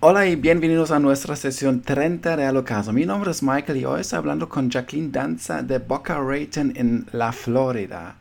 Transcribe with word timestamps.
Hola 0.00 0.26
y 0.26 0.36
bienvenidos 0.36 0.92
a 0.92 1.00
nuestra 1.00 1.34
sesión 1.34 1.82
30 1.82 2.36
de 2.36 2.44
Alocaso. 2.44 2.92
Mi 2.92 3.04
nombre 3.04 3.32
es 3.32 3.42
Michael 3.42 3.78
y 3.78 3.84
hoy 3.84 4.02
estoy 4.02 4.18
hablando 4.18 4.48
con 4.48 4.70
Jacqueline 4.70 5.10
Danza 5.10 5.60
de 5.64 5.78
Boca 5.78 6.20
Raton 6.20 6.72
en 6.76 7.04
la 7.10 7.32
Florida. 7.32 8.14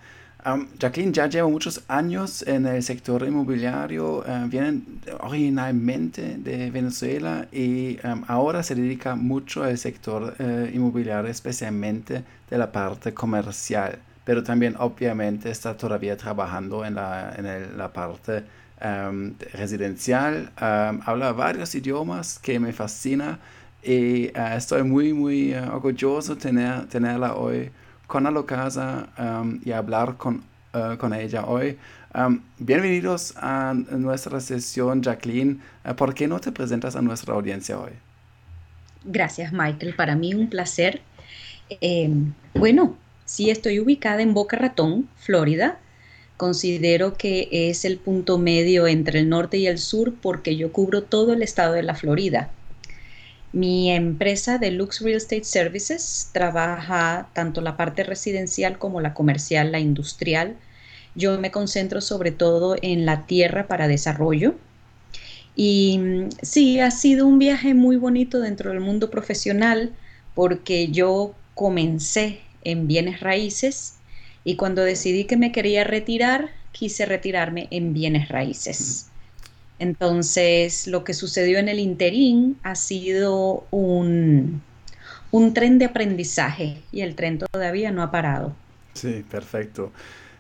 Jacqueline 0.79 1.13
ya 1.13 1.28
lleva 1.28 1.48
muchos 1.48 1.84
años 1.88 2.42
en 2.48 2.66
el 2.66 2.82
sector 2.82 3.28
inmobiliario, 3.28 4.21
uh, 4.21 4.48
viene 4.48 4.82
originalmente 5.20 6.38
de 6.40 6.71
Venezuela 6.71 7.47
y 7.51 7.99
ahora 8.28 8.63
se 8.63 8.73
dedica 8.73 9.15
mucho 9.15 9.63
al 9.63 9.78
sector 9.78 10.33
uh, 10.39 10.75
inmobiliario, 10.75 11.29
especialmente 11.29 12.23
de 12.49 12.57
la 12.57 12.71
parte 12.71 13.13
comercial, 13.13 13.99
pero 14.25 14.41
también 14.41 14.75
obviamente 14.79 15.51
está 15.51 15.78
todavía 15.78 16.17
trabajando 16.17 16.84
en 16.84 16.95
la, 16.95 17.35
en 17.38 17.77
la 17.77 17.94
parte 17.94 18.44
um, 18.81 19.34
residencial, 19.53 20.52
um, 20.62 21.02
habla 21.05 21.31
varios 21.34 21.73
idiomas 21.76 22.39
que 22.39 22.59
me 22.59 22.73
fascina 22.73 23.40
y 23.84 24.27
uh, 24.27 24.55
estoy 24.55 24.84
muy, 24.84 25.13
muy 25.13 25.54
uh, 25.54 25.73
orgulloso 25.73 26.35
de 26.35 26.41
tener, 26.41 26.88
tenerla 26.88 27.35
hoy 27.35 27.71
con 28.08 28.23
la 28.23 28.45
casa 28.45 29.09
um, 29.18 29.59
y 29.63 29.71
hablar 29.71 30.16
con, 30.18 30.44
uh, 30.73 30.98
con 30.98 31.13
ella 31.13 31.45
hoy. 31.45 31.77
bienvenidos 32.58 33.34
a 33.38 33.73
nuestra 33.73 34.40
sesión, 34.40 35.02
Jacqueline. 35.02 35.62
¿Por 35.96 36.13
qué 36.13 36.27
no 36.27 36.40
te 36.40 36.52
presentas 36.52 36.96
a 36.96 37.02
nuestra 37.02 37.34
audiencia 37.34 37.77
hoy? 37.77 37.91
Gracias, 39.04 39.54
Michael. 39.54 39.94
Para 39.96 40.16
mí 40.16 40.34
un 40.34 40.49
placer. 40.49 41.02
Eh, 41.70 42.09
bueno, 42.55 42.96
sí 43.26 43.49
estoy 43.49 43.80
ubicada 43.80 44.21
en 44.21 44.34
Boca 44.34 44.57
Ratón, 44.57 45.07
Florida 45.18 45.77
Considero 46.38 47.18
que 47.18 47.50
es 47.52 47.84
el 47.84 47.98
punto 47.98 48.38
medio 48.38 48.88
entre 48.88 49.20
el 49.20 49.30
norte 49.30 49.58
y 49.58 49.66
el 49.66 49.80
sur 49.80 50.14
porque 50.22 50.55
yo 50.55 50.72
cubro 50.72 51.02
todo 51.02 51.34
el 51.34 51.41
estado 51.41 51.73
de 51.73 51.82
la 51.82 51.96
Florida. 51.96 52.52
Mi 53.54 53.91
empresa 53.91 54.60
Deluxe 54.60 55.02
Real 55.02 55.18
Estate 55.18 55.43
Services 55.43 56.30
trabaja 56.34 57.30
tanto 57.34 57.62
la 57.62 57.76
parte 57.76 58.04
residencial 58.04 58.77
como 58.77 59.02
la 59.02 59.15
comercial, 59.15 59.71
la 59.71 59.80
industrial. 59.80 60.55
Yo 61.15 61.40
me 61.40 61.49
concentro 61.49 62.02
sobre 62.02 62.32
todo 62.32 62.76
en 62.84 63.08
la 63.08 63.26
tierra 63.26 63.68
para 63.68 63.88
desarrollo. 63.88 64.53
Y 65.55 65.97
mm, 65.97 66.30
sí, 66.43 66.80
ha 66.80 66.91
sido 66.91 67.25
un 67.25 67.39
viaje 67.39 67.73
muy 67.73 67.95
bonito 67.95 68.39
dentro 68.39 68.69
del 68.69 68.80
mundo 68.80 69.09
profesional 69.09 69.91
porque 70.35 70.89
yo 70.89 71.33
comencé 71.55 72.41
en 72.63 72.88
bienes 72.88 73.21
raíces 73.21 73.96
y 74.47 74.55
cuando 74.55 74.81
decidí 74.81 75.25
que 75.25 75.35
me 75.35 75.51
quería 75.51 75.83
retirar, 75.83 76.51
quise 76.71 77.05
retirarme 77.05 77.67
en 77.69 77.93
bienes 77.93 78.29
raíces. 78.29 79.09
Entonces, 79.77 80.87
lo 80.87 81.03
que 81.03 81.13
sucedió 81.13 81.59
en 81.59 81.67
el 81.67 81.79
interín 81.79 82.57
ha 82.63 82.75
sido 82.75 83.65
un, 83.71 84.61
un 85.31 85.53
tren 85.53 85.79
de 85.79 85.85
aprendizaje 85.85 86.81
y 86.93 87.01
el 87.01 87.15
tren 87.15 87.39
todavía 87.39 87.91
no 87.91 88.01
ha 88.01 88.09
parado. 88.09 88.55
Sí, 88.93 89.25
perfecto. 89.29 89.91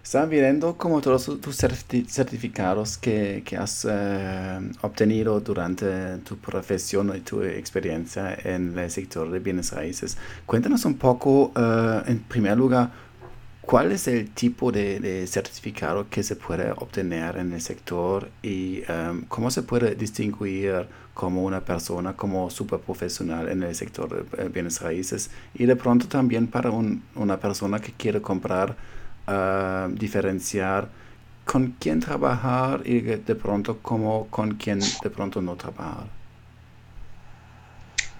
Estaba 0.01 0.25
viendo 0.25 0.77
como 0.77 1.01
todos 1.01 1.25
tus 1.41 1.57
certificados 1.57 2.97
que, 2.97 3.43
que 3.45 3.57
has 3.57 3.85
eh, 3.91 4.59
obtenido 4.83 5.41
durante 5.41 6.19
tu 6.19 6.37
profesión 6.37 7.11
y 7.13 7.19
tu 7.19 7.43
experiencia 7.43 8.37
en 8.41 8.79
el 8.79 8.89
sector 8.89 9.29
de 9.29 9.39
bienes 9.39 9.73
raíces. 9.73 10.17
Cuéntanos 10.45 10.85
un 10.85 10.97
poco, 10.97 11.51
eh, 11.57 12.03
en 12.05 12.19
primer 12.19 12.55
lugar, 12.55 12.89
¿Cuál 13.67 13.91
es 13.91 14.07
el 14.07 14.29
tipo 14.29 14.71
de, 14.71 15.27
certificado 15.27 16.09
que 16.09 16.23
se 16.23 16.37
puede 16.37 16.71
obtener 16.71 17.35
en 17.35 17.51
el 17.51 17.59
sector 17.59 18.29
y 18.41 18.81
um, 18.89 19.23
cómo 19.27 19.51
se 19.51 19.61
puede 19.61 19.93
distinguir 19.93 20.87
como 21.13 21.43
una 21.43 21.59
persona, 21.59 22.13
como 22.13 22.49
super 22.49 22.79
profesional 22.79 23.49
en 23.49 23.63
el 23.63 23.75
sector 23.75 24.25
de 24.25 24.47
bienes 24.47 24.79
raíces? 24.79 25.31
Y 25.53 25.65
de 25.65 25.75
pronto 25.75 26.07
también 26.07 26.47
para 26.47 26.69
una 26.69 27.41
persona 27.41 27.79
que 27.79 27.91
quiere 27.91 28.21
comprar, 28.21 28.77
uh, 29.27 29.93
diferenciar 29.93 30.87
con 31.43 31.75
quién 31.77 31.99
trabajar 31.99 32.83
y 32.85 33.01
de 33.01 33.35
pronto 33.35 33.79
como 33.79 34.27
con 34.27 34.53
quién 34.55 34.79
de 34.79 35.09
pronto 35.09 35.41
no 35.41 35.57
trabajar. 35.57 36.07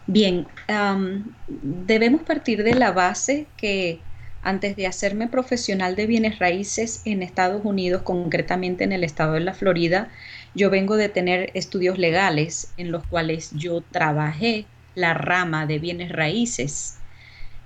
Bien, 0.08 0.46
um, 0.68 1.24
debemos 1.48 2.24
partir 2.24 2.64
de 2.64 2.74
la 2.74 2.92
base 2.92 3.48
que 3.56 4.02
antes 4.42 4.76
de 4.76 4.88
hacerme 4.88 5.28
profesional 5.28 5.96
de 5.96 6.08
bienes 6.08 6.40
raíces 6.40 7.02
en 7.06 7.24
Estados 7.24 7.64
Unidos, 7.64 8.02
concretamente 8.04 8.84
en 8.84 8.92
el 8.92 9.04
estado 9.04 9.34
de 9.34 9.42
la 9.42 9.54
Florida, 9.54 10.10
yo 10.56 10.70
vengo 10.70 10.96
de 10.96 11.10
tener 11.10 11.52
estudios 11.54 11.98
legales 11.98 12.74
en 12.78 12.92
los 12.92 13.06
cuales 13.06 13.52
yo 13.54 13.82
trabajé 13.82 14.66
la 14.96 15.14
rama 15.14 15.66
de 15.66 15.80
bienes 15.80 16.12
raíces 16.12 16.98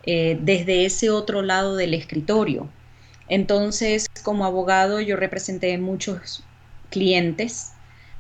eh, 0.04 0.38
desde 0.42 0.86
ese 0.86 1.10
otro 1.10 1.42
lado 1.42 1.76
del 1.76 1.94
escritorio. 1.94 2.70
Entonces, 3.28 4.08
como 4.24 4.46
abogado, 4.46 5.00
yo 5.00 5.16
representé 5.16 5.78
muchos 5.78 6.44
clientes, 6.90 7.72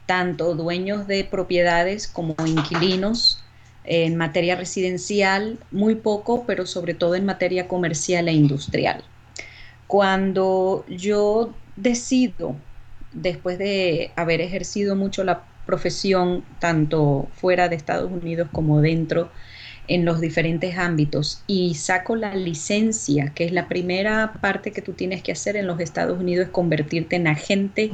tanto 0.06 0.56
dueños 0.56 1.08
de 1.08 1.26
propiedades 1.26 2.08
como 2.08 2.36
inquilinos, 2.46 3.41
en 3.84 4.16
materia 4.16 4.56
residencial, 4.56 5.58
muy 5.72 5.96
poco, 5.96 6.46
pero 6.46 6.66
sobre 6.66 6.94
todo 6.94 7.16
en 7.16 7.26
materia 7.26 7.68
comercial 7.68 8.28
e 8.28 8.34
industrial. 8.34 9.04
Cuando 9.88 10.86
yo 10.88 11.54
decido, 11.76 12.56
después 13.12 13.58
de 13.58 14.12
haber 14.16 14.42
ejercido 14.42 14.96
mucho 14.96 15.24
la 15.24 15.44
profesión, 15.66 16.44
tanto 16.60 17.28
fuera 17.34 17.70
de 17.70 17.76
Estados 17.76 18.12
Unidos 18.12 18.50
como 18.52 18.82
dentro, 18.82 19.32
en 19.88 20.06
los 20.06 20.22
diferentes 20.22 20.78
ámbitos 20.78 21.44
y 21.48 21.76
saco 21.76 22.16
la 22.16 22.36
licencia, 22.36 23.34
que 23.34 23.46
es 23.46 23.52
la 23.52 23.68
primera 23.68 24.34
parte 24.40 24.72
que 24.72 24.82
tú 24.82 24.94
tienes 24.94 25.22
que 25.22 25.32
hacer 25.32 25.58
en 25.58 25.68
los 25.68 25.80
Estados 25.80 26.20
Unidos, 26.20 26.46
es 26.46 26.52
convertirte 26.52 27.18
en 27.18 27.28
agente 27.28 27.92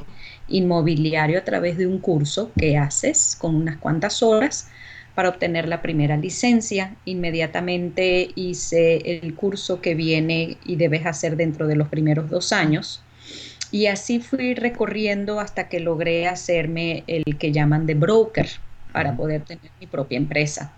inmobiliario 0.47 1.40
a 1.40 1.44
través 1.44 1.78
de 1.78 1.88
un 1.88 2.00
curso 2.00 2.52
que 2.56 2.78
haces 2.78 3.36
con 3.36 3.56
unas 3.56 3.78
cuantas 3.78 4.22
horas 4.22 4.70
para 5.17 5.29
obtener 5.29 5.67
la 5.67 5.81
primera 5.81 6.16
licencia. 6.16 6.95
Inmediatamente 7.05 8.29
hice 8.35 8.97
el 9.19 9.33
curso 9.33 9.81
que 9.81 9.95
viene 9.95 10.57
y 10.63 10.75
debes 10.75 11.07
hacer 11.07 11.38
dentro 11.38 11.66
de 11.66 11.75
los 11.75 11.88
primeros 11.88 12.29
dos 12.29 12.53
años. 12.53 13.01
Y 13.72 13.88
así 13.88 14.19
fui 14.19 14.53
recorriendo 14.53 15.39
hasta 15.39 15.69
que 15.69 15.79
logré 15.79 16.28
hacerme 16.28 17.03
el 17.07 17.23
que 17.39 17.51
llaman 17.51 17.88
de 17.88 17.95
broker 17.95 18.47
para 18.94 19.17
poder 19.17 19.44
tener 19.44 19.72
mi 19.79 19.88
propia 19.88 20.17
empresa. 20.17 20.72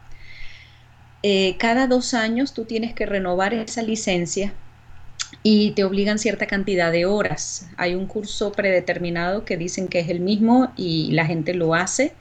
Eh, 1.21 1.57
cada 1.57 1.88
dos 1.88 2.13
años 2.13 2.53
tú 2.53 2.63
tienes 2.63 2.94
que 2.94 3.06
renovar 3.06 3.53
esa 3.53 3.81
licencia 3.81 4.53
y 5.44 5.71
te 5.71 5.83
obligan 5.83 6.17
cierta 6.17 6.47
cantidad 6.47 6.94
de 6.94 7.06
horas. 7.06 7.67
Hay 7.75 7.94
un 7.94 8.06
curso 8.06 8.53
predeterminado 8.53 9.44
que 9.44 9.57
dicen 9.57 9.89
que 9.89 10.00
es 10.00 10.07
el 10.07 10.21
mismo 10.21 10.71
y 10.77 11.11
la 11.11 11.25
gente 11.25 11.53
lo 11.53 11.75
hace 11.75 12.13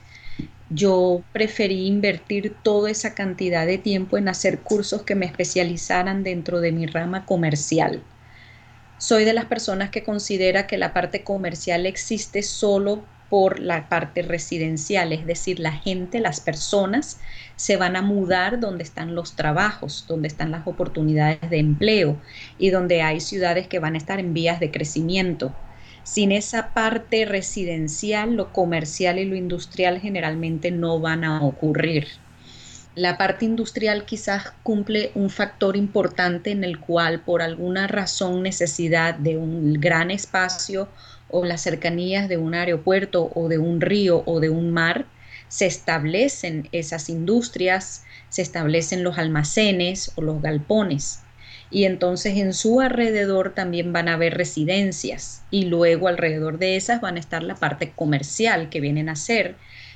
yo 0.69 1.23
preferí 1.33 1.87
invertir 1.87 2.55
toda 2.61 2.91
esa 2.91 3.15
cantidad 3.15 3.65
de 3.65 3.79
tiempo 3.79 4.17
en 4.17 4.27
hacer 4.29 4.61
cursos 4.61 5.03
que 5.03 5.15
me 5.15 5.25
especializaran 5.25 6.23
dentro 6.23 6.61
de 6.61 6.71
mi 6.71 6.85
rama 6.85 7.25
comercial. 7.25 8.07
Soy 8.97 9.25
de 9.25 9.33
las 9.33 9.45
personas 9.45 9.89
que 9.89 10.03
considera 10.03 10.67
que 10.67 10.77
la 10.77 10.93
parte 10.93 11.23
comercial 11.23 11.85
existe 11.85 12.43
solo 12.43 13.09
por 13.29 13.59
la 13.59 13.89
parte 13.89 14.23
residencial, 14.23 15.13
es 15.13 15.25
decir, 15.25 15.59
la 15.59 15.71
gente, 15.71 16.19
las 16.19 16.41
personas 16.41 17.19
se 17.55 17.77
van 17.77 17.95
a 17.95 18.01
mudar 18.01 18.59
donde 18.59 18.83
están 18.83 19.15
los 19.15 19.35
trabajos, 19.35 20.05
donde 20.07 20.27
están 20.27 20.51
las 20.51 20.65
oportunidades 20.67 21.49
de 21.49 21.59
empleo 21.59 22.21
y 22.57 22.71
donde 22.71 23.01
hay 23.03 23.19
ciudades 23.21 23.67
que 23.67 23.79
van 23.79 23.95
a 23.95 23.99
estar 23.99 24.19
en 24.19 24.33
vías 24.33 24.59
de 24.59 24.71
crecimiento. 24.71 25.59
Sin 26.11 26.31
esa 26.31 26.73
parte 26.73 27.23
residencial, 27.25 28.33
lo 28.33 28.51
comercial 28.51 29.19
y 29.19 29.25
lo 29.25 29.35
industrial 29.35 29.99
generalmente 29.99 30.71
no 30.71 30.99
van 30.99 31.23
a 31.23 31.43
ocurrir. 31.43 32.07
La 32.95 33.15
parte 33.15 33.45
industrial 33.45 34.05
quizás 34.05 34.53
cumple 34.63 35.11
un 35.13 35.29
factor 35.29 35.77
importante 35.77 36.49
en 36.49 36.63
el 36.63 36.79
cual 36.79 37.21
por 37.21 37.43
alguna 37.43 37.85
razón 37.85 38.41
necesidad 38.41 39.13
de 39.13 39.37
un 39.37 39.73
gran 39.73 40.09
espacio 40.09 40.89
o 41.29 41.45
las 41.45 41.61
cercanías 41.61 42.27
de 42.27 42.37
un 42.37 42.55
aeropuerto 42.55 43.31
o 43.35 43.47
de 43.47 43.59
un 43.59 43.79
río 43.79 44.23
o 44.25 44.39
de 44.39 44.49
un 44.49 44.71
mar, 44.71 45.05
se 45.47 45.67
establecen 45.67 46.69
esas 46.71 47.09
industrias, 47.09 48.03
se 48.29 48.41
establecen 48.41 49.03
los 49.03 49.19
almacenes 49.19 50.11
o 50.15 50.23
los 50.23 50.41
galpones 50.41 51.21
y 51.71 51.85
entonces 51.85 52.37
en 52.37 52.53
su 52.53 52.81
alrededor 52.81 53.53
también 53.53 53.93
van 53.93 54.07
a 54.07 54.13
haber 54.13 54.35
residencias 54.35 55.43
y 55.51 55.65
luego 55.65 56.07
alrededor 56.07 56.57
de 56.57 56.75
esas 56.75 57.01
van 57.01 57.17
a 57.17 57.19
estar 57.19 57.43
la 57.43 57.55
parte 57.55 57.91
comercial 57.95 58.69
que 58.69 58.81
vienen 58.81 59.09
a 59.09 59.15
ser 59.15 59.55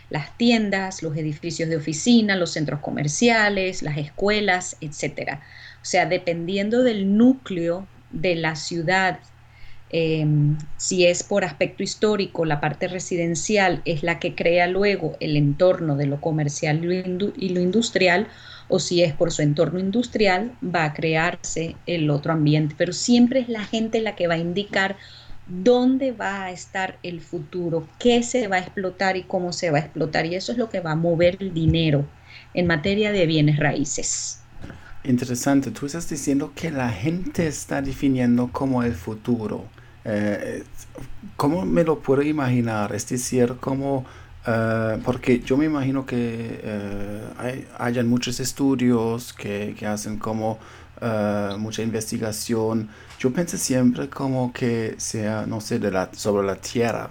las 0.09 0.37
tiendas, 0.37 1.01
los 1.01 1.17
edificios 1.17 1.69
de 1.69 1.77
oficina, 1.77 2.35
los 2.35 2.51
centros 2.51 2.81
comerciales, 2.81 3.81
las 3.81 3.97
escuelas, 3.97 4.77
etcétera. 4.79 5.41
O 5.81 5.85
sea, 5.85 6.05
dependiendo 6.05 6.83
del 6.83 7.17
núcleo 7.17 7.87
de 8.11 8.35
la 8.35 8.55
ciudad 8.55 9.19
Em, 9.95 10.57
si 10.75 11.05
es 11.05 11.21
por 11.21 11.45
aspecto 11.45 11.83
histórico, 11.83 12.45
la 12.45 12.59
parte 12.59 12.87
residencial 12.87 13.83
es 13.85 14.01
la 14.01 14.17
que 14.17 14.33
crea 14.33 14.65
luego 14.65 15.15
el 15.19 15.37
entorno 15.37 15.95
de 15.95 16.07
lo 16.07 16.19
comercial 16.19 16.83
y 17.37 17.49
lo 17.49 17.61
industrial, 17.61 18.27
o 18.69 18.79
si 18.79 19.03
es 19.03 19.13
por 19.13 19.31
su 19.31 19.43
entorno 19.43 19.79
industrial, 19.79 20.51
va 20.63 20.85
a 20.85 20.93
crearse 20.95 21.75
el 21.85 22.09
otro 22.09 22.33
ambiente. 22.33 22.73
Pero 22.75 22.91
siempre 22.91 23.41
es 23.41 23.49
la 23.49 23.65
gente 23.65 24.01
la 24.01 24.15
que 24.15 24.25
va 24.25 24.33
a 24.33 24.39
indicar 24.39 24.95
dónde 25.45 26.11
va 26.11 26.45
a 26.45 26.51
estar 26.51 26.97
el 27.03 27.21
futuro, 27.21 27.87
qué 27.99 28.23
se 28.23 28.47
va 28.47 28.55
a 28.55 28.61
explotar 28.61 29.15
y 29.15 29.21
cómo 29.21 29.53
se 29.53 29.69
va 29.69 29.77
a 29.77 29.81
explotar. 29.81 30.25
Y 30.25 30.33
eso 30.33 30.51
es 30.53 30.57
lo 30.57 30.71
que 30.71 30.79
va 30.79 30.93
a 30.93 30.95
mover 30.95 31.37
el 31.39 31.53
dinero 31.53 32.03
en 32.55 32.65
materia 32.65 33.11
de 33.11 33.27
bienes 33.27 33.57
raíces. 33.57 34.39
Interesante, 35.03 35.69
tú 35.69 35.85
estás 35.85 36.09
diciendo 36.09 36.51
que 36.55 36.71
la 36.71 36.89
gente 36.89 37.45
está 37.45 37.83
definiendo 37.83 38.49
como 38.51 38.81
el 38.81 38.95
futuro. 38.95 39.65
Eh, 40.05 40.63
¿Cómo 41.37 41.65
me 41.65 41.83
lo 41.83 41.99
puedo 41.99 42.21
imaginar? 42.21 42.93
Es 42.93 43.07
decir, 43.07 43.55
como, 43.59 44.05
eh, 44.45 44.99
porque 45.03 45.39
yo 45.39 45.57
me 45.57 45.65
imagino 45.65 46.05
que 46.05 46.59
eh, 46.61 47.21
hay, 47.37 47.67
hayan 47.77 48.07
muchos 48.07 48.39
estudios 48.39 49.33
que, 49.33 49.75
que 49.77 49.85
hacen 49.87 50.17
como 50.17 50.59
mucha 51.57 51.81
investigación. 51.81 52.87
Yo 53.19 53.33
pensé 53.33 53.57
siempre 53.57 54.09
como 54.09 54.53
que 54.53 54.95
sea, 54.97 55.45
no 55.45 55.59
sé, 55.59 55.77
de 55.77 55.91
la, 55.91 56.09
sobre 56.13 56.47
la 56.47 56.55
tierra. 56.55 57.09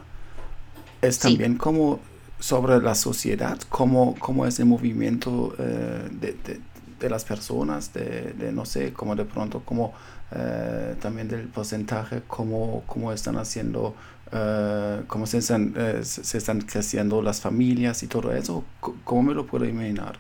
Es 1.03 1.19
también 1.19 1.59
como 1.59 2.01
sobre 2.39 2.81
la 2.81 2.95
sociedad, 2.95 3.61
cómo, 3.69 4.15
cómo 4.19 4.47
es 4.47 4.59
el 4.61 4.65
movimiento 4.65 5.55
de, 5.59 6.33
de, 6.33 6.61
de, 6.99 7.11
las 7.11 7.27
personas, 7.27 7.93
de, 7.93 8.33
de, 8.33 8.51
no 8.51 8.65
sé, 8.65 8.95
como 8.95 9.15
de 9.15 9.27
pronto, 9.27 9.61
como 9.63 9.93
eh, 10.35 10.95
también 11.01 11.29
del 11.29 11.49
porcentaje, 11.49 12.23
cómo, 12.27 12.83
cómo 12.87 13.13
están 13.13 13.37
haciendo, 13.37 13.95
uh, 14.33 15.05
cómo 15.07 15.27
se 15.27 15.39
están, 15.39 15.75
eh, 15.77 16.01
se 16.03 16.39
están 16.39 16.61
creciendo 16.63 17.23
las 17.23 17.41
familias 17.41 18.03
y 18.03 18.07
todo 18.07 18.33
eso. 18.33 18.65
¿Cómo 19.05 19.23
me 19.23 19.35
lo 19.35 19.47
puedo 19.47 19.65
imaginar? 19.65 20.19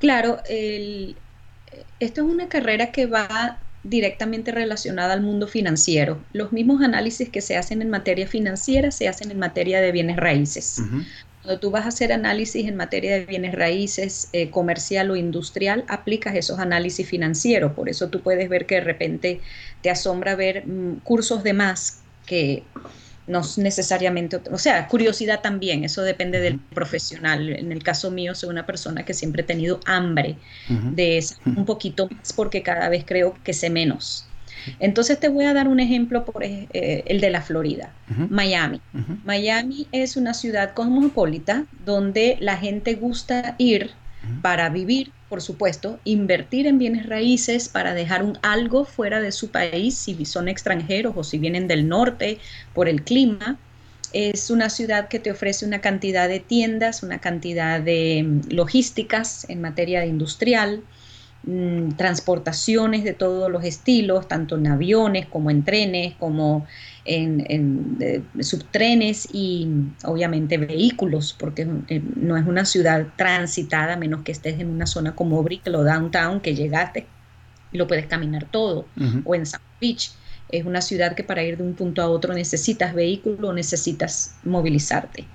Claro, 0.00 0.38
el, 0.48 1.16
esto 2.00 2.22
es 2.22 2.26
una 2.26 2.48
carrera 2.48 2.92
que 2.92 3.06
va 3.06 3.58
directamente 3.82 4.50
relacionada 4.50 5.12
al 5.12 5.22
mundo 5.22 5.46
financiero. 5.46 6.18
Los 6.32 6.52
mismos 6.52 6.82
análisis 6.82 7.28
que 7.28 7.40
se 7.40 7.56
hacen 7.56 7.82
en 7.82 7.90
materia 7.90 8.26
financiera 8.26 8.90
se 8.90 9.08
hacen 9.08 9.30
en 9.30 9.38
materia 9.38 9.80
de 9.80 9.92
bienes 9.92 10.16
raíces. 10.16 10.82
Cuando 11.44 11.60
tú 11.60 11.70
vas 11.70 11.84
a 11.84 11.88
hacer 11.88 12.10
análisis 12.10 12.66
en 12.66 12.74
materia 12.74 13.18
de 13.18 13.26
bienes 13.26 13.54
raíces, 13.54 14.30
eh, 14.32 14.50
comercial 14.50 15.10
o 15.10 15.16
industrial, 15.16 15.84
aplicas 15.88 16.34
esos 16.36 16.58
análisis 16.58 17.06
financieros. 17.06 17.72
Por 17.72 17.90
eso 17.90 18.08
tú 18.08 18.22
puedes 18.22 18.48
ver 18.48 18.64
que 18.64 18.76
de 18.76 18.80
repente 18.80 19.42
te 19.82 19.90
asombra 19.90 20.36
ver 20.36 20.66
mm, 20.66 21.00
cursos 21.00 21.44
de 21.44 21.52
más 21.52 22.00
que 22.24 22.62
no 23.26 23.42
necesariamente, 23.58 24.40
o 24.50 24.58
sea, 24.58 24.88
curiosidad 24.88 25.42
también, 25.42 25.84
eso 25.84 26.00
depende 26.00 26.40
del 26.40 26.60
profesional. 26.60 27.50
En 27.50 27.72
el 27.72 27.82
caso 27.82 28.10
mío, 28.10 28.34
soy 28.34 28.48
una 28.48 28.64
persona 28.64 29.04
que 29.04 29.12
siempre 29.12 29.42
he 29.42 29.44
tenido 29.44 29.80
hambre 29.84 30.36
de 30.68 31.22
un 31.44 31.66
poquito 31.66 32.08
más 32.10 32.32
porque 32.32 32.62
cada 32.62 32.88
vez 32.88 33.04
creo 33.06 33.34
que 33.44 33.52
sé 33.52 33.68
menos. 33.68 34.33
Entonces 34.78 35.20
te 35.20 35.28
voy 35.28 35.44
a 35.44 35.54
dar 35.54 35.68
un 35.68 35.80
ejemplo, 35.80 36.24
por 36.24 36.44
eh, 36.44 36.68
el 37.06 37.20
de 37.20 37.30
la 37.30 37.42
Florida, 37.42 37.92
Miami. 38.30 38.80
Miami 39.24 39.86
es 39.92 40.16
una 40.16 40.34
ciudad 40.34 40.74
cosmopolita 40.74 41.66
donde 41.84 42.36
la 42.40 42.56
gente 42.56 42.94
gusta 42.94 43.54
ir 43.58 43.90
para 44.42 44.68
vivir, 44.68 45.12
por 45.28 45.42
supuesto, 45.42 45.98
invertir 46.04 46.66
en 46.66 46.78
bienes 46.78 47.06
raíces 47.06 47.68
para 47.68 47.94
dejar 47.94 48.22
un 48.22 48.38
algo 48.42 48.84
fuera 48.84 49.20
de 49.20 49.32
su 49.32 49.50
país 49.50 49.96
si 49.96 50.24
son 50.24 50.48
extranjeros 50.48 51.14
o 51.16 51.24
si 51.24 51.38
vienen 51.38 51.68
del 51.68 51.88
norte 51.88 52.38
por 52.72 52.88
el 52.88 53.02
clima. 53.02 53.58
Es 54.12 54.50
una 54.50 54.70
ciudad 54.70 55.08
que 55.08 55.18
te 55.18 55.32
ofrece 55.32 55.66
una 55.66 55.80
cantidad 55.80 56.28
de 56.28 56.40
tiendas, 56.40 57.02
una 57.02 57.18
cantidad 57.18 57.80
de 57.80 58.22
mm, 58.24 58.52
logísticas 58.52 59.44
en 59.48 59.60
materia 59.60 60.06
industrial, 60.06 60.82
Mm, 61.46 61.90
transportaciones 61.96 63.04
de 63.04 63.12
todos 63.12 63.50
los 63.50 63.64
estilos, 63.64 64.28
tanto 64.28 64.56
en 64.56 64.66
aviones 64.66 65.26
como 65.26 65.50
en 65.50 65.62
trenes, 65.62 66.14
como 66.14 66.66
en, 67.04 67.98
subtrenes 68.40 69.28
y 69.30 69.68
obviamente 70.04 70.56
vehículos, 70.56 71.36
porque 71.38 71.68
eh, 71.88 72.02
no 72.16 72.38
es 72.38 72.46
una 72.46 72.64
ciudad 72.64 73.08
transitada, 73.16 73.96
menos 73.96 74.22
que 74.22 74.32
estés 74.32 74.58
en 74.58 74.70
una 74.70 74.86
zona 74.86 75.14
como 75.14 75.42
Brick 75.42 75.66
o 75.66 75.84
Downtown, 75.84 76.40
que 76.40 76.54
llegaste 76.54 77.06
y 77.72 77.76
lo 77.76 77.86
puedes 77.86 78.06
caminar 78.06 78.46
todo, 78.50 78.86
o 79.24 79.34
en 79.34 79.44
South 79.44 79.60
Beach. 79.82 80.12
Es 80.48 80.64
una 80.64 80.80
ciudad 80.80 81.14
que 81.14 81.24
para 81.24 81.42
ir 81.42 81.58
de 81.58 81.62
un 81.62 81.74
punto 81.74 82.00
a 82.00 82.08
otro 82.08 82.32
necesitas 82.32 82.94
vehículo, 82.94 83.52
necesitas 83.52 84.36
movilizarte. 84.44 85.26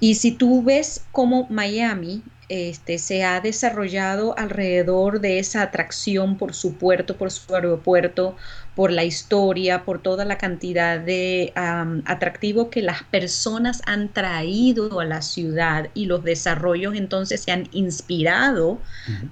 Y 0.00 0.16
si 0.16 0.32
tú 0.32 0.62
ves 0.62 1.02
como 1.12 1.46
Miami 1.48 2.22
este, 2.48 2.98
se 2.98 3.24
ha 3.24 3.40
desarrollado 3.40 4.38
alrededor 4.38 5.20
de 5.20 5.38
esa 5.38 5.62
atracción 5.62 6.38
por 6.38 6.54
su 6.54 6.76
puerto, 6.78 7.16
por 7.16 7.30
su 7.30 7.54
aeropuerto, 7.54 8.36
por 8.76 8.92
la 8.92 9.04
historia, 9.04 9.84
por 9.84 10.00
toda 10.00 10.24
la 10.24 10.38
cantidad 10.38 11.00
de 11.00 11.52
atractivo 11.56 12.70
que 12.70 12.82
las 12.82 13.02
personas 13.04 13.82
han 13.86 14.12
traído 14.12 15.00
a 15.00 15.04
la 15.04 15.22
ciudad 15.22 15.90
y 15.94 16.06
los 16.06 16.22
desarrollos 16.22 16.94
entonces 16.94 17.42
se 17.42 17.52
han 17.52 17.68
inspirado 17.72 18.82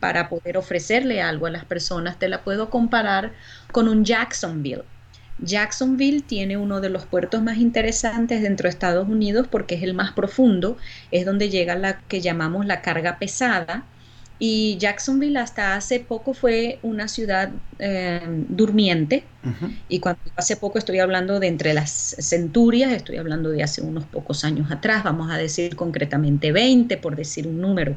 para 0.00 0.28
poder 0.28 0.56
ofrecerle 0.56 1.22
algo 1.22 1.46
a 1.46 1.50
las 1.50 1.64
personas. 1.64 2.18
Te 2.18 2.28
la 2.28 2.42
puedo 2.42 2.70
comparar 2.70 3.32
con 3.70 3.88
un 3.88 4.04
Jacksonville. 4.04 4.84
Jacksonville 5.38 6.22
tiene 6.22 6.56
uno 6.56 6.80
de 6.80 6.90
los 6.90 7.06
puertos 7.06 7.42
más 7.42 7.58
interesantes 7.58 8.42
dentro 8.42 8.64
de 8.64 8.70
Estados 8.70 9.08
Unidos 9.08 9.48
porque 9.50 9.74
es 9.74 9.82
el 9.82 9.94
más 9.94 10.12
profundo, 10.12 10.76
es 11.10 11.26
donde 11.26 11.50
llega 11.50 11.74
la 11.74 12.00
que 12.00 12.20
llamamos 12.20 12.66
la 12.66 12.82
carga 12.82 13.18
pesada. 13.18 13.84
Y 14.40 14.76
Jacksonville 14.78 15.38
hasta 15.38 15.76
hace 15.76 16.00
poco 16.00 16.34
fue 16.34 16.80
una 16.82 17.06
ciudad 17.06 17.50
eh, 17.78 18.20
durmiente. 18.48 19.24
Y 19.88 20.00
cuando 20.00 20.20
hace 20.36 20.56
poco 20.56 20.78
estoy 20.78 20.98
hablando 20.98 21.38
de 21.38 21.46
entre 21.46 21.72
las 21.72 22.16
centurias, 22.18 22.92
estoy 22.92 23.16
hablando 23.18 23.50
de 23.50 23.62
hace 23.62 23.80
unos 23.80 24.04
pocos 24.04 24.44
años 24.44 24.70
atrás, 24.72 25.04
vamos 25.04 25.30
a 25.30 25.36
decir 25.36 25.76
concretamente 25.76 26.50
20, 26.50 26.96
por 26.96 27.14
decir 27.14 27.46
un 27.46 27.60
número. 27.60 27.96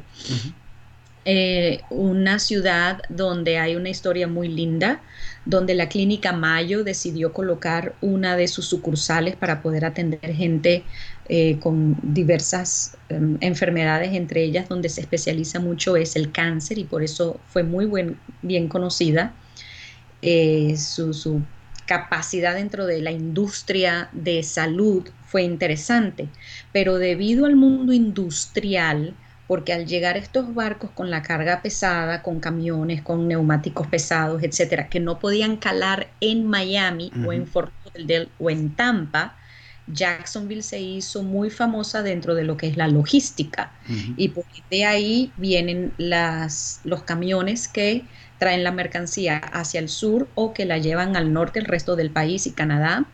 Eh, 1.30 1.82
una 1.90 2.38
ciudad 2.38 3.02
donde 3.10 3.58
hay 3.58 3.76
una 3.76 3.90
historia 3.90 4.28
muy 4.28 4.48
linda, 4.48 5.02
donde 5.48 5.74
la 5.74 5.88
clínica 5.88 6.32
Mayo 6.32 6.84
decidió 6.84 7.32
colocar 7.32 7.94
una 8.02 8.36
de 8.36 8.48
sus 8.48 8.66
sucursales 8.66 9.34
para 9.34 9.62
poder 9.62 9.86
atender 9.86 10.34
gente 10.34 10.84
eh, 11.30 11.58
con 11.58 11.96
diversas 12.02 12.98
em, 13.08 13.38
enfermedades, 13.40 14.12
entre 14.12 14.44
ellas 14.44 14.68
donde 14.68 14.90
se 14.90 15.00
especializa 15.00 15.58
mucho 15.58 15.96
es 15.96 16.16
el 16.16 16.32
cáncer 16.32 16.76
y 16.76 16.84
por 16.84 17.02
eso 17.02 17.40
fue 17.48 17.62
muy 17.62 17.88
bien 18.42 18.68
conocida. 18.68 19.32
Eh, 20.20 20.76
su, 20.76 21.14
su 21.14 21.40
capacidad 21.86 22.54
dentro 22.54 22.84
de 22.84 23.00
la 23.00 23.10
industria 23.10 24.10
de 24.12 24.42
salud 24.42 25.08
fue 25.24 25.44
interesante, 25.44 26.28
pero 26.72 26.98
debido 26.98 27.46
al 27.46 27.56
mundo 27.56 27.94
industrial, 27.94 29.14
porque 29.48 29.72
al 29.72 29.86
llegar 29.86 30.18
estos 30.18 30.54
barcos 30.54 30.90
con 30.90 31.10
la 31.10 31.22
carga 31.22 31.62
pesada, 31.62 32.22
con 32.22 32.38
camiones, 32.38 33.00
con 33.02 33.26
neumáticos 33.26 33.86
pesados, 33.86 34.42
etcétera, 34.42 34.88
que 34.90 35.00
no 35.00 35.18
podían 35.18 35.56
calar 35.56 36.08
en 36.20 36.46
Miami 36.46 37.10
o 37.26 37.32
en 37.32 37.46
Fort 37.46 37.72
Lauderdale 37.86 38.28
o 38.38 38.50
en 38.50 38.76
Tampa, 38.76 39.36
Jacksonville 39.90 40.62
se 40.62 40.80
hizo 40.80 41.22
muy 41.22 41.48
famosa 41.48 42.02
dentro 42.02 42.34
de 42.34 42.44
lo 42.44 42.58
que 42.58 42.68
es 42.68 42.76
la 42.76 42.88
logística. 42.88 43.72
Y 44.18 44.34
de 44.70 44.84
ahí 44.84 45.32
vienen 45.38 45.94
las, 45.96 46.82
los 46.84 47.02
camiones 47.04 47.68
que 47.68 48.04
traen 48.36 48.62
la 48.62 48.70
mercancía 48.70 49.38
hacia 49.38 49.80
el 49.80 49.88
sur 49.88 50.28
o 50.34 50.52
que 50.52 50.66
la 50.66 50.76
llevan 50.76 51.16
al 51.16 51.32
norte, 51.32 51.58
el 51.58 51.64
resto 51.64 51.96
del 51.96 52.10
país 52.10 52.46
y 52.46 52.52
Canadá. 52.52 53.06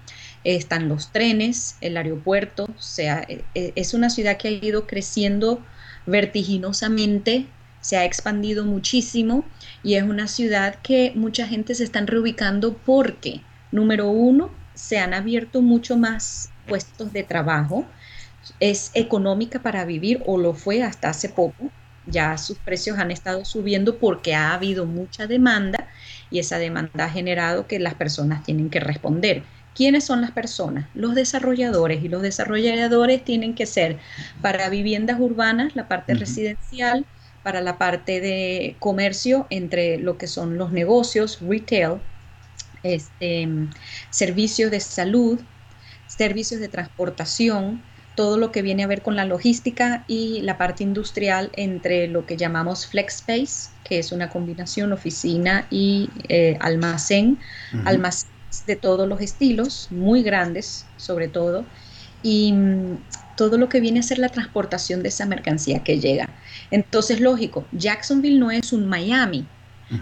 Están 0.43 0.89
los 0.89 1.13
trenes, 1.13 1.77
el 1.81 1.97
aeropuerto, 1.97 2.65
o 2.65 2.83
sea, 2.83 3.25
e, 3.29 3.45
e, 3.55 3.73
es 3.77 3.95
una 3.95 4.11
ciudad 4.11 4.37
que 4.37 4.49
ha 4.49 4.51
ido 4.51 4.87
creciendo 4.87 5.65
vertiginosamente, 6.07 7.47
se 7.81 7.97
ha 7.99 8.05
expandido 8.05 8.65
muchísimo 8.65 9.45
y 9.83 9.95
es 9.95 10.05
una 10.05 10.27
ciudad 10.27 10.77
que 10.77 11.13
mucha 11.15 11.47
gente 11.47 11.75
se 11.75 11.85
están 11.85 12.07
reubicando 12.07 12.79
porque, 12.79 13.43
número 13.73 14.09
uno, 14.09 14.51
se 14.75 14.99
han 14.99 15.13
abierto 15.13 15.61
mucho 15.61 15.97
más 15.97 16.51
puestos 16.67 17.13
de 17.13 17.25
trabajo, 17.25 17.87
es 18.61 18.91
económica 18.95 19.63
para 19.63 19.85
vivir 19.85 20.23
o 20.27 20.39
lo 20.39 20.55
fue 20.55 20.83
hasta 20.83 21.11
hace 21.11 21.29
poco, 21.29 21.71
ya 22.07 22.37
sus 22.39 22.59
precios 22.59 22.99
han 22.99 23.11
estado 23.11 23.45
subiendo 23.45 23.99
porque 23.99 24.35
ha 24.35 24.55
habido 24.55 24.87
mucha 24.87 25.27
demanda 25.27 25.89
y 26.31 26.39
esa 26.39 26.59
demanda 26.59 27.05
ha 27.07 27.11
generado 27.11 27.67
que 27.67 27.79
las 27.79 27.95
personas 27.95 28.43
tienen 28.45 28.71
que 28.71 28.81
responder. 28.81 29.45
¿Quiénes 29.75 30.05
son 30.05 30.21
las 30.21 30.31
personas? 30.31 30.87
Los 30.95 31.15
desarrolladores. 31.15 32.03
Y 32.05 32.09
los 32.09 32.23
desarrolladores 32.23 33.25
tienen 33.25 33.55
que 33.55 33.67
ser 33.67 33.99
para 34.41 34.69
viviendas 34.69 35.19
urbanas, 35.21 35.75
la 35.75 35.89
parte 35.89 36.15
residencial, 36.15 37.07
para 37.43 37.61
la 37.61 37.77
parte 37.77 38.21
de 38.21 38.77
comercio 38.79 39.47
entre 39.51 39.99
lo 39.99 40.17
que 40.17 40.27
son 40.27 40.57
los 40.57 40.73
negocios, 40.73 41.41
retail, 41.41 42.01
este, 42.83 43.49
servicios 44.11 44.71
de 44.71 44.81
salud, 44.81 45.41
servicios 46.07 46.61
de 46.61 46.69
transportación, 46.69 47.83
todo 48.15 48.39
lo 48.39 48.53
que 48.53 48.63
viene 48.63 48.85
a 48.85 48.87
ver 48.87 49.03
con 49.03 49.17
la 49.17 49.25
logística 49.25 50.05
y 50.07 50.41
la 50.43 50.57
parte 50.57 50.85
industrial 50.85 51.51
entre 51.55 52.07
lo 52.07 52.27
que 52.27 52.37
llamamos 52.37 52.87
flex 52.87 53.17
space, 53.17 53.71
que 53.83 53.99
es 53.99 54.13
una 54.13 54.31
combinación 54.31 54.93
oficina 54.93 55.67
y 55.71 56.09
eh, 56.29 56.57
almacén, 56.61 57.41
almacén 57.85 58.34
de 58.67 58.77
todos 58.77 59.09
los 59.09 59.21
estilos, 59.21 59.89
muy 59.91 60.23
grandes 60.23 60.87
sobre 60.97 61.29
todo, 61.29 61.65
y 62.23 62.53
mm, 62.53 62.99
todo 63.37 63.59
lo 63.59 63.69
que 63.69 63.81
viene 63.81 64.01
a 64.01 64.03
ser 64.03 64.19
la 64.19 64.29
transportación 64.29 65.03
de 65.03 65.09
esa 65.09 65.27
mercancía 65.27 65.83
que 65.83 66.01
llega. 66.01 66.29
Entonces, 66.71 67.21
lógico, 67.21 67.67
Jacksonville 67.73 68.39
no 68.39 68.51
es 68.51 68.73
un 68.73 68.87
Miami, 68.87 69.47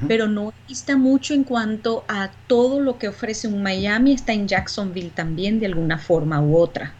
pero 0.08 0.26
no 0.26 0.54
está 0.70 0.96
mucho 0.96 1.34
en 1.34 1.44
cuanto 1.44 2.04
a 2.08 2.30
todo 2.46 2.80
lo 2.80 2.98
que 2.98 3.08
ofrece 3.08 3.48
un 3.48 3.62
Miami, 3.62 4.12
está 4.12 4.32
en 4.32 4.48
Jacksonville 4.48 5.10
también 5.10 5.60
de 5.60 5.66
alguna 5.66 5.98
forma 5.98 6.40
u 6.40 6.56
otra. 6.56 6.94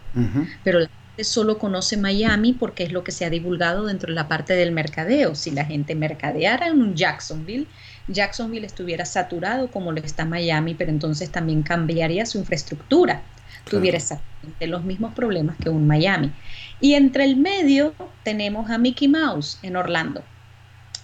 Pero 0.63 0.81
la 0.81 0.89
gente 1.15 1.23
solo 1.23 1.57
conoce 1.57 1.97
Miami 1.97 2.53
porque 2.53 2.83
es 2.83 2.91
lo 2.91 3.03
que 3.03 3.11
se 3.11 3.25
ha 3.25 3.29
divulgado 3.31 3.85
dentro 3.85 4.09
de 4.09 4.15
la 4.15 4.27
parte 4.27 4.53
del 4.53 4.73
mercadeo. 4.73 5.33
Si 5.33 5.49
la 5.51 5.65
gente 5.65 5.95
mercadeara 5.95 6.67
en 6.67 6.81
un 6.81 6.93
Jacksonville, 6.93 7.67
Jacksonville 8.07 8.65
estuviera 8.65 9.05
saturado 9.05 9.69
como 9.71 9.91
lo 9.91 9.99
está 10.01 10.25
Miami, 10.25 10.73
pero 10.73 10.91
entonces 10.91 11.31
también 11.31 11.63
cambiaría 11.63 12.25
su 12.25 12.37
infraestructura. 12.37 13.21
Tuviera 13.69 13.97
exactamente 13.97 14.67
los 14.67 14.83
mismos 14.83 15.13
problemas 15.13 15.55
que 15.57 15.69
un 15.69 15.87
Miami. 15.87 16.31
Y 16.81 16.95
entre 16.95 17.23
el 17.23 17.37
medio 17.37 17.93
tenemos 18.23 18.69
a 18.69 18.77
Mickey 18.77 19.07
Mouse 19.07 19.57
en 19.61 19.77
Orlando. 19.77 20.23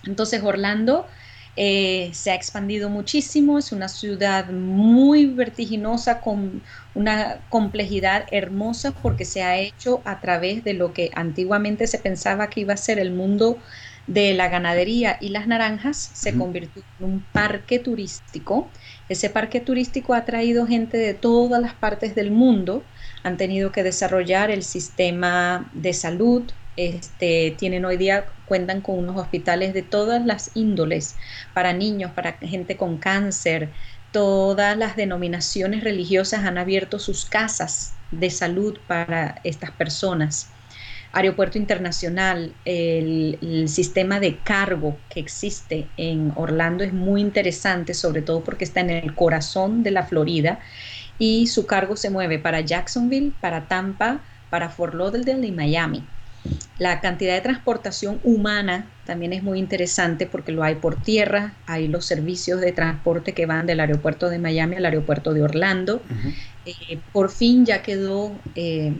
Entonces 0.05 0.43
Orlando 0.43 1.07
eh, 1.55 2.11
se 2.13 2.31
ha 2.31 2.35
expandido 2.35 2.89
muchísimo, 2.89 3.57
es 3.57 3.71
una 3.71 3.89
ciudad 3.89 4.49
muy 4.49 5.25
vertiginosa 5.25 6.21
con 6.21 6.61
una 6.93 7.41
complejidad 7.49 8.25
hermosa 8.31 8.91
porque 8.91 9.25
se 9.25 9.43
ha 9.43 9.57
hecho 9.57 10.01
a 10.05 10.21
través 10.21 10.63
de 10.63 10.73
lo 10.73 10.93
que 10.93 11.11
antiguamente 11.15 11.87
se 11.87 11.99
pensaba 11.99 12.49
que 12.49 12.61
iba 12.61 12.73
a 12.73 12.77
ser 12.77 12.97
el 12.97 13.11
mundo 13.11 13.57
de 14.09 14.33
la 14.33 14.49
ganadería 14.49 15.17
y 15.21 15.29
las 15.29 15.47
naranjas 15.47 15.97
se 16.15 16.35
convirtió 16.35 16.83
en 16.97 17.05
un 17.05 17.25
parque 17.31 17.77
turístico. 17.77 18.73
Ese 19.07 19.29
parque 19.29 19.61
turístico 19.61 20.15
ha 20.15 20.25
traído 20.25 20.65
gente 20.65 20.97
de 20.97 21.13
todas 21.13 21.61
las 21.61 21.75
partes 21.75 22.15
del 22.15 22.31
mundo, 22.31 22.89
han 23.23 23.37
tenido 23.37 23.71
que 23.71 23.83
desarrollar 23.83 24.49
el 24.49 24.63
sistema 24.63 25.69
de 25.75 25.93
salud, 25.93 26.51
este, 26.75 27.51
tienen 27.59 27.85
hoy 27.85 27.97
día, 27.97 28.33
cuentan 28.45 28.81
con 28.81 28.97
unos 28.97 29.15
hospitales 29.17 29.75
de 29.75 29.83
todas 29.83 30.25
las 30.25 30.51
índoles, 30.55 31.17
para 31.53 31.73
niños, 31.73 32.11
para 32.13 32.33
gente 32.41 32.77
con 32.77 32.97
cáncer, 32.97 33.73
todas 34.09 34.75
las 34.75 34.95
denominaciones 34.95 35.83
religiosas 35.83 36.45
han 36.45 36.57
abierto 36.57 36.97
sus 36.97 37.25
casas 37.25 38.01
de 38.09 38.31
salud 38.31 38.79
para 38.87 39.39
estas 39.43 39.71
personas 39.71 40.58
aeropuerto 41.11 41.57
internacional, 41.57 42.55
el, 42.65 43.67
sistema 43.67 44.19
de 44.19 44.43
cargo 44.43 45.05
que 45.09 45.19
existe 45.19 45.93
en 45.97 46.31
Orlando 46.35 46.83
es 46.83 46.93
muy 46.93 47.21
interesante, 47.21 47.93
sobre 47.93 48.21
todo 48.21 48.43
porque 48.43 48.63
está 48.65 48.81
en 48.81 48.89
el 48.91 49.15
corazón 49.15 49.83
de 49.83 49.91
la 49.91 50.03
Florida 50.05 50.59
y 51.17 51.47
su 51.47 51.65
cargo 51.67 51.95
se 51.95 52.09
mueve 52.09 52.39
para 52.39 52.61
Jacksonville, 52.61 53.35
para 53.39 53.67
Tampa, 53.67 54.23
para 54.49 54.69
Fort 54.69 54.93
Lauderdale 54.95 55.47
y 55.47 55.51
Miami. 55.51 56.09
La 56.77 57.01
cantidad 57.01 57.33
de 57.33 57.41
transportación 57.41 58.21
humana 58.23 58.87
también 59.05 59.33
es 59.33 59.43
muy 59.43 59.59
interesante 59.59 60.25
porque 60.25 60.53
lo 60.53 60.63
hay 60.63 60.75
por 60.75 60.95
tierra, 60.95 61.53
hay 61.65 61.89
los 61.89 62.05
servicios 62.05 62.61
de 62.61 62.71
transporte 62.71 63.33
que 63.33 63.45
van 63.45 63.65
del 63.65 63.81
aeropuerto 63.81 64.29
de 64.29 64.39
Miami 64.39 64.77
al 64.77 64.85
aeropuerto 64.85 65.33
de 65.33 65.41
Orlando. 65.41 66.01
Eh, 66.65 66.99
por 67.11 67.31
fin 67.31 67.65
ya 67.65 67.81
quedó, 67.81 68.31
eh, 68.55 68.93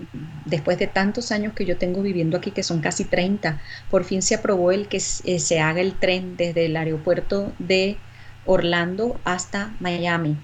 después 0.45 0.77
de 0.77 0.87
tantos 0.87 1.31
años 1.31 1.53
que 1.53 1.65
yo 1.65 1.77
tengo 1.77 2.01
viviendo 2.01 2.37
aquí, 2.37 2.51
que 2.51 2.63
son 2.63 2.81
casi 2.81 3.05
30, 3.05 3.61
por 3.89 4.03
fin 4.03 4.21
se 4.21 4.35
aprobó 4.35 4.71
el 4.71 4.87
que 4.87 4.97
eh, 4.97 5.39
se 5.39 5.59
haga 5.61 5.79
el 5.79 5.93
tren 5.93 6.35
desde 6.35 6.65
el 6.65 6.75
aeropuerto 6.75 7.53
de 7.59 7.97
Orlando 8.45 9.19
hasta 9.23 9.73
Miami. 9.79 10.35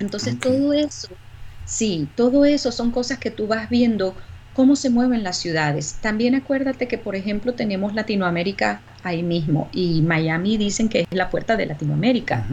Entonces 0.00 0.38
todo 0.38 0.72
eso, 0.72 1.08
sí, 1.66 2.08
todo 2.14 2.44
eso 2.44 2.72
son 2.72 2.90
cosas 2.90 3.18
que 3.18 3.30
tú 3.30 3.46
vas 3.46 3.68
viendo 3.68 4.16
cómo 4.54 4.76
se 4.76 4.88
mueven 4.88 5.22
las 5.22 5.36
ciudades. 5.36 5.98
También 6.00 6.34
acuérdate 6.34 6.88
que, 6.88 6.96
por 6.96 7.16
ejemplo, 7.16 7.54
tenemos 7.54 7.94
Latinoamérica 7.94 8.80
ahí 9.02 9.22
mismo 9.22 9.68
y 9.72 10.00
Miami 10.00 10.56
dicen 10.56 10.88
que 10.88 11.00
es 11.00 11.06
la 11.10 11.28
puerta 11.28 11.56
de 11.56 11.66
Latinoamérica. 11.66 12.46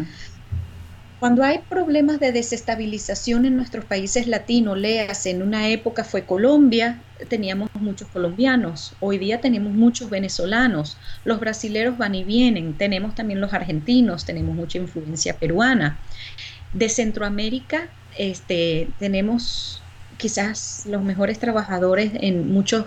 Cuando 1.20 1.44
hay 1.44 1.60
problemas 1.60 2.20
de 2.20 2.32
desestabilización 2.32 3.46
en 3.46 3.56
nuestros 3.56 3.86
países 3.86 4.26
latinos, 4.26 4.76
leas, 4.76 5.28
en 5.28 5.44
una 5.44 5.70
época 5.70 6.04
fue 6.04 6.26
Colombia, 6.26 7.00
teníamos 7.30 7.70
muchos 7.80 8.08
colombianos, 8.08 8.96
hoy 9.00 9.20
día 9.20 9.40
tenemos 9.40 9.72
muchos 9.72 10.10
venezolanos, 10.10 10.98
los 11.24 11.40
brasileros 11.40 11.96
van 12.00 12.16
y 12.16 12.24
vienen, 12.24 12.74
tenemos 12.74 13.14
también 13.14 13.40
los 13.40 13.54
argentinos, 13.54 14.26
tenemos 14.26 14.56
mucha 14.56 14.80
influencia 14.80 15.38
peruana. 15.38 16.00
De 16.74 16.90
Centroamérica 16.90 17.90
este, 18.18 18.88
tenemos 18.98 19.84
quizás 20.22 20.84
los 20.86 21.02
mejores 21.04 21.40
trabajadores 21.40 22.12
en 22.14 22.54
muchos 22.54 22.86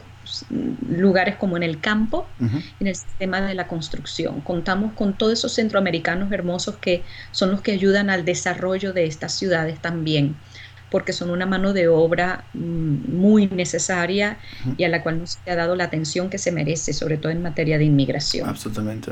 lugares 0.89 1.35
como 1.35 1.57
en 1.57 1.65
el 1.65 1.81
campo, 1.81 2.27
en 2.39 2.87
el 2.87 2.95
sistema 2.95 3.41
de 3.41 3.55
la 3.55 3.67
construcción. 3.67 4.41
Contamos 4.41 4.93
con 4.93 5.15
todos 5.15 5.33
esos 5.33 5.53
centroamericanos 5.53 6.31
hermosos 6.31 6.77
que 6.77 7.03
son 7.33 7.51
los 7.51 7.61
que 7.61 7.73
ayudan 7.73 8.09
al 8.09 8.25
desarrollo 8.25 8.93
de 8.93 9.07
estas 9.07 9.35
ciudades 9.35 9.81
también, 9.81 10.37
porque 10.91 11.13
son 11.13 11.31
una 11.31 11.45
mano 11.45 11.73
de 11.73 11.89
obra 11.89 12.45
mm, 12.55 13.17
muy 13.17 13.49
necesaria 13.49 14.39
y 14.79 14.85
a 14.85 14.89
la 14.89 15.03
cual 15.03 15.19
no 15.19 15.27
se 15.27 15.39
ha 15.51 15.57
dado 15.57 15.75
la 15.75 15.85
atención 15.85 16.31
que 16.31 16.39
se 16.39 16.53
merece, 16.53 16.93
sobre 16.93 17.17
todo 17.17 17.33
en 17.33 17.43
materia 17.43 17.79
de 17.79 17.85
inmigración. 17.85 18.49
Absolutamente. 18.49 19.11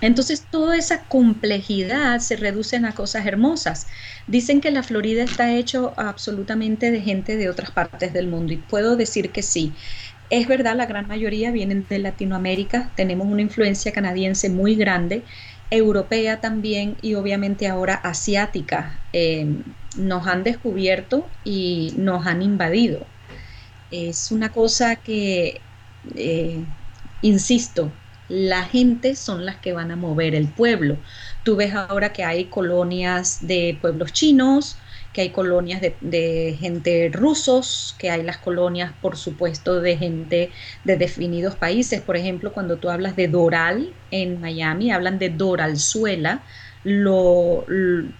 Entonces 0.00 0.48
toda 0.48 0.76
esa 0.76 1.06
complejidad 1.06 2.20
se 2.20 2.36
reduce 2.36 2.76
a 2.76 2.94
cosas 2.94 3.26
hermosas. 3.26 3.86
Dicen 4.26 4.60
que 4.60 4.70
la 4.70 4.82
Florida 4.82 5.22
está 5.22 5.54
hecho 5.56 5.94
absolutamente 5.98 6.90
de 6.90 7.00
gente 7.00 7.36
de 7.36 7.48
otras 7.48 7.70
partes 7.70 8.12
del 8.12 8.28
mundo 8.28 8.52
y 8.52 8.58
puedo 8.58 8.96
decir 8.96 9.32
que 9.32 9.42
sí. 9.42 9.76
Es 10.28 10.48
verdad, 10.48 10.76
la 10.76 10.86
gran 10.86 11.06
mayoría 11.06 11.50
vienen 11.52 11.86
de 11.88 11.98
Latinoamérica, 12.00 12.92
tenemos 12.96 13.28
una 13.28 13.42
influencia 13.42 13.92
canadiense 13.92 14.50
muy 14.50 14.74
grande, 14.76 15.24
europea 15.70 16.40
también 16.40 16.96
y 17.00 17.14
obviamente 17.14 17.66
ahora 17.68 17.94
asiática. 17.94 19.02
Em, 19.12 19.62
nos 19.96 20.26
han 20.26 20.44
descubierto 20.44 21.30
y 21.44 21.94
nos 21.98 22.26
han 22.26 22.42
invadido. 22.42 23.06
Es 23.90 24.30
una 24.32 24.52
cosa 24.52 24.96
que, 24.96 25.62
eh, 26.16 26.66
insisto, 27.20 27.92
la 28.28 28.64
gente 28.64 29.14
son 29.14 29.44
las 29.44 29.56
que 29.56 29.72
van 29.72 29.90
a 29.90 29.96
mover 29.96 30.34
el 30.34 30.48
pueblo. 30.48 30.96
Tú 31.44 31.56
ves 31.56 31.74
ahora 31.74 32.12
que 32.12 32.24
hay 32.24 32.46
colonias 32.46 33.46
de 33.46 33.78
pueblos 33.80 34.12
chinos, 34.12 34.76
que 35.12 35.22
hay 35.22 35.30
colonias 35.30 35.80
de, 35.80 36.56
gente 36.60 37.10
rusos, 37.12 37.94
que 37.98 38.10
hay 38.10 38.22
las 38.22 38.36
colonias, 38.36 38.92
por 39.00 39.16
supuesto, 39.16 39.80
de 39.80 39.96
gente 39.96 40.50
de 40.84 40.96
definidos 40.96 41.54
países. 41.54 42.02
Por 42.02 42.16
ejemplo, 42.16 42.52
cuando 42.52 42.76
tú 42.76 42.90
hablas 42.90 43.16
de 43.16 43.28
Doral 43.28 43.94
en 44.10 44.40
Miami, 44.40 44.90
hablan 44.90 45.18
de 45.18 45.30
Doralzuela. 45.30 46.42
Lo, 46.84 47.64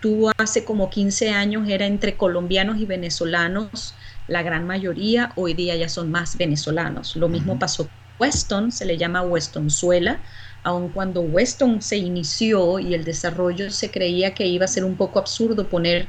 tuvo 0.00 0.32
hace 0.38 0.64
como 0.64 0.88
15 0.88 1.30
años, 1.30 1.68
era 1.68 1.86
entre 1.86 2.16
colombianos 2.16 2.78
y 2.78 2.86
venezolanos, 2.86 3.94
la 4.26 4.42
gran 4.42 4.66
mayoría, 4.66 5.32
hoy 5.36 5.54
día 5.54 5.76
ya 5.76 5.88
son 5.88 6.10
más 6.10 6.36
venezolanos. 6.36 7.14
Lo 7.14 7.28
mismo 7.28 7.58
pasó 7.58 7.88
Weston, 8.18 8.72
se 8.72 8.84
le 8.84 8.96
llama 8.98 9.22
Westonzuela, 9.22 10.22
aun 10.62 10.90
cuando 10.90 11.22
Weston 11.22 11.80
se 11.82 11.96
inició 11.96 12.78
y 12.78 12.94
el 12.94 13.04
desarrollo 13.04 13.70
se 13.70 13.90
creía 13.90 14.34
que 14.34 14.46
iba 14.46 14.64
a 14.64 14.68
ser 14.68 14.84
un 14.84 14.96
poco 14.96 15.18
absurdo 15.18 15.68
poner 15.68 16.08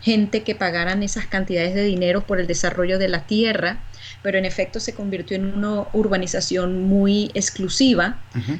gente 0.00 0.42
que 0.42 0.54
pagaran 0.54 1.02
esas 1.02 1.26
cantidades 1.26 1.74
de 1.74 1.82
dinero 1.82 2.26
por 2.26 2.38
el 2.38 2.46
desarrollo 2.46 2.98
de 2.98 3.08
la 3.08 3.26
tierra, 3.26 3.78
pero 4.20 4.36
en 4.36 4.44
efecto 4.44 4.78
se 4.78 4.92
convirtió 4.92 5.34
en 5.36 5.46
una 5.46 5.86
urbanización 5.94 6.82
muy 6.82 7.30
exclusiva, 7.32 8.18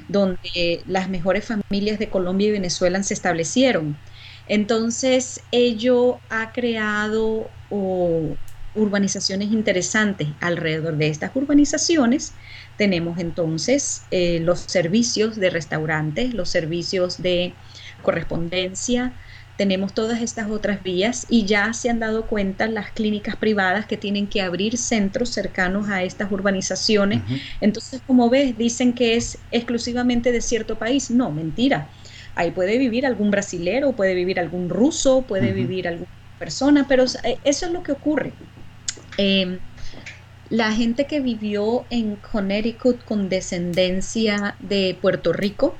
donde 0.08 0.82
las 0.86 1.10
mejores 1.10 1.44
familias 1.44 1.98
de 1.98 2.08
Colombia 2.08 2.48
y 2.48 2.52
Venezuela 2.52 3.02
se 3.02 3.12
establecieron. 3.12 3.94
Entonces, 4.46 5.42
ello 5.50 6.18
ha 6.30 6.52
creado 6.52 7.50
urbanizaciones 8.74 9.52
interesantes 9.52 10.28
alrededor 10.40 10.96
de 10.96 11.08
estas 11.08 11.30
urbanizaciones 11.34 12.32
tenemos 12.76 13.18
entonces 13.18 14.06
eh, 14.10 14.40
los 14.40 14.60
servicios 14.60 15.36
de 15.36 15.50
restaurantes, 15.50 16.34
los 16.34 16.50
servicios 16.50 17.22
de 17.22 17.56
correspondencia, 18.02 19.14
tenemos 19.56 19.94
todas 19.94 20.20
estas 20.20 20.50
otras 20.50 20.82
vías 20.82 21.26
y 21.28 21.46
ya 21.46 21.72
se 21.72 21.88
han 21.88 22.00
dado 22.00 22.26
cuenta 22.26 22.66
las 22.66 22.90
clínicas 22.90 23.36
privadas 23.36 23.86
que 23.86 23.96
tienen 23.96 24.28
que 24.28 24.42
abrir 24.42 24.76
centros 24.76 25.32
cercanos 25.32 25.88
a 25.88 26.02
estas 26.02 26.32
urbanizaciones. 26.32 27.22
Entonces, 27.60 28.02
como 28.04 28.28
ves, 28.30 28.58
dicen 28.58 28.94
que 28.94 29.14
es 29.14 29.46
exclusivamente 29.52 30.32
de 30.32 30.40
cierto 30.40 30.76
país. 30.76 31.10
No, 31.10 31.30
mentira. 31.30 31.90
Ahí 32.34 32.50
puede 32.50 32.78
vivir 32.78 33.06
algún 33.06 33.30
brasilero, 33.30 33.94
puede 33.94 34.14
vivir 34.14 34.40
algún 34.40 34.68
ruso, 34.68 35.24
puede 35.26 35.52
vivir 35.52 35.86
alguna 35.86 36.10
persona, 36.36 36.86
pero 36.88 37.04
eh, 37.22 37.38
eso 37.44 37.66
es 37.66 37.72
lo 37.72 37.84
que 37.84 37.92
ocurre. 37.92 38.32
Em, 39.16 39.60
la 40.54 40.70
gente 40.70 41.06
que 41.06 41.18
vivió 41.18 41.84
en 41.90 42.14
Connecticut 42.14 43.04
con 43.04 43.28
descendencia 43.28 44.54
de 44.60 44.96
Puerto 45.02 45.32
Rico, 45.32 45.74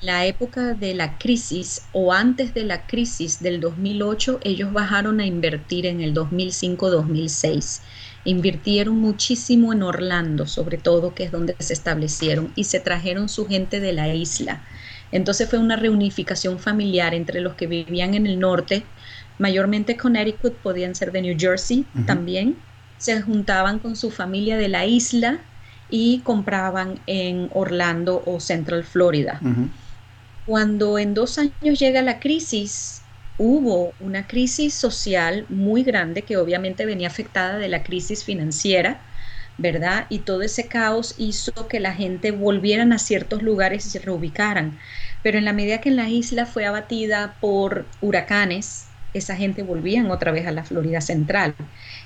la 0.00 0.26
época 0.26 0.74
de 0.74 0.94
la 0.94 1.18
crisis 1.18 1.82
o 1.90 2.12
antes 2.12 2.54
de 2.54 2.62
la 2.62 2.86
crisis 2.86 3.40
del 3.40 3.60
2008, 3.60 4.38
ellos 4.44 4.72
bajaron 4.72 5.18
a 5.18 5.26
invertir 5.26 5.86
en 5.86 6.00
el 6.00 6.14
2005-2006. 6.14 7.80
Invirtieron 8.22 8.96
muchísimo 8.96 9.72
en 9.72 9.82
Orlando, 9.82 10.46
sobre 10.46 10.78
todo, 10.78 11.12
que 11.12 11.24
es 11.24 11.32
donde 11.32 11.56
se 11.58 11.72
establecieron, 11.72 12.52
y 12.54 12.62
se 12.62 12.78
trajeron 12.78 13.28
su 13.28 13.48
gente 13.48 13.80
de 13.80 13.92
la 13.92 14.14
isla. 14.14 14.62
Entonces 15.10 15.50
fue 15.50 15.58
una 15.58 15.74
reunificación 15.74 16.60
familiar 16.60 17.12
entre 17.12 17.40
los 17.40 17.54
que 17.54 17.66
vivían 17.66 18.14
en 18.14 18.28
el 18.28 18.38
norte, 18.38 18.84
mayormente 19.38 19.96
Connecticut, 19.96 20.54
podían 20.58 20.94
ser 20.94 21.10
de 21.10 21.22
New 21.22 21.36
Jersey 21.36 21.84
también. 22.06 22.56
Se 22.98 23.22
juntaban 23.22 23.78
con 23.80 23.96
su 23.96 24.10
familia 24.10 24.58
de 24.58 24.68
la 24.68 24.86
isla 24.86 25.50
y 25.88 26.22
compraban 26.22 27.02
en 27.06 27.48
Orlando 27.52 28.22
o 28.26 28.40
Central 28.40 28.84
Florida. 28.84 29.48
Cuando 30.44 30.98
en 30.98 31.14
dos 31.14 31.38
años 31.38 31.78
llega 31.78 32.02
la 32.02 32.20
crisis, 32.20 33.10
hubo 33.36 33.94
una 33.98 34.26
crisis 34.26 34.74
social 34.74 35.46
muy 35.48 35.84
grande 35.84 36.24
que 36.24 36.36
obviamente 36.38 36.86
venía 36.86 37.08
afectada 37.08 37.58
de 37.58 37.68
la 37.68 37.82
crisis 37.84 38.24
financiera, 38.24 39.06
¿verdad? 39.58 40.06
Y 40.10 40.20
todo 40.20 40.42
ese 40.42 40.68
caos 40.68 41.14
hizo 41.18 41.52
que 41.68 41.80
la 41.80 41.94
gente 41.94 42.30
volvieran 42.32 42.92
a 42.92 42.98
ciertos 42.98 43.42
lugares 43.42 43.86
y 43.86 43.90
se 43.90 43.98
reubicaran. 44.00 44.78
Pero 45.22 45.38
en 45.38 45.44
la 45.44 45.52
medida 45.52 45.80
que 45.80 45.90
en 45.90 45.96
la 45.96 46.08
isla 46.10 46.46
fue 46.46 46.66
abatida 46.66 47.38
por 47.40 47.90
huracanes, 48.00 48.87
esa 49.14 49.36
gente 49.36 49.62
volvían 49.62 50.10
otra 50.10 50.32
vez 50.32 50.46
a 50.46 50.52
la 50.52 50.64
Florida 50.64 51.00
Central. 51.00 51.54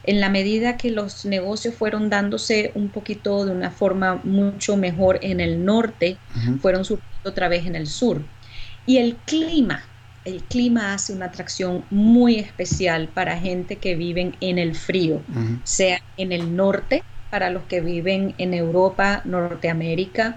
En 0.05 0.21
la 0.21 0.29
medida 0.29 0.77
que 0.77 0.91
los 0.91 1.25
negocios 1.25 1.75
fueron 1.75 2.11
dándose 2.11 2.73
un 2.75 2.89
poquito 2.89 3.45
de 3.45 3.53
una 3.53 3.71
forma 3.71 4.21
mucho 4.25 4.77
mejor 4.77 5.19
en 5.23 5.41
el 5.41 5.65
norte, 5.65 6.19
fueron 6.61 6.85
surgiendo 6.85 7.31
otra 7.31 7.49
vez 7.49 7.67
en 7.67 7.77
el 7.77 7.87
sur. 7.87 8.23
Y 8.87 8.99
el 8.99 9.17
clima, 9.17 9.83
el 10.25 10.43
clima 10.43 10.95
hace 10.95 11.13
una 11.13 11.27
atracción 11.27 11.85
muy 11.91 12.37
especial 12.39 13.09
para 13.09 13.39
gente 13.39 13.77
que 13.77 13.95
viven 13.95 14.37
en 14.41 14.59
el 14.59 14.75
frío, 14.75 15.21
sea 15.65 16.01
en 16.17 16.33
el 16.33 16.55
norte, 16.57 17.03
para 17.31 17.49
los 17.51 17.63
que 17.65 17.81
viven 17.81 18.35
en 18.39 18.53
Europa, 18.55 19.23
Norteamérica, 19.25 20.37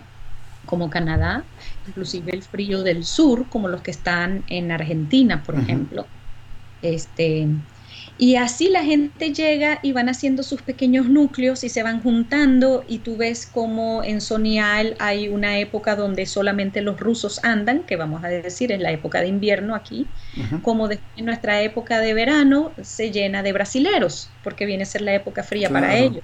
como 0.65 0.89
Canadá, 0.89 1.43
inclusive 1.88 2.34
el 2.34 2.41
frío 2.43 2.84
del 2.84 3.03
sur, 3.03 3.50
como 3.50 3.67
los 3.67 3.81
que 3.81 3.91
están 3.91 4.43
en 4.48 4.72
Argentina, 4.72 5.43
por 5.43 5.55
ejemplo. 5.55 6.07
Este, 6.82 7.48
y 8.17 8.36
así 8.36 8.70
la 8.70 8.84
gente 8.84 9.34
llega 9.34 9.79
y 9.82 9.91
van 9.91 10.10
haciendo 10.10 10.44
sus 10.44 10.62
pequeños 10.63 11.10
núcleos 11.10 11.63
y 11.63 11.70
se 11.70 11.84
van 11.84 12.01
juntando 12.01 12.86
y 12.88 13.00
tú 13.00 13.17
ves 13.17 13.46
como 13.48 14.03
en 14.03 14.22
Sonial 14.22 14.96
hay 15.00 15.27
una 15.29 15.60
época 15.60 15.96
donde 15.96 16.25
solamente 16.25 16.82
los 16.82 17.00
rusos 17.00 17.39
andan, 17.44 17.86
que 17.86 17.96
vamos 17.96 18.24
a 18.24 18.27
decir 18.27 18.72
es 18.72 18.79
la 18.79 18.91
época 18.91 19.22
de 19.22 19.27
invierno 19.27 19.75
aquí, 19.75 20.13
como 20.62 20.89
en 20.91 21.25
nuestra 21.25 21.62
época 21.63 22.00
de 22.00 22.13
verano 22.13 22.75
se 22.82 23.12
llena 23.12 23.44
de 23.44 23.53
brasileros, 23.53 24.38
porque 24.41 24.65
viene 24.65 24.84
a 24.84 24.86
ser 24.86 25.01
la 25.01 25.15
época 25.15 25.44
fría 25.44 25.72
para 25.72 25.96
ellos. 25.98 26.24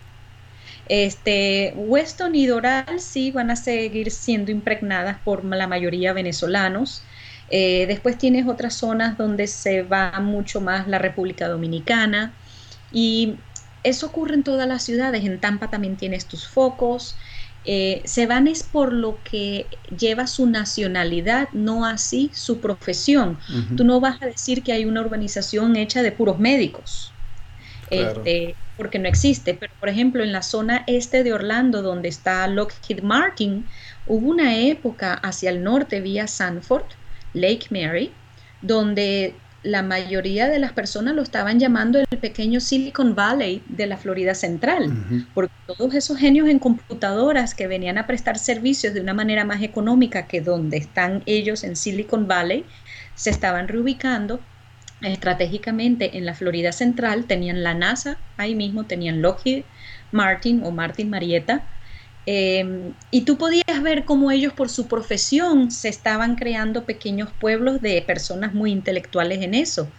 Este, 0.85 1.73
Weston 1.75 2.35
y 2.35 2.45
Doral 2.47 2.99
sí 2.99 3.31
van 3.31 3.51
a 3.51 3.55
seguir 3.55 4.11
siendo 4.11 4.51
impregnadas 4.51 5.21
por 5.23 5.45
la 5.45 5.67
mayoría 5.67 6.13
venezolanos. 6.13 7.05
Eh, 7.51 7.85
después 7.87 8.17
tienes 8.17 8.47
otras 8.47 8.75
zonas 8.77 9.17
donde 9.17 9.47
se 9.47 9.83
va 9.83 10.19
mucho 10.21 10.61
más 10.61 10.87
la 10.87 10.99
República 10.99 11.47
Dominicana 11.49 12.37
y 12.89 13.45
eso 13.83 14.07
ocurre 14.07 14.35
en 14.35 14.43
todas 14.43 14.67
las 14.67 14.83
ciudades. 14.83 15.23
En 15.25 15.39
Tampa 15.41 15.69
también 15.69 15.97
tienes 15.97 16.27
tus 16.27 16.47
focos. 16.47 17.17
Eh, 17.63 18.01
se 18.05 18.25
van 18.27 18.47
es 18.47 18.63
por 18.63 18.93
lo 18.93 19.21
que 19.23 19.69
lleva 19.95 20.27
su 20.27 20.47
nacionalidad, 20.47 21.49
no 21.53 21.85
así 21.85 22.31
su 22.33 22.61
profesión. 22.61 23.39
Tú 23.75 23.83
no 23.83 23.99
vas 23.99 24.21
a 24.21 24.27
decir 24.27 24.63
que 24.63 24.73
hay 24.73 24.85
una 24.85 25.01
urbanización 25.01 25.75
hecha 25.75 26.01
de 26.03 26.11
puros 26.11 26.39
médicos, 26.39 27.19
este, 27.87 28.57
porque 28.75 28.99
no 28.99 29.07
existe. 29.09 29.53
Pero, 29.55 29.75
por 29.79 29.89
ejemplo, 29.89 30.23
en 30.23 30.31
la 30.31 30.41
zona 30.43 30.83
este 30.87 31.23
de 31.23 31.33
Orlando, 31.33 31.81
donde 31.81 32.09
está 32.09 32.47
Lockheed 32.47 33.01
Martin, 33.03 33.69
hubo 34.05 34.27
una 34.29 34.57
época 34.59 35.13
hacia 35.15 35.49
el 35.51 35.63
norte 35.63 36.01
vía 36.01 36.27
Sanford, 36.27 36.85
Lake 37.33 37.67
Mary, 37.69 38.11
donde 38.61 39.35
la 39.63 39.83
mayoría 39.83 40.47
de 40.47 40.59
las 40.59 40.73
personas 40.73 41.13
lo 41.13 41.21
estaban 41.21 41.59
llamando 41.59 41.99
el 41.99 42.19
pequeño 42.19 42.59
Silicon 42.59 43.15
Valley 43.15 43.61
de 43.67 43.85
la 43.85 43.97
Florida 43.97 44.33
Central, 44.33 44.91
porque 45.33 45.53
todos 45.67 45.93
esos 45.93 46.17
genios 46.17 46.49
en 46.49 46.59
computadoras 46.59 47.53
que 47.53 47.67
venían 47.67 47.97
a 47.97 48.07
prestar 48.07 48.39
servicios 48.39 48.93
de 48.93 49.01
una 49.01 49.13
manera 49.13 49.45
más 49.45 49.61
económica 49.61 50.27
que 50.27 50.41
donde 50.41 50.77
están 50.77 51.21
ellos 51.25 51.63
en 51.63 51.75
Silicon 51.75 52.27
Valley, 52.27 52.65
se 53.13 53.29
estaban 53.29 53.67
reubicando 53.67 54.39
estratégicamente 55.01 56.17
en 56.17 56.25
la 56.25 56.33
Florida 56.33 56.71
Central, 56.71 57.25
tenían 57.25 57.63
la 57.63 57.73
NASA, 57.73 58.17
ahí 58.37 58.55
mismo 58.55 58.85
tenían 58.85 59.21
Lockheed 59.21 59.63
Martin 60.11 60.63
o 60.63 60.71
Martin 60.71 61.09
Marietta, 61.09 61.67
Em, 62.25 62.93
y 63.09 63.25
tú 63.25 63.37
podías 63.37 63.81
ver 63.81 64.05
cómo 64.05 64.31
ellos 64.31 64.53
por 64.53 64.69
su 64.69 64.87
profesión 64.87 65.71
se 65.71 65.89
estaban 65.89 66.35
creando 66.35 66.85
pequeños 66.85 67.33
pueblos 67.33 67.81
de 67.81 68.01
personas 68.03 68.53
muy 68.53 68.71
intelectuales 68.71 69.41
en 69.41 69.53
eso. 69.55 69.91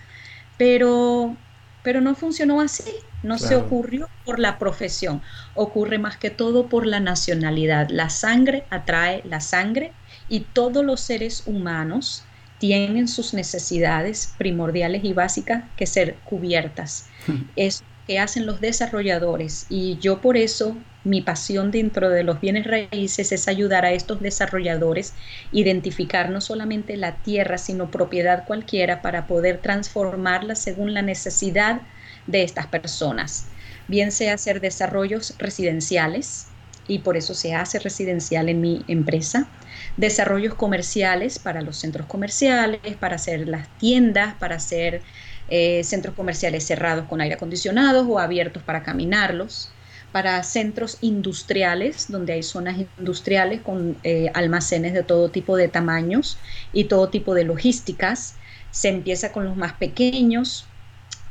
Pero, 0.57 1.37
pero 1.83 2.01
no 2.01 2.15
funcionó 2.15 2.61
así, 2.61 2.93
no 3.23 3.39
se 3.39 3.57
ocurrió 3.57 4.09
por 4.25 4.39
la 4.39 4.59
profesión, 4.59 5.23
ocurre 5.55 5.99
más 5.99 6.17
que 6.17 6.31
todo 6.31 6.69
por 6.69 6.87
la 6.87 7.01
nacionalidad. 7.01 7.89
La 7.91 8.11
sangre 8.11 8.67
atrae 8.71 9.23
la 9.25 9.41
sangre 9.41 9.93
y 10.29 10.41
todos 10.41 10.85
los 10.85 11.01
seres 11.01 11.43
humanos 11.47 12.29
tienen 12.59 13.09
sus 13.09 13.35
necesidades 13.35 14.35
primordiales 14.39 15.03
y 15.05 15.13
básicas 15.13 15.65
que 15.77 15.87
ser 15.87 16.21
cubiertas. 16.21 17.09
Es 17.57 17.85
que 18.07 18.19
hacen 18.19 18.47
los 18.47 18.61
desarrolladores 18.61 19.67
y 19.69 19.99
yo 19.99 20.21
por 20.21 20.37
eso 20.37 20.85
mi 21.05 21.21
pasión 21.21 21.71
dentro 21.71 22.11
de 22.11 22.23
los 22.23 22.41
bienes 22.41 22.67
raíces 22.67 23.33
es 23.33 23.49
ayudar 23.49 23.85
a 23.85 23.93
estos 23.93 24.21
desarrolladores 24.21 25.15
identificar 25.51 26.31
no 26.31 26.41
solamente 26.41 26.97
la 26.97 27.23
tierra, 27.23 27.59
sino 27.59 27.91
propiedad 27.91 28.45
cualquiera 28.47 29.03
para 29.03 29.27
poder 29.27 29.61
transformarla 29.61 30.55
según 30.55 30.95
la 30.95 31.03
necesidad 31.03 31.83
de 32.27 32.43
estas 32.43 32.69
personas, 32.69 33.49
bien 33.89 34.13
sea 34.13 34.35
hacer 34.35 34.61
desarrollos 34.61 35.35
residenciales, 35.39 36.49
y 36.87 37.01
por 37.01 37.17
eso 37.17 37.35
se 37.35 37.55
hace 37.55 37.79
residencial 37.79 38.49
en 38.49 38.61
mi 38.61 38.85
empresa, 38.89 39.53
desarrollos 39.97 40.55
comerciales 40.55 41.39
para 41.39 41.63
los 41.63 41.79
centros 41.79 42.07
comerciales, 42.07 42.97
para 42.99 43.17
hacer 43.17 43.49
las 43.49 43.69
tiendas, 43.77 44.35
para 44.35 44.57
hacer 44.57 45.03
eh, 45.49 45.85
centros 45.85 46.15
comerciales 46.15 46.67
cerrados 46.67 47.07
con 47.07 47.21
aire 47.21 47.37
acondicionado 47.37 48.09
o 48.09 48.19
abiertos 48.19 48.63
para 48.65 48.83
caminarlos, 48.83 49.79
para 50.13 50.43
centros 50.43 50.99
industriales, 51.01 52.11
donde 52.11 52.35
hay 52.35 52.43
zonas 52.43 52.77
industriales 52.99 53.63
con 53.63 53.97
eh, 54.05 54.31
almacenes 54.35 54.93
de 54.93 55.03
todo 55.03 55.31
tipo 55.31 55.57
de 55.57 55.69
tamaños 55.69 56.39
y 56.73 56.85
todo 56.85 57.09
tipo 57.09 57.35
de 57.35 57.45
logísticas. 57.45 58.37
Se 58.71 58.89
empieza 58.89 59.33
con 59.33 59.45
los 59.45 59.57
más 59.57 59.73
pequeños, 59.73 60.67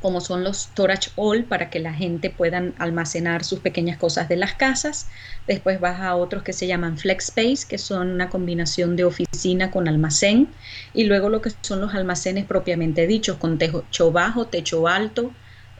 como 0.00 0.20
son 0.20 0.42
los 0.42 0.62
storage 0.62 1.10
all, 1.14 1.44
para 1.44 1.70
que 1.70 1.78
la 1.78 1.94
gente 1.94 2.28
pueda 2.28 2.72
almacenar 2.78 3.44
sus 3.44 3.60
pequeñas 3.60 3.98
cosas 3.98 4.28
de 4.28 4.36
las 4.36 4.54
casas. 4.54 5.06
Después 5.46 5.78
vas 5.78 6.00
a 6.00 6.16
otros 6.16 6.42
que 6.42 6.52
se 6.52 6.66
llaman 6.66 6.98
flex 6.98 7.28
space, 7.28 7.66
que 7.68 7.78
son 7.78 8.10
una 8.10 8.28
combinación 8.28 8.96
de 8.96 9.04
oficina 9.04 9.70
con 9.70 9.86
almacén. 9.86 10.48
Y 10.92 11.04
luego 11.04 11.28
lo 11.28 11.40
que 11.40 11.52
son 11.62 11.80
los 11.80 11.94
almacenes 11.94 12.46
propiamente 12.46 13.06
dichos, 13.06 13.36
con 13.36 13.58
techo 13.58 14.10
bajo, 14.10 14.46
techo 14.46 14.88
alto, 14.88 15.32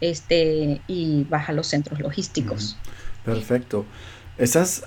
este, 0.03 0.83
y 0.87 1.25
baja 1.25 1.53
los 1.53 1.69
centros 1.69 2.01
logísticos. 2.01 2.77
Perfecto. 3.25 3.87
Estás, 4.37 4.85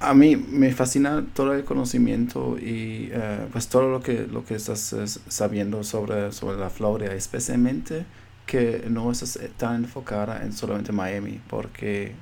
a 0.00 0.12
mí 0.12 0.36
me 0.36 0.72
fascina 0.72 1.24
todo 1.32 1.54
el 1.54 1.64
conocimiento 1.64 2.58
y 2.58 3.10
eh, 3.12 3.46
pues 3.52 3.68
todo 3.68 3.88
lo 3.90 4.02
que, 4.02 4.26
lo 4.26 4.44
que 4.44 4.56
estás 4.56 4.94
sabiendo 5.28 5.84
sobre, 5.84 6.32
sobre 6.32 6.58
la 6.58 6.68
Florida, 6.68 7.14
especialmente 7.14 8.04
que 8.44 8.84
no 8.88 9.12
estás 9.12 9.38
tan 9.56 9.84
enfocada 9.84 10.42
en 10.42 10.52
solamente 10.52 10.90
Miami, 10.90 11.40
porque 11.48 12.14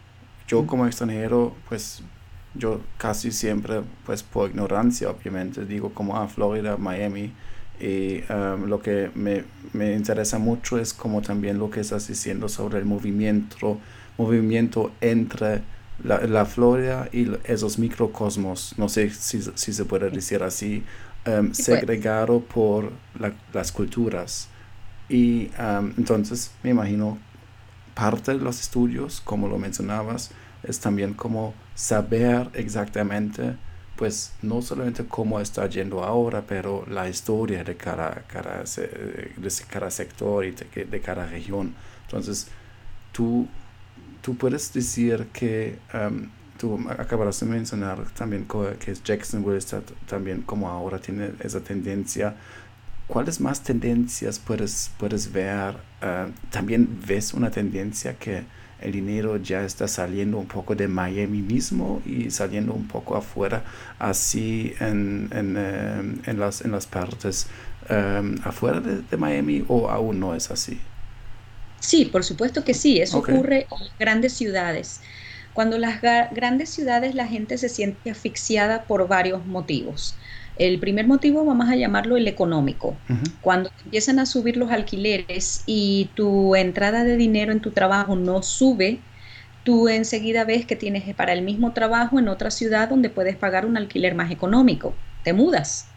yo 0.46 0.66
como 0.66 0.86
extranjero, 0.86 1.56
pues 1.68 2.02
yo 2.54 2.80
casi 2.98 3.32
siempre, 3.32 3.82
pues 4.04 4.22
por 4.22 4.50
ignorancia 4.50 5.08
obviamente, 5.10 5.64
digo 5.64 5.94
como 5.94 6.16
a 6.16 6.24
ah, 6.24 6.28
Florida, 6.28 6.76
Miami, 6.76 7.32
y 7.80 8.22
um, 8.32 8.64
lo 8.64 8.80
que 8.80 9.10
me, 9.14 9.44
me, 9.72 9.94
interesa 9.94 10.38
mucho 10.38 10.78
es 10.78 10.92
como 10.92 11.22
también 11.22 11.58
lo 11.58 11.70
que 11.70 11.80
estás 11.80 12.08
diciendo 12.08 12.48
sobre 12.48 12.78
el 12.78 12.84
movimiento, 12.84 13.78
movimiento 14.16 14.92
entre 15.00 15.62
la, 16.02 16.20
la 16.20 16.44
Florida 16.44 17.08
y 17.12 17.28
esos 17.44 17.78
microcosmos, 17.78 18.74
no 18.76 18.88
sé 18.88 19.10
si, 19.10 19.42
si 19.54 19.72
se 19.72 19.84
puede 19.84 20.10
decir 20.10 20.42
así, 20.42 20.82
um, 21.26 21.52
segregado 21.52 22.40
por 22.40 22.92
las 23.52 23.72
culturas. 23.72 24.48
Y 25.08 25.50
um, 25.58 25.92
entonces 25.96 26.50
me 26.62 26.70
imagino 26.70 27.18
parte 27.94 28.32
de 28.32 28.38
los 28.38 28.60
estudios, 28.60 29.20
como 29.20 29.48
lo 29.48 29.58
mencionabas, 29.58 30.30
es 30.62 30.80
también 30.80 31.14
como 31.14 31.54
saber 31.74 32.48
exactamente, 32.54 33.56
pues 33.98 34.32
no 34.42 34.62
solamente 34.62 35.04
cómo 35.06 35.40
está 35.40 35.68
yendo 35.68 36.04
ahora, 36.04 36.44
pero 36.46 36.84
la 36.88 37.08
historia 37.08 37.64
de 37.64 37.76
cada, 37.76 38.64
sector 39.90 40.44
y 40.44 40.52
de, 40.52 41.00
cada 41.00 41.26
región. 41.26 41.74
Entonces, 42.04 42.46
tú, 43.10 43.48
tú 44.22 44.36
puedes 44.36 44.72
decir 44.72 45.26
que 45.32 45.80
um, 45.92 46.28
tú 46.58 46.78
acabas 46.96 47.40
de 47.40 47.46
mencionar 47.46 48.08
también 48.10 48.46
que 48.78 48.94
Jacksonville 48.94 49.58
está 49.58 49.82
también 50.06 50.42
como 50.42 50.68
ahora 50.68 51.00
tiene 51.00 51.32
esa 51.40 51.58
tendencia. 51.58 52.36
¿Cuáles 53.08 53.40
más 53.40 53.64
tendencias 53.64 54.38
puedes, 54.38 54.92
puedes 54.96 55.32
ver? 55.32 55.74
Uh, 56.00 56.30
también 56.50 57.00
ves 57.04 57.34
una 57.34 57.50
tendencia 57.50 58.16
que 58.16 58.44
el 58.80 58.92
dinero 58.92 59.36
ya 59.38 59.64
está 59.64 59.88
saliendo 59.88 60.38
un 60.38 60.46
poco 60.46 60.74
de 60.74 60.88
Miami 60.88 61.42
mismo 61.42 62.00
y 62.06 62.30
saliendo 62.30 62.72
un 62.72 62.86
poco 62.86 63.16
afuera, 63.16 63.64
así 63.98 64.74
en, 64.80 65.28
en, 65.32 65.56
eh, 65.58 66.00
en 66.26 66.38
las, 66.38 66.60
en 66.62 66.72
las 66.72 66.86
partes 66.86 67.48
um, 67.90 68.36
afuera 68.44 68.80
de, 68.80 69.02
de 69.02 69.16
Miami 69.16 69.64
o 69.68 69.88
aún 69.90 70.20
no 70.20 70.34
es 70.34 70.50
así? 70.50 70.78
Sí, 71.80 72.04
por 72.06 72.24
supuesto 72.24 72.64
que 72.64 72.74
sí, 72.74 73.00
eso 73.00 73.18
ocurre 73.18 73.66
en 73.70 73.88
grandes 73.98 74.32
ciudades. 74.32 75.00
Cuando 75.52 75.78
las 75.78 76.00
grandes 76.00 76.70
ciudades 76.70 77.14
la 77.14 77.26
gente 77.26 77.58
se 77.58 77.68
siente 77.68 78.10
asfixiada 78.10 78.84
por 78.84 79.08
varios 79.08 79.44
motivos. 79.46 80.14
El 80.58 80.80
primer 80.80 81.06
motivo 81.06 81.44
vamos 81.44 81.68
a 81.68 81.76
llamarlo 81.76 82.16
el 82.16 82.26
económico. 82.26 82.96
Cuando 83.40 83.70
empiezan 83.84 84.18
a 84.18 84.26
subir 84.26 84.56
los 84.56 84.70
alquileres 84.70 85.62
y 85.66 86.10
tu 86.14 86.56
entrada 86.56 87.04
de 87.04 87.16
dinero 87.16 87.52
en 87.52 87.60
tu 87.60 87.70
trabajo 87.70 88.16
no 88.16 88.42
sube, 88.42 88.98
tú 89.62 89.88
enseguida 89.88 90.44
ves 90.44 90.66
que 90.66 90.76
tienes 90.76 91.14
para 91.14 91.32
el 91.32 91.42
mismo 91.42 91.72
trabajo 91.72 92.18
en 92.18 92.28
otra 92.28 92.50
ciudad 92.50 92.88
donde 92.88 93.08
puedes 93.08 93.36
pagar 93.36 93.66
un 93.66 93.76
alquiler 93.76 94.14
más 94.14 94.30
económico. 94.32 94.94
Te 95.22 95.32
mudas. 95.32 95.88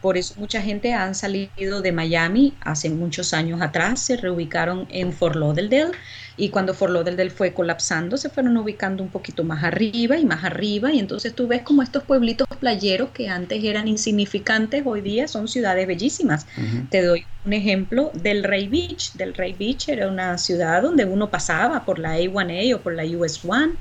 Por 0.00 0.18
eso 0.18 0.34
mucha 0.38 0.60
gente 0.60 0.92
han 0.92 1.14
salido 1.14 1.80
de 1.80 1.92
Miami 1.92 2.52
hace 2.60 2.90
muchos 2.90 3.32
años 3.32 3.62
atrás, 3.62 4.00
se 4.00 4.16
reubicaron 4.16 4.86
en 4.90 5.12
Fort 5.12 5.36
Lauderdale 5.36 5.92
y 6.36 6.48
cuando 6.48 6.74
Fort 6.74 6.92
Lauderdale 6.92 7.30
fue 7.30 7.54
colapsando 7.54 8.16
se 8.16 8.28
fueron 8.28 8.56
ubicando 8.56 9.02
un 9.02 9.10
poquito 9.10 9.44
más 9.44 9.62
arriba 9.62 10.18
y 10.18 10.24
más 10.24 10.44
arriba 10.44 10.92
y 10.92 10.98
entonces 10.98 11.34
tú 11.34 11.46
ves 11.46 11.62
como 11.62 11.82
estos 11.82 12.02
pueblitos 12.02 12.46
playeros 12.58 13.10
que 13.10 13.28
antes 13.28 13.62
eran 13.62 13.86
insignificantes 13.86 14.82
hoy 14.84 15.00
día 15.00 15.28
son 15.28 15.48
ciudades 15.48 15.86
bellísimas. 15.86 16.46
Te 16.90 17.02
doy 17.02 17.26
un 17.44 17.52
ejemplo 17.52 18.10
del 18.14 18.42
Ray 18.42 18.68
Beach. 18.68 19.12
Del 19.14 19.34
Ray 19.34 19.52
Beach 19.52 19.88
era 19.88 20.08
una 20.08 20.38
ciudad 20.38 20.82
donde 20.82 21.04
uno 21.04 21.30
pasaba 21.30 21.84
por 21.84 21.98
la 21.98 22.18
A1A 22.18 22.74
o 22.74 22.80
por 22.80 22.94
la 22.94 23.04
US 23.04 23.44
1 23.44 23.74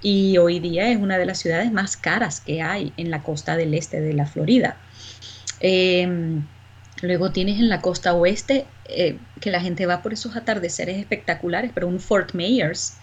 y 0.00 0.38
hoy 0.38 0.60
día 0.60 0.90
es 0.90 0.98
una 0.98 1.18
de 1.18 1.26
las 1.26 1.38
ciudades 1.38 1.72
más 1.72 1.96
caras 1.96 2.40
que 2.40 2.62
hay 2.62 2.92
en 2.96 3.10
la 3.10 3.22
costa 3.22 3.56
del 3.56 3.74
este 3.74 4.00
de 4.00 4.12
la 4.12 4.26
Florida. 4.26 4.76
Em, 5.60 6.46
luego 7.02 7.30
tienes 7.30 7.58
en 7.58 7.68
la 7.68 7.80
costa 7.80 8.14
oeste 8.14 8.66
eh, 8.86 9.18
que 9.40 9.50
la 9.50 9.60
gente 9.60 9.86
va 9.86 10.02
por 10.02 10.12
esos 10.12 10.36
atardeceres 10.36 10.98
espectaculares, 10.98 11.70
pero 11.74 11.86
un 11.86 12.00
Fort 12.00 12.34
Myers 12.34 12.94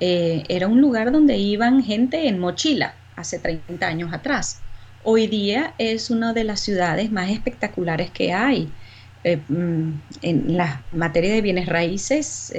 eh, 0.00 0.44
era 0.48 0.68
un 0.68 0.80
lugar 0.80 1.12
donde 1.12 1.36
iban 1.36 1.82
gente 1.82 2.28
en 2.28 2.38
mochila 2.38 2.94
hace 3.16 3.38
30 3.38 3.86
años 3.86 4.12
atrás. 4.12 4.60
Hoy 5.04 5.26
día 5.26 5.74
es 5.78 6.10
una 6.10 6.32
de 6.32 6.44
las 6.44 6.60
ciudades 6.60 7.10
más 7.10 7.30
espectaculares 7.30 8.10
que 8.10 8.32
hay. 8.32 8.68
Eh, 9.24 9.38
mm, 9.48 9.90
en 10.22 10.56
la 10.56 10.82
materia 10.92 11.32
de 11.32 11.40
bienes 11.40 11.66
raíces 11.66 12.52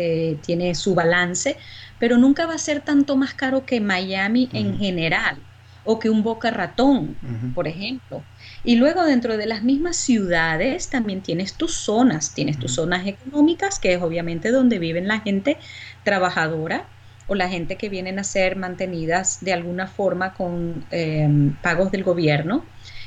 tiene 0.46 0.76
su 0.76 0.94
balance, 0.96 1.58
pero 2.00 2.18
nunca 2.18 2.46
va 2.46 2.56
a 2.56 2.60
ser 2.60 2.82
tanto 2.82 3.15
más 3.15 3.34
caro 3.34 3.65
que 3.65 3.80
Miami 3.82 4.50
en 4.54 4.78
general 4.78 5.38
o 5.84 6.00
que 6.00 6.10
un 6.10 6.24
Boca 6.24 6.52
Ratón, 6.52 7.15
por 7.56 7.68
ejemplo. 7.68 8.24
Y 8.63 8.76
luego 8.76 9.04
dentro 9.04 9.38
de 9.38 9.45
las 9.45 9.63
mismas 9.63 9.95
ciudades 9.95 10.89
también 10.89 11.22
tienes 11.22 11.54
tus 11.54 11.76
zonas, 11.76 12.34
tienes 12.34 12.60
tus 12.60 12.74
zonas 12.74 13.08
económicas, 13.08 13.80
que 13.80 13.93
es 13.93 14.02
obviamente 14.02 14.52
donde 14.52 14.80
viven 14.80 15.08
la 15.08 15.22
gente 15.22 15.58
trabajadora 16.04 16.86
o 17.28 17.36
la 17.36 17.48
gente 17.48 17.78
que 17.78 17.89
vienen 17.89 18.19
a 18.19 18.24
ser 18.24 18.56
mantenidas 18.56 19.39
de 19.41 19.54
alguna 19.54 19.88
forma 19.88 20.34
con 20.34 20.86
em, 20.91 21.56
pagos 21.62 21.91
del 21.91 22.04
gobierno. 22.04 22.65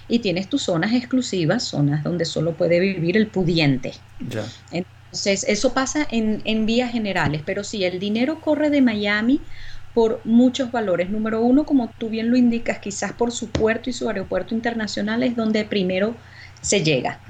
Y 0.09 0.19
tienes 0.19 0.49
tus 0.49 0.63
zonas 0.63 0.93
exclusivas, 0.93 1.63
zonas 1.63 2.03
donde 2.03 2.25
solo 2.25 2.55
puede 2.55 2.81
vivir 2.81 3.17
el 3.17 3.29
pudiente. 3.29 3.95
Entonces, 4.71 5.45
eso 5.49 5.73
pasa 5.73 6.07
en, 6.11 6.43
en 6.45 6.67
vías 6.67 6.91
generales, 6.91 7.43
pero 7.45 7.65
si 7.65 7.85
el 7.85 7.99
dinero 7.99 8.41
corre 8.41 8.69
de 8.69 8.83
Miami 8.83 9.41
por 9.93 10.23
muchos 10.25 10.71
valores. 10.73 11.11
Número 11.11 11.43
uno, 11.43 11.67
como 11.67 11.91
tú 11.99 12.09
bien 12.11 12.31
lo 12.31 12.37
indicas, 12.37 12.79
quizás 12.81 13.13
por 13.15 13.33
su 13.33 13.53
puerto 13.53 13.91
y 13.91 13.93
su 13.93 14.09
aeropuerto 14.09 14.55
internacional 14.55 15.23
es 15.23 15.37
donde 15.37 15.65
primero 15.65 16.19
se 16.61 16.83
llega. 16.83 17.23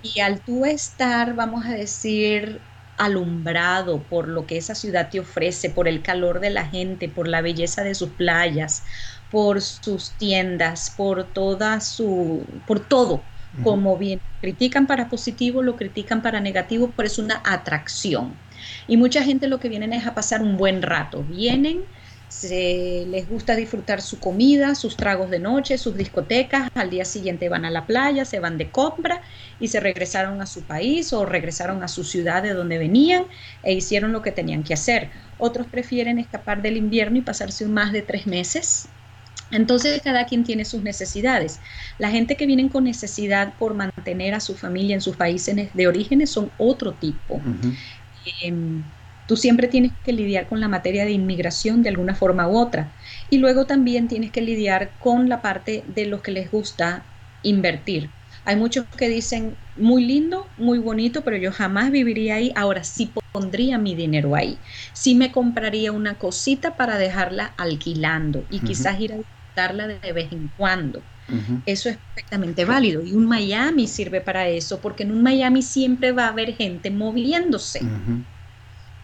Y 0.00 0.20
al 0.20 0.42
tú 0.42 0.64
estar, 0.64 1.34
vamos 1.34 1.64
a 1.66 1.72
decir, 1.74 2.68
alumbrado 2.96 4.08
por 4.08 4.28
lo 4.28 4.46
que 4.46 4.56
esa 4.58 4.74
ciudad 4.74 5.10
te 5.10 5.20
ofrece, 5.20 5.70
por 5.70 5.88
el 5.88 6.02
calor 6.02 6.40
de 6.40 6.50
la 6.50 6.66
gente, 6.68 7.08
por 7.08 7.28
la 7.28 7.42
belleza 7.42 7.82
de 7.84 7.94
sus 7.94 8.14
playas, 8.14 8.84
por 9.28 9.62
sus 9.62 10.16
tiendas, 10.16 10.90
por 10.90 11.32
toda 11.32 11.80
su, 11.80 12.62
por 12.66 12.86
todo, 12.88 13.31
como 13.60 13.96
bien 13.98 14.20
critican 14.40 14.86
para 14.86 15.08
positivo, 15.08 15.62
lo 15.62 15.76
critican 15.76 16.22
para 16.22 16.40
negativo, 16.40 16.92
pero 16.96 17.06
es 17.06 17.18
una 17.18 17.42
atracción. 17.44 18.40
Y 18.86 18.96
mucha 18.96 19.22
gente 19.22 19.46
lo 19.48 19.60
que 19.60 19.68
vienen 19.68 19.92
es 19.92 20.06
a 20.06 20.14
pasar 20.14 20.42
un 20.42 20.56
buen 20.56 20.82
rato. 20.82 21.22
Vienen, 21.24 21.84
se 22.28 23.04
les 23.08 23.28
gusta 23.28 23.54
disfrutar 23.56 24.00
su 24.00 24.18
comida, 24.18 24.74
sus 24.74 24.96
tragos 24.96 25.30
de 25.30 25.38
noche, 25.38 25.76
sus 25.78 25.96
discotecas, 25.96 26.68
al 26.74 26.90
día 26.90 27.04
siguiente 27.04 27.48
van 27.48 27.64
a 27.64 27.70
la 27.70 27.86
playa, 27.86 28.24
se 28.24 28.40
van 28.40 28.56
de 28.58 28.70
compra 28.70 29.20
y 29.58 29.68
se 29.68 29.80
regresaron 29.80 30.40
a 30.40 30.46
su 30.46 30.66
país 30.66 31.12
o 31.12 31.26
regresaron 31.26 31.82
a 31.82 31.88
su 31.88 32.04
ciudad 32.04 32.42
de 32.42 32.54
donde 32.54 32.78
venían 32.78 33.26
e 33.62 33.74
hicieron 33.74 34.12
lo 34.12 34.22
que 34.22 34.32
tenían 34.32 34.62
que 34.64 34.74
hacer. 34.74 35.10
Otros 35.36 35.66
prefieren 35.68 36.18
escapar 36.18 36.62
del 36.62 36.76
invierno 36.78 37.18
y 37.18 37.22
pasarse 37.22 37.66
más 37.68 37.92
de 37.92 38.02
tres 38.02 38.26
meses. 38.26 38.88
Entonces 39.52 40.00
cada 40.02 40.26
quien 40.26 40.44
tiene 40.44 40.64
sus 40.64 40.82
necesidades. 40.82 41.60
La 41.98 42.10
gente 42.10 42.36
que 42.36 42.46
vienen 42.46 42.68
con 42.68 42.84
necesidad 42.84 43.54
por 43.58 43.74
mantener 43.74 44.34
a 44.34 44.40
su 44.40 44.56
familia 44.56 44.94
en 44.94 45.00
sus 45.02 45.16
países 45.16 45.72
de 45.74 45.86
orígenes 45.86 46.30
son 46.32 46.52
otro 46.58 46.94
tipo. 46.94 47.40
Em, 48.42 48.82
tú 49.26 49.36
siempre 49.36 49.68
tienes 49.68 49.92
que 50.02 50.12
lidiar 50.12 50.48
con 50.48 50.60
la 50.60 50.68
materia 50.68 51.04
de 51.04 51.12
inmigración 51.12 51.82
de 51.82 51.88
alguna 51.90 52.14
forma 52.14 52.48
u 52.48 52.56
otra. 52.56 52.96
Y 53.30 53.38
luego 53.38 53.66
también 53.66 54.08
tienes 54.08 54.30
que 54.32 54.42
lidiar 54.42 54.96
con 54.98 55.28
la 55.28 55.42
parte 55.42 55.84
de 55.88 56.06
los 56.06 56.22
que 56.22 56.32
les 56.32 56.50
gusta 56.50 57.12
invertir. 57.42 58.10
Hay 58.44 58.56
muchos 58.56 58.86
que 58.96 59.08
dicen, 59.08 59.56
muy 59.76 60.04
lindo, 60.04 60.52
muy 60.56 60.78
bonito, 60.78 61.22
pero 61.24 61.36
yo 61.36 61.52
jamás 61.52 61.90
viviría 61.90 62.36
ahí. 62.36 62.52
Ahora 62.56 62.84
sí 62.84 63.12
pondría 63.32 63.78
mi 63.78 63.94
dinero 63.94 64.34
ahí. 64.34 64.58
Sí 64.92 65.14
me 65.14 65.32
compraría 65.32 65.92
una 65.92 66.18
cosita 66.18 66.76
para 66.76 66.98
dejarla 66.98 67.46
alquilando 67.58 68.46
y 68.50 68.60
quizás 68.60 69.00
ir 69.00 69.12
a 69.14 69.16
de 69.54 70.12
vez 70.12 70.32
en 70.32 70.48
cuando. 70.56 71.02
Eso 71.66 71.88
es 71.88 71.96
perfectamente 71.96 72.64
válido 72.64 73.02
y 73.02 73.14
un 73.14 73.26
Miami 73.26 73.86
sirve 73.86 74.20
para 74.20 74.48
eso 74.48 74.80
porque 74.80 75.04
en 75.04 75.12
un 75.12 75.22
Miami 75.22 75.62
siempre 75.62 76.12
va 76.12 76.26
a 76.26 76.28
haber 76.28 76.54
gente 76.54 76.90
moviéndose. 76.90 77.80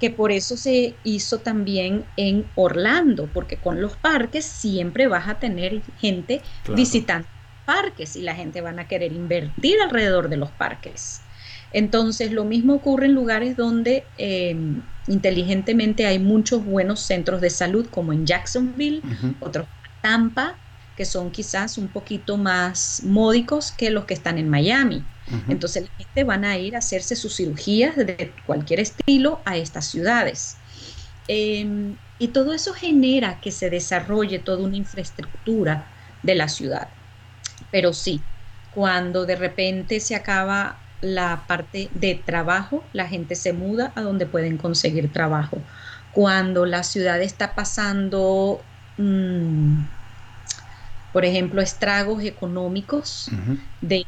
Que 0.01 0.11
por 0.11 0.31
eso 0.31 0.57
se 0.57 0.95
hizo 1.05 1.39
también 1.39 2.05
en 2.17 2.45
Orlando, 2.55 3.27
porque 3.33 3.57
con 3.57 3.81
los 3.81 3.97
parques 3.97 4.45
siempre 4.45 5.09
vas 5.09 5.29
a 5.29 5.39
tener 5.39 5.83
gente 5.99 6.43
visitando 6.75 7.27
parques 7.65 8.17
y 8.17 8.23
la 8.23 8.35
gente 8.35 8.61
van 8.61 8.79
a 8.79 8.89
querer 8.89 9.13
invertir 9.13 9.77
alrededor 9.83 10.29
de 10.29 10.37
los 10.37 10.51
parques. 10.51 11.21
Entonces, 11.71 12.33
lo 12.33 12.45
mismo 12.45 12.75
ocurre 12.75 13.07
en 13.07 13.15
lugares 13.15 13.57
donde 13.57 14.05
em, 14.17 14.83
inteligentemente 15.07 16.07
hay 16.07 16.19
muchos 16.19 16.65
buenos 16.65 17.01
centros 17.01 17.41
de 17.41 17.51
salud, 17.51 17.89
como 17.91 18.13
en 18.13 18.25
Jacksonville, 18.27 19.03
otros 19.41 19.67
Tampa, 20.01 20.61
que 20.95 21.05
son 21.05 21.31
quizás 21.31 21.79
un 21.79 21.93
poquito 21.93 22.37
más 22.37 23.03
módicos 23.05 23.73
que 23.73 23.91
los 23.91 24.05
que 24.05 24.15
están 24.15 24.39
en 24.39 24.49
Miami. 24.49 25.07
Entonces 25.49 25.83
la 25.85 25.91
gente 25.97 26.25
van 26.25 26.45
a 26.45 26.59
ir 26.59 26.75
a 26.75 26.79
hacerse 26.79 27.15
sus 27.15 27.37
cirugías 27.37 27.97
de 27.97 28.35
cualquier 28.45 28.81
estilo 28.81 29.43
a 29.45 29.57
estas 29.57 29.87
ciudades. 29.87 30.61
Em, 31.29 31.99
y 32.19 32.29
todo 32.29 32.53
eso 32.55 32.73
genera 32.73 33.41
que 33.41 33.53
se 33.53 33.71
desarrolle 33.71 34.39
toda 34.41 34.65
una 34.65 34.77
infraestructura 34.77 35.93
de 36.23 36.35
la 36.35 36.49
ciudad. 36.49 36.95
Pero 37.71 37.93
sí, 37.93 38.27
cuando 38.71 39.27
de 39.27 39.37
repente 39.37 40.01
se 40.01 40.15
acaba 40.15 40.87
la 41.01 41.47
parte 41.47 41.91
de 41.95 42.15
trabajo, 42.17 42.91
la 42.93 43.09
gente 43.09 43.37
se 43.37 43.53
muda 43.53 43.93
a 43.97 44.03
donde 44.03 44.27
pueden 44.27 44.59
conseguir 44.59 45.13
trabajo. 45.13 45.65
Cuando 46.11 46.67
la 46.67 46.83
ciudad 46.83 47.23
está 47.23 47.55
pasando 47.55 48.68
mm, 48.99 49.85
por 51.13 51.25
ejemplo, 51.25 51.63
estragos 51.63 52.23
económicos 52.23 53.31
de, 53.81 54.07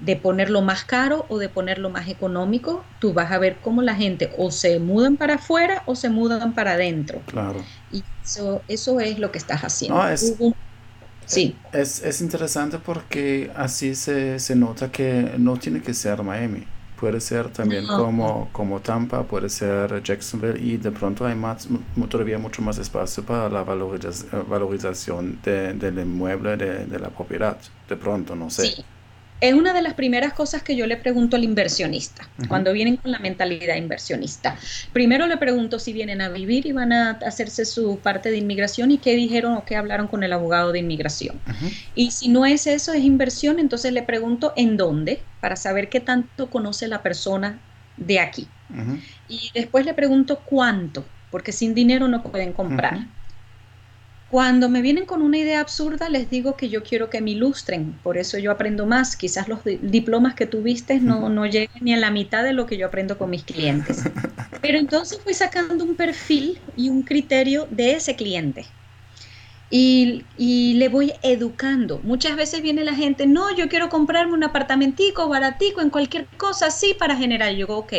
de, 0.00 0.16
ponerlo 0.16 0.62
más 0.62 0.84
caro 0.84 1.26
o 1.28 1.38
de 1.38 1.48
ponerlo 1.48 1.90
más 1.90 2.08
económico, 2.08 2.84
tú 2.98 3.12
vas 3.12 3.30
a 3.30 3.38
ver 3.38 3.58
cómo 3.62 3.82
la 3.82 3.94
gente 3.94 4.32
o 4.38 4.50
se 4.50 4.78
mudan 4.78 5.16
para 5.16 5.34
afuera 5.34 5.82
o 5.86 5.94
se 5.94 6.08
mudan 6.08 6.54
para 6.54 6.72
adentro. 6.72 7.20
Claro. 7.26 7.62
Y 7.92 8.02
eso, 8.24 8.62
eso 8.66 8.98
es 9.00 9.18
lo 9.18 9.30
que 9.30 9.38
estás 9.38 9.60
haciendo. 9.60 10.08
es, 10.08 10.34
sí. 11.26 11.54
Es, 11.72 12.02
es, 12.02 12.20
interesante 12.22 12.78
porque 12.78 13.52
así 13.54 13.94
se, 13.94 14.38
se 14.38 14.56
nota 14.56 14.90
que 14.90 15.34
no 15.36 15.58
tiene 15.58 15.82
que 15.82 15.92
ser 15.92 16.22
Miami 16.22 16.66
puede 16.98 17.20
ser 17.20 17.48
también 17.50 17.86
como, 17.86 18.48
como 18.52 18.80
Tampa, 18.80 19.22
puede 19.22 19.48
ser 19.48 20.02
Jacksonville 20.02 20.58
y 20.58 20.76
de 20.76 20.90
pronto 20.90 21.26
hay 21.26 21.34
más, 21.34 21.68
todavía 22.08 22.38
mucho 22.38 22.62
más 22.62 22.78
espacio 22.78 23.22
para 23.24 23.48
la 23.48 23.62
valorización 23.62 25.38
del 25.42 25.98
inmueble, 25.98 26.56
de, 26.56 26.86
de, 26.86 26.98
la 26.98 27.10
propiedad, 27.10 27.56
de 27.88 27.96
pronto, 27.96 28.34
no 28.34 28.50
sé. 28.50 28.84
Es 29.40 29.54
una 29.54 29.72
de 29.72 29.82
las 29.82 29.94
primeras 29.94 30.32
cosas 30.32 30.62
que 30.62 30.74
yo 30.74 30.86
le 30.86 30.96
pregunto 30.96 31.36
al 31.36 31.44
inversionista, 31.44 32.28
cuando 32.48 32.72
vienen 32.72 32.96
con 32.96 33.12
la 33.12 33.20
mentalidad 33.20 33.76
inversionista. 33.76 34.56
Primero 34.92 35.26
le 35.26 35.36
pregunto 35.36 35.78
si 35.78 35.92
vienen 35.92 36.20
a 36.20 36.28
vivir 36.28 36.66
y 36.66 36.72
van 36.72 36.92
a 36.92 37.10
hacerse 37.24 37.64
su 37.64 38.00
parte 38.00 38.30
de 38.30 38.38
inmigración 38.38 38.90
y 38.90 38.98
qué 38.98 39.14
dijeron 39.14 39.54
o 39.54 39.64
qué 39.64 39.76
hablaron 39.76 40.08
con 40.08 40.24
el 40.24 40.32
abogado 40.32 40.72
de 40.72 40.80
inmigración. 40.80 41.40
Y 41.94 42.10
si 42.10 42.28
no 42.28 42.46
es 42.46 42.66
eso, 42.66 42.92
es 42.92 43.04
inversión, 43.04 43.58
entonces 43.58 43.92
le 43.92 44.02
pregunto 44.02 44.52
en 44.56 44.76
dónde, 44.76 45.22
para 45.40 45.54
saber 45.56 45.88
qué 45.88 46.00
tanto 46.00 46.50
conoce 46.50 46.88
la 46.88 47.02
persona 47.02 47.60
de 47.96 48.18
aquí. 48.18 48.48
Y 49.28 49.50
después 49.54 49.86
le 49.86 49.94
pregunto 49.94 50.40
cuánto, 50.44 51.04
porque 51.30 51.52
sin 51.52 51.74
dinero 51.74 52.08
no 52.08 52.22
pueden 52.22 52.52
comprar. 52.52 53.06
Cuando 54.30 54.68
me 54.68 54.82
vienen 54.82 55.06
con 55.06 55.22
una 55.22 55.38
idea 55.38 55.60
absurda, 55.60 56.10
les 56.10 56.28
digo 56.28 56.54
que 56.54 56.68
yo 56.68 56.82
quiero 56.82 57.08
que 57.08 57.22
me 57.22 57.30
ilustren, 57.30 57.94
por 58.02 58.18
eso 58.18 58.36
yo 58.36 58.50
aprendo 58.50 58.84
más. 58.84 59.16
Quizás 59.16 59.48
los 59.48 59.60
diplomas 59.64 60.34
que 60.34 60.44
tuviste 60.46 61.00
no, 61.00 61.30
no 61.30 61.46
lleguen 61.46 61.82
ni 61.82 61.94
a 61.94 61.96
la 61.96 62.10
mitad 62.10 62.44
de 62.44 62.52
lo 62.52 62.66
que 62.66 62.76
yo 62.76 62.86
aprendo 62.86 63.16
con 63.16 63.30
mis 63.30 63.44
clientes. 63.44 64.02
Pero 64.60 64.78
entonces 64.78 65.18
voy 65.24 65.32
sacando 65.32 65.82
un 65.82 65.94
perfil 65.94 66.58
y 66.76 66.90
un 66.90 67.04
criterio 67.04 67.66
de 67.70 67.92
ese 67.92 68.16
cliente. 68.16 68.66
Y, 69.70 70.24
y, 70.36 70.74
le 70.74 70.88
voy 70.88 71.12
educando. 71.22 72.00
Muchas 72.02 72.36
veces 72.36 72.62
viene 72.62 72.84
la 72.84 72.94
gente, 72.94 73.26
no, 73.26 73.54
yo 73.54 73.68
quiero 73.68 73.88
comprarme 73.88 74.32
un 74.32 74.44
apartamentico 74.44 75.28
baratico 75.28 75.80
en 75.80 75.90
cualquier 75.90 76.26
cosa 76.36 76.66
así 76.66 76.94
para 76.98 77.16
generar. 77.16 77.52
Yo 77.52 77.58
digo, 77.58 77.76
ok, 77.78 77.92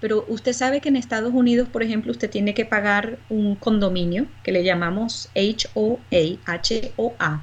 pero 0.00 0.24
usted 0.28 0.52
sabe 0.52 0.80
que 0.80 0.88
en 0.88 0.96
Estados 0.96 1.32
Unidos, 1.32 1.68
por 1.68 1.82
ejemplo, 1.82 2.12
usted 2.12 2.30
tiene 2.30 2.54
que 2.54 2.64
pagar 2.64 3.18
un 3.28 3.56
condominio 3.56 4.26
que 4.42 4.52
le 4.52 4.64
llamamos 4.64 5.28
HOA, 5.34 6.38
H-O-A, 6.46 7.42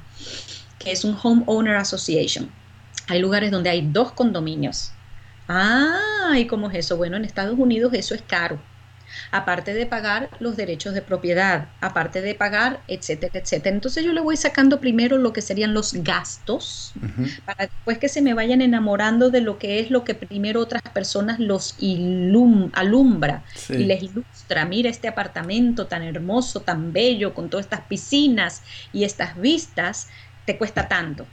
que 0.78 0.92
es 0.92 1.04
un 1.04 1.16
Homeowner 1.22 1.76
Association. 1.76 2.50
Hay 3.08 3.20
lugares 3.20 3.50
donde 3.50 3.70
hay 3.70 3.88
dos 3.92 4.12
condominios. 4.12 4.92
Ah, 5.48 6.34
¿y 6.36 6.46
cómo 6.46 6.70
es 6.70 6.78
eso? 6.78 6.96
Bueno, 6.96 7.16
en 7.16 7.24
Estados 7.24 7.58
Unidos 7.58 7.92
eso 7.94 8.14
es 8.14 8.22
caro 8.22 8.58
aparte 9.30 9.74
de 9.74 9.86
pagar 9.86 10.30
los 10.40 10.56
derechos 10.56 10.94
de 10.94 11.02
propiedad, 11.02 11.68
aparte 11.80 12.20
de 12.22 12.34
pagar, 12.34 12.82
etcétera, 12.88 13.40
etcétera. 13.40 13.74
Entonces 13.74 14.04
yo 14.04 14.12
le 14.12 14.20
voy 14.20 14.36
sacando 14.36 14.80
primero 14.80 15.18
lo 15.18 15.32
que 15.32 15.42
serían 15.42 15.74
los 15.74 15.92
gastos, 15.94 16.92
para 17.44 17.66
después 17.66 17.98
que 17.98 18.08
se 18.08 18.22
me 18.22 18.34
vayan 18.34 18.60
enamorando 18.62 19.30
de 19.30 19.40
lo 19.40 19.58
que 19.58 19.80
es 19.80 19.90
lo 19.90 20.04
que 20.04 20.14
primero 20.14 20.60
otras 20.60 20.82
personas 20.94 21.38
los 21.38 21.74
ilum 21.78 22.70
alumbra 22.74 23.44
y 23.68 23.84
les 23.84 24.02
ilustra. 24.02 24.64
Mira 24.64 24.90
este 24.90 25.08
apartamento 25.08 25.86
tan 25.88 26.02
hermoso, 26.02 26.62
tan 26.62 26.92
bello, 26.92 27.34
con 27.34 27.50
todas 27.50 27.66
estas 27.66 27.82
piscinas 27.86 28.62
y 28.92 29.04
estas 29.04 29.38
vistas, 29.40 30.08
te 30.44 30.58
cuesta 30.58 30.88
tanto. 30.88 31.26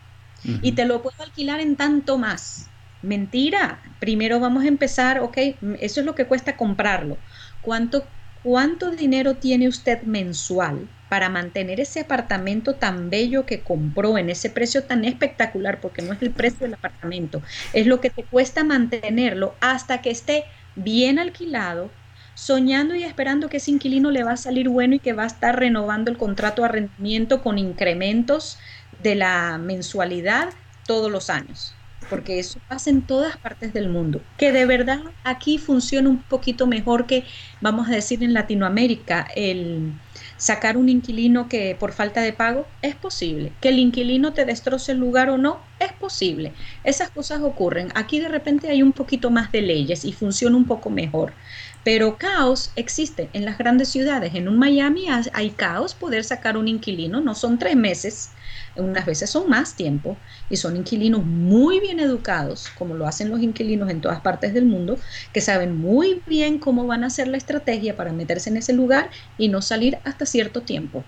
Y 0.44 0.74
te 0.74 0.86
lo 0.86 1.02
puedo 1.02 1.24
alquilar 1.24 1.62
en 1.62 1.78
tanto 1.78 2.18
más. 2.18 2.74
Mentira. 3.02 3.82
Primero 4.00 4.40
vamos 4.40 4.64
a 4.64 4.68
empezar, 4.68 5.20
ok, 5.20 5.38
eso 5.80 6.00
es 6.00 6.06
lo 6.06 6.16
que 6.16 6.28
cuesta 6.28 6.58
comprarlo 6.58 7.18
cuánto, 7.64 8.08
cuánto 8.44 8.92
dinero 8.92 9.38
tiene 9.38 9.68
usted 9.68 10.04
mensual 10.04 10.90
para 11.10 11.30
mantener 11.30 11.80
ese 11.80 12.02
apartamento 12.02 12.76
tan 12.76 13.10
bello 13.10 13.46
que 13.46 13.64
compró 13.64 14.18
en 14.18 14.30
ese 14.30 14.50
precio 14.50 14.86
tan 14.86 15.06
espectacular, 15.06 15.80
porque 15.80 16.02
no 16.02 16.14
es 16.14 16.22
el 16.22 16.32
precio 16.34 16.60
del 16.62 16.74
apartamento, 16.76 17.42
es 17.74 17.88
lo 17.88 18.02
que 18.02 18.10
te 18.10 18.26
cuesta 18.26 18.64
mantenerlo 18.64 19.58
hasta 19.62 20.02
que 20.02 20.10
esté 20.12 20.46
bien 20.76 21.20
alquilado, 21.20 22.00
soñando 22.34 22.96
y 22.96 23.04
esperando 23.04 23.48
que 23.50 23.58
ese 23.58 23.72
inquilino 23.72 24.12
le 24.12 24.24
va 24.24 24.34
a 24.34 24.38
salir 24.38 24.70
bueno 24.70 24.96
y 24.96 25.00
que 25.00 25.14
va 25.14 25.24
a 25.24 25.28
estar 25.28 25.58
renovando 25.60 26.10
el 26.12 26.18
contrato 26.18 26.66
a 26.66 26.68
rendimiento 26.68 27.42
con 27.44 27.60
incrementos 27.60 28.58
de 28.98 29.16
la 29.16 29.58
mensualidad 29.60 30.50
todos 30.86 31.12
los 31.12 31.30
años 31.30 31.83
porque 32.06 32.40
eso 32.40 32.60
pasa 32.68 32.90
en 32.90 33.06
todas 33.06 33.38
partes 33.38 33.74
del 33.74 33.90
mundo, 33.90 34.28
que 34.38 34.52
de 34.52 34.66
verdad 34.66 35.00
aquí 35.24 35.58
funciona 35.58 36.10
un 36.10 36.24
poquito 36.24 36.68
mejor 36.68 37.08
que, 37.08 37.28
vamos 37.60 37.88
a 37.90 37.92
decir, 37.96 38.24
en 38.24 38.34
Latinoamérica, 38.34 39.28
el 39.36 40.02
sacar 40.38 40.78
un 40.78 40.90
inquilino 40.90 41.48
que 41.50 41.76
por 41.80 41.94
falta 41.94 42.22
de 42.22 42.34
pago 42.34 42.76
es 42.82 42.96
posible, 42.96 43.58
que 43.60 43.70
el 43.70 43.80
inquilino 43.80 44.34
te 44.34 44.46
destroce 44.46 44.92
el 44.94 45.00
lugar 45.00 45.30
o 45.30 45.38
no, 45.38 45.73
es 45.86 45.94
posible. 45.94 46.54
Esas 46.84 47.10
cosas 47.10 47.42
ocurren. 47.42 47.92
Aquí 47.96 48.20
de 48.20 48.28
repente 48.28 48.70
hay 48.70 48.82
un 48.82 48.94
poquito 48.94 49.30
más 49.30 49.52
de 49.52 49.62
leyes 49.62 50.06
y 50.06 50.14
funciona 50.14 50.58
un 50.58 50.66
poco 50.66 50.90
mejor. 50.90 51.34
Pero 51.84 52.18
caos 52.18 52.72
existe 52.76 53.30
en 53.34 53.44
las 53.44 53.58
grandes 53.58 53.90
ciudades. 53.90 54.36
En 54.36 54.48
un 54.48 54.58
Miami 54.58 55.08
hay 55.10 55.50
caos 55.52 55.94
poder 55.94 56.24
sacar 56.24 56.56
un 56.56 56.68
inquilino, 56.68 57.20
no 57.20 57.36
son 57.36 57.60
tres 57.60 57.76
meses, 57.76 58.32
unas 58.76 59.06
veces 59.06 59.30
son 59.30 59.50
más 59.50 59.76
tiempo 59.76 60.18
y 60.50 60.58
son 60.58 60.78
inquilinos 60.78 61.24
muy 61.26 61.80
bien 61.80 62.00
educados, 62.00 62.70
como 62.78 62.96
lo 62.96 63.06
hacen 63.06 63.30
los 63.30 63.42
inquilinos 63.42 63.90
en 63.90 64.02
todas 64.02 64.22
partes 64.22 64.54
del 64.54 64.66
mundo, 64.66 64.98
que 65.34 65.42
saben 65.42 65.76
muy 65.76 66.22
bien 66.26 66.58
cómo 66.58 66.88
van 66.88 67.04
a 67.04 67.08
hacer 67.08 67.28
la 67.28 67.38
estrategia 67.38 67.98
para 67.98 68.14
meterse 68.14 68.50
en 68.50 68.58
ese 68.58 68.74
lugar 68.74 69.10
y 69.38 69.50
no 69.50 69.62
salir 69.62 69.98
hasta 70.06 70.26
cierto 70.26 70.62
tiempo. 70.62 71.04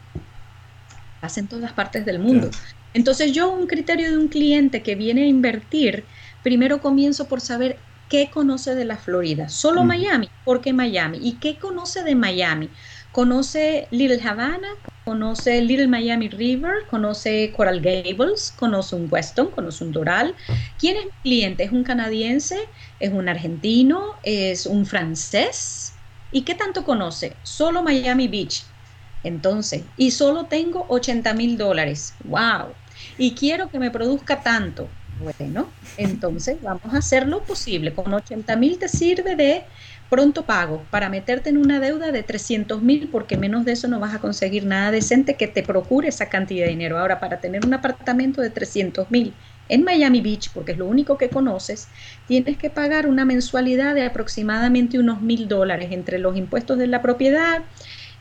Hacen 1.22 1.48
todas 1.48 1.72
partes 1.72 2.06
del 2.06 2.20
mundo. 2.20 2.52
Entonces 2.96 3.34
yo 3.34 3.52
un 3.52 3.68
criterio 3.68 4.10
de 4.10 4.18
un 4.18 4.30
cliente 4.30 4.82
que 4.82 4.96
viene 4.96 5.24
a 5.24 5.28
invertir, 5.28 6.08
primero 6.42 6.80
comienzo 6.80 7.28
por 7.28 7.42
saber 7.42 7.84
qué 8.08 8.30
conoce 8.32 8.74
de 8.74 8.86
la 8.86 8.96
Florida. 8.98 9.50
Solo 9.50 9.84
Miami. 9.84 10.30
¿Por 10.46 10.62
qué 10.62 10.72
Miami? 10.72 11.20
¿Y 11.22 11.40
qué 11.40 11.60
conoce 11.60 12.04
de 12.04 12.16
Miami? 12.16 12.70
Conoce 13.12 13.90
Little 13.92 14.22
Havana, 14.24 14.70
conoce 15.04 15.62
Little 15.62 15.90
Miami 15.90 16.30
River, 16.30 16.88
conoce 16.90 17.52
Coral 17.52 17.82
Gables, 17.82 18.54
conoce 18.56 18.96
un 18.96 19.08
Weston, 19.12 19.52
conoce 19.52 19.84
un 19.84 19.92
Doral. 19.92 20.34
¿Quién 20.78 20.96
es 20.96 21.04
mi 21.06 21.12
cliente? 21.22 21.66
¿Es 21.66 21.74
un 21.74 21.84
canadiense? 21.84 22.58
¿Es 23.00 23.12
un 23.12 23.28
argentino? 23.28 24.20
¿Es 24.24 24.66
un 24.66 24.86
francés? 24.86 26.00
¿Y 26.32 26.46
qué 26.46 26.56
tanto 26.56 26.86
conoce? 26.86 27.42
Solo 27.44 27.84
Miami 27.84 28.30
Beach. 28.30 28.74
Entonces, 29.22 29.92
y 29.98 30.12
solo 30.12 30.48
tengo 30.48 30.86
80 30.88 31.34
mil 31.34 31.58
dólares. 31.58 32.16
¡Wow! 32.24 32.76
Y 33.18 33.36
quiero 33.36 33.70
que 33.70 33.80
me 33.80 33.92
produzca 33.92 34.42
tanto. 34.44 34.98
Bueno, 35.18 35.78
entonces 35.96 36.58
vamos 36.62 36.94
a 36.94 36.98
hacer 36.98 37.28
lo 37.28 37.46
posible. 37.46 37.94
Con 37.94 38.14
80 38.14 38.56
mil 38.58 38.78
te 38.80 38.90
sirve 38.90 39.36
de 39.36 39.68
pronto 40.10 40.46
pago 40.46 40.90
para 40.90 41.10
meterte 41.10 41.50
en 41.50 41.58
una 41.58 41.80
deuda 41.80 42.12
de 42.12 42.24
300 42.24 42.82
mil 42.82 43.10
porque 43.10 43.38
menos 43.38 43.66
de 43.66 43.72
eso 43.74 43.88
no 43.88 44.00
vas 44.00 44.14
a 44.14 44.20
conseguir 44.20 44.66
nada 44.66 44.92
decente 44.92 45.38
que 45.38 45.48
te 45.48 45.64
procure 45.64 46.10
esa 46.10 46.30
cantidad 46.30 46.66
de 46.66 46.72
dinero. 46.72 47.00
Ahora, 47.00 47.20
para 47.20 47.40
tener 47.40 47.66
un 47.66 47.74
apartamento 47.74 48.42
de 48.42 48.50
300 48.50 49.10
mil 49.10 49.38
en 49.68 49.84
Miami 49.84 50.22
Beach, 50.22 50.52
porque 50.54 50.74
es 50.74 50.78
lo 50.78 50.86
único 50.88 51.18
que 51.18 51.32
conoces, 51.32 51.92
tienes 52.26 52.58
que 52.58 52.70
pagar 52.70 53.08
una 53.08 53.26
mensualidad 53.26 53.96
de 53.96 54.04
aproximadamente 54.06 55.00
unos 55.00 55.22
mil 55.22 55.48
dólares 55.48 55.90
entre 55.92 56.20
los 56.20 56.36
impuestos 56.38 56.78
de 56.78 56.88
la 56.88 57.02
propiedad, 57.02 57.64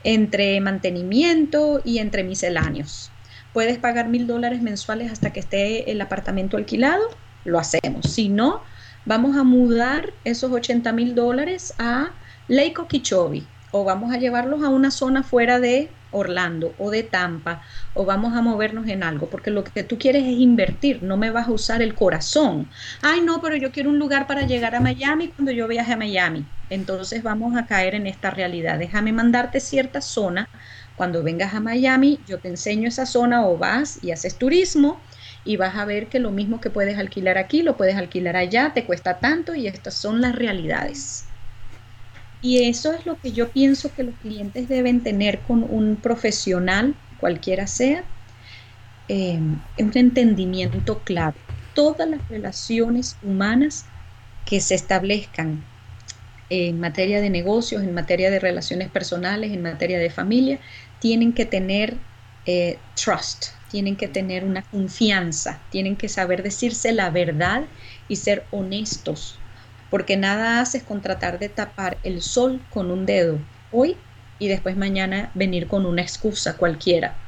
entre 0.03 0.61
mantenimiento 0.61 1.81
y 1.85 1.99
entre 1.99 2.25
misceláneos. 2.25 3.14
Puedes 3.55 3.79
pagar 3.79 4.09
mil 4.09 4.27
dólares 4.27 4.61
mensuales 4.61 5.11
hasta 5.11 5.33
que 5.33 5.41
esté 5.41 5.91
el 5.91 6.01
apartamento 6.03 6.59
alquilado, 6.59 7.03
lo 7.45 7.59
hacemos. 7.59 8.13
Si 8.13 8.29
no, 8.29 8.63
vamos 9.07 9.37
a 9.37 9.45
mudar 9.45 10.13
esos 10.25 10.53
80 10.53 10.93
mil 10.93 11.15
dólares 11.15 11.73
a 11.79 12.11
Lake 12.49 12.75
Okeechobee 12.79 13.47
o 13.71 13.85
vamos 13.85 14.13
a 14.13 14.19
llevarlos 14.19 14.63
a 14.63 14.69
una 14.69 14.91
zona 14.91 15.23
fuera 15.23 15.61
de 15.61 15.89
Orlando 16.11 16.75
o 16.79 16.91
de 16.91 17.03
Tampa 17.03 17.63
o 17.93 18.05
vamos 18.05 18.35
a 18.35 18.41
movernos 18.41 18.87
en 18.89 19.03
algo, 19.03 19.29
porque 19.29 19.51
lo 19.51 19.65
que 19.65 19.83
tú 19.83 19.99
quieres 19.99 20.25
es 20.25 20.39
invertir, 20.39 21.03
no 21.03 21.17
me 21.17 21.31
vas 21.31 21.49
a 21.49 21.53
usar 21.53 21.83
el 21.83 21.95
corazón. 21.95 22.69
Ay, 23.03 23.21
no, 23.21 23.41
pero 23.41 23.57
yo 23.57 23.73
quiero 23.73 23.91
un 23.91 23.99
lugar 23.99 24.27
para 24.27 24.47
llegar 24.47 24.75
a 24.75 24.81
Miami 24.81 25.29
cuando 25.29 25.53
yo 25.53 25.69
viaje 25.69 25.93
a 25.93 25.97
Miami. 25.97 26.47
Entonces 26.71 27.23
vamos 27.23 27.57
a 27.57 27.67
caer 27.67 27.95
en 27.95 28.07
esta 28.07 28.31
realidad. 28.31 28.79
Déjame 28.79 29.13
mandarte 29.13 29.61
cierta 29.61 30.01
zona. 30.01 30.49
Cuando 30.95 31.23
vengas 31.23 31.55
a 31.55 31.61
Miami, 31.61 32.23
yo 32.25 32.41
te 32.41 32.49
enseño 32.49 32.89
esa 32.89 33.07
zona 33.07 33.47
o 33.49 33.59
vas 33.59 33.99
y 34.03 34.13
haces 34.13 34.39
turismo 34.39 35.03
y 35.45 35.57
vas 35.57 35.77
a 35.77 35.85
ver 35.85 36.09
que 36.09 36.21
lo 36.21 36.31
mismo 36.31 36.61
que 36.61 36.71
puedes 36.71 36.99
alquilar 36.99 37.39
aquí, 37.39 37.63
lo 37.63 37.77
puedes 37.77 37.97
alquilar 37.97 38.37
allá, 38.37 38.73
te 38.75 38.87
cuesta 38.87 39.19
tanto 39.21 39.55
y 39.55 39.67
estas 39.67 39.95
son 39.95 40.21
las 40.21 40.35
realidades. 40.37 41.27
Y 42.41 42.69
eso 42.69 42.93
es 42.93 43.07
lo 43.07 43.19
que 43.19 43.33
yo 43.33 43.53
pienso 43.53 43.95
que 43.95 44.03
los 44.05 44.17
clientes 44.17 44.69
deben 44.69 45.03
tener 45.03 45.43
con 45.43 45.65
un 45.65 45.97
profesional, 46.01 46.95
cualquiera 47.17 47.67
sea, 47.67 48.05
eh, 49.09 49.39
un 49.39 49.63
entendimiento 49.95 51.03
claro. 51.05 51.41
Todas 51.73 52.09
las 52.09 52.21
relaciones 52.29 53.19
humanas 53.23 53.87
que 54.45 54.61
se 54.61 54.75
establezcan 54.75 55.65
en 56.51 56.79
materia 56.79 57.21
de 57.21 57.31
negocios, 57.31 57.83
en 57.83 57.95
materia 57.95 58.31
de 58.31 58.39
relaciones 58.39 58.91
personales, 58.91 59.53
en 59.53 59.63
materia 59.63 59.99
de 59.99 60.11
familia, 60.11 60.61
tienen 61.05 61.35
que 61.35 61.45
tener 61.45 61.99
eh, 62.47 62.79
trust, 62.95 63.49
tienen 63.69 63.95
que 63.95 64.09
tener 64.09 64.43
una 64.43 64.63
confianza, 64.63 65.61
tienen 65.69 65.97
que 65.97 66.09
saber 66.09 66.43
decirse 66.43 66.95
la 66.95 67.11
verdad 67.11 67.65
y 68.09 68.17
ser 68.17 68.47
honestos, 68.51 69.39
porque 69.91 70.17
nada 70.17 70.63
haces 70.63 70.83
con 70.83 71.03
tratar 71.03 71.39
de 71.39 71.51
tapar 71.51 71.99
el 72.05 72.23
sol 72.23 72.65
con 72.71 72.91
un 72.91 73.05
dedo 73.05 73.39
hoy 73.71 73.99
y 74.39 74.49
después 74.49 74.79
mañana 74.79 75.31
venir 75.35 75.69
con 75.69 75.85
una 75.85 76.01
excusa 76.01 76.57
cualquiera. 76.57 77.21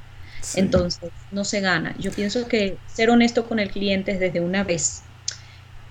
Entonces, 0.55 1.11
no 1.31 1.45
se 1.45 1.61
gana. 1.61 1.95
Yo 1.99 2.15
pienso 2.15 2.49
que 2.49 2.79
ser 2.87 3.11
honesto 3.11 3.47
con 3.47 3.59
el 3.59 3.71
cliente 3.71 4.13
es 4.13 4.21
desde 4.21 4.41
una 4.41 4.65
vez 4.65 5.06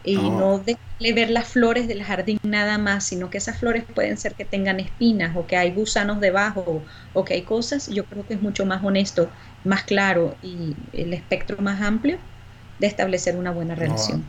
y 0.06 0.16
no 0.18 0.60
dejarle 0.60 1.14
ver 1.14 1.30
las 1.30 1.48
flores 1.48 1.88
del 1.88 2.04
jardín 2.04 2.40
nada 2.44 2.78
más, 2.78 3.06
sino 3.06 3.30
que 3.30 3.40
esas 3.40 3.58
flores 3.58 3.84
pueden 3.84 4.18
ser 4.18 4.36
que 4.36 4.46
tengan 4.46 4.80
espinas 4.80 5.36
o 5.36 5.48
que 5.48 5.58
hay 5.58 5.72
gusanos 5.72 6.22
debajo 6.22 6.84
o, 7.14 7.26
que 7.26 7.34
hay 7.34 7.42
cosas, 7.42 7.88
yo 7.88 8.06
creo 8.06 8.26
que 8.26 8.36
es 8.36 8.42
mucho 8.42 8.66
más 8.66 8.84
honesto, 8.84 9.30
más 9.64 9.84
claro 9.84 10.36
y 10.44 10.76
el 10.94 11.14
espectro 11.14 11.58
más 11.60 11.82
amplio 11.82 12.18
de 12.80 12.88
establecer 12.88 13.36
una 13.36 13.52
buena 13.52 13.74
relación. 13.74 14.24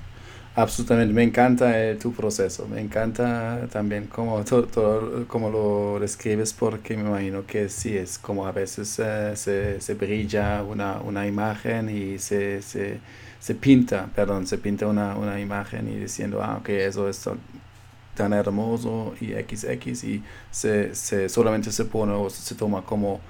absolutamente, 0.55 1.13
me 1.13 1.25
encanta 1.25 1.79
eh, 1.79 1.97
tu 1.97 2.13
proceso, 2.15 2.67
me 2.67 2.81
encanta 2.81 3.69
también 3.71 4.07
cómo, 4.07 4.43
todo, 4.45 5.27
lo 5.51 6.01
describes 6.01 6.55
porque 6.55 6.97
me 6.97 7.03
imagino 7.03 7.45
que 7.45 7.69
sí, 7.69 7.97
es 7.97 8.19
como 8.19 8.47
a 8.47 8.53
veces 8.53 8.99
eh, 8.99 9.33
se, 9.35 9.81
se, 9.81 9.95
brilla 9.95 10.63
una, 10.63 11.01
una 11.01 11.27
imagen 11.27 11.91
y 11.91 12.19
se, 12.19 12.63
se 12.63 13.01
se 13.39 13.55
pinta, 13.55 14.09
perdón, 14.15 14.47
se 14.47 14.59
pinta 14.59 14.87
una, 14.87 15.17
una 15.17 15.41
imagen 15.41 15.89
y 15.89 15.97
diciendo, 15.97 16.43
ah, 16.43 16.59
ok, 16.59 16.69
eso 16.71 17.09
es 17.09 17.29
tan 18.15 18.33
hermoso 18.33 19.15
y 19.21 19.33
XX 19.33 20.05
y 20.05 20.23
se, 20.51 20.95
se, 20.95 21.29
solamente 21.29 21.71
se 21.71 21.85
pone 21.85 22.13
o 22.13 22.31
se 22.31 22.55
toma 22.55 22.83
como 22.83 23.21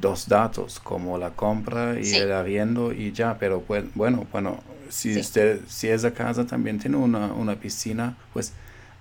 dos 0.00 0.28
datos, 0.28 0.78
como 0.80 1.18
la 1.18 1.30
compra 1.30 1.98
y 2.00 2.14
el 2.14 2.32
arriendo 2.32 2.92
y 2.92 3.12
ya, 3.12 3.36
pero 3.38 3.60
pues, 3.62 3.84
bueno, 3.94 4.26
bueno, 4.32 4.62
si 4.88 5.18
usted, 5.18 5.60
si 5.68 5.88
esa 5.88 6.12
casa 6.12 6.46
también 6.46 6.78
tiene 6.78 6.96
una, 6.96 7.32
una 7.32 7.56
piscina, 7.56 8.16
pues 8.32 8.52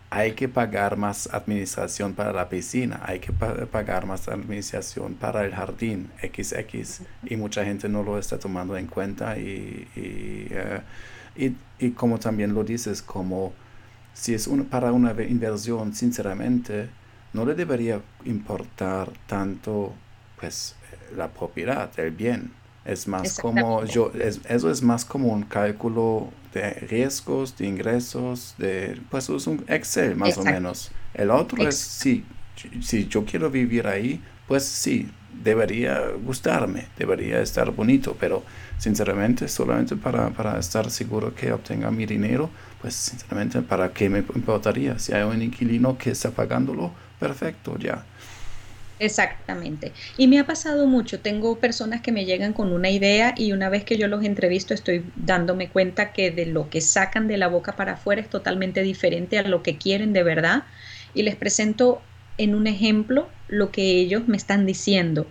hay 0.09 0.33
que 0.33 0.47
pagar 0.47 0.95
más 0.95 1.27
administración 1.33 2.13
para 2.13 2.31
la 2.31 2.47
piscina, 2.47 3.01
hay 3.03 3.19
que 3.19 3.33
pagar 3.33 4.05
más 4.05 4.27
administración 4.29 5.15
para 5.15 5.45
el 5.45 5.53
jardín 5.53 6.09
XX 6.21 7.01
y 7.25 7.35
mucha 7.35 7.65
gente 7.65 7.89
no 7.89 8.03
lo 8.03 8.17
está 8.17 8.39
tomando 8.39 8.77
en 8.77 8.87
cuenta 8.87 9.37
y, 9.37 9.87
y, 9.95 10.47
eh, 10.49 10.81
y, 11.79 11.91
como 11.91 12.19
también 12.19 12.53
lo 12.53 12.63
dices, 12.63 13.01
como 13.01 13.53
si 14.13 14.33
es 14.33 14.49
para 14.69 14.91
una 14.93 15.11
inversión, 15.23 15.93
sinceramente, 15.93 16.89
no 17.33 17.45
le 17.45 17.53
debería 17.53 18.01
importar 18.25 19.11
tanto 19.27 19.93
pues 20.39 20.75
la 21.15 21.27
propiedad, 21.27 21.91
el 21.99 22.11
bien. 22.11 22.51
Es 22.85 23.07
más 23.07 23.37
como 23.37 23.83
yo, 23.83 24.11
eso 24.47 24.71
es 24.71 24.81
más 24.81 25.03
como 25.03 25.27
un 25.27 25.43
cálculo 25.43 26.29
de 26.57 26.71
riesgos, 26.87 27.57
de 27.57 27.67
ingresos, 27.67 28.55
de 28.57 28.99
pues 29.09 29.29
es 29.29 29.47
un 29.47 29.63
Excel 29.67 30.15
más 30.15 30.37
o 30.37 30.43
menos. 30.43 30.91
El 31.13 31.31
otro 31.31 31.67
es 31.67 31.75
sí, 31.77 32.23
si 32.81 33.07
yo 33.07 33.25
quiero 33.25 33.49
vivir 33.49 33.87
ahí, 33.87 34.21
pues 34.47 34.63
sí, 34.63 35.09
debería 35.43 36.01
gustarme, 36.23 36.87
debería 36.97 37.41
estar 37.41 37.71
bonito, 37.71 38.15
pero 38.19 38.43
sinceramente 38.77 39.47
solamente 39.47 39.95
para, 39.95 40.29
para 40.29 40.59
estar 40.59 40.89
seguro 40.89 41.33
que 41.35 41.51
obtenga 41.51 41.91
mi 41.91 42.05
dinero, 42.05 42.49
pues 42.81 42.95
sinceramente 42.95 43.61
para 43.61 43.91
qué 43.93 44.09
me 44.09 44.19
importaría. 44.19 44.97
Si 44.99 45.13
hay 45.13 45.23
un 45.23 45.41
inquilino 45.41 45.97
que 45.97 46.11
está 46.11 46.31
pagándolo, 46.31 46.91
perfecto, 47.19 47.77
ya. 47.77 48.03
Exactamente. 48.99 49.93
Y 50.17 50.27
me 50.27 50.39
ha 50.39 50.47
pasado 50.47 50.87
mucho. 50.87 51.19
Tengo 51.19 51.59
personas 51.59 52.01
que 52.01 52.11
me 52.11 52.25
llegan 52.25 52.53
con 52.53 52.71
una 52.73 52.89
idea 52.89 53.35
y 53.37 53.51
una 53.51 53.69
vez 53.69 53.83
que 53.83 53.97
yo 53.97 54.07
los 54.07 54.23
entrevisto 54.23 54.73
estoy 54.73 55.05
dándome 55.15 55.69
cuenta 55.69 56.13
que 56.13 56.31
de 56.31 56.47
lo 56.47 56.69
que 56.69 56.81
sacan 56.81 57.27
de 57.27 57.37
la 57.37 57.47
boca 57.47 57.75
para 57.75 57.93
afuera 57.93 58.21
es 58.21 58.29
totalmente 58.29 58.81
diferente 58.81 59.37
a 59.37 59.43
lo 59.43 59.61
que 59.61 59.77
quieren 59.77 60.13
de 60.13 60.23
verdad. 60.23 60.63
Y 61.13 61.23
les 61.23 61.35
presento 61.35 62.01
en 62.37 62.55
un 62.55 62.67
ejemplo 62.67 63.29
lo 63.47 63.71
que 63.71 63.99
ellos 63.99 64.27
me 64.27 64.37
están 64.37 64.65
diciendo. 64.65 65.27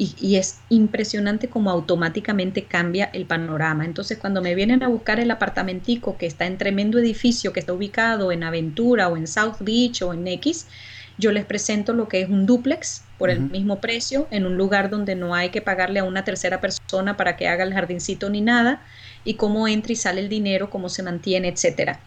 Y, 0.00 0.36
es 0.36 0.60
impresionante 0.68 1.48
cómo 1.48 1.70
automáticamente 1.70 2.66
cambia 2.66 3.10
el 3.12 3.26
panorama. 3.26 3.84
Entonces, 3.84 4.16
cuando 4.16 4.40
me 4.40 4.54
vienen 4.54 4.84
a 4.84 4.88
buscar 4.88 5.18
el 5.18 5.28
apartamentico 5.32 6.16
que 6.16 6.26
está 6.26 6.46
en 6.46 6.56
tremendo 6.56 7.00
edificio, 7.00 7.52
que 7.52 7.58
está 7.58 7.72
ubicado 7.72 8.30
en 8.30 8.44
Aventura 8.44 9.08
o 9.08 9.16
en 9.16 9.26
South 9.26 9.56
Beach 9.60 10.02
o 10.02 10.14
en 10.14 10.28
X, 10.28 10.68
yo 11.18 11.32
les 11.32 11.44
presento 11.44 11.92
lo 11.92 12.08
que 12.08 12.20
es 12.20 12.28
un 12.28 12.46
duplex 12.46 13.02
por 13.18 13.28
el 13.30 13.40
mismo 13.40 13.80
precio 13.80 14.28
en 14.30 14.46
un 14.46 14.56
lugar 14.56 14.88
donde 14.88 15.16
no 15.16 15.34
hay 15.34 15.50
que 15.50 15.60
pagarle 15.60 15.98
a 15.98 16.04
una 16.04 16.24
tercera 16.24 16.60
persona 16.60 17.16
para 17.16 17.36
que 17.36 17.48
haga 17.48 17.64
el 17.64 17.74
jardincito 17.74 18.30
ni 18.30 18.40
nada 18.40 18.82
y 19.24 19.34
cómo 19.34 19.66
entra 19.66 19.92
y 19.92 19.96
sale 19.96 20.20
el 20.20 20.28
dinero, 20.28 20.70
cómo 20.70 20.88
se 20.88 21.02
mantiene, 21.02 21.48
etcétera. 21.48 22.00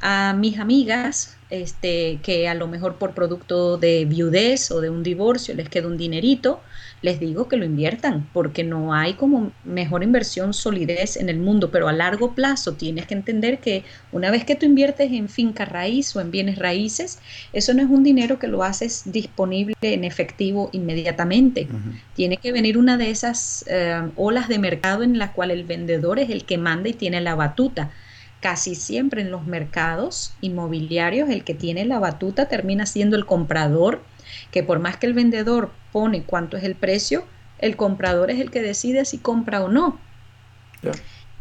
A 0.00 0.34
mis 0.36 0.58
amigas, 0.58 1.36
este, 1.48 2.20
que 2.22 2.48
a 2.48 2.54
lo 2.54 2.66
mejor 2.66 2.98
por 2.98 3.14
producto 3.14 3.78
de 3.78 4.04
viudez 4.04 4.70
o 4.72 4.80
de 4.80 4.90
un 4.90 5.04
divorcio 5.04 5.54
les 5.54 5.68
queda 5.68 5.86
un 5.86 5.96
dinerito, 5.96 6.60
les 7.06 7.20
digo 7.20 7.46
que 7.46 7.56
lo 7.56 7.64
inviertan, 7.64 8.28
porque 8.32 8.64
no 8.64 8.92
hay 8.92 9.14
como 9.14 9.52
mejor 9.62 10.02
inversión 10.02 10.52
solidez 10.52 11.16
en 11.16 11.28
el 11.28 11.38
mundo, 11.38 11.70
pero 11.70 11.86
a 11.86 11.92
largo 11.92 12.34
plazo 12.34 12.74
tienes 12.74 13.06
que 13.06 13.14
entender 13.14 13.60
que 13.60 13.84
una 14.10 14.32
vez 14.32 14.44
que 14.44 14.56
tú 14.56 14.66
inviertes 14.66 15.12
en 15.12 15.28
finca 15.28 15.64
raíz 15.64 16.16
o 16.16 16.20
en 16.20 16.32
bienes 16.32 16.58
raíces, 16.58 17.20
eso 17.52 17.74
no 17.74 17.82
es 17.82 17.88
un 17.88 18.02
dinero 18.02 18.40
que 18.40 18.48
lo 18.48 18.64
haces 18.64 19.02
disponible 19.06 19.74
en 19.82 20.02
efectivo 20.02 20.68
inmediatamente. 20.72 21.68
Tiene 22.14 22.38
que 22.38 22.50
venir 22.50 22.76
una 22.76 22.96
de 22.96 23.10
esas 23.10 23.64
eh, 23.68 24.02
olas 24.16 24.48
de 24.48 24.58
mercado 24.58 25.04
en 25.04 25.16
la 25.16 25.32
cual 25.32 25.52
el 25.52 25.62
vendedor 25.62 26.18
es 26.18 26.28
el 26.30 26.44
que 26.44 26.58
manda 26.58 26.88
y 26.88 26.92
tiene 26.92 27.20
la 27.20 27.36
batuta 27.36 27.92
casi 28.40 28.74
siempre 28.74 29.22
en 29.22 29.30
los 29.30 29.46
mercados 29.46 30.34
inmobiliarios 30.40 31.30
el 31.30 31.42
que 31.42 31.54
tiene 31.54 31.84
la 31.84 31.98
batuta 31.98 32.48
termina 32.48 32.84
siendo 32.84 33.16
el 33.16 33.24
comprador 33.24 34.02
que 34.50 34.62
por 34.62 34.78
más 34.78 34.96
que 34.96 35.06
el 35.06 35.14
vendedor 35.14 35.70
pone 35.92 36.22
cuánto 36.24 36.56
es 36.56 36.64
el 36.64 36.74
precio, 36.74 37.26
el 37.58 37.76
comprador 37.76 38.30
es 38.30 38.40
el 38.40 38.50
que 38.50 38.62
decide 38.62 39.04
si 39.04 39.18
compra 39.18 39.62
o 39.62 39.68
no. 39.68 39.98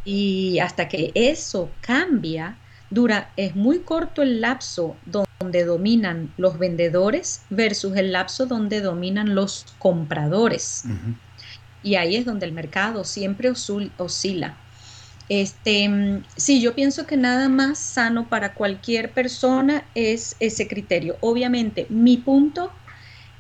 Y 0.04 0.60
hasta 0.60 0.88
que 0.88 1.12
eso 1.16 1.70
cambia, 1.82 2.58
dura, 2.90 3.32
es 3.38 3.56
muy 3.56 3.80
corto 3.80 4.22
el 4.22 4.42
lapso 4.42 4.96
donde 5.06 5.66
dominan 5.66 6.32
los 6.38 6.58
vendedores 6.60 7.42
versus 7.50 7.96
el 7.98 8.12
lapso 8.12 8.46
donde 8.46 8.82
dominan 8.82 9.36
los 9.36 9.66
compradores. 9.80 10.84
Y 11.84 11.96
ahí 11.96 12.16
es 12.16 12.26
donde 12.26 12.46
el 12.46 12.52
mercado 12.52 13.04
siempre 13.04 13.50
oscila. 13.50 14.58
Este, 15.28 15.90
sí, 16.36 16.62
yo 16.62 16.76
pienso 16.76 17.08
que 17.08 17.18
nada 17.18 17.50
más 17.50 17.80
sano 17.80 18.30
para 18.30 18.54
cualquier 18.54 19.14
persona 19.14 19.90
es 19.96 20.38
ese 20.40 20.68
criterio. 20.68 21.18
Obviamente, 21.22 21.88
mi 21.90 22.18
punto 22.18 22.74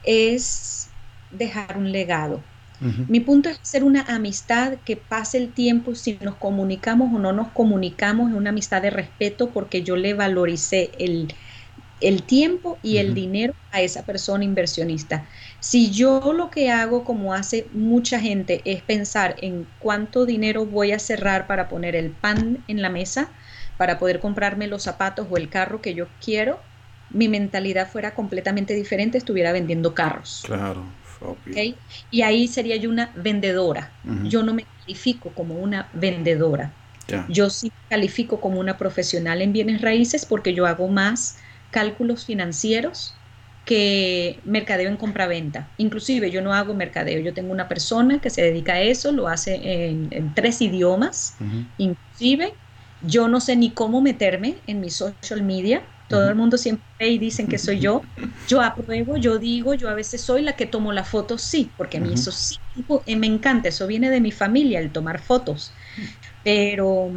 es 0.04 0.96
dejar 1.30 1.78
un 1.78 1.92
legado. 1.92 2.44
Mi 3.08 3.22
punto 3.22 3.50
es 3.50 3.60
hacer 3.62 3.86
una 3.86 4.02
amistad 4.02 4.80
que 4.84 4.98
pase 4.98 5.38
el 5.38 5.54
tiempo, 5.54 5.96
si 5.96 6.20
nos 6.22 6.36
comunicamos 6.36 7.10
o 7.14 7.20
no 7.20 7.32
nos 7.32 7.52
comunicamos, 7.54 8.30
es 8.32 8.36
una 8.36 8.50
amistad 8.50 8.82
de 8.82 8.90
respeto 8.90 9.54
porque 9.54 9.82
yo 9.82 9.96
le 9.96 10.14
valoricé 10.14 10.92
el, 11.00 11.34
el 12.02 12.24
tiempo 12.24 12.78
y 12.82 12.98
el 12.98 13.14
dinero 13.14 13.54
a 13.72 13.82
esa 13.82 14.06
persona 14.06 14.44
inversionista. 14.44 15.28
Si 15.60 15.92
yo 15.92 16.34
lo 16.34 16.50
que 16.50 16.70
hago, 16.70 17.04
como 17.04 17.34
hace 17.34 17.68
mucha 17.74 18.20
gente, 18.20 18.62
es 18.66 18.82
pensar 18.82 19.36
en 19.42 19.66
cuánto 19.80 20.26
dinero 20.26 20.66
voy 20.66 20.92
a 20.92 21.00
cerrar 21.00 21.48
para 21.48 21.70
poner 21.70 21.96
el 21.96 22.12
pan 22.12 22.64
en 22.68 22.82
la 22.82 22.90
mesa, 22.90 23.30
para 23.78 23.98
poder 23.98 24.20
comprarme 24.20 24.68
los 24.68 24.84
zapatos 24.84 25.28
o 25.30 25.38
el 25.38 25.50
carro 25.50 25.82
que 25.82 25.94
yo 25.94 26.08
quiero, 26.24 26.60
mi 27.10 27.28
mentalidad 27.28 27.90
fuera 27.90 28.14
completamente 28.14 28.74
diferente, 28.74 29.18
estuviera 29.18 29.52
vendiendo 29.52 29.94
carros. 29.94 30.44
Claro. 30.46 30.84
¿Okay? 31.22 31.76
Y 32.12 32.22
ahí 32.22 32.48
sería 32.48 32.76
yo 32.76 32.90
una 32.90 33.12
vendedora. 33.16 33.92
Yo 34.26 34.44
no 34.44 34.54
me 34.54 34.66
califico 34.82 35.32
como 35.34 35.56
una 35.56 35.90
vendedora. 35.94 36.74
Yo 37.30 37.50
sí 37.50 37.72
califico 37.90 38.42
como 38.42 38.60
una 38.60 38.78
profesional 38.78 39.42
en 39.42 39.54
bienes 39.54 39.82
raíces 39.82 40.26
porque 40.26 40.54
yo 40.54 40.66
hago 40.66 40.88
más 40.88 41.38
cálculos 41.76 42.24
financieros 42.24 43.20
que 43.66 44.42
mercadeo 44.46 44.90
en 44.90 44.96
compraventa. 44.96 45.74
Inclusive 45.76 46.32
yo 46.32 46.42
no 46.42 46.54
hago 46.54 46.74
mercadeo, 46.74 47.20
yo 47.20 47.34
tengo 47.34 47.52
una 47.52 47.68
persona 47.68 48.22
que 48.22 48.30
se 48.30 48.42
dedica 48.42 48.76
a 48.76 48.82
eso, 48.82 49.12
lo 49.12 49.28
hace 49.28 49.60
en, 49.90 50.34
tres 50.34 50.62
idiomas. 50.62 51.36
Inclusive 51.76 52.56
yo 53.02 53.28
no 53.28 53.42
sé 53.42 53.58
ni 53.58 53.74
cómo 53.74 54.02
meterme 54.02 54.64
en 54.68 54.80
mi 54.80 54.90
social 54.90 55.44
media 55.44 55.84
todo 56.08 56.30
el 56.30 56.36
mundo 56.36 56.58
siempre 56.58 56.86
ve 57.00 57.10
y 57.10 57.18
dicen 57.18 57.48
que 57.48 57.58
soy 57.58 57.80
yo. 57.80 58.02
Yo 58.48 58.62
apruebo, 58.62 59.18
yo 59.18 59.40
digo, 59.40 59.74
yo 59.74 59.90
a 59.90 59.96
veces 59.96 60.24
soy 60.24 60.44
la 60.44 60.54
que 60.54 60.68
tomo 60.68 60.94
la 60.94 61.04
foto, 61.04 61.40
sí, 61.40 61.74
porque 61.76 61.98
a 61.98 62.00
mí 62.00 62.14
eso 62.14 62.32
sí 62.32 62.60
eh, 63.08 63.16
me 63.16 63.26
encanta, 63.26 63.70
eso 63.70 63.88
viene 63.88 64.12
de 64.12 64.22
mi 64.22 64.32
familia, 64.32 64.80
el 64.80 64.92
tomar 64.92 65.20
fotos. 65.20 65.74
Pero 66.44 67.12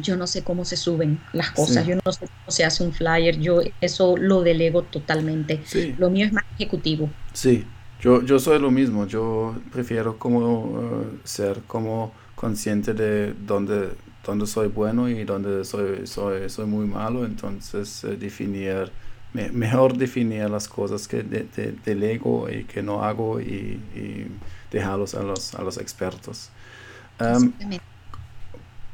yo 0.00 0.16
no 0.16 0.26
sé 0.26 0.42
cómo 0.42 0.64
se 0.64 0.76
suben 0.76 1.20
las 1.32 1.50
cosas, 1.50 1.86
yo 1.86 1.96
no 1.96 2.12
sé 2.12 2.26
cómo 2.26 2.50
se 2.50 2.64
hace 2.64 2.84
un 2.84 2.92
flyer, 2.92 3.38
yo 3.38 3.60
eso 3.80 4.16
lo 4.16 4.42
delego 4.42 4.82
totalmente. 4.82 5.62
Lo 5.98 6.10
mío 6.10 6.26
es 6.26 6.32
más 6.32 6.44
ejecutivo. 6.54 7.10
Sí, 7.32 7.64
yo, 8.00 8.22
yo 8.22 8.38
soy 8.38 8.58
lo 8.58 8.70
mismo, 8.70 9.06
yo 9.06 9.56
prefiero 9.72 10.18
como 10.18 10.80
eh, 10.80 11.18
ser 11.24 11.62
como 11.66 12.12
consciente 12.34 12.92
de 12.92 13.32
dónde, 13.32 13.90
dónde 14.24 14.46
soy 14.46 14.68
bueno 14.68 15.08
y 15.08 15.24
dónde 15.24 15.64
soy, 15.64 16.06
soy, 16.06 16.50
soy 16.50 16.66
muy 16.66 16.86
malo, 16.86 17.24
entonces 17.24 18.04
eh, 18.04 18.16
definir, 18.16 18.90
mejor 19.32 19.96
definir 19.96 20.50
las 20.50 20.68
cosas 20.68 21.08
que 21.08 21.22
de, 21.22 21.74
delego 21.84 22.48
y 22.50 22.64
que 22.64 22.82
no 22.82 23.02
hago 23.02 23.40
y, 23.40 23.80
dejarlos 24.70 25.14
a 25.14 25.22
los, 25.22 25.54
a 25.54 25.62
los 25.62 25.78
expertos. 25.78 26.50
Um, 27.20 27.52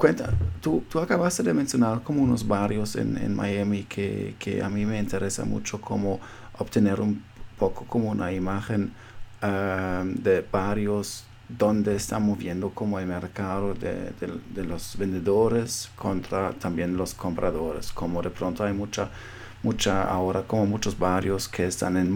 cuenta, 0.01 0.31
tú, 0.63 0.83
tú 0.89 0.99
acabaste 0.99 1.43
de 1.43 1.53
mencionar 1.53 2.01
como 2.03 2.23
unos 2.23 2.49
barrios 2.49 2.97
en, 2.97 3.19
en 3.19 3.37
Miami 3.37 3.83
que, 3.83 4.35
que, 4.39 4.63
a 4.63 4.71
mí 4.71 4.87
me 4.87 4.99
interesa 4.99 5.45
mucho 5.45 5.79
como 5.79 6.19
obtener 6.59 7.03
un 7.03 7.23
poco 7.59 7.85
como 7.85 8.09
una 8.09 8.33
imagen 8.33 8.95
um, 9.43 10.15
de 10.15 10.43
barrios 10.51 11.25
donde 11.47 11.97
está 11.97 12.19
moviendo 12.19 12.71
como 12.71 12.99
el 12.99 13.07
mercado 13.09 13.75
de, 13.75 14.13
de, 14.55 14.65
los 14.65 14.97
vendedores 14.97 15.91
contra 15.97 16.53
también 16.53 16.97
los 16.97 17.13
compradores, 17.13 17.93
como 17.93 18.23
de 18.23 18.31
pronto 18.31 18.65
hay 18.65 18.73
mucha, 18.73 19.11
mucha 19.63 20.05
ahora 20.05 20.45
como 20.47 20.65
muchos 20.65 20.99
barrios 20.99 21.47
que 21.47 21.67
están 21.67 21.99
en 21.99 22.11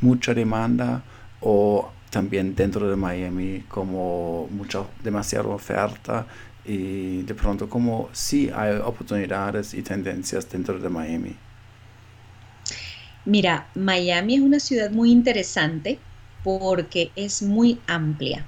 mucha 0.00 0.34
demanda 0.34 1.02
o 1.40 1.90
también 2.10 2.54
dentro 2.54 2.88
de 2.88 2.94
Miami 2.94 3.64
como 3.68 4.46
mucha 4.52 4.84
demasiada 5.02 5.48
oferta 5.48 6.26
y 6.64 7.22
de 7.22 7.34
pronto 7.34 7.68
como 7.68 8.08
sí 8.12 8.50
hay 8.54 8.76
oportunidades 8.76 9.74
y 9.74 9.82
tendencias 9.82 10.48
dentro 10.50 10.78
de 10.78 10.88
Miami. 10.88 11.36
Mira, 13.26 13.68
Miami 13.74 14.36
es 14.36 14.40
una 14.40 14.60
ciudad 14.60 14.90
muy 14.90 15.10
interesante 15.10 15.98
porque 16.42 17.10
es 17.16 17.42
muy 17.42 17.80
amplia. 17.86 18.44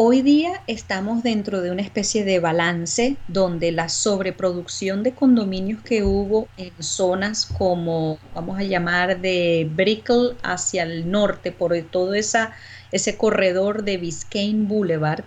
Hoy 0.00 0.22
día 0.22 0.62
estamos 0.68 1.24
dentro 1.24 1.60
de 1.60 1.72
una 1.72 1.82
especie 1.82 2.24
de 2.24 2.38
balance 2.38 3.16
donde 3.26 3.72
la 3.72 3.88
sobreproducción 3.88 5.02
de 5.02 5.12
condominios 5.12 5.82
que 5.82 6.04
hubo 6.04 6.46
en 6.56 6.72
zonas 6.80 7.46
como, 7.46 8.18
vamos 8.32 8.60
a 8.60 8.62
llamar, 8.62 9.20
de 9.20 9.68
Brickell 9.74 10.36
hacia 10.44 10.84
el 10.84 11.10
norte, 11.10 11.50
por 11.50 11.76
todo 11.90 12.14
ese 12.14 13.16
corredor 13.16 13.82
de 13.82 13.96
Biscayne 13.96 14.68
Boulevard, 14.68 15.24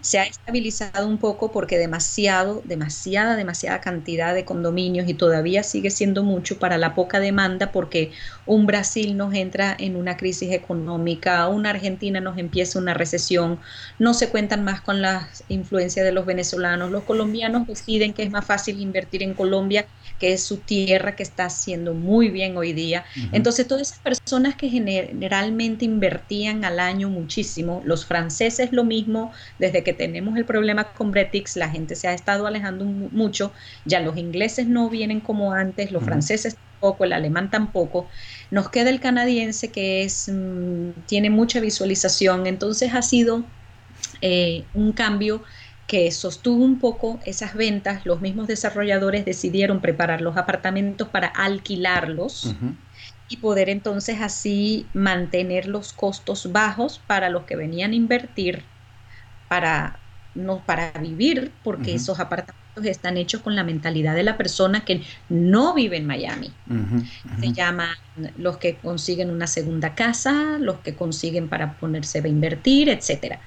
se 0.00 0.18
ha 0.18 0.24
estabilizado 0.24 1.06
un 1.06 1.18
poco 1.18 1.50
porque 1.52 1.78
demasiado, 1.78 2.62
demasiada, 2.64 3.36
demasiada 3.36 3.80
cantidad 3.80 4.34
de 4.34 4.44
condominios 4.44 5.08
y 5.08 5.14
todavía 5.14 5.62
sigue 5.62 5.90
siendo 5.90 6.22
mucho 6.22 6.58
para 6.58 6.78
la 6.78 6.94
poca 6.94 7.20
demanda 7.20 7.72
porque 7.72 8.12
un 8.44 8.66
Brasil 8.66 9.16
nos 9.16 9.34
entra 9.34 9.76
en 9.78 9.96
una 9.96 10.16
crisis 10.16 10.52
económica, 10.52 11.48
una 11.48 11.70
Argentina 11.70 12.20
nos 12.20 12.38
empieza 12.38 12.78
una 12.78 12.94
recesión, 12.94 13.60
no 13.98 14.14
se 14.14 14.30
cuentan 14.30 14.64
más 14.64 14.80
con 14.80 15.02
la 15.02 15.28
influencia 15.48 16.04
de 16.04 16.12
los 16.12 16.26
venezolanos, 16.26 16.90
los 16.90 17.04
colombianos 17.04 17.66
deciden 17.66 18.14
que 18.14 18.22
es 18.22 18.30
más 18.30 18.46
fácil 18.46 18.80
invertir 18.80 19.22
en 19.22 19.34
Colombia 19.34 19.88
que 20.18 20.32
es 20.32 20.44
su 20.44 20.58
tierra 20.58 21.16
que 21.16 21.22
está 21.22 21.46
haciendo 21.46 21.94
muy 21.94 22.30
bien 22.30 22.56
hoy 22.56 22.72
día. 22.72 23.04
Entonces, 23.32 23.66
todas 23.68 23.88
esas 23.88 23.98
personas 23.98 24.56
que 24.56 24.68
generalmente 24.68 25.84
invertían 25.84 26.64
al 26.64 26.80
año 26.80 27.08
muchísimo, 27.10 27.82
los 27.84 28.06
franceses 28.06 28.72
lo 28.72 28.84
mismo, 28.84 29.32
desde 29.58 29.82
que 29.82 29.92
tenemos 29.92 30.36
el 30.36 30.44
problema 30.44 30.92
con 30.92 31.10
Bretix, 31.10 31.56
la 31.56 31.68
gente 31.68 31.96
se 31.96 32.08
ha 32.08 32.14
estado 32.14 32.46
alejando 32.46 32.84
mucho, 32.84 33.52
ya 33.84 34.00
los 34.00 34.16
ingleses 34.16 34.66
no 34.66 34.88
vienen 34.88 35.20
como 35.20 35.52
antes, 35.52 35.92
los 35.92 36.04
franceses 36.04 36.56
tampoco, 36.80 37.04
el 37.04 37.12
alemán 37.12 37.50
tampoco, 37.50 38.08
nos 38.50 38.70
queda 38.70 38.90
el 38.90 39.00
canadiense 39.00 39.70
que 39.70 40.02
es, 40.04 40.28
mm, 40.32 40.90
tiene 41.06 41.30
mucha 41.30 41.60
visualización, 41.60 42.46
entonces 42.46 42.94
ha 42.94 43.02
sido 43.02 43.44
eh, 44.20 44.64
un 44.72 44.92
cambio 44.92 45.42
que 45.86 46.10
sostuvo 46.10 46.64
un 46.64 46.78
poco 46.80 47.20
esas 47.24 47.54
ventas, 47.54 48.04
los 48.06 48.20
mismos 48.20 48.48
desarrolladores 48.48 49.24
decidieron 49.24 49.80
preparar 49.80 50.20
los 50.20 50.36
apartamentos 50.36 51.08
para 51.08 51.28
alquilarlos 51.28 52.56
y 53.28 53.36
poder 53.38 53.68
entonces 53.68 54.20
así 54.20 54.86
mantener 54.94 55.66
los 55.66 55.92
costos 55.92 56.52
bajos 56.52 56.98
para 57.06 57.30
los 57.30 57.44
que 57.44 57.56
venían 57.56 57.92
a 57.92 57.96
invertir 57.96 58.64
para 59.48 60.00
no 60.34 60.66
para 60.66 60.92
vivir, 61.00 61.52
porque 61.62 61.94
esos 61.94 62.20
apartamentos 62.20 62.84
están 62.84 63.16
hechos 63.16 63.40
con 63.40 63.56
la 63.56 63.64
mentalidad 63.64 64.14
de 64.14 64.22
la 64.22 64.36
persona 64.36 64.84
que 64.84 65.02
no 65.28 65.74
vive 65.74 65.96
en 65.96 66.06
Miami. 66.06 66.52
Se 67.40 67.52
llaman 67.52 67.88
los 68.36 68.58
que 68.58 68.78
consiguen 68.78 69.30
una 69.30 69.46
segunda 69.46 69.94
casa, 69.94 70.58
los 70.58 70.80
que 70.80 70.94
consiguen 70.94 71.48
para 71.48 71.78
ponerse 71.78 72.18
a 72.18 72.28
invertir, 72.28 72.88
etcétera. 72.90 73.40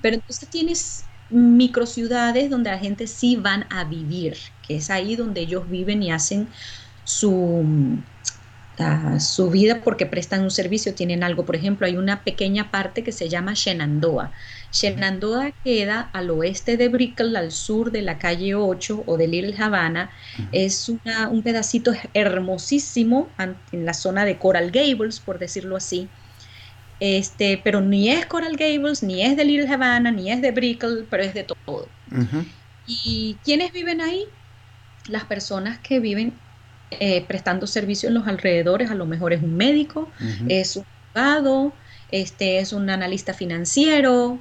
Pero 0.00 0.16
entonces 0.16 0.48
tienes 0.50 1.05
microciudades 1.30 2.50
donde 2.50 2.70
la 2.70 2.78
gente 2.78 3.06
sí 3.06 3.36
van 3.36 3.66
a 3.70 3.84
vivir, 3.84 4.36
que 4.66 4.76
es 4.76 4.90
ahí 4.90 5.16
donde 5.16 5.40
ellos 5.40 5.68
viven 5.68 6.02
y 6.02 6.12
hacen 6.12 6.48
su, 7.04 7.64
ah, 8.78 9.18
su 9.18 9.50
vida 9.50 9.80
porque 9.82 10.06
prestan 10.06 10.42
un 10.42 10.50
servicio, 10.50 10.94
tienen 10.94 11.22
algo. 11.22 11.44
Por 11.44 11.56
ejemplo, 11.56 11.86
hay 11.86 11.96
una 11.96 12.22
pequeña 12.22 12.70
parte 12.70 13.02
que 13.02 13.12
se 13.12 13.28
llama 13.28 13.54
Shenandoah. 13.54 14.32
Shenandoah 14.72 15.52
queda 15.64 16.10
al 16.12 16.30
oeste 16.30 16.76
de 16.76 16.88
Brickell, 16.88 17.34
al 17.36 17.50
sur 17.50 17.90
de 17.90 18.02
la 18.02 18.18
calle 18.18 18.54
8 18.54 19.04
o 19.06 19.16
de 19.16 19.26
Little 19.26 19.56
Havana. 19.58 20.10
Es 20.52 20.88
un 20.88 21.42
pedacito 21.42 21.92
hermosísimo 22.14 23.28
en 23.72 23.84
la 23.84 23.94
zona 23.94 24.24
de 24.24 24.38
Coral 24.38 24.70
Gables, 24.70 25.20
por 25.20 25.38
decirlo 25.38 25.76
así 25.76 26.08
este, 27.00 27.60
pero 27.62 27.80
ni 27.80 28.08
es 28.08 28.26
Coral 28.26 28.56
Gables, 28.56 29.02
ni 29.02 29.22
es 29.22 29.36
de 29.36 29.44
Little 29.44 29.72
Havana, 29.72 30.10
ni 30.10 30.30
es 30.30 30.40
de 30.40 30.50
Brickell, 30.50 31.06
pero 31.10 31.22
es 31.22 31.34
de 31.34 31.44
todo. 31.44 31.88
¿Y 32.86 33.36
quiénes 33.44 33.72
viven 33.72 34.00
ahí? 34.00 34.24
Las 35.08 35.24
personas 35.24 35.78
que 35.78 36.00
viven 36.00 36.32
eh, 36.90 37.24
prestando 37.26 37.66
servicio 37.66 38.08
en 38.08 38.14
los 38.14 38.26
alrededores, 38.26 38.90
a 38.90 38.94
lo 38.94 39.06
mejor 39.06 39.32
es 39.32 39.42
un 39.42 39.56
médico, 39.56 40.10
es 40.48 40.76
un 40.76 40.84
abogado, 41.14 41.72
este, 42.10 42.58
es 42.58 42.72
un 42.72 42.88
analista 42.88 43.34
financiero. 43.34 44.38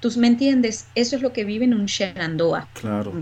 ¿Tú 0.00 0.10
me 0.16 0.28
entiendes? 0.28 0.86
Eso 0.94 1.16
es 1.16 1.22
lo 1.22 1.32
que 1.32 1.44
vive 1.44 1.64
en 1.64 1.74
un 1.74 1.86
Shenandoah. 1.86 2.68
Claro. 2.74 3.12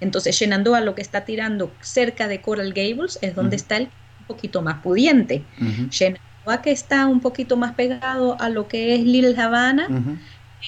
entonces, 0.00 0.36
Shenandoah 0.36 0.80
lo 0.80 0.94
que 0.94 1.02
está 1.02 1.24
tirando 1.24 1.72
cerca 1.80 2.28
de 2.28 2.40
Coral 2.40 2.72
Gables 2.72 3.18
es 3.22 3.34
donde 3.34 3.56
está 3.56 3.76
el 3.78 3.88
un 4.20 4.26
poquito 4.26 4.62
más 4.62 4.82
pudiente 4.82 5.44
que 6.62 6.70
está 6.70 7.06
un 7.06 7.20
poquito 7.20 7.56
más 7.56 7.74
pegado 7.74 8.40
a 8.40 8.48
lo 8.48 8.68
que 8.68 8.94
es 8.94 9.04
Little 9.04 9.40
Havana, 9.40 9.88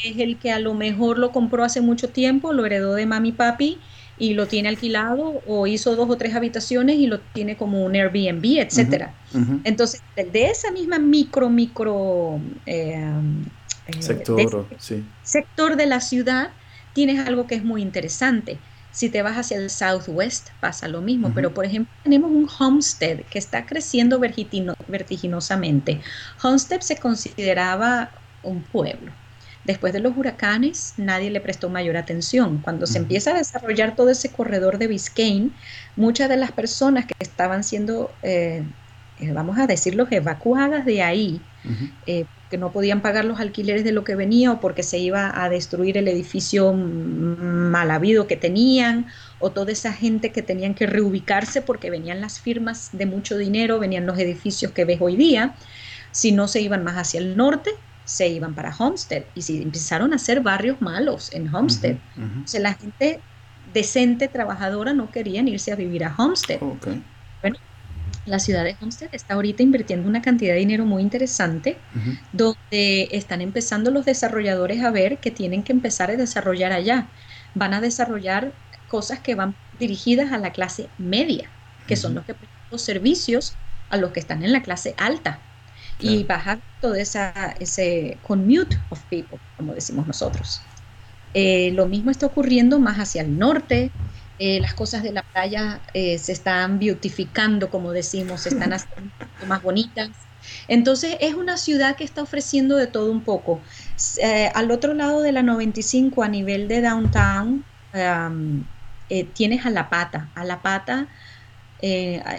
es 0.04 0.18
el 0.18 0.38
que 0.38 0.52
a 0.52 0.58
lo 0.58 0.74
mejor 0.74 1.18
lo 1.18 1.32
compró 1.32 1.64
hace 1.64 1.80
mucho 1.80 2.08
tiempo, 2.10 2.52
lo 2.52 2.66
heredó 2.66 2.94
de 2.94 3.06
mami 3.06 3.32
papi 3.32 3.78
y 4.18 4.34
lo 4.34 4.46
tiene 4.46 4.68
alquilado 4.68 5.40
o 5.46 5.66
hizo 5.66 5.94
dos 5.94 6.10
o 6.10 6.16
tres 6.16 6.34
habitaciones 6.34 6.96
y 6.96 7.06
lo 7.06 7.20
tiene 7.20 7.56
como 7.56 7.84
un 7.84 7.94
Airbnb, 7.94 8.44
etcétera. 8.58 9.14
Entonces, 9.64 10.02
de 10.16 10.46
esa 10.46 10.70
misma 10.72 10.98
micro, 10.98 11.48
micro 11.48 12.40
eh, 12.66 13.00
eh, 13.86 14.02
sector, 14.02 14.66
sí. 14.78 15.04
sector 15.22 15.76
de 15.76 15.86
la 15.86 16.00
ciudad, 16.00 16.50
tienes 16.92 17.26
algo 17.26 17.46
que 17.46 17.54
es 17.54 17.64
muy 17.64 17.82
interesante. 17.82 18.58
Si 18.98 19.08
te 19.08 19.22
vas 19.22 19.36
hacia 19.36 19.58
el 19.58 19.70
southwest 19.70 20.48
pasa 20.58 20.88
lo 20.88 21.00
mismo, 21.00 21.30
pero 21.32 21.54
por 21.54 21.64
ejemplo 21.64 21.94
tenemos 22.02 22.32
un 22.32 22.48
homestead 22.58 23.20
que 23.30 23.38
está 23.38 23.64
creciendo 23.64 24.18
vertiginosamente. 24.18 26.00
Homestead 26.42 26.80
se 26.80 26.96
consideraba 26.96 28.10
un 28.42 28.60
pueblo. 28.60 29.12
Después 29.62 29.92
de 29.92 30.00
los 30.00 30.16
huracanes 30.16 30.94
nadie 30.96 31.30
le 31.30 31.40
prestó 31.40 31.68
mayor 31.68 31.96
atención. 31.96 32.58
Cuando 32.58 32.88
se 32.88 32.98
empieza 32.98 33.30
a 33.30 33.34
desarrollar 33.34 33.94
todo 33.94 34.10
ese 34.10 34.32
corredor 34.32 34.78
de 34.78 34.88
Biscayne, 34.88 35.50
muchas 35.94 36.28
de 36.28 36.36
las 36.36 36.50
personas 36.50 37.06
que 37.06 37.14
estaban 37.20 37.62
siendo, 37.62 38.10
eh, 38.24 38.64
eh, 39.20 39.32
vamos 39.32 39.60
a 39.60 39.68
decirlo, 39.68 40.08
evacuadas 40.10 40.84
de 40.84 41.02
ahí, 41.04 41.40
que 42.50 42.58
no 42.58 42.72
podían 42.72 43.02
pagar 43.02 43.24
los 43.24 43.40
alquileres 43.40 43.84
de 43.84 43.92
lo 43.92 44.04
que 44.04 44.14
venía 44.14 44.52
o 44.52 44.60
porque 44.60 44.82
se 44.82 44.98
iba 44.98 45.32
a 45.42 45.48
destruir 45.48 45.98
el 45.98 46.08
edificio 46.08 46.72
mal 46.72 47.90
habido 47.90 48.26
que 48.26 48.36
tenían 48.36 49.06
o 49.38 49.50
toda 49.50 49.72
esa 49.72 49.92
gente 49.92 50.32
que 50.32 50.42
tenían 50.42 50.74
que 50.74 50.86
reubicarse 50.86 51.62
porque 51.62 51.90
venían 51.90 52.20
las 52.20 52.40
firmas 52.40 52.90
de 52.92 53.06
mucho 53.06 53.36
dinero, 53.36 53.78
venían 53.78 54.06
los 54.06 54.18
edificios 54.18 54.72
que 54.72 54.84
ves 54.84 54.98
hoy 55.00 55.16
día, 55.16 55.54
si 56.10 56.32
no 56.32 56.48
se 56.48 56.60
iban 56.60 56.84
más 56.84 56.96
hacia 56.96 57.20
el 57.20 57.36
norte, 57.36 57.70
se 58.04 58.28
iban 58.28 58.54
para 58.54 58.74
Homestead 58.74 59.24
y 59.34 59.42
si 59.42 59.62
empezaron 59.62 60.12
a 60.12 60.16
hacer 60.16 60.40
barrios 60.40 60.80
malos 60.80 61.32
en 61.34 61.54
Homestead. 61.54 61.98
la 62.58 62.74
gente 62.74 63.20
decente, 63.74 64.28
trabajadora, 64.28 64.94
no 64.94 65.10
querían 65.10 65.46
irse 65.48 65.72
a 65.72 65.76
vivir 65.76 66.04
a 66.04 66.14
Homestead. 66.16 66.58
Bueno, 67.42 67.56
la 68.28 68.38
ciudad 68.38 68.64
de 68.64 68.76
Homestead 68.80 69.08
está 69.12 69.34
ahorita 69.34 69.62
invirtiendo 69.62 70.08
una 70.08 70.22
cantidad 70.22 70.52
de 70.52 70.60
dinero 70.60 70.84
muy 70.84 71.02
interesante, 71.02 71.78
donde 72.32 73.08
están 73.12 73.40
empezando 73.40 73.90
los 73.90 74.04
desarrolladores 74.04 74.82
a 74.82 74.90
ver 74.90 75.18
que 75.18 75.30
tienen 75.30 75.62
que 75.62 75.72
empezar 75.72 76.10
a 76.10 76.16
desarrollar 76.16 76.72
allá. 76.72 77.08
Van 77.54 77.74
a 77.74 77.80
desarrollar 77.80 78.52
cosas 78.88 79.20
que 79.20 79.34
van 79.34 79.54
dirigidas 79.78 80.32
a 80.32 80.38
la 80.38 80.52
clase 80.52 80.88
media, 80.98 81.48
que 81.86 81.96
son 81.96 82.14
los 82.14 82.24
que 82.24 82.34
prestan 82.34 82.58
los 82.70 82.82
servicios 82.82 83.54
a 83.90 83.96
los 83.96 84.12
que 84.12 84.20
están 84.20 84.42
en 84.42 84.52
la 84.52 84.62
clase 84.62 84.94
alta. 84.98 85.40
Y 86.00 86.22
bajar 86.22 86.60
todo 86.80 86.94
esa, 86.94 87.32
ese 87.58 88.18
commute 88.22 88.76
of 88.90 89.00
people, 89.10 89.38
como 89.56 89.74
decimos 89.74 90.06
nosotros. 90.06 90.60
Eh, 91.34 91.72
lo 91.74 91.86
mismo 91.86 92.10
está 92.10 92.26
ocurriendo 92.26 92.78
más 92.78 92.98
hacia 92.98 93.22
el 93.22 93.36
norte. 93.36 93.90
Eh, 94.38 94.60
las 94.60 94.74
cosas 94.74 95.02
de 95.02 95.12
la 95.12 95.22
playa 95.22 95.80
eh, 95.94 96.16
se 96.18 96.32
están 96.32 96.78
beautificando, 96.78 97.70
como 97.70 97.90
decimos, 97.92 98.42
se 98.42 98.50
están 98.50 98.72
haciendo 98.74 99.10
más 99.46 99.62
bonitas. 99.62 100.10
Entonces 100.68 101.16
es 101.20 101.34
una 101.34 101.56
ciudad 101.56 101.96
que 101.96 102.04
está 102.04 102.22
ofreciendo 102.22 102.76
de 102.76 102.86
todo 102.86 103.10
un 103.10 103.22
poco. 103.22 103.60
al 104.54 104.70
otro 104.70 104.94
lado 104.94 105.20
de 105.20 105.32
la 105.32 105.42
95, 105.42 106.22
a 106.22 106.28
nivel 106.28 106.68
de 106.68 106.80
downtown, 106.80 107.64
tienes 109.34 109.66
a 109.66 109.70
La 109.70 109.90
Pata. 109.90 110.28
A 110.34 110.44
La 110.44 110.62
Pata, 110.62 111.08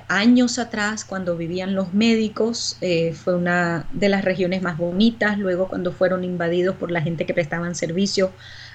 años 0.08 0.58
atrás, 0.58 1.06
cuando 1.06 1.38
vivían 1.38 1.76
los 1.76 1.94
médicos, 1.94 2.78
fue 3.14 3.36
una 3.36 3.86
de 3.92 4.10
las 4.10 4.24
regiones 4.24 4.62
más 4.64 4.78
bonitas. 4.78 5.38
Luego, 5.38 5.68
cuando 5.68 5.92
fueron 5.92 6.24
invadidos 6.24 6.78
por 6.78 6.90
la 6.92 7.02
gente 7.02 7.26
que 7.26 7.34
prestaban 7.34 7.76
servicio 7.76 8.32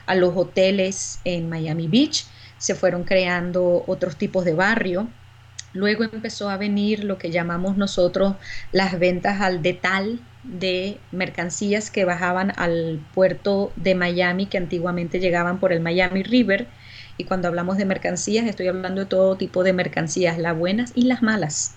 a 0.07 0.15
los 0.15 0.37
hoteles 0.37 1.19
en 1.25 1.49
Miami 1.49 1.89
Beach, 1.89 2.27
se 2.65 2.75
fueron 2.75 3.05
creando 3.05 3.85
otros 3.87 4.17
tipos 4.17 4.47
de 4.47 4.55
barrio. 4.55 5.07
Luego 5.75 6.03
empezó 6.03 6.49
a 6.49 6.57
venir 6.57 7.05
lo 7.05 7.19
que 7.19 7.31
llamamos 7.31 7.77
nosotros 7.77 8.37
las 8.73 8.99
ventas 8.99 9.43
al 9.43 9.61
detal 9.61 10.19
de 10.45 10.99
mercancías 11.13 11.91
que 11.91 12.07
bajaban 12.07 12.55
al 12.57 13.05
puerto 13.13 13.71
de 13.77 13.95
Miami, 13.95 14.47
que 14.47 14.57
antiguamente 14.57 15.21
llegaban 15.21 15.61
por 15.61 15.75
el 15.75 15.81
Miami 15.81 16.23
River. 16.23 16.67
Y 17.19 17.25
cuando 17.25 17.49
hablamos 17.49 17.77
de 17.77 17.85
mercancías, 17.85 18.47
estoy 18.47 18.69
hablando 18.69 19.03
de 19.03 19.07
todo 19.09 19.37
tipo 19.37 19.63
de 19.63 19.75
mercancías, 19.75 20.39
las 20.39 20.57
buenas 20.57 20.93
y 20.95 21.03
las 21.03 21.23
malas. 21.23 21.75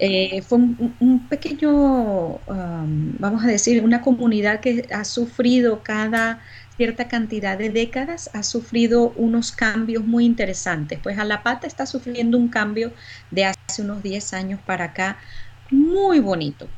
Eh, 0.00 0.42
fue 0.42 0.58
un, 0.58 1.28
pequeño, 1.28 1.70
um, 1.70 3.14
vamos 3.20 3.44
a 3.44 3.46
decir, 3.46 3.84
una 3.84 4.00
comunidad 4.00 4.58
que 4.58 4.88
ha 4.92 5.04
sufrido 5.04 5.84
cada 5.84 6.40
cierta 6.76 7.08
cantidad 7.08 7.56
de 7.58 7.70
décadas 7.70 8.30
ha 8.34 8.42
sufrido 8.42 9.12
unos 9.16 9.52
cambios 9.52 10.04
muy 10.04 10.24
interesantes. 10.24 10.98
Pues 11.02 11.18
Alapata 11.18 11.66
está 11.66 11.86
sufriendo 11.86 12.36
un 12.38 12.48
cambio 12.48 12.92
de 13.30 13.46
hace 13.46 13.82
unos 13.82 14.02
10 14.02 14.34
años 14.34 14.60
para 14.64 14.86
acá 14.86 15.18
muy 15.70 16.20
bonito. 16.20 16.68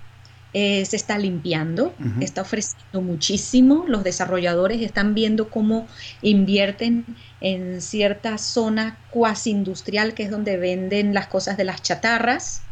Eh, 0.54 0.86
se 0.86 0.96
está 0.96 1.18
limpiando, 1.18 1.94
está 2.20 2.40
ofreciendo 2.40 3.02
muchísimo, 3.02 3.84
los 3.86 4.02
desarrolladores 4.02 4.80
están 4.80 5.14
viendo 5.14 5.50
cómo 5.50 5.86
invierten 6.22 7.04
en 7.42 7.82
cierta 7.82 8.38
zona 8.38 8.98
cuasi 9.10 9.50
industrial 9.50 10.14
que 10.14 10.22
es 10.22 10.30
donde 10.30 10.56
venden 10.56 11.12
las 11.12 11.26
cosas 11.26 11.58
de 11.58 11.64
las 11.64 11.82
chatarras 11.82 12.62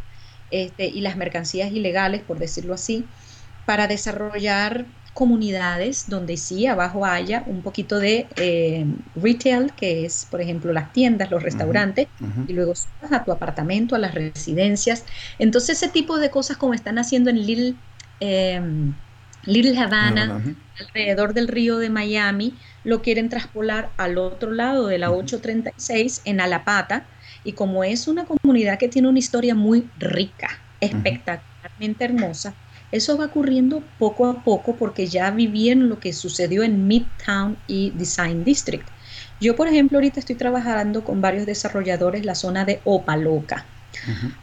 este, 0.51 0.87
y 0.87 1.03
las 1.03 1.18
mercancías 1.18 1.70
ilegales, 1.70 2.22
por 2.22 2.39
decirlo 2.39 2.72
así, 2.72 3.05
para 3.66 3.89
desarrollar 3.89 4.87
comunidades 5.17 6.11
donde 6.11 6.37
sí 6.37 6.67
abajo 6.67 7.07
haya 7.07 7.43
un 7.47 7.62
poquito 7.62 7.99
de 7.99 8.27
eh, 8.37 8.85
retail, 9.14 9.73
que 9.73 10.05
es, 10.05 10.27
por 10.31 10.43
ejemplo, 10.43 10.75
las 10.75 10.93
tiendas, 10.93 11.31
los 11.31 11.43
restaurantes, 11.43 12.09
y 12.47 12.53
luego 12.53 12.75
subas 12.75 13.12
a 13.12 13.25
tu 13.25 13.33
apartamento, 13.33 13.97
a 13.97 13.99
las 13.99 14.14
residencias. 14.14 15.07
Entonces, 15.39 15.83
ese 15.83 15.91
tipo 15.91 16.19
de 16.19 16.29
cosas 16.29 16.59
como 16.59 16.75
están 16.75 16.99
haciendo 16.99 17.31
en 17.31 17.47
Little, 17.47 17.75
eh, 18.21 18.61
Little 19.47 19.79
Havana, 19.79 20.43
alrededor 20.79 21.33
del 21.33 21.49
río 21.49 21.79
de 21.79 21.89
Miami, 21.89 22.59
lo 22.85 23.01
quieren 23.01 23.31
traspolar 23.31 23.93
al 23.97 24.19
otro 24.19 24.51
lado 24.51 24.87
de 24.87 24.99
la 24.99 25.12
836 25.12 26.21
en 26.25 26.43
Alapata. 26.43 27.07
Y 27.43 27.55
como 27.55 27.85
es 27.85 28.07
una 28.07 28.27
comunidad 28.27 28.79
que 28.79 28.89
tiene 28.89 29.09
una 29.09 29.19
historia 29.19 29.55
muy 29.55 29.89
rica, 29.97 30.51
espectacularmente 30.81 32.05
hermosa, 32.05 32.55
eso 32.91 33.18
va 33.18 33.26
ocurriendo 33.26 33.93
poco 33.99 34.26
a 34.26 34.43
poco 34.45 34.76
porque 34.76 35.07
ya 35.09 35.30
viví 35.30 35.70
en 35.70 35.89
lo 35.89 36.01
que 36.01 36.12
sucedió 36.12 36.62
en 36.62 36.87
Midtown 36.87 37.62
y 37.66 37.93
Design 37.97 38.45
District. 38.45 38.91
Yo, 39.41 39.57
por 39.57 39.68
ejemplo, 39.68 39.99
ahorita 39.99 40.20
estoy 40.20 40.37
trabajando 40.37 41.05
con 41.05 41.20
varios 41.20 41.47
desarrolladores 41.47 42.24
la 42.24 42.34
zona 42.34 42.64
de 42.64 42.80
Opaloca. 42.84 43.72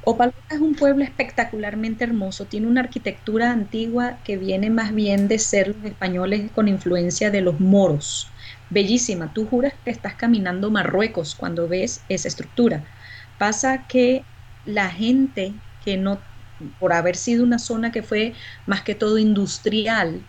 Opaloca 0.01 0.55
es 0.55 0.59
un 0.61 0.75
pueblo 0.75 1.03
espectacularmente 1.03 2.03
hermoso, 2.03 2.47
tiene 2.47 2.67
una 2.67 2.81
arquitectura 2.81 3.51
antigua 3.51 4.21
que 4.23 4.37
viene 4.37 4.69
más 4.69 4.93
bien 4.93 5.27
de 5.27 5.39
ser 5.39 5.69
los 5.69 5.85
españoles 5.85 6.51
con 6.51 6.67
influencia 6.67 7.31
de 7.31 7.41
los 7.41 7.59
moros. 7.59 8.35
Bellísima, 8.69 9.33
tú 9.33 9.45
juras 9.47 9.73
que 9.83 9.91
estás 9.91 10.15
caminando 10.15 10.71
Marruecos 10.71 11.35
cuando 11.35 11.67
ves 11.67 12.05
esa 12.09 12.27
estructura. 12.27 12.85
Pasa 13.37 13.87
que 13.87 14.27
la 14.63 14.89
gente 14.89 15.61
que 15.79 15.97
no 15.97 16.27
por 16.79 16.93
haber 16.93 17.15
sido 17.15 17.43
una 17.43 17.59
zona 17.59 17.91
que 17.91 18.03
fue 18.03 18.33
más 18.65 18.81
que 18.81 18.95
todo 18.95 19.17
industrial, 19.17 20.21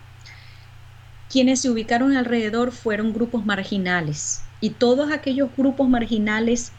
quienes 1.29 1.61
se 1.61 1.69
ubicaron 1.69 2.15
alrededor 2.15 2.71
fueron 2.71 3.13
grupos 3.13 3.45
marginales 3.45 4.43
y 4.61 4.71
todos 4.71 5.11
aquellos 5.11 5.49
grupos 5.55 5.89
marginales, 5.89 6.71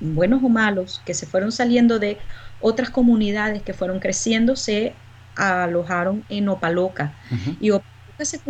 buenos 0.00 0.42
o 0.42 0.48
malos, 0.48 1.00
que 1.04 1.14
se 1.14 1.26
fueron 1.26 1.52
saliendo 1.52 1.98
de 1.98 2.18
otras 2.60 2.90
comunidades 2.90 3.62
que 3.62 3.74
fueron 3.74 4.00
creciendo, 4.00 4.56
se 4.56 4.94
alojaron 5.36 6.24
en 6.28 6.48
Opaloca. 6.48 7.12
Y 7.60 7.70
Opaloca 7.70 8.24
se, 8.24 8.40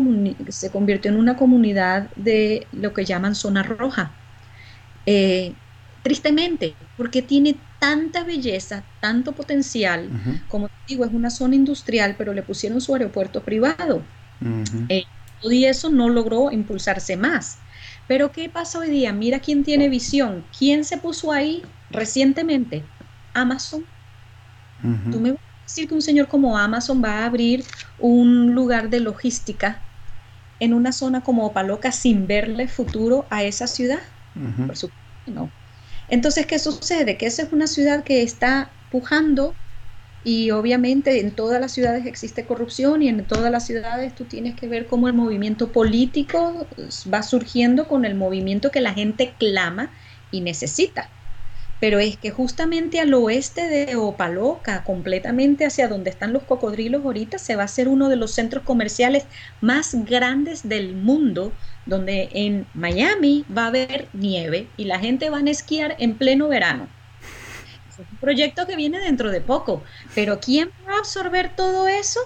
se, 0.48 0.70
convirtió 0.70 1.10
en 1.10 1.18
una 1.18 1.36
comunidad 1.36 2.08
de 2.16 2.66
lo 2.72 2.94
que 2.94 3.04
llaman 3.04 3.34
zona 3.34 3.62
roja. 3.62 4.10
Eh, 5.04 5.52
tristemente, 6.02 6.74
porque 6.96 7.20
tiene 7.20 7.56
tanta 7.78 8.24
belleza, 8.24 8.84
tanto 9.00 9.34
potencial, 9.34 10.16
como 10.46 10.68
digo, 10.86 11.04
es 11.04 11.12
una 11.12 11.30
zona 11.30 11.54
industrial, 11.56 12.16
pero 12.16 12.32
le 12.34 12.42
pusieron 12.42 12.80
su 12.80 12.94
aeropuerto 12.94 13.44
privado. 13.44 14.02
Eh, 14.88 15.04
y 15.42 15.64
eso 15.66 15.90
no 15.90 16.08
logró 16.08 16.50
impulsarse 16.52 17.16
más. 17.16 17.58
Pero 18.06 18.32
¿qué 18.32 18.48
pasa 18.50 18.80
hoy 18.80 18.90
día? 18.90 19.12
Mira 19.12 19.40
quién 19.40 19.64
tiene 19.64 19.88
visión. 19.88 20.48
¿Quién 20.56 20.84
se 20.84 20.98
puso 20.98 21.32
ahí 21.32 21.62
recientemente? 21.90 22.84
Amazon. 23.34 23.86
¿Tú 25.10 25.20
me 25.20 25.30
vas 25.32 25.40
a 25.40 25.62
decir 25.66 25.88
que 25.88 25.94
un 25.94 26.02
señor 26.02 26.28
como 26.28 26.56
Amazon 26.58 27.02
va 27.02 27.20
a 27.22 27.26
abrir 27.26 27.64
un 27.98 28.54
lugar 28.54 28.90
de 28.90 29.00
logística 29.00 29.88
en 30.60 30.74
una 30.74 30.92
zona 30.92 31.22
como 31.22 31.46
Opaloca 31.46 31.92
sin 31.92 32.26
verle 32.26 32.68
futuro 32.68 33.26
a 33.30 33.44
esa 33.44 33.66
ciudad? 33.66 34.00
Por 34.66 34.76
supuesto 34.76 35.00
no. 35.32 35.52
Entonces, 36.08 36.46
¿qué 36.46 36.58
sucede? 36.58 37.16
Que 37.18 37.26
esa 37.26 37.42
es 37.42 37.52
una 37.52 37.66
ciudad 37.66 38.04
que 38.04 38.22
está 38.22 38.76
pujando 38.88 39.58
y 40.22 40.50
obviamente 40.52 41.20
en 41.20 41.34
todas 41.36 41.60
las 41.60 41.72
ciudades 41.72 42.06
existe 42.06 42.46
corrupción 42.46 43.02
y 43.02 43.08
en 43.08 43.26
todas 43.26 43.50
las 43.52 43.66
ciudades 43.66 44.14
tú 44.14 44.26
tienes 44.26 44.56
que 44.56 44.68
ver 44.68 44.86
cómo 44.86 45.08
el 45.08 45.14
movimiento 45.14 45.72
político 45.72 46.70
va 47.12 47.22
surgiendo 47.22 47.88
con 47.88 48.04
el 48.04 48.14
movimiento 48.16 48.70
que 48.70 48.80
la 48.80 48.94
gente 48.94 49.36
clama 49.38 49.92
y 50.30 50.42
necesita 50.42 51.14
pero 51.78 52.00
es 52.00 52.18
que 52.18 52.30
justamente 52.30 52.98
al 53.00 53.14
oeste 53.14 53.68
de 53.68 53.94
Opaloca, 53.96 54.82
completamente 54.84 55.64
hacia 55.64 55.86
donde 55.88 56.10
están 56.10 56.32
los 56.32 56.44
cocodrilos 56.44 57.04
ahorita, 57.04 57.38
se 57.38 57.54
va 57.56 57.62
a 57.62 57.64
hacer 57.66 57.88
uno 57.88 58.08
de 58.08 58.16
los 58.16 58.34
centros 58.34 58.64
comerciales 58.64 59.28
más 59.60 59.94
grandes 60.04 60.68
del 60.68 60.96
mundo, 60.96 61.56
donde 61.88 62.28
en 62.32 62.66
Miami 62.74 63.44
va 63.54 63.64
a 63.64 63.68
haber 63.68 64.08
nieve 64.12 64.68
y 64.76 64.84
la 64.84 65.00
gente 65.00 65.30
va 65.30 65.38
a 65.38 65.50
esquiar 65.50 65.96
en 65.98 66.14
pleno 66.14 66.46
verano. 66.48 66.86
Es 67.90 67.98
un 67.98 68.18
proyecto 68.18 68.66
que 68.66 68.76
viene 68.76 69.00
dentro 69.00 69.30
de 69.30 69.40
poco, 69.40 69.82
pero 70.14 70.38
¿quién 70.38 70.70
va 70.86 70.96
a 70.96 70.98
absorber 70.98 71.50
todo 71.56 71.88
eso? 71.88 72.20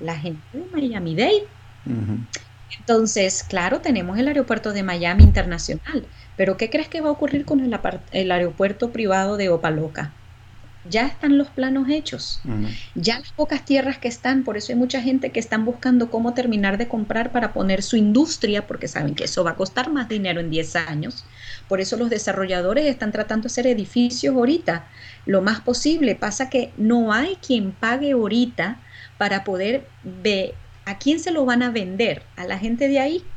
La 0.00 0.18
gente 0.18 0.42
de 0.52 0.64
Miami 0.72 1.14
Dade. 1.14 1.46
Entonces, 2.78 3.44
claro, 3.44 3.80
tenemos 3.80 4.18
el 4.18 4.26
aeropuerto 4.26 4.72
de 4.72 4.82
Miami 4.82 5.22
Internacional, 5.22 6.04
pero 6.36 6.56
¿qué 6.56 6.68
crees 6.68 6.88
que 6.88 7.00
va 7.00 7.10
a 7.10 7.12
ocurrir 7.12 7.44
con 7.44 7.60
el, 7.60 8.32
aeropuerto 8.32 8.90
privado 8.90 9.36
de 9.36 9.50
Opaloca? 9.50 10.12
Ya 10.88 11.06
están 11.06 11.36
los 11.36 11.48
planos 11.50 11.90
hechos, 11.90 12.40
ya 12.94 13.18
las 13.18 13.32
pocas 13.32 13.66
tierras 13.66 13.98
que 13.98 14.08
están, 14.08 14.44
por 14.44 14.56
eso 14.56 14.72
hay 14.72 14.78
mucha 14.78 15.02
gente 15.02 15.30
que 15.30 15.38
están 15.38 15.66
buscando 15.66 16.10
cómo 16.10 16.32
terminar 16.32 16.78
de 16.78 16.88
comprar 16.88 17.32
para 17.32 17.52
poner 17.52 17.82
su 17.82 17.96
industria, 17.96 18.66
porque 18.66 18.88
saben 18.88 19.14
que 19.14 19.24
eso 19.24 19.44
va 19.44 19.50
a 19.50 19.56
costar 19.56 19.90
más 19.90 20.08
dinero 20.08 20.40
en 20.40 20.48
10 20.48 20.76
años. 20.76 21.26
Por 21.68 21.80
eso 21.80 21.98
los 21.98 22.08
desarrolladores 22.08 22.86
están 22.86 23.12
tratando 23.12 23.42
de 23.42 23.48
hacer 23.48 23.66
edificios 23.66 24.34
ahorita, 24.34 24.88
lo 25.26 25.42
más 25.42 25.60
posible. 25.60 26.16
Pasa 26.16 26.48
que 26.48 26.72
no 26.78 27.12
hay 27.12 27.36
quien 27.36 27.72
pague 27.72 28.12
ahorita 28.12 28.82
para 29.18 29.44
poder 29.44 29.92
ver 30.02 30.54
a 30.86 30.98
quién 30.98 31.20
se 31.20 31.30
lo 31.30 31.44
van 31.44 31.62
a 31.62 31.70
vender, 31.70 32.24
a 32.36 32.46
la 32.46 32.58
gente 32.58 32.88
de 32.88 33.00
ahí 33.00 33.29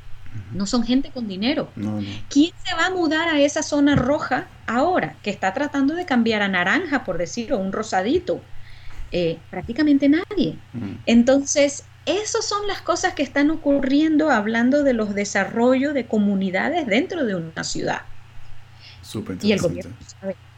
no 0.54 0.66
son 0.66 0.84
gente 0.84 1.10
con 1.12 1.28
dinero. 1.28 1.70
¿Quién 2.30 2.52
se 2.66 2.76
va 2.76 2.88
a 2.88 2.90
mudar 2.92 3.28
a 3.30 3.40
esa 3.40 3.64
zona 3.64 3.96
roja 3.96 4.48
ahora 4.68 5.16
que 5.24 5.30
está 5.30 5.54
tratando 5.54 5.96
de 5.96 6.06
cambiar 6.06 6.42
a 6.42 6.48
naranja, 6.48 7.04
por 7.04 7.18
decirlo, 7.18 7.58
un 7.58 7.72
rosadito? 7.72 8.42
Eh, 9.12 9.38
prácticamente 9.50 10.10
nadie. 10.10 10.58
Entonces, 11.06 11.84
esas 12.06 12.46
son 12.46 12.68
las 12.68 12.82
cosas 12.82 13.14
que 13.14 13.24
están 13.24 13.52
ocurriendo 13.52 14.30
hablando 14.30 14.84
de 14.84 14.94
los 14.94 15.14
desarrollos 15.16 15.94
de 15.94 16.06
comunidades 16.06 16.88
dentro 16.88 17.26
de 17.26 17.36
una 17.36 17.64
ciudad. 17.64 18.02
Súper 19.02 19.38
y 19.42 19.52
el 19.52 19.60
gobierno 19.60 19.96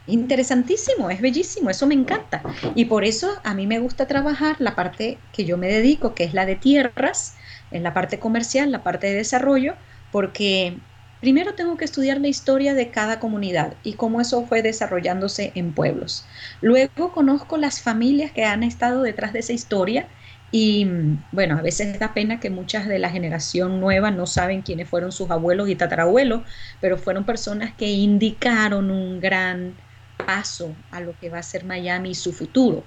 interesantísimo, 0.06 1.10
es 1.10 1.20
bellísimo, 1.20 1.70
eso 1.70 1.86
me 1.86 1.94
encanta. 1.94 2.42
Y 2.74 2.86
por 2.86 3.04
eso 3.04 3.34
a 3.44 3.54
mí 3.54 3.66
me 3.66 3.78
gusta 3.78 4.06
trabajar 4.06 4.56
la 4.58 4.74
parte 4.74 5.18
que 5.32 5.44
yo 5.44 5.58
me 5.58 5.68
dedico, 5.68 6.14
que 6.14 6.24
es 6.24 6.34
la 6.34 6.46
de 6.46 6.56
tierras, 6.56 7.35
en 7.70 7.82
la 7.82 7.94
parte 7.94 8.18
comercial, 8.18 8.72
la 8.72 8.82
parte 8.82 9.08
de 9.08 9.14
desarrollo, 9.14 9.74
porque 10.12 10.78
primero 11.20 11.54
tengo 11.54 11.76
que 11.76 11.84
estudiar 11.84 12.20
la 12.20 12.28
historia 12.28 12.74
de 12.74 12.90
cada 12.90 13.18
comunidad 13.20 13.74
y 13.82 13.94
cómo 13.94 14.20
eso 14.20 14.46
fue 14.46 14.62
desarrollándose 14.62 15.52
en 15.54 15.72
pueblos. 15.72 16.26
Luego 16.60 17.12
conozco 17.12 17.56
las 17.56 17.80
familias 17.80 18.32
que 18.32 18.44
han 18.44 18.62
estado 18.62 19.02
detrás 19.02 19.32
de 19.32 19.40
esa 19.40 19.52
historia 19.52 20.08
y 20.50 20.86
bueno, 21.32 21.58
a 21.58 21.62
veces 21.62 21.98
da 21.98 22.14
pena 22.14 22.38
que 22.40 22.50
muchas 22.50 22.86
de 22.86 22.98
la 22.98 23.10
generación 23.10 23.80
nueva 23.80 24.10
no 24.10 24.26
saben 24.26 24.62
quiénes 24.62 24.88
fueron 24.88 25.12
sus 25.12 25.30
abuelos 25.30 25.68
y 25.68 25.76
tatarabuelos, 25.76 26.42
pero 26.80 26.98
fueron 26.98 27.24
personas 27.26 27.74
que 27.74 27.90
indicaron 27.90 28.90
un 28.90 29.20
gran 29.20 29.74
paso 30.16 30.76
a 30.90 31.00
lo 31.00 31.18
que 31.18 31.30
va 31.30 31.38
a 31.38 31.42
ser 31.42 31.64
Miami 31.64 32.10
y 32.10 32.14
su 32.14 32.32
futuro. 32.32 32.84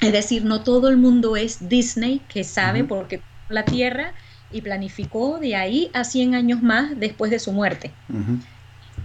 Es 0.00 0.12
decir, 0.12 0.44
no 0.44 0.62
todo 0.62 0.88
el 0.88 0.96
mundo 0.96 1.36
es 1.36 1.68
Disney 1.68 2.20
que 2.28 2.44
sabe 2.44 2.84
porque 2.84 3.27
la 3.48 3.64
tierra 3.64 4.12
y 4.50 4.62
planificó 4.62 5.38
de 5.38 5.56
ahí 5.56 5.90
a 5.92 6.04
100 6.04 6.34
años 6.34 6.62
más 6.62 6.98
después 6.98 7.30
de 7.30 7.38
su 7.38 7.52
muerte. 7.52 7.90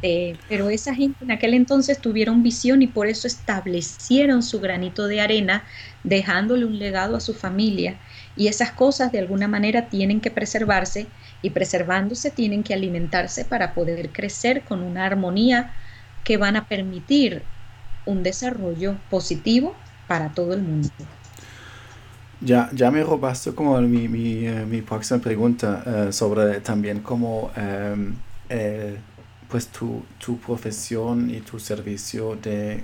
Eh, 0.02 0.36
pero 0.50 0.70
esa 0.70 0.94
gente 0.94 1.24
en 1.24 1.32
aquel 1.32 1.54
entonces 1.54 2.00
tuvieron 2.00 2.44
visión 2.44 2.82
y 2.82 2.88
por 2.88 3.08
eso 3.08 3.26
establecieron 3.26 4.44
su 4.44 4.60
granito 4.60 5.08
de 5.08 5.22
arena, 5.22 5.64
dejándole 6.04 6.66
un 6.66 6.78
legado 6.78 7.16
a 7.16 7.22
su 7.22 7.34
familia. 7.34 7.96
Y 8.36 8.48
esas 8.48 8.72
cosas 8.72 9.12
de 9.12 9.20
alguna 9.20 9.48
manera 9.48 9.88
tienen 9.88 10.20
que 10.20 10.32
preservarse 10.32 11.08
y 11.42 11.52
preservándose 11.52 12.32
tienen 12.32 12.64
que 12.64 12.74
alimentarse 12.74 13.46
para 13.46 13.74
poder 13.74 14.10
crecer 14.10 14.64
con 14.64 14.82
una 14.82 15.06
armonía 15.06 15.74
que 16.24 16.38
van 16.38 16.56
a 16.56 16.66
permitir 16.66 17.44
un 18.06 18.24
desarrollo 18.24 18.96
positivo 19.10 19.76
para 20.08 20.34
todo 20.34 20.54
el 20.54 20.62
mundo. 20.62 20.90
Ya, 22.46 22.70
ya 22.74 22.92
me 22.92 23.04
robaste 23.04 23.54
como 23.54 23.80
mi, 23.82 24.08
mi, 24.10 24.46
eh, 24.46 24.66
mi 24.66 24.82
próxima 24.82 25.22
pregunta 25.22 25.84
eh, 25.86 26.12
sobre 26.12 26.60
también 26.60 27.00
cómo 27.02 27.52
em, 27.56 28.16
eh, 28.50 28.98
pues 29.50 29.68
tu, 29.68 30.04
tu, 30.18 30.38
profesión 30.40 31.30
y 31.30 31.40
tu 31.42 31.58
servicio 31.60 32.36
de 32.36 32.84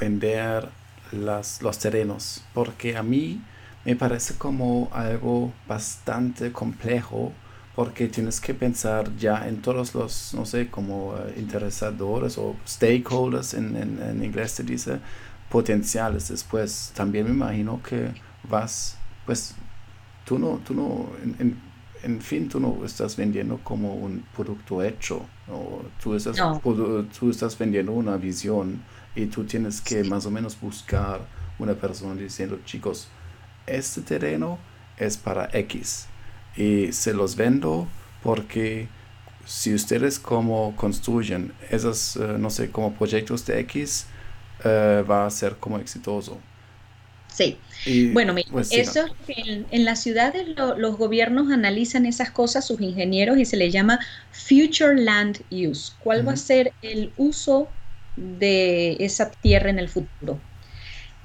vender 0.00 0.68
las, 1.12 1.62
los 1.62 1.78
terrenos, 1.78 2.42
porque 2.52 2.96
a 2.96 3.02
mí 3.02 3.40
me 3.84 3.94
parece 3.94 4.34
como 4.34 4.88
algo 4.92 5.52
bastante 5.68 6.50
complejo 6.52 7.32
porque 7.76 8.08
tienes 8.08 8.40
que 8.40 8.54
pensar 8.54 9.14
ya 9.16 9.46
en 9.46 9.60
todos 9.62 9.94
los, 9.94 10.34
no 10.34 10.46
sé, 10.46 10.68
como 10.70 11.14
interesadores 11.36 12.38
o 12.38 12.56
stakeholders, 12.66 13.54
en, 13.54 13.76
en, 13.76 14.02
en 14.02 14.24
inglés 14.24 14.52
se 14.52 14.64
dice, 14.64 14.98
potenciales. 15.50 16.28
Después 16.28 16.92
también 16.94 17.26
me 17.26 17.32
imagino 17.32 17.80
que 17.82 18.10
vas, 18.48 18.95
pues 19.26 19.54
tú 20.24 20.38
no, 20.38 20.60
tú 20.64 20.74
no, 20.74 21.10
en, 21.22 21.60
en, 22.02 22.20
fin, 22.20 22.48
tú 22.48 22.60
no 22.60 22.84
estás 22.84 23.16
vendiendo 23.16 23.60
como 23.62 23.94
un 23.94 24.24
producto 24.34 24.82
hecho, 24.82 25.26
¿no? 25.48 25.82
Tú, 26.02 26.14
estás, 26.14 26.36
tú 27.18 27.30
estás 27.30 27.58
vendiendo 27.58 27.92
una 27.92 28.16
visión 28.16 28.82
y 29.14 29.26
tú 29.26 29.44
tienes 29.44 29.80
que 29.80 30.04
más 30.04 30.24
o 30.26 30.30
menos 30.30 30.58
buscar 30.60 31.20
una 31.58 31.74
persona 31.74 32.14
diciendo, 32.14 32.60
chicos, 32.64 33.08
este 33.66 34.02
terreno 34.02 34.58
es 34.96 35.16
para 35.16 35.48
X 35.52 36.06
y 36.56 36.92
se 36.92 37.12
los 37.12 37.36
vendo 37.36 37.86
porque 38.22 38.88
si 39.44 39.74
ustedes 39.74 40.18
como 40.18 40.74
construyen 40.76 41.52
esos, 41.70 42.16
eh, 42.16 42.36
no 42.38 42.50
sé, 42.50 42.70
como 42.70 42.92
proyectos 42.94 43.46
de 43.46 43.60
X, 43.60 44.06
eh, 44.64 45.04
va 45.08 45.26
a 45.26 45.30
ser 45.30 45.56
como 45.56 45.78
exitoso. 45.78 46.38
Sí. 47.36 47.58
bueno, 48.12 48.34
pues, 48.50 48.72
eso 48.72 49.04
en, 49.28 49.66
en, 49.70 49.84
las 49.84 50.02
ciudades 50.02 50.46
los 50.56 50.96
gobiernos 50.96 51.52
analizan 51.52 52.06
esas 52.06 52.30
cosas, 52.30 52.66
sus 52.66 52.80
ingenieros, 52.80 53.38
y 53.38 53.44
se 53.44 53.56
le 53.56 53.70
llama 53.70 54.00
Future 54.30 55.00
Land 55.00 55.42
Use. 55.50 55.92
¿Cuál 55.98 56.26
va 56.26 56.32
a 56.32 56.36
ser 56.36 56.72
el 56.82 57.12
uso 57.16 57.70
de 58.16 58.96
esa 59.00 59.30
tierra 59.30 59.70
en 59.70 59.78
el 59.78 59.88
futuro? 59.88 60.40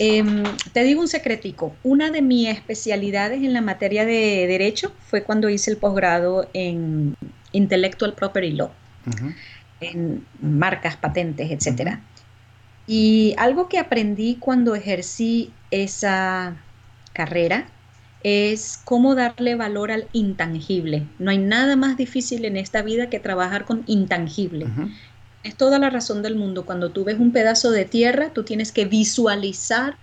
Em, 0.04 0.44
te 0.74 0.84
digo 0.84 1.00
un 1.00 1.08
secretico, 1.08 1.76
una 1.84 2.10
de 2.10 2.24
mis 2.24 2.50
especialidades 2.50 3.44
en 3.44 3.54
la 3.54 3.62
materia 3.62 4.04
de 4.04 4.48
derecho 4.48 4.92
fue 5.10 5.24
cuando 5.24 5.48
hice 5.48 5.70
el 5.70 5.78
posgrado 5.78 6.50
en 6.54 7.14
Intellectual 7.52 8.14
Property 8.14 8.52
Law, 8.54 8.72
en 9.80 10.26
marcas, 10.42 10.96
patentes, 10.98 11.52
etcétera. 11.52 12.02
Y 12.94 13.36
algo 13.38 13.70
que 13.70 13.80
aprendí 13.80 14.36
cuando 14.36 14.76
ejercí 14.76 15.54
esa 15.72 16.58
carrera 17.14 17.70
es 18.22 18.82
cómo 18.84 19.16
darle 19.16 19.56
valor 19.56 19.92
al 19.92 20.10
intangible. 20.12 21.08
No 21.18 21.32
hay 21.32 21.38
nada 21.38 21.78
más 21.78 21.96
difícil 21.96 22.44
en 22.44 22.58
esta 22.58 22.82
vida 22.82 23.10
que 23.10 23.22
trabajar 23.22 23.64
con 23.64 23.86
intangible. 23.88 24.68
Es 25.46 25.56
toda 25.56 25.80
la 25.80 25.90
razón 25.90 26.22
del 26.22 26.36
mundo. 26.36 26.66
Cuando 26.66 26.92
tú 26.92 27.06
ves 27.06 27.18
un 27.18 27.32
pedazo 27.32 27.72
de 27.72 27.86
tierra, 27.86 28.34
tú 28.34 28.44
tienes 28.44 28.74
que 28.74 28.84
visualizar 28.84 29.96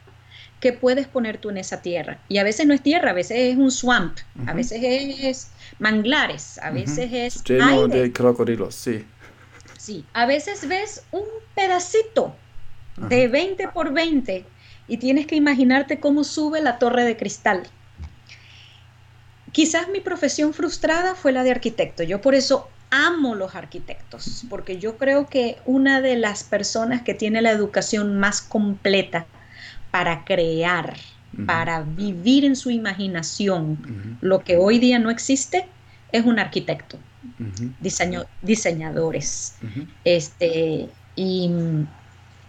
qué 0.59 0.73
puedes 0.73 1.09
poner 1.09 1.37
tú 1.37 1.51
en 1.51 1.59
esa 1.59 1.83
tierra. 1.83 2.23
Y 2.27 2.39
a 2.39 2.43
veces 2.43 2.67
no 2.67 2.73
es 2.73 2.81
tierra, 2.81 3.11
a 3.11 3.15
veces 3.15 3.53
es 3.53 3.59
un 3.59 3.71
swamp, 3.71 4.17
a 4.47 4.55
veces 4.55 4.81
es 4.83 5.51
manglares, 5.79 6.59
a 6.63 6.71
veces 6.71 7.11
es... 7.13 7.45
Lleno 7.45 7.87
de 7.87 8.11
crocodilos, 8.15 8.75
sí. 8.75 9.05
Sí, 9.77 10.07
a 10.15 10.25
veces 10.25 10.67
ves 10.67 11.03
un 11.13 11.25
pedacito 11.55 12.35
de 13.09 13.29
20 13.29 13.69
por 13.69 13.93
20 13.93 14.45
y 14.89 14.97
tienes 14.97 15.27
que 15.27 15.37
imaginarte 15.37 16.01
cómo 16.01 16.25
sube 16.25 16.61
la 16.61 16.79
torre 16.79 17.05
de 17.05 17.17
cristal. 17.17 17.63
Quizás 19.53 19.89
mi 19.89 20.01
profesión 20.01 20.53
frustrada 20.55 21.15
fue 21.15 21.33
la 21.33 21.45
de 21.45 21.51
arquitecto. 21.51 22.03
Yo 22.03 22.21
por 22.21 22.35
eso 22.35 22.69
amo 22.91 23.35
los 23.35 23.55
arquitectos, 23.55 24.45
porque 24.49 24.79
yo 24.79 24.97
creo 24.97 25.27
que 25.27 25.59
una 25.67 26.01
de 26.01 26.17
las 26.17 26.45
personas 26.45 27.03
que 27.03 27.15
tiene 27.15 27.43
la 27.43 27.51
educación 27.51 28.19
más 28.19 28.41
completa 28.41 29.27
para 29.91 30.25
crear, 30.25 30.97
para 31.47 31.83
vivir 31.83 32.45
en 32.45 32.57
su 32.57 32.71
imaginación 32.71 34.19
lo 34.21 34.41
que 34.41 34.57
hoy 34.57 34.79
día 34.79 34.99
no 34.99 35.11
existe, 35.11 35.67
es 36.13 36.25
un 36.25 36.39
arquitecto, 36.39 36.99
diseñadores. 38.43 39.55
este, 40.05 40.89
y 41.17 41.51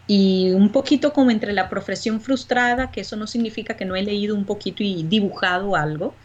y 0.10 0.50
un 0.54 0.72
poquito 0.72 1.14
como 1.14 1.30
entre 1.30 1.54
la 1.54 1.70
profesión 1.70 2.20
frustrada, 2.20 2.90
que 2.90 3.02
eso 3.02 3.16
no 3.16 3.28
significa 3.28 3.78
que 3.78 3.86
no 3.86 3.96
he 3.96 4.02
leído 4.02 4.36
un 4.36 4.44
poquito 4.44 4.82
y 4.82 5.04
dibujado 5.04 5.76
algo, 5.76 6.16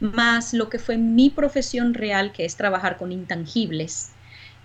más 0.00 0.52
lo 0.52 0.68
que 0.68 0.80
fue 0.80 0.96
mi 0.98 1.30
profesión 1.30 1.94
real, 1.94 2.32
que 2.32 2.44
es 2.44 2.56
trabajar 2.56 2.96
con 2.96 3.12
intangibles, 3.12 4.10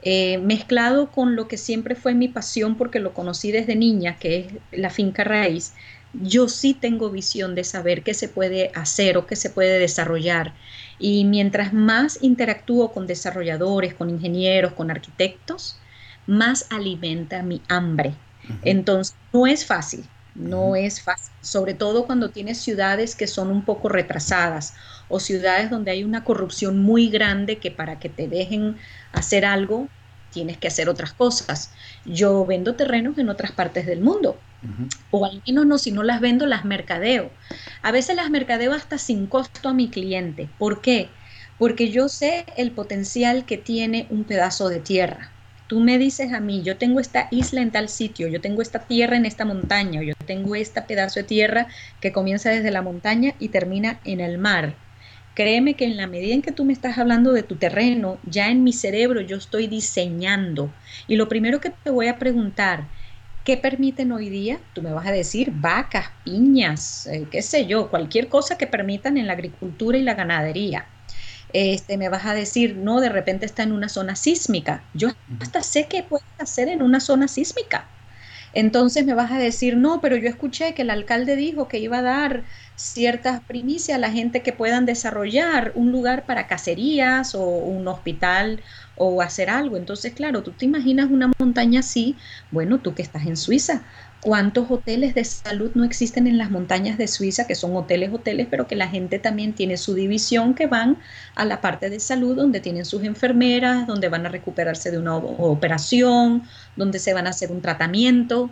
eh, 0.01 0.39
mezclado 0.39 1.11
con 1.11 1.35
lo 1.35 1.47
que 1.47 1.57
siempre 1.57 1.93
fue 1.93 2.15
mi 2.15 2.27
pasión 2.27 2.75
porque 2.75 2.99
lo 2.99 3.13
conocí 3.13 3.51
desde 3.51 3.75
niña, 3.75 4.17
que 4.17 4.39
es 4.39 4.53
la 4.71 4.89
finca 4.89 5.23
raíz, 5.23 5.73
yo 6.13 6.47
sí 6.47 6.73
tengo 6.73 7.11
visión 7.11 7.53
de 7.53 7.63
saber 7.65 8.01
qué 8.01 8.15
se 8.15 8.29
puede 8.29 8.71
hacer 8.73 9.17
o 9.17 9.27
qué 9.27 9.35
se 9.35 9.51
puede 9.51 9.77
desarrollar. 9.77 10.55
Y 10.97 11.25
mientras 11.25 11.71
más 11.71 12.17
interactúo 12.23 12.91
con 12.93 13.05
desarrolladores, 13.05 13.93
con 13.93 14.09
ingenieros, 14.09 14.73
con 14.73 14.89
arquitectos, 14.89 15.79
más 16.25 16.65
alimenta 16.71 17.43
mi 17.43 17.61
hambre 17.67 18.15
entonces, 18.61 19.17
no 19.33 19.47
es 19.47 19.65
fácil, 19.65 20.09
no 20.33 20.75
es 20.75 21.01
fácil, 21.03 21.33
sobre 21.41 21.73
todo 21.73 22.05
cuando 22.05 22.31
tienes 22.31 22.61
ciudades 22.61 23.15
que 23.15 23.27
son 23.27 23.49
un 23.49 23.65
poco 23.65 23.89
retrasadas 23.89 24.73
o 25.07 25.19
ciudades 25.19 25.69
donde 25.69 25.91
hay 25.91 26.03
una 26.03 26.23
corrupción 26.23 26.79
muy 26.79 27.09
grande 27.09 27.59
que 27.59 27.71
para 27.71 27.99
que 27.99 28.09
te 28.09 28.27
dejen 28.27 28.77
hacer 29.13 29.45
algo 29.45 29.87
tienes 30.29 30.57
que 30.57 30.67
hacer 30.67 30.89
otras 30.89 31.13
cosas. 31.13 31.73
Yo 32.03 32.45
vendo 32.45 32.75
terrenos 32.75 33.17
en 33.17 33.29
otras 33.29 33.53
partes 33.53 33.85
del 33.85 34.01
mundo, 34.01 34.43
o 35.09 35.25
al 35.25 35.41
menos 35.47 35.65
no, 35.65 35.77
si 35.77 35.91
no 35.91 36.03
las 36.03 36.19
vendo, 36.21 36.45
las 36.45 36.65
mercadeo. 36.65 37.31
A 37.81 37.91
veces 37.91 38.15
las 38.17 38.29
mercadeo 38.29 38.73
hasta 38.73 38.97
sin 38.97 39.27
costo 39.27 39.69
a 39.69 39.73
mi 39.73 39.89
cliente. 39.89 40.53
¿Por 40.57 40.81
qué? 40.81 41.17
Porque 41.57 41.91
yo 41.91 42.09
sé 42.09 42.45
el 42.57 42.73
potencial 42.73 43.45
que 43.45 43.57
tiene 43.57 44.07
un 44.09 44.25
pedazo 44.25 44.67
de 44.69 44.81
tierra 44.81 45.34
tú 45.67 45.79
me 45.79 45.97
dices 45.97 46.33
a 46.33 46.39
mí, 46.39 46.63
yo 46.63 46.77
tengo 46.77 46.99
esta 46.99 47.27
isla 47.31 47.61
en 47.61 47.71
tal 47.71 47.89
sitio, 47.89 48.27
yo 48.27 48.41
tengo 48.41 48.61
esta 48.61 48.87
tierra 48.87 49.17
en 49.17 49.25
esta 49.25 49.45
montaña, 49.45 50.01
yo 50.03 50.13
tengo 50.25 50.55
este 50.55 50.81
pedazo 50.83 51.19
de 51.21 51.25
tierra 51.25 51.67
que 51.99 52.11
comienza 52.11 52.49
desde 52.51 52.71
la 52.71 52.81
montaña 52.81 53.35
y 53.39 53.49
termina 53.49 54.01
en 54.03 54.19
el 54.19 54.37
mar. 54.37 54.77
Créeme 55.33 55.75
que 55.75 55.85
en 55.85 55.97
la 55.97 56.07
medida 56.07 56.33
en 56.33 56.41
que 56.41 56.51
tú 56.53 56.63
me 56.65 56.73
estás 56.73 56.97
hablando 56.97 57.33
de 57.33 57.43
tu 57.43 57.57
terreno, 57.57 58.19
ya 58.23 58.49
en 58.49 58.63
mi 58.63 58.71
cerebro 58.73 59.21
yo 59.21 59.37
estoy 59.37 59.67
diseñando. 59.67 60.75
Y 61.07 61.17
lo 61.17 61.27
primero 61.27 61.59
que 61.59 61.71
te 61.71 61.91
voy 61.91 62.07
a 62.07 62.17
preguntar, 62.19 62.89
¿qué 63.43 63.57
permiten 63.57 64.11
hoy 64.13 64.29
día? 64.29 64.61
Tú 64.73 64.81
me 64.81 64.93
vas 64.93 65.07
a 65.07 65.11
decir 65.11 65.51
vacas, 65.53 66.07
piñas, 66.23 67.05
eh, 67.07 67.27
qué 67.29 67.41
sé 67.41 67.67
yo, 67.67 67.89
cualquier 67.89 68.29
cosa 68.29 68.57
que 68.57 68.67
permitan 68.67 69.17
en 69.17 69.27
la 69.27 69.33
agricultura 69.33 69.97
y 69.97 70.03
la 70.03 70.15
ganadería. 70.15 70.94
Este, 71.57 71.97
me 71.97 72.09
vas 72.09 72.25
a 72.25 72.33
decir, 72.33 72.75
no, 72.75 72.99
de 72.99 73.07
repente 73.07 73.45
está 73.45 73.63
en 73.63 73.71
una 73.71 73.87
zona 73.87 74.17
sísmica. 74.17 74.89
Yo 74.93 75.09
hasta 75.39 75.63
sé 75.63 75.87
qué 75.89 76.03
puedes 76.03 76.27
hacer 76.37 76.67
en 76.67 76.81
una 76.81 76.99
zona 76.99 77.29
sísmica. 77.29 77.89
Entonces 78.53 79.05
me 79.05 79.13
vas 79.13 79.31
a 79.31 79.37
decir, 79.37 79.77
no, 79.77 80.01
pero 80.01 80.17
yo 80.17 80.29
escuché 80.29 80.73
que 80.73 80.81
el 80.83 80.89
alcalde 80.89 81.35
dijo 81.37 81.67
que 81.69 81.79
iba 81.79 81.99
a 81.99 82.01
dar 82.01 82.43
ciertas 82.75 83.41
primicias 83.45 83.97
a 83.97 83.99
la 83.99 84.11
gente 84.11 84.43
que 84.43 84.53
puedan 84.53 84.85
desarrollar 84.85 85.71
un 85.75 85.91
lugar 85.91 86.25
para 86.25 86.47
cacerías 86.47 87.35
o 87.35 87.41
un 87.45 87.87
hospital 87.87 88.63
o 88.95 89.21
hacer 89.21 89.49
algo. 89.49 89.77
Entonces, 89.77 90.13
claro, 90.13 90.43
tú 90.43 90.53
te 90.53 90.65
imaginas 90.65 91.09
una 91.09 91.31
montaña 91.39 91.81
así, 91.81 92.19
bueno, 92.49 92.81
tú 92.81 92.95
que 92.95 93.01
estás 93.01 93.25
en 93.25 93.37
Suiza, 93.37 93.85
¿cuántos 94.25 94.71
hoteles 94.71 95.13
de 95.13 95.23
salud 95.23 95.69
no 95.75 95.83
existen 95.83 96.25
en 96.25 96.39
las 96.39 96.49
montañas 96.49 96.97
de 96.97 97.07
Suiza, 97.07 97.45
que 97.45 97.53
son 97.53 97.75
hoteles, 97.75 98.11
hoteles, 98.11 98.47
pero 98.49 98.65
que 98.65 98.75
la 98.75 98.87
gente 98.87 99.19
también 99.19 99.53
tiene 99.53 99.77
su 99.77 99.93
división, 99.93 100.55
que 100.55 100.65
van 100.65 100.97
a 101.35 101.45
la 101.45 101.61
parte 101.61 101.91
de 101.91 101.99
salud, 101.99 102.35
donde 102.35 102.59
tienen 102.59 102.85
sus 102.85 103.03
enfermeras, 103.03 103.85
donde 103.85 104.09
van 104.09 104.25
a 104.25 104.29
recuperarse 104.29 104.89
de 104.89 104.97
una 104.97 105.15
operación, 105.15 106.41
donde 106.75 106.97
se 106.97 107.13
van 107.13 107.27
a 107.27 107.29
hacer 107.29 107.51
un 107.51 107.61
tratamiento. 107.61 108.49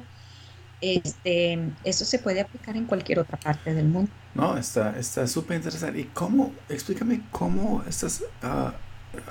Este, 0.79 1.71
eso 1.83 2.05
se 2.05 2.19
puede 2.19 2.41
aplicar 2.41 2.77
en 2.77 2.85
cualquier 2.85 3.17
otra 3.17 3.39
parte 3.39 3.73
del 3.73 3.87
mundo. 3.87 4.11
No, 4.35 4.55
está 4.55 5.25
súper 5.25 5.57
interesante. 5.57 6.01
¿Y 6.01 6.03
cómo, 6.03 6.53
explícame 6.69 7.23
cómo 7.31 7.83
estás 7.89 8.23
ah, 8.43 8.75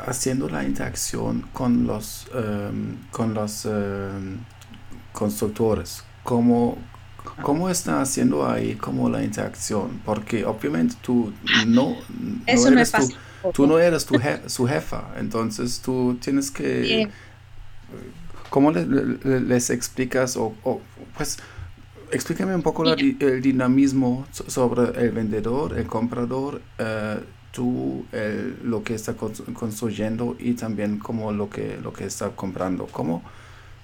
haciendo 0.08 0.48
la 0.48 0.64
interacción 0.64 1.42
con 1.52 1.86
los, 1.86 2.26
em, 2.34 2.96
con 3.12 3.32
los 3.32 3.64
em, 3.64 4.38
constructores? 5.12 6.02
¿Cómo, 6.22 6.78
¿Cómo 7.42 7.68
está 7.68 8.00
haciendo 8.00 8.48
ahí 8.48 8.74
como 8.74 9.08
la 9.08 9.22
interacción? 9.22 10.00
Porque 10.04 10.44
obviamente 10.44 10.94
tú 11.00 11.32
no, 11.66 11.96
Eso 12.46 12.70
no, 12.70 12.76
eres, 12.76 12.92
tú, 13.52 13.66
no 13.66 13.78
eres 13.78 14.06
tu 14.06 14.20
su 14.46 14.66
jefa, 14.66 15.08
entonces 15.18 15.80
tú 15.80 16.18
tienes 16.20 16.50
que... 16.50 17.08
¿Cómo 18.50 18.70
les 18.70 19.70
explicas 19.70 20.36
o, 20.36 20.54
pues 21.16 21.38
explícame 22.10 22.54
un 22.54 22.62
poco 22.62 22.84
el 22.84 23.40
dinamismo 23.40 24.26
sobre 24.30 25.02
el 25.02 25.12
vendedor, 25.12 25.78
el 25.78 25.86
comprador, 25.86 26.60
eh, 26.78 27.18
tú, 27.50 28.04
lo 28.64 28.82
que 28.82 28.94
está 28.94 29.14
construyendo 29.14 30.36
y 30.38 30.54
también 30.54 30.98
como 30.98 31.32
lo 31.32 31.48
que, 31.48 31.78
lo 31.82 31.92
que 31.92 32.04
está 32.04 32.30
comprando. 32.30 32.86
¿Cómo? 32.86 33.22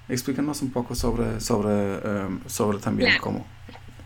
Explícanos 0.09 0.61
un 0.61 0.71
poco 0.71 0.95
sobre, 0.95 1.39
sobre, 1.39 1.95
em, 1.95 2.39
sobre 2.47 2.79
también 2.79 3.11
cómo. 3.21 3.45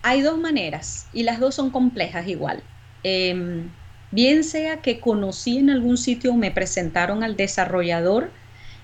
Hay 0.01 0.22
dos 0.22 0.38
maneras 0.38 1.08
y 1.14 1.24
las 1.24 1.39
dos 1.39 1.56
son 1.56 1.70
complejas 1.72 2.28
igual. 2.28 2.62
Em, 3.04 3.70
bien 4.12 4.43
sea 4.43 4.82
que 4.82 4.99
conocí 4.99 5.58
en 5.58 5.70
algún 5.70 5.97
sitio, 5.97 6.34
me 6.34 6.51
presentaron 6.51 7.24
al 7.24 7.38
desarrollador, 7.38 8.30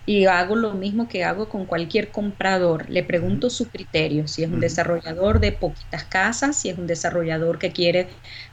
y 0.10 0.26
hago 0.26 0.56
lo 0.56 0.74
mismo 0.74 1.08
que 1.08 1.24
hago 1.24 1.50
con 1.50 1.68
cualquier 1.68 2.10
comprador. 2.10 2.90
Le 2.90 3.04
pregunto 3.04 3.52
su 3.52 3.70
criterio, 3.70 4.28
si 4.28 4.42
es 4.42 4.50
un 4.50 4.60
desarrollador 4.60 5.40
de 5.40 5.52
poquitas 5.52 6.04
casas, 6.04 6.60
si 6.60 6.70
es 6.70 6.80
un 6.80 6.88
desarrollador 6.88 7.60
que 7.60 7.72
quiere 7.72 8.08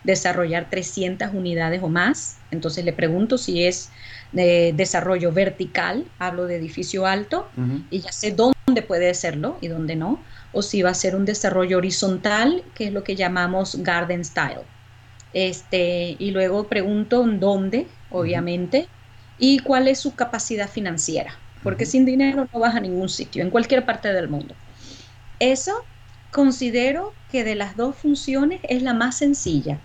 desarrollar 0.04 0.68
300 0.68 1.32
unidades 1.32 1.82
o 1.82 1.88
más. 1.88 2.36
Entonces 2.50 2.84
le 2.84 2.92
pregunto 2.92 3.38
si 3.38 3.64
es 3.64 3.90
de 4.32 4.72
desarrollo 4.76 5.32
vertical, 5.32 6.04
hablo 6.18 6.46
de 6.46 6.56
edificio 6.56 7.06
alto, 7.06 7.48
y 7.90 8.00
ya 8.00 8.12
sé 8.12 8.32
dónde 8.32 8.82
puede 8.82 9.12
serlo 9.14 9.58
y 9.60 9.68
dónde 9.68 9.96
no. 9.96 10.22
O 10.52 10.62
si 10.62 10.82
va 10.82 10.90
a 10.90 10.94
ser 10.94 11.16
un 11.16 11.24
desarrollo 11.24 11.78
horizontal, 11.78 12.62
que 12.74 12.86
es 12.86 12.92
lo 12.92 13.04
que 13.04 13.16
llamamos 13.16 13.76
garden 13.82 14.24
style. 14.24 14.62
Este, 15.32 16.16
y 16.18 16.30
luego 16.30 16.68
pregunto 16.68 17.24
en 17.24 17.40
dónde, 17.40 17.86
obviamente, 18.10 18.88
y 19.38 19.58
cuál 19.58 19.88
es 19.88 19.98
su 19.98 20.14
capacidad 20.14 20.68
financiera 20.68 21.36
porque 21.66 21.84
sin 21.84 22.04
dinero 22.04 22.46
no 22.52 22.60
vas 22.60 22.76
a 22.76 22.80
ningún 22.80 23.08
sitio, 23.08 23.42
en 23.42 23.50
cualquier 23.50 23.84
parte 23.84 24.12
del 24.12 24.28
mundo. 24.28 24.54
Eso 25.40 25.72
considero 26.30 27.12
que 27.32 27.42
de 27.42 27.56
las 27.56 27.76
dos 27.76 27.96
funciones 27.96 28.60
es 28.68 28.82
la 28.82 28.94
más 28.94 29.18
sencilla, 29.18 29.80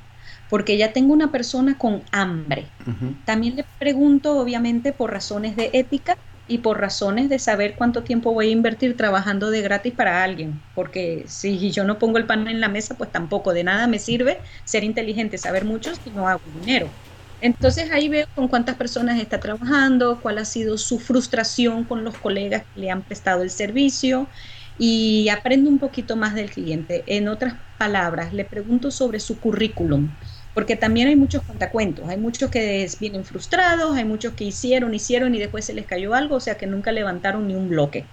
porque 0.51 0.77
ya 0.77 0.91
tengo 0.91 1.13
una 1.13 1.31
persona 1.31 1.77
con 1.77 2.03
hambre. 2.11 2.75
También 3.23 3.55
le 3.55 3.65
pregunto, 3.79 4.37
obviamente, 4.37 4.91
por 4.91 5.11
razones 5.11 5.55
de 5.55 5.69
ética 5.73 6.17
y 6.45 6.57
por 6.59 6.81
razones 6.81 7.29
de 7.29 7.39
saber 7.39 7.75
cuánto 7.77 8.03
tiempo 8.03 8.33
voy 8.33 8.49
a 8.49 8.51
invertir 8.51 8.97
trabajando 8.97 9.49
de 9.49 9.61
gratis 9.61 9.93
para 9.95 10.23
alguien, 10.25 10.65
porque 10.73 11.23
si 11.27 11.71
yo 11.71 11.85
no 11.85 11.97
pongo 11.99 12.17
el 12.17 12.27
pan 12.27 12.49
en 12.49 12.59
la 12.59 12.67
mesa, 12.67 12.97
pues 12.97 13.11
tampoco 13.13 13.53
de 13.53 13.63
nada 13.63 13.87
me 13.87 13.99
sirve 13.99 14.43
ser 14.65 14.83
inteligente, 14.83 15.37
saber 15.37 15.63
mucho 15.63 15.95
si 15.95 16.11
no 16.11 16.27
hago 16.27 16.41
dinero. 16.51 16.97
Entonces 17.39 17.89
ahí 17.91 18.09
veo 18.09 18.25
con 18.35 18.49
cuántas 18.49 18.75
personas 18.75 19.21
está 19.21 19.39
trabajando, 19.39 20.19
cuál 20.21 20.37
ha 20.37 20.45
sido 20.45 20.77
su 20.77 20.99
frustración 20.99 21.85
con 21.85 22.03
los 22.03 22.19
colegas 22.19 22.63
que 22.73 22.81
le 22.81 22.91
han 22.91 23.03
prestado 23.05 23.41
el 23.43 23.49
servicio 23.51 24.29
y 24.75 25.29
aprendo 25.29 25.69
un 25.69 25.79
poquito 25.79 26.15
más 26.17 26.35
del 26.35 26.51
cliente. 26.51 27.03
En 27.15 27.27
otras 27.27 27.55
palabras, 27.77 28.33
le 28.33 28.45
pregunto 28.45 28.91
sobre 28.91 29.19
su 29.19 29.39
currículum, 29.39 30.17
porque 30.53 30.75
también 30.75 31.07
hay 31.07 31.15
muchos 31.15 31.43
contacuentos, 31.43 32.07
hay 32.09 32.17
muchos 32.17 32.49
que 32.49 32.89
vienen 32.99 33.23
frustrados, 33.23 33.95
hay 33.95 34.05
muchos 34.05 34.33
que 34.33 34.43
hicieron, 34.43 34.93
hicieron 34.93 35.33
y 35.33 35.39
después 35.39 35.65
se 35.65 35.73
les 35.73 35.85
cayó 35.85 36.13
algo, 36.13 36.35
o 36.35 36.39
sea 36.39 36.55
que 36.55 36.67
nunca 36.67 36.91
levantaron 36.91 37.47
ni 37.47 37.55
un 37.55 37.69
bloque. 37.69 38.05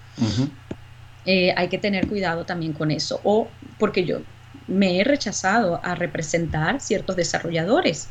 Eh, 1.24 1.52
hay 1.56 1.68
que 1.68 1.78
tener 1.78 2.06
cuidado 2.06 2.44
también 2.44 2.72
con 2.72 2.90
eso, 2.90 3.20
o 3.24 3.48
porque 3.78 4.04
yo 4.04 4.20
me 4.66 5.00
he 5.00 5.04
rechazado 5.04 5.80
a 5.82 5.94
representar 5.94 6.80
ciertos 6.80 7.16
desarrolladores 7.16 8.08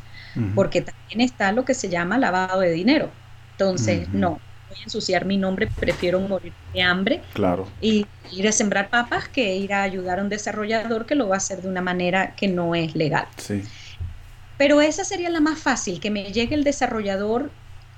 porque 0.54 0.82
también 0.82 1.20
está 1.20 1.52
lo 1.52 1.64
que 1.64 1.74
se 1.74 1.88
llama 1.88 2.18
lavado 2.18 2.60
de 2.60 2.70
dinero. 2.70 3.10
Entonces, 3.52 4.08
no, 4.10 4.40
voy 4.68 4.78
a 4.80 4.84
ensuciar 4.84 5.24
mi 5.24 5.36
nombre, 5.36 5.68
prefiero 5.74 6.20
morir 6.20 6.52
de 6.72 6.82
hambre 6.82 7.22
claro. 7.32 7.66
y 7.80 8.06
ir 8.30 8.46
a 8.46 8.52
sembrar 8.52 8.88
papas 8.88 9.28
que 9.28 9.56
ir 9.56 9.72
a 9.72 9.82
ayudar 9.82 10.20
a 10.20 10.22
un 10.22 10.28
desarrollador 10.28 11.06
que 11.06 11.14
lo 11.14 11.28
va 11.28 11.36
a 11.36 11.38
hacer 11.38 11.62
de 11.62 11.68
una 11.68 11.80
manera 11.80 12.34
que 12.36 12.46
no 12.46 12.74
es 12.74 12.94
legal. 12.94 13.26
Sí. 13.36 13.64
Pero 14.58 14.80
esa 14.80 15.04
sería 15.04 15.30
la 15.30 15.40
más 15.40 15.58
fácil, 15.58 16.00
que 16.00 16.10
me 16.10 16.32
llegue 16.32 16.54
el 16.56 16.64
desarrollador 16.64 17.50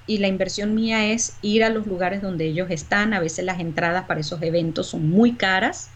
y 0.06 0.18
la 0.18 0.28
inversión 0.28 0.74
mía 0.74 1.06
es 1.06 1.36
ir 1.40 1.64
a 1.64 1.70
los 1.70 1.86
lugares 1.86 2.20
donde 2.20 2.44
ellos 2.44 2.70
están. 2.70 3.14
A 3.14 3.20
veces 3.20 3.44
las 3.44 3.60
entradas 3.60 4.04
para 4.04 4.20
esos 4.20 4.42
eventos 4.42 4.88
son 4.88 5.08
muy 5.08 5.32
caras. 5.32 5.90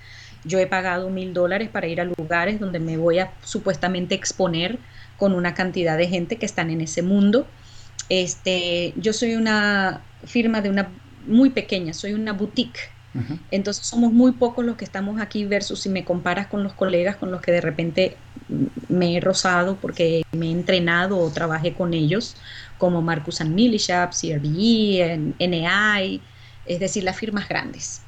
Yo 0.44 0.58
he 0.58 0.66
pagado 0.66 1.10
mil 1.10 1.34
dólares 1.34 1.68
para 1.68 1.86
ir 1.86 2.00
a 2.00 2.04
lugares 2.04 2.60
donde 2.60 2.78
me 2.78 2.96
voy 2.96 3.18
a 3.18 3.32
supuestamente 3.42 4.14
exponer 4.14 4.78
con 5.18 5.34
una 5.34 5.54
cantidad 5.54 5.98
de 5.98 6.08
gente 6.08 6.36
que 6.36 6.46
están 6.46 6.70
en 6.70 6.80
ese 6.80 7.02
mundo. 7.02 7.46
Este, 8.08 8.94
yo 8.96 9.12
soy 9.12 9.34
una 9.34 10.02
firma 10.24 10.60
de 10.60 10.70
una 10.70 10.90
muy 11.26 11.50
pequeña, 11.50 11.92
soy 11.92 12.14
una 12.14 12.32
boutique. 12.32 12.78
Entonces 13.52 13.86
somos 13.86 14.12
muy 14.12 14.32
pocos 14.32 14.64
los 14.64 14.76
que 14.76 14.84
estamos 14.84 15.20
aquí 15.20 15.44
versus 15.44 15.80
si 15.80 15.88
me 15.88 16.04
comparas 16.04 16.48
con 16.48 16.64
los 16.64 16.72
colegas 16.72 17.16
con 17.16 17.30
los 17.30 17.40
que 17.40 17.52
de 17.52 17.60
repente 17.60 18.16
me 18.88 19.16
he 19.16 19.20
rozado 19.20 19.76
porque 19.80 20.22
me 20.32 20.46
he 20.46 20.50
entrenado 20.50 21.18
o 21.18 21.30
trabajé 21.30 21.74
con 21.74 21.94
ellos, 21.94 22.36
como 22.78 23.02
Marcus 23.02 23.40
and 23.40 23.54
Millishap, 23.54 24.12
CRBE, 24.12 25.34
NI, 25.38 26.22
es 26.66 26.80
decir, 26.80 27.04
las 27.04 27.16
firmas 27.16 27.48
grandes. 27.48 28.02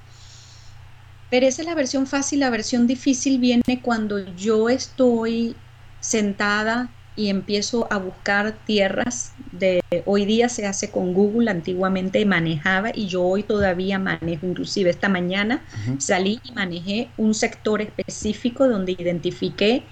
Pero 1.31 1.47
esa 1.47 1.63
es 1.63 1.69
la 1.69 1.75
versión 1.75 2.07
fácil, 2.07 2.41
la 2.41 2.51
versión 2.51 2.87
difícil 2.87 3.39
viene 3.39 3.83
cuando 3.83 4.19
yo 4.37 4.69
estoy 4.69 5.57
sentada 6.01 6.91
y 7.17 7.31
empiezo 7.31 7.89
a 7.91 7.97
buscar 7.99 8.59
tierras 8.67 9.33
de 9.51 9.81
hoy 10.05 10.27
día 10.27 10.49
se 10.51 10.67
hace 10.67 10.91
con 10.91 11.15
Google, 11.15 11.51
antiguamente 11.51 12.25
manejaba 12.27 12.91
y 12.95 13.09
yo 13.09 13.23
hoy 13.25 13.43
todavía 13.43 13.99
manejo, 13.99 14.47
inclusive 14.47 14.91
esta 14.91 15.09
mañana 15.09 15.65
salí 15.99 16.39
y 16.45 16.53
manejé 16.53 17.09
un 17.17 17.33
sector 17.35 17.81
específico 17.81 18.69
donde 18.69 18.93
identifiqué 18.93 19.83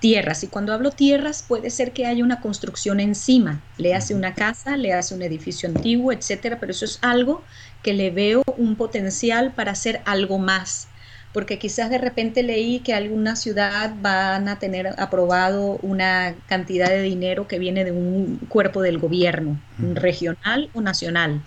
tierras. 0.00 0.42
Y 0.44 0.48
cuando 0.48 0.72
hablo 0.72 0.90
tierras 0.90 1.42
puede 1.42 1.70
ser 1.70 1.92
que 1.92 2.06
haya 2.06 2.24
una 2.24 2.40
construcción 2.40 3.00
encima, 3.00 3.60
le 3.78 3.94
hace 3.94 4.14
una 4.14 4.34
casa, 4.34 4.76
le 4.76 4.92
hace 4.92 5.14
un 5.14 5.22
edificio 5.22 5.68
antiguo, 5.68 6.12
etcétera, 6.12 6.58
pero 6.60 6.72
eso 6.72 6.84
es 6.84 6.98
algo 7.02 7.42
que 7.82 7.94
le 7.94 8.10
veo 8.10 8.42
un 8.56 8.76
potencial 8.76 9.52
para 9.54 9.72
hacer 9.72 10.02
algo 10.04 10.38
más. 10.38 10.88
Porque 11.32 11.58
quizás 11.58 11.90
de 11.90 11.98
repente 11.98 12.42
leí 12.42 12.80
que 12.80 12.94
alguna 12.94 13.36
ciudad 13.36 13.94
van 14.00 14.48
a 14.48 14.58
tener 14.58 14.94
aprobado 14.98 15.78
una 15.82 16.34
cantidad 16.46 16.88
de 16.88 17.02
dinero 17.02 17.46
que 17.46 17.58
viene 17.58 17.84
de 17.84 17.92
un 17.92 18.38
cuerpo 18.48 18.80
del 18.80 18.98
gobierno, 18.98 19.60
regional 19.78 20.70
o 20.72 20.80
nacional. 20.80 21.42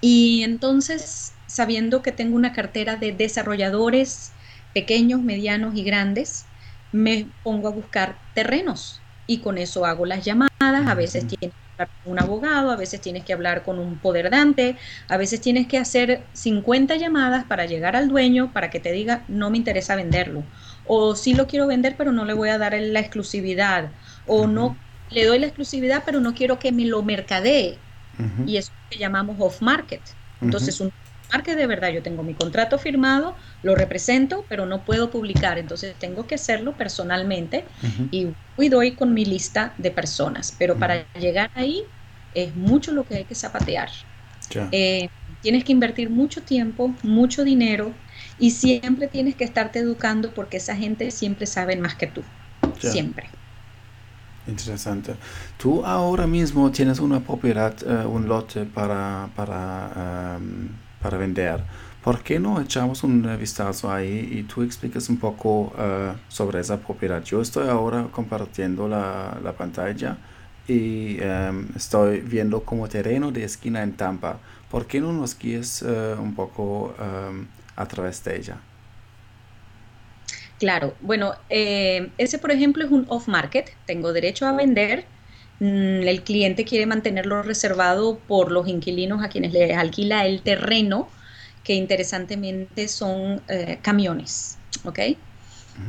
Y 0.00 0.42
entonces, 0.42 1.32
sabiendo 1.46 2.02
que 2.02 2.10
tengo 2.10 2.34
una 2.36 2.52
cartera 2.52 2.96
de 2.96 3.12
desarrolladores 3.12 4.32
pequeños, 4.74 5.22
medianos 5.22 5.76
y 5.76 5.84
grandes, 5.84 6.46
me 6.94 7.26
pongo 7.42 7.66
a 7.66 7.72
buscar 7.72 8.20
terrenos 8.34 9.02
y 9.26 9.40
con 9.40 9.58
eso 9.58 9.84
hago 9.84 10.06
las 10.06 10.24
llamadas. 10.24 10.50
A 10.60 10.94
veces 10.94 11.26
tienes 11.26 11.52
que 11.56 11.72
hablar 11.72 11.90
con 12.02 12.12
un 12.12 12.18
abogado, 12.20 12.70
a 12.70 12.76
veces 12.76 13.00
tienes 13.00 13.24
que 13.24 13.32
hablar 13.32 13.64
con 13.64 13.80
un 13.80 13.98
poder 13.98 14.30
dante, 14.30 14.76
a 15.08 15.16
veces 15.16 15.40
tienes 15.40 15.66
que 15.66 15.76
hacer 15.78 16.28
50 16.34 16.94
llamadas 16.96 17.44
para 17.46 17.66
llegar 17.66 17.96
al 17.96 18.08
dueño 18.08 18.52
para 18.52 18.70
que 18.70 18.78
te 18.78 18.92
diga 18.92 19.24
no 19.26 19.50
me 19.50 19.58
interesa 19.58 19.96
venderlo. 19.96 20.44
O 20.84 21.16
sí 21.16 21.34
lo 21.34 21.48
quiero 21.48 21.66
vender, 21.66 21.96
pero 21.96 22.12
no 22.12 22.24
le 22.24 22.32
voy 22.32 22.50
a 22.50 22.58
dar 22.58 22.74
la 22.78 23.00
exclusividad. 23.00 23.90
O 24.24 24.46
no 24.46 24.78
le 25.10 25.24
doy 25.24 25.40
la 25.40 25.46
exclusividad, 25.46 26.04
pero 26.06 26.20
no 26.20 26.32
quiero 26.34 26.58
que 26.60 26.70
me 26.72 26.84
lo 26.84 27.02
mercadee. 27.02 27.84
Y 28.44 28.56
eso 28.56 28.70
es 28.72 28.78
lo 28.84 28.88
que 28.90 28.98
llamamos 28.98 29.36
off 29.40 29.60
market. 29.62 30.16
Entonces, 30.40 30.80
un 30.80 30.90
market 31.32 31.56
de 31.56 31.66
verdad, 31.66 31.90
yo 31.90 32.02
tengo 32.02 32.22
mi 32.22 32.34
contrato 32.34 32.78
firmado, 32.78 33.36
lo 33.62 33.74
represento, 33.74 34.46
pero 34.48 34.66
no 34.66 34.84
puedo 34.84 35.10
publicar. 35.10 35.58
Entonces, 35.58 35.96
tengo 35.98 36.26
que 36.26 36.36
hacerlo 36.36 36.76
personalmente 36.76 37.64
y, 38.10 38.28
y 38.58 38.68
doy 38.68 38.94
con 38.96 39.14
mi 39.14 39.24
lista 39.24 39.74
de 39.78 39.90
personas. 39.90 40.54
Pero 40.58 40.78
para 40.78 41.06
llegar 41.14 41.50
ahí, 41.54 41.82
es 42.32 42.54
mucho 42.56 42.92
lo 42.92 43.04
que 43.04 43.16
hay 43.16 43.24
que 43.24 43.34
zapatear. 43.34 43.90
Eh, 44.70 45.08
tienes 45.40 45.64
que 45.64 45.72
invertir 45.72 46.10
mucho 46.10 46.42
tiempo, 46.44 46.98
mucho 47.02 47.44
dinero 47.44 48.00
y 48.38 48.52
siempre 48.52 49.08
tienes 49.08 49.36
que 49.36 49.44
estarte 49.44 49.78
educando 49.80 50.34
porque 50.34 50.58
esa 50.58 50.76
gente 50.76 51.10
siempre 51.10 51.46
sabe 51.46 51.76
más 51.76 51.96
que 51.96 52.06
tú. 52.06 52.22
Siempre. 52.78 53.30
Interesante. 54.46 55.18
Tú 55.56 55.84
ahora 55.86 56.26
mismo 56.26 56.70
tienes 56.70 57.00
una 57.00 57.24
propiedad, 57.24 57.74
eh, 57.82 58.06
un 58.06 58.28
lote 58.28 58.66
para, 58.66 59.32
para, 59.34 60.36
em, 60.36 60.83
para 61.04 61.18
vender. 61.18 61.60
¿Por 62.02 62.22
qué 62.22 62.40
no 62.40 62.60
echamos 62.62 63.04
un 63.04 63.16
vistazo 63.38 63.92
ahí 63.92 64.16
y 64.38 64.42
tú 64.44 64.62
explicas 64.62 65.10
un 65.10 65.18
poco 65.18 65.74
eh, 65.78 66.12
sobre 66.28 66.60
esa 66.60 66.78
propiedad? 66.78 67.22
Yo 67.22 67.42
estoy 67.42 67.68
ahora 67.68 68.08
compartiendo 68.10 68.88
la, 68.88 69.38
la 69.44 69.52
pantalla 69.52 70.16
y 70.66 71.18
em, 71.20 71.68
estoy 71.76 72.20
viendo 72.20 72.64
como 72.64 72.88
terreno 72.88 73.30
de 73.30 73.44
esquina 73.44 73.82
en 73.82 73.92
Tampa. 73.92 74.38
¿Por 74.70 74.86
qué 74.86 74.98
no 74.98 75.12
nos 75.12 75.38
guíes 75.38 75.82
eh, 75.82 76.16
un 76.18 76.34
poco 76.34 76.94
em, 76.98 77.46
a 77.76 77.86
través 77.86 78.24
de 78.24 78.36
ella? 78.38 78.56
Claro, 80.58 80.94
bueno, 81.02 81.34
eh, 81.50 82.10
ese 82.16 82.38
por 82.38 82.50
ejemplo 82.50 82.84
es 82.84 82.90
un 82.90 83.04
off-market, 83.08 83.70
tengo 83.86 84.12
derecho 84.14 84.46
a 84.46 84.52
vender, 84.52 85.04
mm, 85.04 85.13
el 85.60 86.22
cliente 86.24 86.64
quiere 86.64 86.86
mantenerlo 86.86 87.42
reservado 87.42 88.18
por 88.18 88.50
los 88.50 88.68
inquilinos 88.68 89.22
a 89.22 89.28
quienes 89.28 89.52
le 89.52 89.74
alquila 89.74 90.26
el 90.26 90.42
terreno, 90.42 91.08
que 91.62 91.74
interesantemente 91.74 92.88
son 92.88 93.40
eh, 93.48 93.78
camiones, 93.82 94.58
¿ok? 94.84 94.98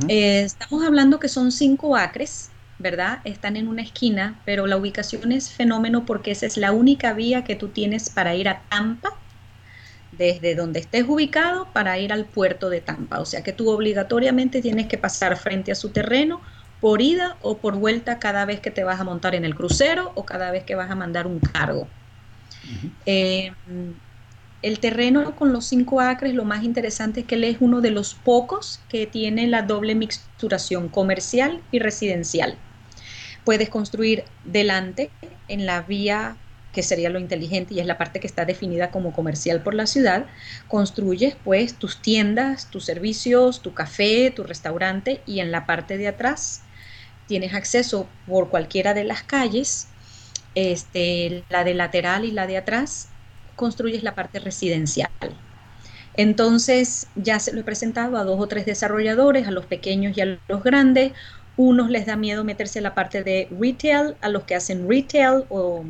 Eh, 0.08 0.42
estamos 0.42 0.84
hablando 0.84 1.20
que 1.20 1.28
son 1.28 1.52
cinco 1.52 1.96
acres, 1.96 2.50
¿verdad? 2.78 3.20
Están 3.24 3.56
en 3.56 3.68
una 3.68 3.82
esquina, 3.82 4.40
pero 4.44 4.66
la 4.66 4.76
ubicación 4.76 5.32
es 5.32 5.50
fenómeno 5.50 6.06
porque 6.06 6.30
esa 6.30 6.46
es 6.46 6.56
la 6.56 6.72
única 6.72 7.12
vía 7.12 7.44
que 7.44 7.56
tú 7.56 7.68
tienes 7.68 8.10
para 8.10 8.34
ir 8.34 8.48
a 8.48 8.62
Tampa 8.68 9.10
desde 10.12 10.54
donde 10.54 10.80
estés 10.80 11.04
ubicado 11.06 11.72
para 11.72 11.98
ir 11.98 12.12
al 12.12 12.26
puerto 12.26 12.70
de 12.70 12.80
Tampa. 12.80 13.20
O 13.20 13.26
sea 13.26 13.42
que 13.42 13.52
tú 13.52 13.70
obligatoriamente 13.70 14.62
tienes 14.62 14.86
que 14.86 14.98
pasar 14.98 15.36
frente 15.36 15.72
a 15.72 15.74
su 15.74 15.90
terreno 15.90 16.42
por 16.86 17.02
ida 17.02 17.36
o 17.42 17.58
por 17.58 17.74
vuelta 17.74 18.20
cada 18.20 18.44
vez 18.44 18.60
que 18.60 18.70
te 18.70 18.84
vas 18.84 19.00
a 19.00 19.02
montar 19.02 19.34
en 19.34 19.44
el 19.44 19.56
crucero 19.56 20.12
o 20.14 20.24
cada 20.24 20.52
vez 20.52 20.62
que 20.62 20.76
vas 20.76 20.88
a 20.88 20.94
mandar 20.94 21.26
un 21.26 21.40
cargo. 21.40 21.88
Eh, 23.06 23.50
el 24.62 24.78
terreno 24.78 25.34
con 25.34 25.52
los 25.52 25.66
cinco 25.66 26.00
acres, 26.00 26.32
lo 26.32 26.44
más 26.44 26.62
interesante 26.62 27.22
es 27.22 27.26
que 27.26 27.34
él 27.34 27.42
es 27.42 27.56
uno 27.58 27.80
de 27.80 27.90
los 27.90 28.14
pocos 28.14 28.78
que 28.88 29.04
tiene 29.08 29.48
la 29.48 29.62
doble 29.62 29.96
mixturación 29.96 30.88
comercial 30.88 31.60
y 31.72 31.80
residencial. 31.80 32.56
Puedes 33.42 33.68
construir 33.68 34.22
delante 34.44 35.10
en 35.48 35.66
la 35.66 35.82
vía 35.82 36.36
que 36.72 36.84
sería 36.84 37.10
lo 37.10 37.18
inteligente 37.18 37.74
y 37.74 37.80
es 37.80 37.86
la 37.86 37.98
parte 37.98 38.20
que 38.20 38.28
está 38.28 38.44
definida 38.44 38.92
como 38.92 39.12
comercial 39.12 39.60
por 39.60 39.74
la 39.74 39.88
ciudad, 39.88 40.26
construyes 40.68 41.34
pues 41.42 41.74
tus 41.74 42.00
tiendas, 42.00 42.70
tus 42.70 42.84
servicios, 42.84 43.60
tu 43.60 43.74
café, 43.74 44.30
tu 44.30 44.44
restaurante 44.44 45.20
y 45.26 45.40
en 45.40 45.50
la 45.50 45.66
parte 45.66 45.98
de 45.98 46.06
atrás 46.06 46.62
tienes 47.26 47.54
acceso 47.54 48.08
por 48.26 48.48
cualquiera 48.50 48.94
de 48.94 49.04
las 49.04 49.22
calles, 49.22 49.88
este, 50.54 51.44
la 51.50 51.64
de 51.64 51.74
lateral 51.74 52.24
y 52.24 52.30
la 52.30 52.46
de 52.46 52.56
atrás, 52.56 53.08
construyes 53.56 54.02
la 54.02 54.14
parte 54.14 54.38
residencial. 54.38 55.10
Entonces 56.16 57.08
ya 57.14 57.38
se 57.40 57.52
lo 57.52 57.60
he 57.60 57.64
presentado 57.64 58.16
a 58.16 58.24
dos 58.24 58.40
o 58.40 58.46
tres 58.46 58.64
desarrolladores, 58.66 59.46
a 59.46 59.50
los 59.50 59.66
pequeños 59.66 60.16
y 60.16 60.20
a 60.22 60.38
los 60.48 60.62
grandes. 60.62 61.12
Unos 61.56 61.90
les 61.90 62.06
da 62.06 62.16
miedo 62.16 62.44
meterse 62.44 62.78
en 62.78 62.84
la 62.84 62.94
parte 62.94 63.22
de 63.22 63.48
retail, 63.60 64.16
a 64.20 64.28
los 64.28 64.44
que 64.44 64.54
hacen 64.54 64.88
retail 64.88 65.44
o 65.48 65.84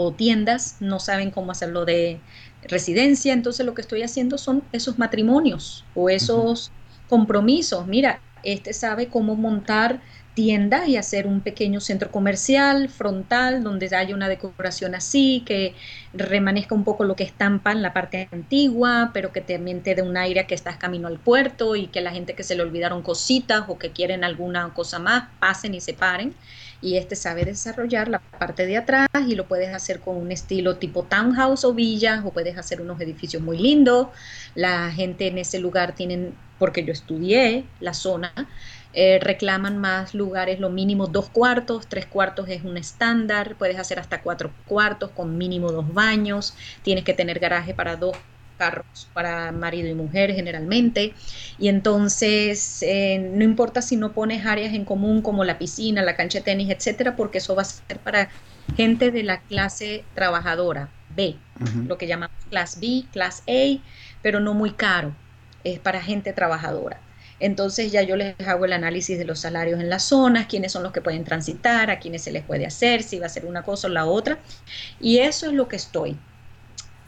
o 0.00 0.12
tiendas 0.12 0.76
no 0.78 1.00
saben 1.00 1.32
cómo 1.32 1.50
hacerlo 1.50 1.84
de 1.84 2.20
residencia, 2.62 3.32
entonces 3.32 3.66
lo 3.66 3.74
que 3.74 3.80
estoy 3.80 4.02
haciendo 4.02 4.38
son 4.38 4.62
esos 4.70 4.96
matrimonios 4.96 5.84
o 5.96 6.08
esos 6.08 6.70
compromisos. 7.08 7.84
Mira, 7.88 8.20
este 8.44 8.72
sabe 8.74 9.08
cómo 9.08 9.34
montar 9.34 10.00
tiendas 10.38 10.86
y 10.86 10.96
hacer 10.96 11.26
un 11.26 11.40
pequeño 11.40 11.80
centro 11.80 12.12
comercial 12.12 12.88
frontal 12.88 13.64
donde 13.64 13.90
haya 13.96 14.14
una 14.14 14.28
decoración 14.28 14.94
así, 14.94 15.42
que 15.44 15.74
remanezca 16.12 16.76
un 16.76 16.84
poco 16.84 17.02
lo 17.02 17.16
que 17.16 17.24
estampa 17.24 17.72
en 17.72 17.82
la 17.82 17.92
parte 17.92 18.28
antigua, 18.30 19.10
pero 19.12 19.32
que 19.32 19.40
también 19.40 19.82
te 19.82 19.96
dé 19.96 20.02
un 20.02 20.16
aire 20.16 20.46
que 20.46 20.54
estás 20.54 20.76
camino 20.76 21.08
al 21.08 21.18
puerto 21.18 21.74
y 21.74 21.88
que 21.88 22.00
la 22.00 22.12
gente 22.12 22.34
que 22.34 22.44
se 22.44 22.54
le 22.54 22.62
olvidaron 22.62 23.02
cositas 23.02 23.64
o 23.66 23.80
que 23.80 23.90
quieren 23.90 24.22
alguna 24.22 24.72
cosa 24.74 25.00
más 25.00 25.24
pasen 25.40 25.74
y 25.74 25.80
se 25.80 25.94
paren 25.94 26.36
y 26.80 26.96
este 26.96 27.16
sabe 27.16 27.44
desarrollar 27.44 28.08
la 28.08 28.20
parte 28.20 28.64
de 28.64 28.76
atrás 28.76 29.08
y 29.26 29.34
lo 29.34 29.48
puedes 29.48 29.74
hacer 29.74 30.00
con 30.00 30.16
un 30.16 30.30
estilo 30.30 30.76
tipo 30.76 31.02
townhouse 31.02 31.64
o 31.64 31.74
villas 31.74 32.24
o 32.24 32.30
puedes 32.30 32.56
hacer 32.56 32.80
unos 32.80 33.00
edificios 33.00 33.42
muy 33.42 33.58
lindos. 33.58 34.08
La 34.54 34.90
gente 34.92 35.26
en 35.26 35.38
ese 35.38 35.58
lugar 35.58 35.94
tienen, 35.94 36.34
porque 36.58 36.84
yo 36.84 36.92
estudié 36.92 37.64
la 37.80 37.94
zona, 37.94 38.32
eh, 38.94 39.18
reclaman 39.20 39.78
más 39.78 40.14
lugares, 40.14 40.60
lo 40.60 40.70
mínimo 40.70 41.06
dos 41.06 41.28
cuartos, 41.30 41.86
tres 41.88 42.06
cuartos 42.06 42.48
es 42.48 42.64
un 42.64 42.76
estándar, 42.76 43.56
puedes 43.56 43.78
hacer 43.78 43.98
hasta 43.98 44.22
cuatro 44.22 44.50
cuartos 44.66 45.10
con 45.10 45.36
mínimo 45.36 45.70
dos 45.72 45.92
baños, 45.92 46.54
tienes 46.82 47.04
que 47.04 47.14
tener 47.14 47.38
garaje 47.38 47.74
para 47.74 47.96
dos 47.96 48.16
carros 48.58 49.08
para 49.14 49.52
marido 49.52 49.88
y 49.88 49.94
mujer 49.94 50.34
generalmente. 50.34 51.14
Y 51.58 51.68
entonces 51.68 52.82
eh, 52.82 53.30
no 53.32 53.44
importa 53.44 53.80
si 53.80 53.96
no 53.96 54.12
pones 54.12 54.44
áreas 54.44 54.74
en 54.74 54.84
común 54.84 55.22
como 55.22 55.44
la 55.44 55.58
piscina, 55.58 56.02
la 56.02 56.16
cancha 56.16 56.38
de 56.38 56.44
tenis, 56.44 56.70
etcétera, 56.70 57.16
porque 57.16 57.38
eso 57.38 57.54
va 57.54 57.62
a 57.62 57.66
ser 57.66 57.98
para 58.00 58.28
gente 58.76 59.10
de 59.10 59.22
la 59.22 59.40
clase 59.40 60.04
trabajadora 60.14 60.90
B, 61.14 61.36
lo 61.86 61.96
que 61.96 62.06
llamamos 62.06 62.36
clase 62.50 62.78
B, 62.80 63.04
clase 63.12 63.42
A, 63.48 63.82
pero 64.22 64.40
no 64.40 64.54
muy 64.54 64.72
caro. 64.72 65.14
Es 65.64 65.78
para 65.78 66.00
gente 66.02 66.32
trabajadora. 66.32 67.00
Entonces 67.40 67.92
ya 67.92 68.02
yo 68.02 68.16
les 68.16 68.34
hago 68.46 68.64
el 68.64 68.72
análisis 68.72 69.18
de 69.18 69.24
los 69.24 69.40
salarios 69.40 69.80
en 69.80 69.88
las 69.88 70.04
zonas, 70.04 70.46
quiénes 70.46 70.72
son 70.72 70.82
los 70.82 70.92
que 70.92 71.00
pueden 71.00 71.24
transitar, 71.24 71.90
a 71.90 71.98
quiénes 71.98 72.22
se 72.22 72.32
les 72.32 72.44
puede 72.44 72.66
hacer, 72.66 73.02
si 73.02 73.18
va 73.18 73.26
a 73.26 73.30
ser 73.30 73.46
una 73.46 73.62
cosa 73.62 73.88
o 73.88 73.90
la 73.90 74.06
otra. 74.06 74.38
Y 75.00 75.18
eso 75.18 75.46
es 75.46 75.52
lo 75.52 75.68
que 75.68 75.76
estoy. 75.76 76.16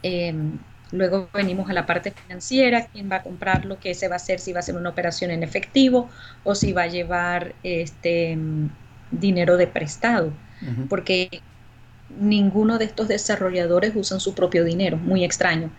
Em, 0.03 0.57
Luego 0.91 1.29
venimos 1.33 1.69
a 1.69 1.73
la 1.73 1.85
parte 1.85 2.11
financiera, 2.11 2.87
quién 2.87 3.09
va 3.09 3.17
a 3.17 3.23
comprar 3.23 3.65
lo 3.65 3.79
que 3.79 3.93
se 3.93 4.07
va 4.07 4.15
a 4.15 4.17
hacer, 4.17 4.39
si 4.39 4.51
va 4.51 4.59
a 4.59 4.63
ser 4.63 4.75
una 4.75 4.89
operación 4.89 5.31
en 5.31 5.41
efectivo 5.41 6.09
o 6.43 6.53
si 6.53 6.73
va 6.73 6.83
a 6.83 6.87
llevar 6.87 7.55
este 7.63 8.37
dinero 9.11 9.57
de 9.57 9.67
prestado, 9.67 10.33
porque 10.89 11.41
ninguno 12.19 12.77
de 12.77 12.85
estos 12.85 13.07
desarrolladores 13.07 13.93
usan 13.95 14.19
su 14.19 14.35
propio 14.35 14.65
dinero, 14.65 14.97
muy 14.97 15.23
extraño. 15.23 15.71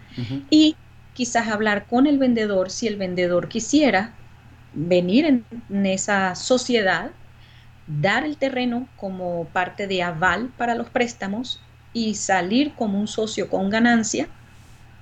Y 0.48 0.76
quizás 1.12 1.48
hablar 1.48 1.86
con 1.86 2.06
el 2.06 2.18
vendedor 2.18 2.70
si 2.70 2.86
el 2.88 2.96
vendedor 2.96 3.48
quisiera 3.48 4.14
venir 4.74 5.26
en 5.26 5.86
esa 5.86 6.34
sociedad, 6.34 7.10
dar 7.86 8.24
el 8.24 8.36
terreno 8.36 8.88
como 8.96 9.44
parte 9.46 9.86
de 9.86 10.02
aval 10.02 10.50
para 10.56 10.74
los 10.74 10.88
préstamos 10.88 11.60
y 11.92 12.14
salir 12.14 12.72
como 12.74 12.98
un 12.98 13.08
socio 13.08 13.48
con 13.48 13.70
ganancia 13.70 14.28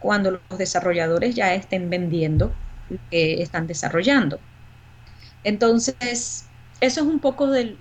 cuando 0.00 0.30
los 0.32 0.58
desarrolladores 0.58 1.34
ya 1.34 1.54
estén 1.54 1.90
vendiendo 1.90 2.52
lo 2.88 2.98
que 3.10 3.42
están 3.42 3.66
desarrollando. 3.66 4.40
Entonces, 5.44 6.46
eso 6.80 7.00
es 7.00 7.06
un 7.06 7.20
poco 7.20 7.46
de, 7.46 7.76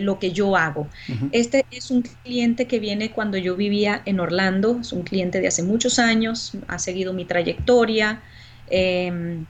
lo 0.00 0.18
que 0.18 0.32
yo 0.32 0.56
hago. 0.56 0.88
Este 1.32 1.66
es 1.70 1.90
un 1.90 2.02
cliente 2.02 2.66
que 2.66 2.78
viene 2.78 3.10
cuando 3.10 3.36
yo 3.36 3.56
vivía 3.56 4.02
en 4.04 4.20
Orlando, 4.20 4.78
es 4.80 4.92
un 4.92 5.02
cliente 5.02 5.40
de 5.40 5.48
hace 5.48 5.62
muchos 5.62 5.98
años, 5.98 6.52
ha 6.68 6.78
seguido 6.78 7.12
mi 7.12 7.24
trayectoria. 7.24 8.22
Em, 8.70 9.44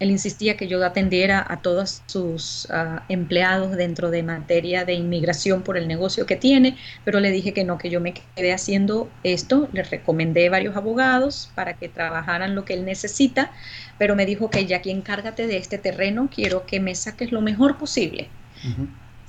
él 0.00 0.10
insistía 0.10 0.56
que 0.56 0.66
yo 0.66 0.84
atendiera 0.84 1.44
a 1.46 1.60
todos 1.60 2.02
sus 2.06 2.66
ah, 2.70 3.04
empleados 3.08 3.76
dentro 3.76 4.10
de 4.10 4.22
materia 4.22 4.84
de 4.84 4.94
inmigración 4.94 5.62
por 5.62 5.76
el 5.76 5.86
negocio 5.86 6.26
que 6.26 6.36
tiene, 6.36 6.76
pero 7.04 7.20
le 7.20 7.30
dije 7.30 7.52
que 7.52 7.64
no, 7.64 7.78
que 7.78 7.90
yo 7.90 8.00
me 8.00 8.14
quedé 8.34 8.52
haciendo 8.52 9.08
esto. 9.22 9.68
Le 9.72 9.82
recomendé 9.82 10.48
varios 10.48 10.74
abogados 10.76 11.52
para 11.54 11.74
que 11.74 11.88
trabajaran 11.88 12.54
lo 12.54 12.64
que 12.64 12.74
él 12.74 12.84
necesita, 12.86 13.52
pero 13.98 14.16
me 14.16 14.26
dijo 14.26 14.50
que 14.50 14.66
ya 14.66 14.78
aquí 14.78 14.90
encárgate 14.90 15.46
de 15.46 15.58
este 15.58 15.78
terreno, 15.78 16.30
quiero 16.34 16.64
que 16.66 16.80
me 16.80 16.94
saques 16.94 17.30
lo 17.30 17.42
mejor 17.42 17.76
posible. 17.78 18.28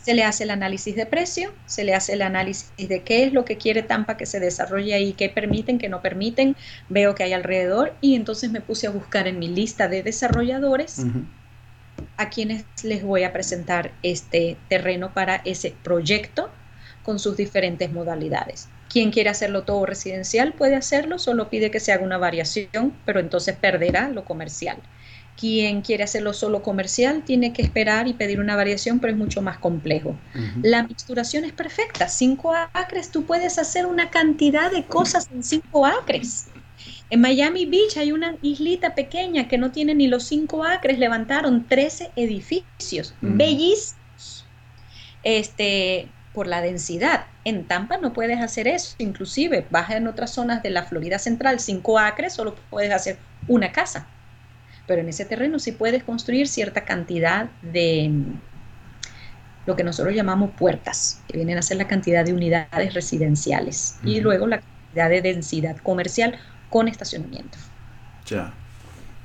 Se 0.03 0.13
le 0.13 0.23
hace 0.23 0.45
el 0.45 0.49
análisis 0.49 0.95
de 0.95 1.05
precio, 1.05 1.53
se 1.65 1.83
le 1.83 1.93
hace 1.93 2.13
el 2.13 2.23
análisis 2.23 2.71
de 2.75 3.03
qué 3.03 3.23
es 3.23 3.33
lo 3.33 3.45
que 3.45 3.57
quiere 3.57 3.83
Tampa 3.83 4.17
que 4.17 4.25
se 4.25 4.39
desarrolle 4.39 4.93
ahí, 4.93 5.13
qué 5.13 5.29
permiten, 5.29 5.77
qué 5.77 5.89
no 5.89 6.01
permiten, 6.01 6.55
veo 6.89 7.13
que 7.13 7.23
hay 7.23 7.33
alrededor 7.33 7.95
y 8.01 8.15
entonces 8.15 8.51
me 8.51 8.61
puse 8.61 8.87
a 8.87 8.89
buscar 8.89 9.27
en 9.27 9.37
mi 9.37 9.47
lista 9.47 9.87
de 9.87 10.01
desarrolladores 10.01 11.05
a 12.17 12.29
quienes 12.29 12.65
les 12.83 13.03
voy 13.03 13.23
a 13.23 13.33
presentar 13.33 13.91
este 14.01 14.57
terreno 14.69 15.13
para 15.13 15.41
ese 15.45 15.75
proyecto 15.83 16.51
con 17.03 17.19
sus 17.19 17.37
diferentes 17.37 17.91
modalidades. 17.91 18.69
Quien 18.89 19.11
quiere 19.11 19.29
hacerlo 19.29 19.63
todo 19.63 19.85
residencial 19.85 20.53
puede 20.53 20.75
hacerlo, 20.75 21.17
solo 21.17 21.49
pide 21.49 21.71
que 21.71 21.79
se 21.79 21.91
haga 21.93 22.03
una 22.03 22.17
variación, 22.17 22.93
pero 23.05 23.19
entonces 23.19 23.55
perderá 23.55 24.09
lo 24.09 24.25
comercial. 24.25 24.77
Quien 25.37 25.81
quiere 25.81 26.03
hacerlo 26.03 26.33
solo 26.33 26.61
comercial 26.61 27.23
tiene 27.23 27.51
que 27.51 27.61
esperar 27.61 28.07
y 28.07 28.13
pedir 28.13 28.39
una 28.39 28.55
variación, 28.55 28.99
pero 28.99 29.13
es 29.13 29.17
mucho 29.17 29.41
más 29.41 29.57
complejo. 29.57 30.15
La 30.61 30.83
mixturación 30.83 31.45
es 31.45 31.53
perfecta. 31.53 32.07
Cinco 32.07 32.53
acres, 32.73 33.09
tú 33.09 33.23
puedes 33.25 33.57
hacer 33.57 33.85
una 33.85 34.09
cantidad 34.09 34.71
de 34.71 34.85
cosas 34.85 35.29
en 35.33 35.43
cinco 35.43 35.85
acres. 35.85 36.47
En 37.09 37.21
Miami 37.21 37.65
Beach 37.65 37.97
hay 37.97 38.11
una 38.11 38.35
islita 38.41 38.95
pequeña 38.95 39.47
que 39.47 39.57
no 39.57 39.71
tiene 39.71 39.95
ni 39.95 40.07
los 40.07 40.23
cinco 40.23 40.63
acres, 40.63 40.99
levantaron 40.99 41.67
13 41.67 42.11
edificios, 42.15 43.15
bellísimos, 43.21 44.45
este, 45.23 46.07
por 46.33 46.47
la 46.47 46.61
densidad. 46.61 47.25
En 47.43 47.65
Tampa 47.65 47.97
no 47.97 48.13
puedes 48.13 48.39
hacer 48.39 48.67
eso, 48.67 48.95
inclusive 48.97 49.65
baja 49.69 49.97
en 49.97 50.07
otras 50.07 50.31
zonas 50.31 50.63
de 50.63 50.69
la 50.69 50.83
Florida 50.83 51.19
Central, 51.19 51.59
cinco 51.59 51.99
acres, 51.99 52.33
solo 52.33 52.55
puedes 52.69 52.91
hacer 52.91 53.17
una 53.47 53.71
casa 53.71 54.07
pero 54.91 55.03
en 55.03 55.07
ese 55.07 55.23
terreno 55.23 55.57
sí 55.57 55.71
puedes 55.71 56.03
construir 56.03 56.49
cierta 56.49 56.83
cantidad 56.83 57.49
de 57.61 58.09
mm, 58.09 58.33
lo 59.65 59.77
que 59.77 59.85
nosotros 59.85 60.13
llamamos 60.13 60.51
puertas, 60.51 61.21
que 61.29 61.37
vienen 61.37 61.57
a 61.57 61.61
ser 61.61 61.77
la 61.77 61.87
cantidad 61.87 62.25
de 62.25 62.33
unidades 62.33 62.93
residenciales 62.93 63.95
y 64.03 64.19
luego 64.19 64.47
la 64.47 64.59
cantidad 64.59 65.09
de 65.09 65.21
densidad 65.21 65.77
comercial 65.77 66.37
con 66.69 66.89
estacionamiento. 66.89 67.57
Ya, 68.25 68.51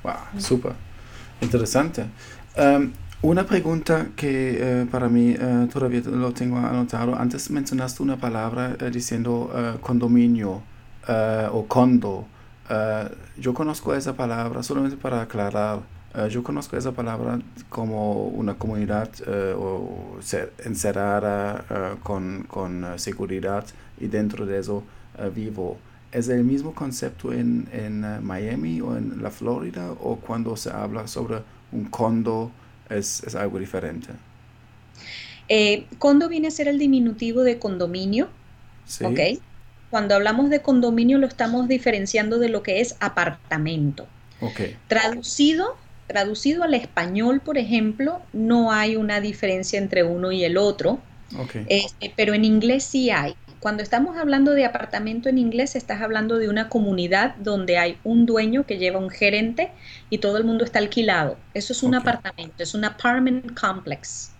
wow, 0.03 0.39
súper 0.39 0.71
interesante. 1.41 2.05
Em, 2.55 2.93
una 3.21 3.45
pregunta 3.45 4.07
que 4.15 4.57
eh, 4.61 4.87
para 4.89 5.09
mí 5.09 5.35
eh, 5.37 5.67
todavía 5.69 5.99
lo 6.05 6.31
tengo 6.31 6.59
anotado. 6.59 7.13
Antes 7.13 7.51
mencionaste 7.51 8.01
una 8.03 8.15
palabra 8.15 8.77
eh, 8.79 8.89
diciendo 8.89 9.51
condominio 9.81 10.63
o 11.51 11.65
condo. 11.67 12.25
Eh, 12.69 13.09
yo 13.37 13.53
conozco 13.53 13.93
esa 13.93 14.13
palabra 14.15 14.63
solamente 14.63 14.97
para 14.97 15.21
aclarar. 15.21 15.79
Eh, 16.15 16.27
yo 16.29 16.43
conozco 16.43 16.77
esa 16.77 16.91
palabra 16.91 17.39
como 17.69 18.25
una 18.27 18.55
comunidad 18.55 19.09
uh, 19.27 19.59
o 19.59 20.19
encerrada 20.63 21.97
con, 22.03 22.43
con 22.43 22.85
seguridad 22.97 23.65
y 23.99 24.07
dentro 24.07 24.45
de 24.45 24.59
eso 24.59 24.83
vivo. 25.33 25.77
¿Es 26.11 26.29
el 26.29 26.43
mismo 26.43 26.73
concepto 26.73 27.33
en, 27.33 27.67
en 27.71 28.25
Miami 28.25 28.81
o 28.81 28.95
en 28.97 29.21
la 29.21 29.29
Florida 29.29 29.91
o 29.91 30.15
cuando 30.15 30.55
se 30.55 30.69
habla 30.71 31.07
sobre 31.07 31.41
un 31.71 31.85
condo 31.85 32.51
es, 32.89 33.23
es 33.23 33.35
algo 33.35 33.59
diferente? 33.59 34.09
condo 35.99 36.29
viene 36.29 36.47
a 36.47 36.51
ser 36.51 36.67
el 36.67 36.79
diminutivo 36.79 37.43
de 37.43 37.59
condominio. 37.59 38.29
¿Sí? 38.85 39.03
¿ok? 39.03 39.19
Cuando 39.89 40.15
hablamos 40.15 40.49
de 40.49 40.61
condominio 40.61 41.17
lo 41.17 41.27
estamos 41.27 41.67
diferenciando 41.67 42.39
de 42.39 42.49
lo 42.49 42.63
que 42.63 42.81
es 42.81 42.95
apartamento. 42.99 44.07
Traducido, 44.87 45.75
traducido 46.07 46.63
al 46.63 46.73
español, 46.73 47.41
por 47.41 47.57
ejemplo, 47.57 48.21
no 48.33 48.71
hay 48.71 48.95
una 48.95 49.21
diferencia 49.21 49.79
entre 49.79 50.03
uno 50.03 50.31
y 50.31 50.43
el 50.43 50.57
otro, 50.57 50.99
este, 51.67 52.13
pero 52.15 52.33
en 52.33 52.45
inglés 52.45 52.83
sí 52.83 53.09
hay. 53.09 53.35
Cuando 53.59 53.81
estamos 53.81 54.17
hablando 54.17 54.51
de 54.51 54.65
apartamento 54.65 55.29
en 55.29 55.39
inglés, 55.39 55.75
estás 55.75 56.01
hablando 56.01 56.37
de 56.37 56.47
una 56.47 56.69
comunidad 56.69 57.35
donde 57.37 57.77
hay 57.79 57.97
un 58.03 58.25
dueño 58.25 58.65
que 58.65 58.77
lleva 58.77 58.99
un 58.99 59.09
gerente 59.09 59.71
y 60.09 60.19
todo 60.19 60.37
el 60.37 60.43
mundo 60.43 60.63
está 60.63 60.79
alquilado. 60.79 61.39
Eso 61.53 61.73
es 61.73 61.81
un 61.81 61.95
apartamento, 61.95 62.61
es 62.61 62.75
un 62.75 62.85
apartment 62.85 63.59
complex. 63.59 64.36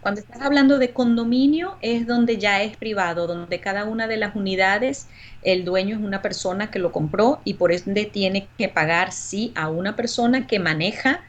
Cuando 0.00 0.20
estás 0.20 0.40
hablando 0.40 0.78
de 0.78 0.92
condominio 0.92 1.76
es 1.82 2.06
donde 2.06 2.38
ya 2.38 2.62
es 2.62 2.76
privado, 2.76 3.26
donde 3.26 3.60
cada 3.60 3.84
una 3.84 4.06
de 4.06 4.16
las 4.16 4.36
unidades 4.36 5.08
el 5.42 5.64
dueño 5.64 5.96
es 5.96 6.02
una 6.02 6.22
persona 6.22 6.70
que 6.70 6.78
lo 6.78 6.92
compró 6.92 7.40
y 7.44 7.54
por 7.54 7.72
ende 7.72 8.04
tiene 8.04 8.48
que 8.56 8.68
pagar 8.68 9.12
sí 9.12 9.52
a 9.56 9.68
una 9.68 9.96
persona 9.96 10.46
que 10.46 10.58
maneja 10.58 11.22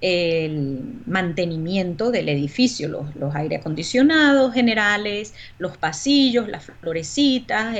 el 0.00 0.80
mantenimiento 1.06 2.10
del 2.10 2.28
edificio, 2.28 2.88
los, 2.88 3.14
los 3.16 3.34
aire 3.34 3.56
acondicionados 3.56 4.52
generales, 4.52 5.34
los 5.58 5.76
pasillos, 5.78 6.48
las 6.48 6.64
florecitas, 6.80 7.76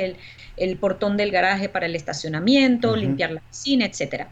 el, 0.57 0.77
portón 0.79 1.17
del 1.17 1.31
garaje 1.31 1.69
para 1.69 1.87
el 1.87 1.97
estacionamiento, 1.97 2.97
limpiar 2.97 3.33
la 3.33 3.41
piscina, 3.41 3.85
etcétera. 3.85 4.29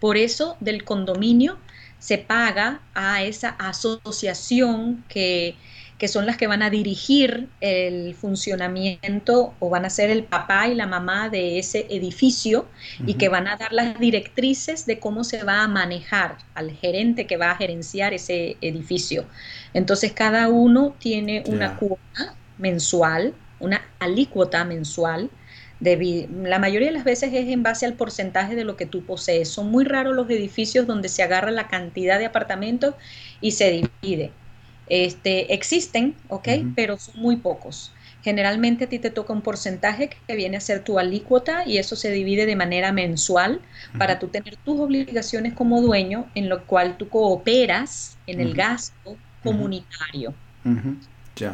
Por 0.00 0.16
eso 0.16 0.56
del 0.58 0.82
condominio 0.82 1.58
se 2.02 2.18
paga 2.18 2.80
a 2.94 3.22
esa 3.22 3.50
asociación 3.60 5.04
que, 5.08 5.54
son 6.08 6.26
las 6.26 6.36
que 6.36 6.48
van 6.48 6.62
a 6.62 6.68
dirigir 6.68 7.48
el 7.60 8.16
funcionamiento 8.16 9.54
o 9.60 9.70
van 9.70 9.84
a 9.84 9.90
ser 9.90 10.10
el 10.10 10.24
papá 10.24 10.66
y 10.66 10.74
la 10.74 10.88
mamá 10.88 11.28
de 11.28 11.60
ese 11.60 11.86
edificio 11.90 12.66
y 13.06 13.14
que 13.14 13.28
van 13.28 13.46
a 13.46 13.56
dar 13.56 13.72
las 13.72 14.00
directrices 14.00 14.84
de 14.84 14.98
cómo 14.98 15.22
se 15.22 15.44
va 15.44 15.62
a 15.62 15.68
manejar 15.68 16.38
al 16.54 16.72
gerente 16.72 17.28
que 17.28 17.36
va 17.36 17.52
a 17.52 17.56
gerenciar 17.56 18.12
ese 18.14 18.56
edificio. 18.60 19.26
Entonces 19.72 20.10
cada 20.10 20.48
uno 20.48 20.96
tiene 20.98 21.44
una 21.46 21.76
cuota 21.76 22.34
mensual, 22.58 23.32
una 23.60 23.80
alícuota 24.00 24.64
mensual 24.64 25.30
la 25.82 26.58
mayoría 26.58 26.88
de 26.88 26.94
las 26.94 27.04
veces 27.04 27.32
es 27.32 27.48
en 27.48 27.62
base 27.62 27.86
al 27.86 27.94
porcentaje 27.94 28.54
de 28.54 28.64
lo 28.64 28.76
que 28.76 28.86
tú 28.86 29.04
posees. 29.04 29.48
Son 29.48 29.70
muy 29.70 29.84
raros 29.84 30.14
los 30.14 30.30
edificios 30.30 30.86
donde 30.86 31.08
se 31.08 31.22
agarra 31.22 31.50
la 31.50 31.68
cantidad 31.68 32.18
de 32.18 32.26
apartamentos 32.26 32.94
y 33.40 33.52
se 33.52 33.88
divide. 34.02 34.30
Este, 34.88 35.54
existen, 35.54 36.14
¿ok? 36.28 36.48
Pero 36.76 36.98
son 36.98 37.20
muy 37.20 37.36
pocos. 37.36 37.92
Generalmente 38.22 38.84
a 38.84 38.88
ti 38.88 39.00
te 39.00 39.10
toca 39.10 39.32
un 39.32 39.42
porcentaje 39.42 40.10
que 40.26 40.36
viene 40.36 40.56
a 40.56 40.60
ser 40.60 40.84
tu 40.84 40.98
alícuota 41.00 41.66
y 41.66 41.78
eso 41.78 41.96
se 41.96 42.10
divide 42.12 42.46
de 42.46 42.54
manera 42.54 42.92
mensual 42.92 43.60
para 43.98 44.20
tú 44.20 44.28
tener 44.28 44.56
tus 44.58 44.78
obligaciones 44.78 45.54
como 45.54 45.80
dueño, 45.80 46.30
en 46.36 46.48
lo 46.48 46.64
cual 46.66 46.96
tú 46.96 47.08
cooperas 47.08 48.18
en 48.26 48.40
el 48.40 48.54
gasto 48.54 49.16
comunitario. 49.42 50.34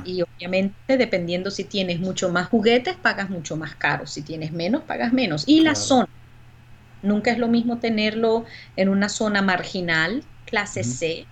Y 0.04 0.22
obviamente 0.22 0.96
dependiendo 0.96 1.50
si 1.50 1.64
tienes 1.64 2.00
mucho 2.00 2.30
más 2.30 2.48
juguetes, 2.48 2.96
pagas 2.96 3.30
mucho 3.30 3.56
más 3.56 3.74
caro. 3.76 4.06
Si 4.06 4.22
tienes 4.22 4.52
menos, 4.52 4.82
pagas 4.82 5.12
menos. 5.12 5.44
Y 5.46 5.60
la 5.60 5.74
zona. 5.74 6.08
Nunca 7.02 7.30
es 7.30 7.38
lo 7.38 7.48
mismo 7.48 7.78
tenerlo 7.78 8.44
en 8.76 8.88
una 8.88 9.08
zona 9.08 9.40
marginal, 9.40 10.24
clase 10.46 10.82
C, 10.82 11.26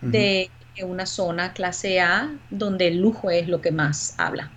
de 0.00 0.50
una 0.82 1.06
zona 1.06 1.52
clase 1.52 2.00
A, 2.00 2.36
donde 2.50 2.88
el 2.88 3.00
lujo 3.00 3.30
es 3.30 3.48
lo 3.48 3.60
que 3.60 3.70
más 3.70 4.14
habla. 4.18 4.50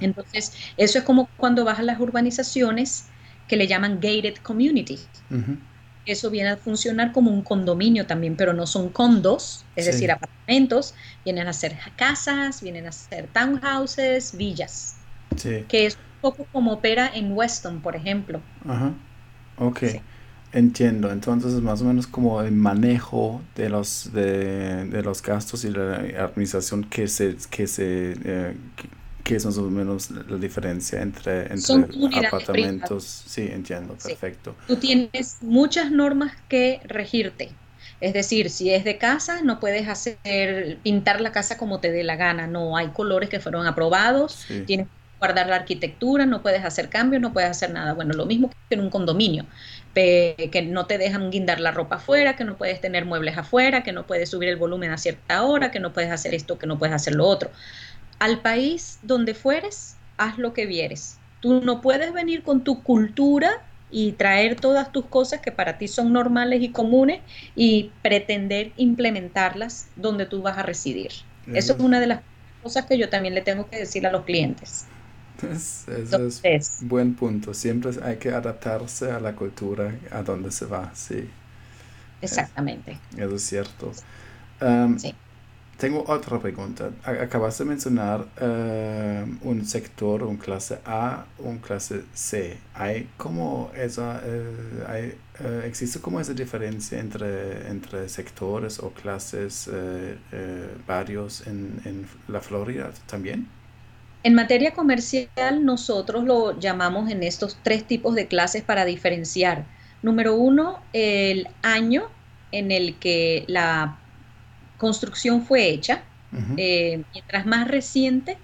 Entonces, 0.00 0.52
eso 0.76 0.98
es 0.98 1.04
como 1.04 1.28
cuando 1.36 1.64
vas 1.64 1.78
a 1.78 1.82
las 1.82 2.00
urbanizaciones 2.00 3.10
que 3.46 3.56
le 3.56 3.66
llaman 3.66 4.00
gated 4.00 4.36
community 4.42 4.98
eso 6.12 6.30
viene 6.30 6.50
a 6.50 6.56
funcionar 6.56 7.12
como 7.12 7.30
un 7.30 7.42
condominio 7.42 8.06
también, 8.06 8.36
pero 8.36 8.52
no 8.52 8.66
son 8.66 8.90
condos, 8.90 9.64
es 9.76 9.86
decir, 9.86 10.10
apartamentos, 10.10 10.94
vienen 11.24 11.46
a 11.46 11.52
ser 11.52 11.76
casas, 11.96 12.62
vienen 12.62 12.86
a 12.86 12.92
ser 12.92 13.28
townhouses, 13.28 14.36
villas, 14.36 14.96
que 15.68 15.86
es 15.86 15.94
un 15.94 16.20
poco 16.20 16.46
como 16.52 16.72
opera 16.72 17.10
en 17.14 17.32
Weston, 17.32 17.80
por 17.80 17.96
ejemplo. 17.96 18.40
Ajá, 18.66 18.94
ok. 19.56 19.82
Entiendo, 20.50 21.12
entonces 21.12 21.52
es 21.52 21.60
más 21.60 21.82
o 21.82 21.84
menos 21.84 22.06
como 22.06 22.40
el 22.40 22.52
manejo 22.52 23.42
de 23.54 23.68
los 23.68 24.10
de, 24.14 24.86
de 24.86 25.02
los 25.02 25.20
gastos 25.22 25.62
y 25.64 25.70
la 25.70 25.96
administración 26.24 26.84
que 26.84 27.06
se 27.06 27.36
que 27.50 27.66
se 27.66 28.16
eh, 28.24 28.56
¿Qué 29.28 29.36
es 29.36 29.44
más 29.44 29.58
o 29.58 29.68
menos 29.68 30.10
la 30.10 30.38
diferencia 30.38 31.02
entre, 31.02 31.52
entre 31.52 32.26
apartamentos? 32.26 33.04
Sí, 33.04 33.46
entiendo, 33.52 33.94
perfecto. 34.02 34.56
Tú 34.66 34.76
tienes 34.76 35.36
muchas 35.42 35.90
normas 35.90 36.32
que 36.48 36.80
regirte. 36.84 37.50
Es 38.00 38.14
decir, 38.14 38.48
si 38.48 38.70
es 38.70 38.84
de 38.84 38.96
casa, 38.96 39.42
no 39.42 39.60
puedes 39.60 39.86
hacer 39.86 40.78
pintar 40.82 41.20
la 41.20 41.30
casa 41.30 41.58
como 41.58 41.78
te 41.78 41.92
dé 41.92 42.04
la 42.04 42.16
gana. 42.16 42.46
No 42.46 42.78
hay 42.78 42.88
colores 42.88 43.28
que 43.28 43.38
fueron 43.38 43.66
aprobados. 43.66 44.46
Tienes 44.66 44.86
que 44.86 45.18
guardar 45.18 45.48
la 45.48 45.56
arquitectura, 45.56 46.24
no 46.24 46.40
puedes 46.40 46.64
hacer 46.64 46.88
cambios, 46.88 47.20
no 47.20 47.34
puedes 47.34 47.50
hacer 47.50 47.70
nada. 47.70 47.92
Bueno, 47.92 48.14
lo 48.14 48.24
mismo 48.24 48.48
que 48.48 48.76
en 48.76 48.80
un 48.80 48.88
condominio, 48.88 49.44
que 49.92 50.68
no 50.70 50.86
te 50.86 50.96
dejan 50.96 51.30
guindar 51.30 51.60
la 51.60 51.70
ropa 51.70 51.96
afuera, 51.96 52.34
que 52.34 52.44
no 52.44 52.56
puedes 52.56 52.80
tener 52.80 53.04
muebles 53.04 53.36
afuera, 53.36 53.82
que 53.82 53.92
no 53.92 54.06
puedes 54.06 54.30
subir 54.30 54.48
el 54.48 54.56
volumen 54.56 54.90
a 54.90 54.96
cierta 54.96 55.42
hora, 55.42 55.70
que 55.70 55.80
no 55.80 55.92
puedes 55.92 56.10
hacer 56.10 56.34
esto, 56.34 56.58
que 56.58 56.66
no 56.66 56.78
puedes 56.78 56.94
hacer 56.94 57.14
lo 57.14 57.26
otro 57.26 57.50
al 58.18 58.40
país 58.40 58.98
donde 59.02 59.34
fueres, 59.34 59.96
haz 60.16 60.38
lo 60.38 60.52
que 60.52 60.66
vieres. 60.66 61.18
Tú 61.40 61.60
no 61.60 61.80
puedes 61.80 62.12
venir 62.12 62.42
con 62.42 62.64
tu 62.64 62.82
cultura 62.82 63.62
y 63.90 64.12
traer 64.12 64.56
todas 64.56 64.92
tus 64.92 65.06
cosas 65.06 65.40
que 65.40 65.52
para 65.52 65.78
ti 65.78 65.88
son 65.88 66.12
normales 66.12 66.62
y 66.62 66.70
comunes 66.70 67.20
y 67.54 67.90
pretender 68.02 68.72
implementarlas 68.76 69.88
donde 69.96 70.26
tú 70.26 70.42
vas 70.42 70.58
a 70.58 70.62
residir. 70.62 71.10
Eso 71.52 71.72
es 71.74 71.80
una 71.80 71.98
de 72.00 72.08
las 72.08 72.20
cosas 72.62 72.84
que 72.84 72.98
yo 72.98 73.08
también 73.08 73.34
le 73.34 73.40
tengo 73.40 73.70
que 73.70 73.78
decir 73.78 74.06
a 74.06 74.12
los 74.12 74.24
clientes. 74.24 74.86
Eso 75.42 76.26
es 76.42 76.80
buen 76.82 77.14
punto. 77.14 77.54
Siempre 77.54 77.92
hay 78.02 78.16
que 78.16 78.30
adaptarse 78.30 79.10
a 79.10 79.20
la 79.20 79.34
cultura 79.34 79.94
a 80.10 80.22
donde 80.22 80.50
se 80.50 80.66
va, 80.66 80.90
sí. 80.94 81.28
Exactamente. 82.20 82.98
Eso 83.16 83.36
es 83.36 83.42
cierto. 83.42 83.92
sí. 84.98 85.14
Tengo 85.78 86.04
otra 86.08 86.40
pregunta. 86.40 86.90
Acabas 87.04 87.56
de 87.58 87.64
mencionar 87.64 88.26
eh, 88.40 89.24
un 89.42 89.64
sector, 89.64 90.24
un 90.24 90.36
clase 90.36 90.80
A, 90.84 91.24
un 91.38 91.58
clase 91.58 92.02
C. 92.12 92.58
¿Hay 92.74 93.08
como 93.16 93.70
esa, 93.76 94.20
eh, 94.24 94.84
hay, 94.88 95.14
eh, 95.38 95.62
existe 95.66 96.00
como 96.00 96.18
esa 96.18 96.34
diferencia 96.34 96.98
entre, 96.98 97.68
entre 97.68 98.08
sectores 98.08 98.80
o 98.80 98.90
clases 98.90 99.70
varios 100.84 101.46
en, 101.46 101.80
en 101.84 102.08
la 102.26 102.40
Florida 102.40 102.90
también? 103.06 103.46
En 104.24 104.34
materia 104.34 104.72
comercial, 104.72 105.64
nosotros 105.64 106.24
lo 106.24 106.58
llamamos 106.58 107.08
en 107.08 107.22
estos 107.22 107.56
tres 107.62 107.86
tipos 107.86 108.16
de 108.16 108.26
clases 108.26 108.64
para 108.64 108.84
diferenciar. 108.84 109.64
Número 110.02 110.34
uno, 110.34 110.80
el 110.92 111.46
año 111.62 112.08
en 112.50 112.72
el 112.72 112.96
que 112.96 113.44
la 113.46 113.96
construcción 114.78 115.44
fue 115.44 115.68
hecha. 115.68 116.02
Eh, 116.58 117.02
mientras 117.14 117.46
más 117.46 117.68
reciente 117.68 118.36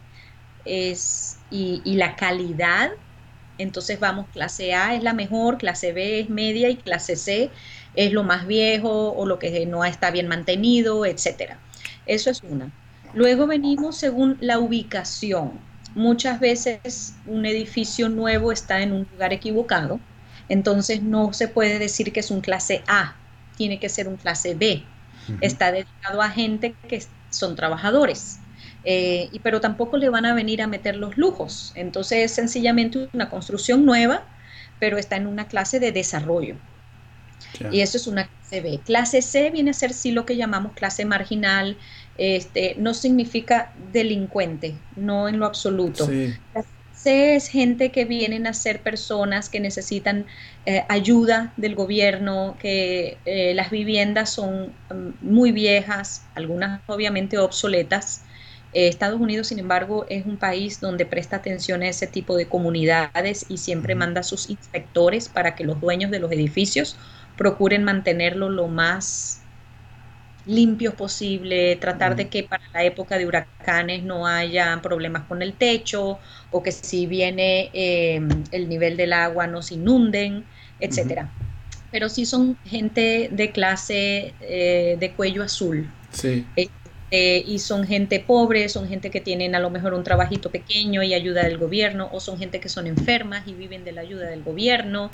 es 0.64 1.38
y, 1.50 1.82
la 1.96 2.16
calidad, 2.16 2.90
entonces 3.58 4.00
vamos, 4.00 4.26
clase 4.32 4.74
A 4.74 4.94
es 4.94 5.02
la 5.02 5.12
mejor, 5.12 5.58
clase 5.58 5.92
B 5.92 6.20
es 6.20 6.30
media 6.30 6.70
y 6.70 6.76
clase 6.76 7.14
C 7.14 7.50
es 7.94 8.12
lo 8.12 8.24
más 8.24 8.46
viejo 8.46 9.12
o 9.12 9.26
lo 9.26 9.38
que 9.38 9.66
no 9.66 9.84
está 9.84 10.10
bien 10.10 10.28
mantenido, 10.28 11.04
etcétera. 11.04 11.58
Eso 12.06 12.30
es 12.30 12.42
una. 12.42 12.72
Luego 13.12 13.46
venimos 13.46 13.98
según 13.98 14.38
la 14.40 14.58
ubicación. 14.58 15.52
Muchas 15.94 16.40
veces 16.40 17.14
un 17.26 17.44
edificio 17.44 18.08
nuevo 18.08 18.50
está 18.50 18.80
en 18.82 18.92
un 18.92 19.06
lugar 19.12 19.32
equivocado, 19.34 20.00
entonces 20.48 21.02
no 21.02 21.32
se 21.34 21.48
puede 21.48 21.78
decir 21.78 22.12
que 22.12 22.20
es 22.20 22.30
un 22.30 22.40
clase 22.40 22.82
A, 22.88 23.14
tiene 23.56 23.78
que 23.78 23.90
ser 23.90 24.08
un 24.08 24.16
clase 24.16 24.54
B 24.54 24.84
está 25.40 25.72
dedicado 25.72 26.22
a 26.22 26.30
gente 26.30 26.74
que 26.88 27.02
son 27.30 27.56
trabajadores. 27.56 28.38
Eh, 28.84 29.28
y, 29.32 29.38
pero 29.38 29.60
tampoco 29.60 29.96
le 29.96 30.10
van 30.10 30.26
a 30.26 30.34
venir 30.34 30.60
a 30.62 30.66
meter 30.66 30.96
los 30.96 31.16
lujos. 31.16 31.72
Entonces 31.74 32.24
es 32.24 32.32
sencillamente 32.32 33.08
una 33.12 33.30
construcción 33.30 33.84
nueva, 33.86 34.24
pero 34.78 34.98
está 34.98 35.16
en 35.16 35.26
una 35.26 35.48
clase 35.48 35.80
de 35.80 35.92
desarrollo. 35.92 36.56
Y 37.70 37.80
eso 37.80 37.96
es 37.96 38.06
una 38.06 38.26
clase 38.26 38.60
B. 38.60 38.80
Clase 38.84 39.22
C 39.22 39.50
viene 39.50 39.70
a 39.70 39.74
ser 39.74 39.92
sí 39.92 40.10
lo 40.10 40.26
que 40.26 40.36
llamamos 40.36 40.72
clase 40.72 41.04
marginal. 41.04 41.76
Este, 42.18 42.74
no 42.78 42.94
significa 42.94 43.72
delincuente, 43.92 44.76
no 44.96 45.28
en 45.28 45.38
lo 45.38 45.46
absoluto 45.46 46.08
es 47.04 47.48
gente 47.48 47.90
que 47.90 48.04
vienen 48.04 48.46
a 48.46 48.54
ser 48.54 48.80
personas 48.80 49.48
que 49.48 49.60
necesitan 49.60 50.26
eh, 50.66 50.84
ayuda 50.88 51.52
del 51.56 51.74
gobierno, 51.74 52.56
que 52.58 53.18
eh, 53.26 53.52
las 53.54 53.70
viviendas 53.70 54.30
son 54.30 54.72
mm, 54.90 55.10
muy 55.20 55.52
viejas, 55.52 56.24
algunas 56.34 56.80
obviamente 56.86 57.36
obsoletas. 57.38 58.24
Eh, 58.72 58.88
Estados 58.88 59.20
Unidos, 59.20 59.48
sin 59.48 59.58
embargo, 59.58 60.06
es 60.08 60.24
un 60.24 60.38
país 60.38 60.80
donde 60.80 61.04
presta 61.06 61.36
atención 61.36 61.82
a 61.82 61.88
ese 61.88 62.06
tipo 62.06 62.36
de 62.36 62.48
comunidades 62.48 63.44
y 63.48 63.58
siempre 63.58 63.94
manda 63.94 64.20
a 64.20 64.24
sus 64.24 64.48
inspectores 64.48 65.28
para 65.28 65.54
que 65.54 65.64
los 65.64 65.80
dueños 65.80 66.10
de 66.10 66.18
los 66.18 66.32
edificios 66.32 66.98
procuren 67.36 67.84
mantenerlo 67.84 68.48
lo 68.48 68.68
más 68.68 69.44
limpios 70.46 70.94
posible, 70.94 71.76
tratar 71.76 72.16
de 72.16 72.28
que 72.28 72.42
para 72.42 72.62
la 72.72 72.84
época 72.84 73.18
de 73.18 73.26
huracanes 73.26 74.02
no 74.04 74.26
haya 74.26 74.78
problemas 74.82 75.24
con 75.24 75.42
el 75.42 75.54
techo 75.54 76.20
o 76.50 76.62
que 76.62 76.72
si 76.72 77.06
viene 77.06 77.70
em, 77.72 78.28
el 78.50 78.68
nivel 78.68 78.96
del 78.96 79.12
agua 79.12 79.46
no 79.46 79.62
se 79.62 79.74
inunden, 79.74 80.44
etcétera. 80.84 81.30
Pero 81.90 82.08
sí 82.08 82.26
son 82.26 82.56
gente 82.64 83.28
de 83.30 83.50
clase 83.52 84.34
eh, 84.40 84.96
de 84.98 85.12
cuello 85.12 85.42
azul. 85.42 85.88
Sí. 86.10 86.46
Eh, 86.56 86.68
eh, 87.16 87.44
y 87.46 87.60
son 87.60 87.86
gente 87.86 88.18
pobre, 88.18 88.68
son 88.68 88.88
gente 88.88 89.08
que 89.08 89.20
tienen 89.20 89.54
a 89.54 89.60
lo 89.60 89.70
mejor 89.70 89.94
un 89.94 90.02
trabajito 90.02 90.50
pequeño 90.50 91.00
y 91.04 91.14
ayuda 91.14 91.44
del 91.44 91.58
gobierno, 91.58 92.08
o 92.10 92.18
son 92.18 92.38
gente 92.38 92.58
que 92.58 92.68
son 92.68 92.88
enfermas 92.88 93.46
y 93.46 93.54
viven 93.54 93.84
de 93.84 93.92
la 93.92 94.00
ayuda 94.00 94.26
del 94.26 94.42
gobierno, 94.42 95.12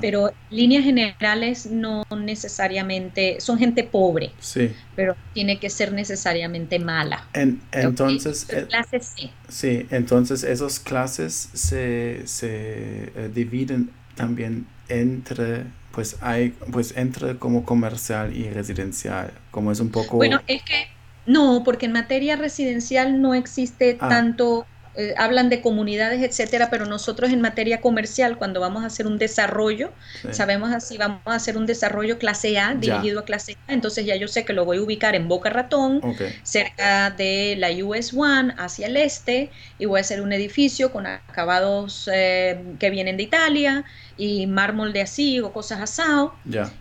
pero 0.00 0.32
líneas 0.48 0.84
generales 0.84 1.66
no 1.66 2.06
necesariamente, 2.16 3.38
son 3.40 3.58
gente 3.58 3.84
pobre, 3.84 4.30
sí. 4.38 4.72
pero 4.96 5.14
tiene 5.34 5.58
que 5.58 5.68
ser 5.68 5.92
necesariamente 5.92 6.78
mala. 6.78 7.28
entonces, 7.34 8.46
eh, 8.48 8.64
clases 8.66 9.12
sí. 9.14 9.30
sí, 9.46 9.86
entonces 9.90 10.44
esas 10.44 10.78
clases 10.78 11.50
se, 11.52 12.22
se 12.24 13.12
eh, 13.14 13.30
dividen 13.34 13.90
también 14.14 14.66
entre 15.00 15.64
pues 15.92 16.16
hay 16.20 16.50
pues 16.70 16.94
entre 16.96 17.36
como 17.36 17.64
comercial 17.64 18.36
y 18.36 18.48
residencial 18.50 19.32
como 19.50 19.72
es 19.72 19.80
un 19.80 19.90
poco 19.90 20.16
bueno 20.16 20.40
es 20.46 20.62
que 20.62 20.86
no, 21.26 21.62
porque 21.64 21.86
en 21.86 21.92
materia 21.92 22.36
residencial 22.36 23.20
no 23.20 23.34
existe 23.34 23.96
ah. 24.00 24.08
tanto, 24.08 24.66
eh, 24.94 25.14
hablan 25.16 25.48
de 25.48 25.62
comunidades, 25.62 26.22
etcétera, 26.22 26.68
pero 26.68 26.84
nosotros 26.84 27.30
en 27.30 27.40
materia 27.40 27.80
comercial, 27.80 28.36
cuando 28.36 28.60
vamos 28.60 28.82
a 28.84 28.86
hacer 28.86 29.06
un 29.06 29.16
desarrollo, 29.16 29.90
sabemos 30.32 30.70
así, 30.72 30.98
vamos 30.98 31.20
a 31.24 31.34
hacer 31.34 31.56
un 31.56 31.64
desarrollo 31.64 32.18
clase 32.18 32.58
A, 32.58 32.74
dirigido 32.74 33.20
a 33.20 33.24
clase 33.24 33.56
A, 33.68 33.72
entonces 33.72 34.04
ya 34.04 34.16
yo 34.16 34.28
sé 34.28 34.44
que 34.44 34.52
lo 34.52 34.66
voy 34.66 34.78
a 34.78 34.82
ubicar 34.82 35.14
en 35.14 35.28
Boca 35.28 35.48
Ratón, 35.48 36.02
cerca 36.42 37.10
de 37.10 37.56
la 37.58 37.70
US 37.84 38.12
One, 38.14 38.54
hacia 38.58 38.86
el 38.86 38.98
este, 38.98 39.50
y 39.78 39.86
voy 39.86 39.98
a 39.98 40.02
hacer 40.02 40.20
un 40.20 40.32
edificio 40.32 40.92
con 40.92 41.06
acabados 41.06 42.10
eh, 42.12 42.62
que 42.78 42.90
vienen 42.90 43.16
de 43.16 43.22
Italia 43.22 43.84
y 44.18 44.46
mármol 44.46 44.92
de 44.92 45.00
así 45.00 45.40
o 45.40 45.52
cosas 45.52 45.80
asado, 45.80 46.34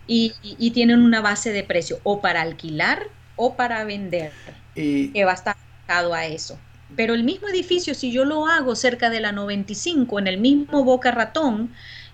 y, 0.05 0.33
y 0.41 0.71
tienen 0.71 1.01
una 1.01 1.21
base 1.21 1.53
de 1.53 1.63
precio 1.63 1.99
o 2.03 2.19
para 2.19 2.41
alquilar 2.41 3.07
o 3.37 3.55
para 3.55 3.85
vender, 3.85 4.33
y... 4.75 5.09
que 5.13 5.23
va 5.23 5.31
a 5.31 5.35
estar 5.35 5.55
a 5.87 6.25
eso. 6.25 6.57
Pero 6.95 7.13
el 7.13 7.23
mismo 7.23 7.47
edificio, 7.47 7.93
si 7.93 8.11
yo 8.11 8.25
lo 8.25 8.47
hago 8.47 8.75
cerca 8.75 9.09
de 9.09 9.19
la 9.19 9.31
95, 9.31 10.19
en 10.19 10.27
el 10.27 10.37
mismo 10.37 10.83
Boca 10.83 11.11
Ratón, 11.11 11.71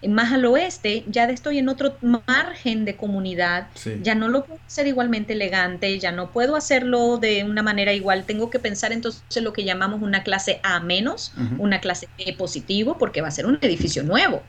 más 0.07 0.31
al 0.31 0.45
oeste, 0.45 1.03
ya 1.07 1.25
estoy 1.25 1.57
en 1.57 1.69
otro 1.69 1.97
margen 2.01 2.85
de 2.85 2.95
comunidad, 2.95 3.67
ya 4.03 4.13
no 4.13 4.27
lo 4.29 4.45
puedo 4.45 4.61
hacer 4.65 4.85
igualmente 4.85 5.33
elegante, 5.33 5.97
ya 5.97 6.11
no 6.11 6.31
puedo 6.31 6.55
hacerlo 6.55 7.17
de 7.17 7.43
una 7.43 7.63
manera 7.63 7.93
igual, 7.93 8.23
tengo 8.25 8.49
que 8.49 8.59
pensar 8.59 8.91
entonces 8.91 9.23
lo 9.41 9.53
que 9.53 9.63
llamamos 9.63 10.01
una 10.01 10.23
clase 10.23 10.59
A 10.63 10.79
menos, 10.79 11.33
una 11.57 11.81
clase 11.81 12.07
B 12.17 12.35
positivo, 12.37 12.97
porque 12.99 13.21
va 13.21 13.29
a 13.29 13.31
ser 13.31 13.47
un 13.47 13.57
edificio 13.61 14.03
nuevo. 14.03 14.43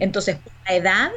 Entonces, 0.00 0.38
la 0.66 0.74
edad 0.74 1.10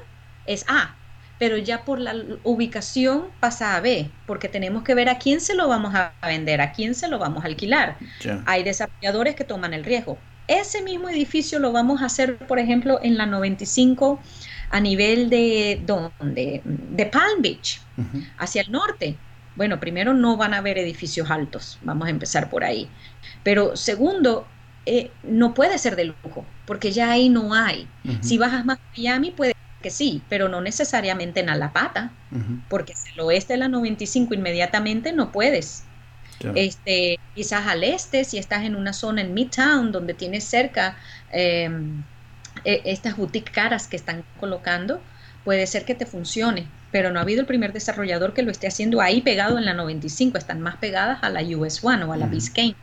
es 0.45 0.65
A, 0.67 0.95
pero 1.39 1.57
ya 1.57 1.85
por 1.85 1.99
la 1.99 2.15
ubicación 2.43 3.25
pasa 3.39 3.75
a 3.75 3.81
B, 3.81 4.09
porque 4.25 4.49
tenemos 4.49 4.83
que 4.83 4.95
ver 4.95 5.09
a 5.09 5.19
quién 5.19 5.39
se 5.39 5.55
lo 5.55 5.67
vamos 5.67 5.93
a 5.93 6.13
vender, 6.23 6.61
a 6.61 6.71
quién 6.71 6.95
se 6.95 7.07
lo 7.07 7.19
vamos 7.19 7.43
a 7.43 7.47
alquilar. 7.47 7.97
Hay 8.45 8.63
desarrolladores 8.63 9.35
que 9.35 9.43
toman 9.43 9.73
el 9.73 9.83
riesgo. 9.83 10.17
Ese 10.47 10.81
mismo 10.81 11.09
edificio 11.09 11.59
lo 11.59 11.71
vamos 11.71 12.01
a 12.01 12.05
hacer, 12.05 12.37
por 12.37 12.57
ejemplo, 12.57 12.99
en 13.03 13.17
la 13.17 13.25
95 13.25 14.19
a 14.69 14.79
nivel 14.79 15.29
de, 15.29 15.81
¿dónde? 15.85 16.61
de 16.63 17.05
Palm 17.05 17.41
Beach, 17.41 17.81
hacia 18.37 18.61
el 18.61 18.71
norte. 18.71 19.15
Bueno, 19.55 19.79
primero 19.79 20.13
no 20.13 20.37
van 20.37 20.53
a 20.53 20.57
haber 20.57 20.77
edificios 20.77 21.29
altos, 21.29 21.79
vamos 21.81 22.07
a 22.07 22.11
empezar 22.11 22.49
por 22.49 22.63
ahí. 22.63 22.87
Pero 23.43 23.75
segundo, 23.75 24.47
eh, 24.85 25.11
no 25.23 25.53
puede 25.53 25.77
ser 25.77 25.95
de 25.95 26.05
lujo, 26.05 26.45
porque 26.65 26.91
ya 26.91 27.11
ahí 27.11 27.29
no 27.29 27.53
hay. 27.53 27.87
Si 28.21 28.37
bajas 28.37 28.65
más 28.65 28.77
a 28.77 28.97
Miami, 28.97 29.31
puede 29.31 29.53
que 29.81 29.89
sí, 29.89 30.21
pero 30.29 30.49
no 30.49 30.61
necesariamente 30.61 31.39
en 31.39 31.49
Alapata, 31.49 32.11
porque 32.69 32.95
si 32.95 33.13
el 33.13 33.19
oeste 33.21 33.53
de 33.53 33.59
la 33.59 33.67
95 33.67 34.33
inmediatamente 34.33 35.13
no 35.13 35.31
puedes. 35.31 35.83
Este, 36.55 37.19
quizás 37.33 37.65
al 37.65 37.83
este, 37.83 38.23
si 38.23 38.37
estás 38.37 38.63
en 38.63 38.75
una 38.75 38.93
zona 38.93 39.21
en 39.21 39.33
Midtown 39.33 39.91
donde 39.91 40.13
tienes 40.13 40.43
cerca 40.43 40.95
em, 41.31 42.03
e, 42.63 42.81
estas 42.85 43.17
boutiques 43.17 43.51
caras 43.51 43.87
que 43.87 43.95
están 43.95 44.23
colocando, 44.39 45.01
puede 45.43 45.65
ser 45.65 45.83
que 45.83 45.95
te 45.95 46.05
funcione, 46.05 46.67
pero 46.91 47.11
no 47.11 47.19
ha 47.19 47.23
habido 47.23 47.41
el 47.41 47.47
primer 47.47 47.73
desarrollador 47.73 48.33
que 48.33 48.43
lo 48.43 48.51
esté 48.51 48.67
haciendo 48.67 49.01
ahí 49.01 49.21
pegado 49.21 49.57
en 49.57 49.65
la 49.65 49.73
95, 49.73 50.37
están 50.37 50.61
más 50.61 50.77
pegadas 50.77 51.23
a 51.23 51.29
la 51.29 51.41
US 51.41 51.83
One 51.83 52.03
o 52.03 52.13
a 52.13 52.17
la 52.17 52.27
Biscayne. 52.27 52.75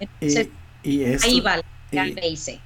Entonces, 0.00 0.48
ahí 0.84 1.40
va 1.40 1.60
la 1.92 2.04
base. 2.14 2.60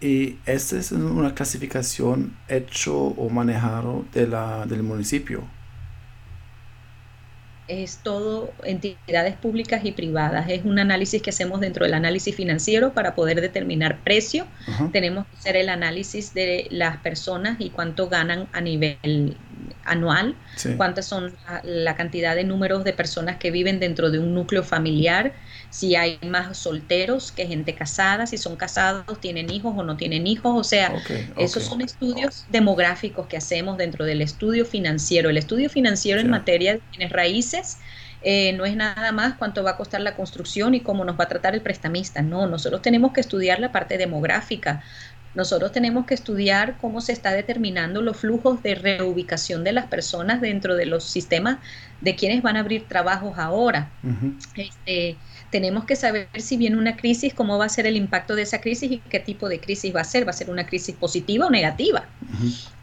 Y 0.00 0.36
esta 0.46 0.78
es 0.78 0.92
una 0.92 1.34
clasificación 1.34 2.36
hecho 2.48 2.96
o 2.96 3.28
manejado 3.30 4.04
de 4.12 4.28
la, 4.28 4.64
del 4.66 4.82
municipio. 4.82 5.42
Es 7.66 7.98
todo 7.98 8.50
entidades 8.62 9.34
públicas 9.36 9.84
y 9.84 9.92
privadas. 9.92 10.48
Es 10.48 10.64
un 10.64 10.78
análisis 10.78 11.20
que 11.20 11.30
hacemos 11.30 11.60
dentro 11.60 11.84
del 11.84 11.94
análisis 11.94 12.34
financiero 12.34 12.94
para 12.94 13.14
poder 13.14 13.40
determinar 13.40 13.98
precio. 14.04 14.46
Tenemos 14.92 15.26
que 15.26 15.36
hacer 15.36 15.56
el 15.56 15.68
análisis 15.68 16.32
de 16.32 16.68
las 16.70 16.96
personas 16.98 17.60
y 17.60 17.70
cuánto 17.70 18.08
ganan 18.08 18.48
a 18.52 18.60
nivel 18.62 19.36
anual, 19.84 20.34
cuántas 20.76 21.06
son 21.06 21.34
la, 21.62 21.96
cantidad 21.96 22.34
de 22.34 22.44
números 22.44 22.84
de 22.84 22.92
personas 22.92 23.36
que 23.36 23.50
viven 23.50 23.80
dentro 23.80 24.10
de 24.10 24.18
un 24.18 24.34
núcleo 24.34 24.62
familiar 24.62 25.32
si 25.70 25.96
hay 25.96 26.18
más 26.26 26.56
solteros 26.56 27.32
que 27.32 27.46
gente 27.46 27.74
casada, 27.74 28.26
si 28.26 28.38
son 28.38 28.56
casados, 28.56 29.20
tienen 29.20 29.50
hijos 29.50 29.74
o 29.76 29.82
no 29.82 29.96
tienen 29.96 30.26
hijos. 30.26 30.58
O 30.58 30.64
sea, 30.64 30.92
esos 31.36 31.64
son 31.64 31.82
estudios 31.82 32.46
demográficos 32.50 33.26
que 33.26 33.36
hacemos 33.36 33.76
dentro 33.76 34.04
del 34.04 34.22
estudio 34.22 34.64
financiero. 34.64 35.28
El 35.28 35.36
estudio 35.36 35.68
financiero 35.68 36.20
en 36.20 36.30
materia 36.30 36.74
de 36.74 36.80
bienes 36.90 37.12
raíces 37.12 37.78
eh, 38.22 38.52
no 38.54 38.64
es 38.64 38.74
nada 38.74 39.12
más 39.12 39.34
cuánto 39.34 39.62
va 39.62 39.72
a 39.72 39.76
costar 39.76 40.00
la 40.00 40.16
construcción 40.16 40.74
y 40.74 40.80
cómo 40.80 41.04
nos 41.04 41.18
va 41.18 41.24
a 41.24 41.28
tratar 41.28 41.54
el 41.54 41.60
prestamista. 41.60 42.22
No, 42.22 42.46
nosotros 42.46 42.82
tenemos 42.82 43.12
que 43.12 43.20
estudiar 43.20 43.60
la 43.60 43.70
parte 43.70 43.96
demográfica. 43.96 44.82
Nosotros 45.34 45.72
tenemos 45.72 46.06
que 46.06 46.14
estudiar 46.14 46.76
cómo 46.80 47.00
se 47.00 47.12
está 47.12 47.32
determinando 47.32 48.02
los 48.02 48.16
flujos 48.16 48.62
de 48.62 48.74
reubicación 48.74 49.62
de 49.64 49.72
las 49.72 49.86
personas 49.86 50.40
dentro 50.40 50.74
de 50.74 50.86
los 50.86 51.04
sistemas 51.04 51.58
de 52.00 52.16
quienes 52.16 52.42
van 52.42 52.56
a 52.56 52.60
abrir 52.60 52.86
trabajos 52.88 53.38
ahora. 53.38 53.90
este, 54.56 55.16
tenemos 55.50 55.84
que 55.84 55.96
saber 55.96 56.28
si 56.36 56.56
viene 56.56 56.76
una 56.76 56.96
crisis, 56.96 57.34
cómo 57.34 57.58
va 57.58 57.66
a 57.66 57.68
ser 57.68 57.86
el 57.86 57.96
impacto 57.96 58.34
de 58.34 58.42
esa 58.42 58.60
crisis 58.60 58.90
y 58.90 58.98
qué 58.98 59.20
tipo 59.20 59.48
de 59.48 59.60
crisis 59.60 59.94
va 59.94 60.00
a 60.00 60.04
ser. 60.04 60.26
¿Va 60.26 60.30
a 60.30 60.34
ser 60.34 60.50
una 60.50 60.66
crisis 60.66 60.94
positiva 60.94 61.46
o 61.46 61.50
negativa? 61.50 62.04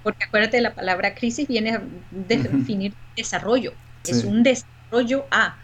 Porque 0.04 0.24
acuérdate, 0.24 0.62
la 0.62 0.74
palabra 0.74 1.16
crisis 1.16 1.48
viene 1.48 1.72
a 1.72 1.84
definir 2.12 2.94
desarrollo. 3.16 3.74
Es 4.04 4.24
un 4.24 4.44
desarrollo 4.44 4.76
rollo 4.92 5.26
A. 5.32 5.58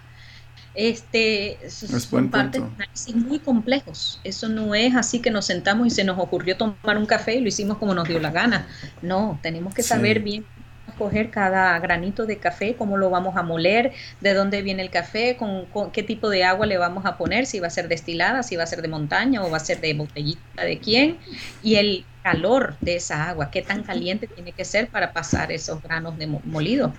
Este, 0.73 1.57
son 1.69 2.29
partes 2.29 2.61
de 2.61 2.67
análisis 2.75 3.15
muy 3.15 3.39
complejos. 3.39 4.21
Eso 4.23 4.47
no 4.47 4.73
es 4.73 4.95
así 4.95 5.19
que 5.19 5.29
nos 5.29 5.45
sentamos 5.45 5.87
y 5.87 5.89
se 5.89 6.03
nos 6.03 6.17
ocurrió 6.17 6.55
tomar 6.55 6.97
un 6.97 7.05
café 7.05 7.35
y 7.35 7.41
lo 7.41 7.47
hicimos 7.49 7.77
como 7.77 7.93
nos 7.93 8.07
dio 8.07 8.19
la 8.19 8.31
gana. 8.31 8.67
No, 9.01 9.39
tenemos 9.41 9.73
que 9.73 9.83
saber 9.83 10.21
bien 10.21 10.45
escoger 11.01 11.29
cada 11.31 11.79
granito 11.79 12.25
de 12.25 12.37
café, 12.37 12.75
cómo 12.75 12.97
lo 12.97 13.09
vamos 13.09 13.35
a 13.35 13.43
moler, 13.43 13.93
de 14.19 14.33
dónde 14.33 14.61
viene 14.61 14.83
el 14.83 14.89
café, 14.89 15.35
con, 15.35 15.65
qué 15.91 16.03
tipo 16.03 16.29
de 16.29 16.43
agua 16.43 16.65
le 16.65 16.77
vamos 16.77 17.05
a 17.05 17.17
poner, 17.17 17.45
si 17.45 17.59
va 17.59 17.67
a 17.67 17.71
ser 17.71 17.87
destilada, 17.87 18.43
si 18.43 18.55
va 18.55 18.63
a 18.63 18.67
ser 18.67 18.81
de 18.81 18.87
montaña 18.87 19.43
o 19.43 19.49
va 19.49 19.57
a 19.57 19.61
ser 19.61 19.81
de 19.81 19.93
botellita 19.93 20.63
de 20.63 20.79
quién, 20.79 21.17
y 21.63 21.75
el 21.75 22.05
calor 22.23 22.75
de 22.81 22.95
esa 22.97 23.29
agua, 23.29 23.49
qué 23.49 23.61
tan 23.61 23.83
caliente 23.83 24.27
tiene 24.27 24.51
que 24.51 24.63
ser 24.63 24.87
para 24.89 25.11
pasar 25.11 25.51
esos 25.51 25.81
granos 25.81 26.17
de 26.17 26.27
molido. 26.27 26.93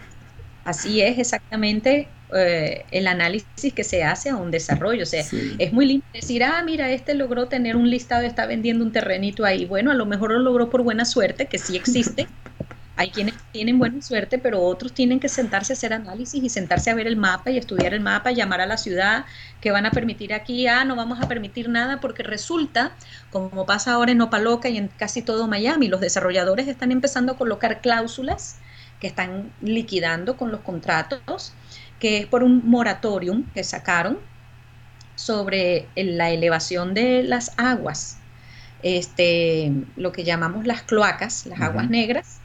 Así 0.65 1.01
es 1.01 1.19
exactamente 1.19 2.09
eh, 2.35 2.87
el 2.93 3.09
análisis 3.09 3.75
que 3.75 3.85
se 3.85 4.05
hace 4.05 4.31
a 4.31 4.37
un 4.37 4.51
desarrollo. 4.51 5.03
O 5.03 5.07
sea, 5.07 5.25
es 5.59 5.73
muy 5.73 5.87
lindo 5.87 6.07
decir, 6.15 6.45
ah, 6.45 6.63
mira, 6.65 6.91
este 6.91 7.15
logró 7.15 7.47
tener 7.47 7.77
un 7.77 7.91
listado, 7.91 8.23
está 8.23 8.47
vendiendo 8.47 8.85
un 8.85 8.93
terrenito 8.93 9.45
ahí. 9.45 9.67
Bueno, 9.67 9.91
a 9.91 9.95
lo 9.95 10.07
mejor 10.07 10.33
lo 10.33 10.39
logró 10.39 10.71
por 10.71 10.83
buena 10.83 11.05
suerte, 11.05 11.47
que 11.47 11.59
sí 11.59 11.77
existe. 11.77 12.29
Hay 12.97 13.11
quienes 13.11 13.35
tienen 13.53 13.79
buena 13.79 14.01
suerte, 14.03 14.39
pero 14.39 14.61
otros 14.61 14.93
tienen 14.93 15.19
que 15.19 15.29
sentarse 15.29 15.73
a 15.73 15.75
hacer 15.75 15.95
análisis 15.95 16.45
y 16.45 16.49
sentarse 16.51 16.91
a 16.91 16.95
ver 16.95 17.07
el 17.07 17.17
mapa 17.17 17.51
y 17.51 17.57
estudiar 17.57 17.95
el 17.95 18.01
mapa, 18.01 18.33
llamar 18.33 18.61
a 18.61 18.67
la 18.67 18.77
ciudad 18.77 19.25
que 19.63 19.71
van 19.71 19.87
a 19.87 19.91
permitir 19.91 20.35
aquí, 20.35 20.67
ah, 20.67 20.85
no 20.85 20.95
vamos 20.95 21.21
a 21.21 21.27
permitir 21.27 21.71
nada 21.71 22.01
porque 22.01 22.23
resulta, 22.23 22.93
como 23.31 23.65
pasa 23.65 23.93
ahora 23.93 24.13
en 24.13 24.21
Opaloca 24.21 24.69
y 24.69 24.77
en 24.77 24.89
casi 24.89 25.23
todo 25.23 25.49
Miami, 25.49 25.89
los 25.89 26.03
desarrolladores 26.03 26.69
están 26.69 26.93
empezando 26.93 27.33
a 27.33 27.37
colocar 27.39 27.81
cláusulas 27.81 28.59
que 29.03 29.09
están 29.09 29.53
liquidando 29.61 30.37
con 30.37 30.53
los 30.53 30.61
contratos, 30.61 31.53
que 31.99 32.19
es 32.19 32.27
por 32.27 32.45
un 32.45 32.63
moratorium 32.65 33.51
que 33.53 33.65
sacaron 33.65 34.21
sobre 35.17 35.89
la 35.97 36.31
elevación 36.31 36.95
de 36.95 37.25
las 37.25 37.51
aguas, 37.59 38.19
este, 38.85 39.73
lo 39.97 40.13
que 40.13 40.23
llamamos 40.23 40.69
las 40.69 40.83
cloacas, 40.83 41.47
las 41.47 41.61
aguas 41.61 41.91
negras, 41.91 42.39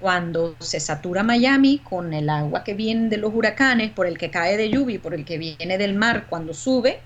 cuando 0.00 0.56
se 0.60 0.80
satura 0.80 1.22
Miami 1.22 1.78
con 1.78 2.14
el 2.14 2.30
agua 2.30 2.64
que 2.64 2.72
viene 2.72 3.10
de 3.10 3.18
los 3.18 3.34
huracanes, 3.34 3.90
por 3.90 4.06
el 4.06 4.16
que 4.16 4.30
cae 4.30 4.56
de 4.56 4.70
lluvia 4.70 4.94
y 4.96 4.98
por 4.98 5.12
el 5.12 5.26
que 5.26 5.36
viene 5.36 5.76
del 5.76 5.94
mar 5.94 6.24
cuando 6.30 6.54
sube, 6.54 7.00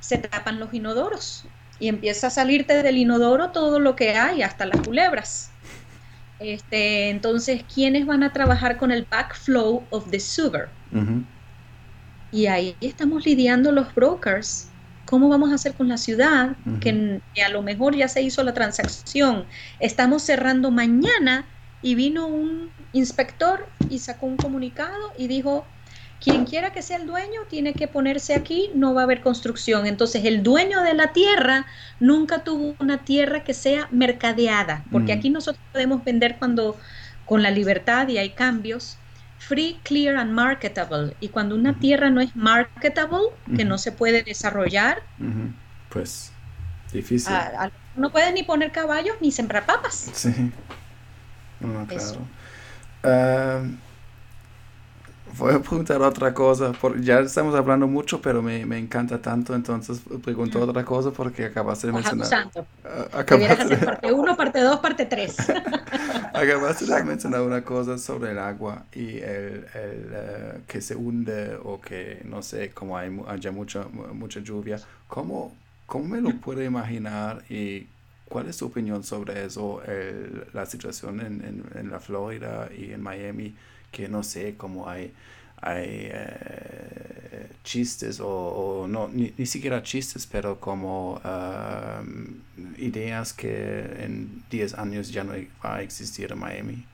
se 0.00 0.18
tapan 0.18 0.60
los 0.60 0.74
inodoros 0.74 1.46
y 1.80 1.88
empieza 1.88 2.26
a 2.26 2.30
salirte 2.30 2.82
del 2.82 2.98
inodoro 2.98 3.52
todo 3.52 3.80
lo 3.80 3.96
que 3.96 4.16
hay, 4.16 4.42
hasta 4.42 4.66
las 4.66 4.82
culebras. 4.82 5.50
Este, 6.40 7.10
entonces, 7.10 7.64
¿quiénes 7.72 8.06
van 8.06 8.22
a 8.22 8.32
trabajar 8.32 8.76
con 8.76 8.92
el 8.92 9.06
backflow 9.10 9.84
of 9.90 10.10
the 10.10 10.20
sewer? 10.20 10.68
Y 12.30 12.46
ahí 12.46 12.76
estamos 12.80 13.24
lidiando 13.24 13.72
los 13.72 13.94
brokers. 13.94 14.68
¿Cómo 15.06 15.28
vamos 15.28 15.50
a 15.50 15.54
hacer 15.54 15.74
con 15.74 15.88
la 15.88 15.96
ciudad? 15.96 16.56
que, 16.80 17.20
que, 17.34 17.42
a 17.42 17.48
lo 17.48 17.62
mejor 17.62 17.96
ya 17.96 18.08
se 18.08 18.22
hizo 18.22 18.42
la 18.42 18.54
transacción. 18.54 19.46
Estamos 19.80 20.22
cerrando 20.22 20.70
mañana 20.70 21.46
y 21.82 21.94
vino 21.94 22.26
un 22.26 22.70
inspector 22.92 23.66
y 23.88 23.98
sacó 23.98 24.26
un 24.26 24.36
comunicado 24.36 25.12
y 25.16 25.28
dijo, 25.28 25.66
quien 26.20 26.44
quiera 26.44 26.72
que 26.72 26.82
sea 26.82 26.96
el 26.96 27.06
dueño 27.06 27.42
tiene 27.48 27.74
que 27.74 27.88
ponerse 27.88 28.34
aquí, 28.34 28.70
no 28.74 28.94
va 28.94 29.02
a 29.02 29.04
haber 29.04 29.20
construcción. 29.20 29.86
Entonces 29.86 30.24
el 30.24 30.42
dueño 30.42 30.82
de 30.82 30.94
la 30.94 31.12
tierra 31.12 31.66
nunca 32.00 32.44
tuvo 32.44 32.74
una 32.80 32.98
tierra 33.04 33.44
que 33.44 33.54
sea 33.54 33.88
mercadeada, 33.90 34.84
porque 34.90 35.14
mm. 35.14 35.18
aquí 35.18 35.30
nosotros 35.30 35.64
podemos 35.72 36.04
vender 36.04 36.36
cuando 36.38 36.76
con 37.24 37.42
la 37.42 37.50
libertad 37.50 38.08
y 38.08 38.18
hay 38.18 38.30
cambios, 38.30 38.96
free, 39.38 39.78
clear 39.84 40.16
and 40.16 40.32
marketable. 40.32 41.14
Y 41.20 41.28
cuando 41.28 41.54
una 41.54 41.78
tierra 41.78 42.10
no 42.10 42.20
es 42.20 42.34
marketable, 42.34 43.28
que 43.56 43.64
no 43.64 43.78
se 43.78 43.92
puede 43.92 44.22
desarrollar, 44.22 45.02
pues 45.90 46.32
difícil. 46.92 47.34
no 47.96 48.10
puedes 48.10 48.32
ni 48.32 48.42
poner 48.42 48.72
caballos 48.72 49.16
ni 49.20 49.30
sembrar 49.30 49.66
papas. 49.66 50.10
Sí. 50.12 50.52
No, 51.60 51.86
claro. 51.86 52.20
Voy 55.38 55.54
a 55.54 55.58
preguntar 55.60 56.02
otra 56.02 56.34
cosa. 56.34 56.72
ya 57.00 57.20
estamos 57.20 57.54
hablando 57.54 57.86
mucho, 57.86 58.20
pero 58.20 58.42
me, 58.42 58.66
me 58.66 58.78
encanta 58.78 59.20
tanto, 59.20 59.54
entonces 59.54 60.00
pregunto 60.22 60.60
otra 60.60 60.84
cosa 60.84 61.10
porque 61.10 61.46
acabaste 61.46 61.86
de 61.86 61.92
mencionar. 61.92 62.50
Uh, 62.84 63.16
acabaste 63.16 63.62
hacer 63.62 63.84
parte 63.84 64.12
1, 64.12 64.36
parte 64.36 64.60
2, 64.60 64.80
parte 64.80 65.06
3. 65.06 65.36
acabaste 66.34 66.86
de 66.86 67.04
mencionar 67.04 67.42
una 67.42 67.62
cosa 67.62 67.98
sobre 67.98 68.32
el 68.32 68.38
agua 68.38 68.84
y 68.92 69.18
el, 69.18 69.66
el 69.74 70.12
uh, 70.12 70.66
que 70.66 70.80
se 70.80 70.96
hunde 70.96 71.58
o 71.62 71.80
que 71.80 72.22
no 72.24 72.42
sé, 72.42 72.70
como 72.70 72.96
hay 72.96 73.08
haya 73.28 73.52
mucha, 73.52 73.84
mucha 74.12 74.40
lluvia. 74.40 74.80
¿Cómo, 75.06 75.54
¿Cómo 75.86 76.04
me 76.04 76.20
lo 76.20 76.32
puedo 76.40 76.62
imaginar 76.62 77.44
y 77.48 77.86
cuál 78.28 78.48
es 78.48 78.58
tu 78.58 78.66
opinión 78.66 79.04
sobre 79.04 79.46
eso, 79.46 79.82
el, 79.84 80.46
la 80.52 80.66
situación 80.66 81.20
en, 81.20 81.44
en, 81.44 81.64
en 81.78 81.90
la 81.90 82.00
Florida 82.00 82.68
y 82.76 82.92
en 82.92 83.02
Miami? 83.02 83.54
Que 83.90 84.08
no 84.08 84.22
sé, 84.22 84.56
cómo 84.56 84.88
hay, 84.88 85.12
hay 85.60 86.08
eh, 86.10 87.48
chistes 87.64 88.20
o, 88.22 88.86
no, 88.88 89.08
ni, 89.08 89.46
siquiera 89.46 89.82
chistes, 89.82 90.26
pero 90.26 90.60
como 90.60 91.20
ideas 92.78 93.32
que 93.32 93.80
en 94.04 94.44
10 94.50 94.74
años 94.74 95.10
ya 95.10 95.24
no 95.24 95.32
va 95.64 95.76
a 95.76 95.82
existir 95.82 96.32
en 96.32 96.38
Miami. 96.38 96.84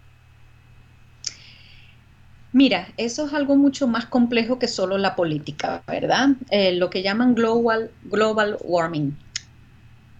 Mira, 2.54 2.86
eso 2.96 3.26
es 3.26 3.32
algo 3.32 3.56
mucho 3.56 3.88
más 3.88 4.06
complejo 4.06 4.60
que 4.60 4.68
solo 4.68 4.96
la 4.96 5.16
política, 5.16 5.82
¿verdad? 5.88 6.28
Eh, 6.50 6.70
lo 6.70 6.88
que 6.88 7.02
llaman 7.02 7.34
global, 7.34 7.90
global 8.04 8.58
warming. 8.62 9.16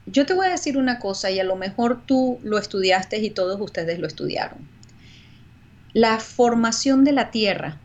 Yo 0.07 0.27
te 0.27 0.35
voy 0.35 0.47
a 0.47 0.51
decir 0.51 0.77
una 0.77 0.99
cosa 0.99 1.31
y 1.31 1.39
a 1.39 1.45
lo 1.45 1.55
mejor 1.55 2.03
tú 2.07 2.41
lo 2.43 2.59
estudiaste 2.59 3.19
y 3.19 3.31
todos 3.31 3.61
ustedes 3.61 4.01
lo 4.01 4.09
estudiaron. 4.09 4.74
La 5.95 6.19
formación 6.19 7.05
de 7.05 7.13
la 7.13 7.31
Tierra 7.31 7.79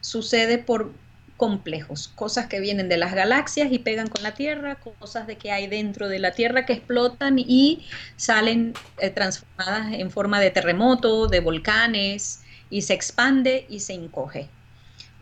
sucede 0.00 0.58
por 0.58 0.92
complejos, 1.36 2.08
cosas 2.08 2.46
que 2.46 2.60
vienen 2.60 2.88
de 2.88 2.96
las 2.96 3.14
galaxias 3.14 3.70
y 3.70 3.78
pegan 3.78 4.08
con 4.08 4.22
la 4.22 4.34
Tierra, 4.34 4.76
cosas 4.76 5.26
de 5.26 5.36
que 5.36 5.52
hay 5.52 5.66
dentro 5.66 6.08
de 6.08 6.18
la 6.18 6.32
Tierra 6.32 6.66
que 6.66 6.72
explotan 6.72 7.38
y 7.38 7.86
salen 8.16 8.74
eh, 8.98 9.10
transformadas 9.10 9.94
en 9.94 10.10
forma 10.10 10.40
de 10.40 10.50
terremoto, 10.50 11.28
de 11.28 11.40
volcanes, 11.40 12.42
y 12.68 12.82
se 12.82 12.94
expande 12.94 13.66
y 13.68 13.80
se 13.80 13.94
encoge. 13.94 14.48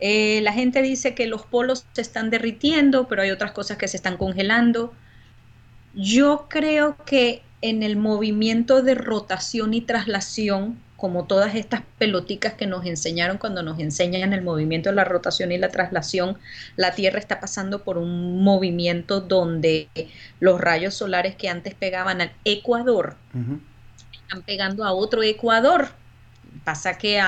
Eh, 0.00 0.40
la 0.42 0.52
gente 0.52 0.82
dice 0.82 1.14
que 1.14 1.26
los 1.26 1.44
polos 1.44 1.84
se 1.92 2.00
están 2.00 2.30
derritiendo, 2.30 3.06
pero 3.06 3.22
hay 3.22 3.30
otras 3.30 3.52
cosas 3.52 3.76
que 3.76 3.88
se 3.88 3.96
están 3.96 4.16
congelando. 4.16 4.94
Yo 5.94 6.46
creo 6.48 6.96
que 7.04 7.42
en 7.60 7.82
el 7.82 7.96
movimiento 7.96 8.82
de 8.82 8.94
rotación 8.94 9.74
y 9.74 9.80
traslación 9.80 10.78
como 11.04 11.26
todas 11.26 11.54
estas 11.54 11.82
peloticas 11.98 12.54
que 12.54 12.66
nos 12.66 12.86
enseñaron 12.86 13.36
cuando 13.36 13.62
nos 13.62 13.78
enseñan 13.78 14.32
el 14.32 14.40
movimiento 14.40 14.88
de 14.88 14.96
la 14.96 15.04
rotación 15.04 15.52
y 15.52 15.58
la 15.58 15.68
traslación, 15.68 16.38
la 16.76 16.92
Tierra 16.94 17.18
está 17.18 17.40
pasando 17.40 17.84
por 17.84 17.98
un 17.98 18.42
movimiento 18.42 19.20
donde 19.20 19.90
los 20.40 20.58
rayos 20.58 20.94
solares 20.94 21.36
que 21.36 21.50
antes 21.50 21.74
pegaban 21.74 22.22
al 22.22 22.32
Ecuador 22.46 23.16
están 24.14 24.40
pegando 24.46 24.82
a 24.82 24.94
otro 24.94 25.22
Ecuador. 25.22 25.88
Pasa 26.64 26.96
que 26.96 27.20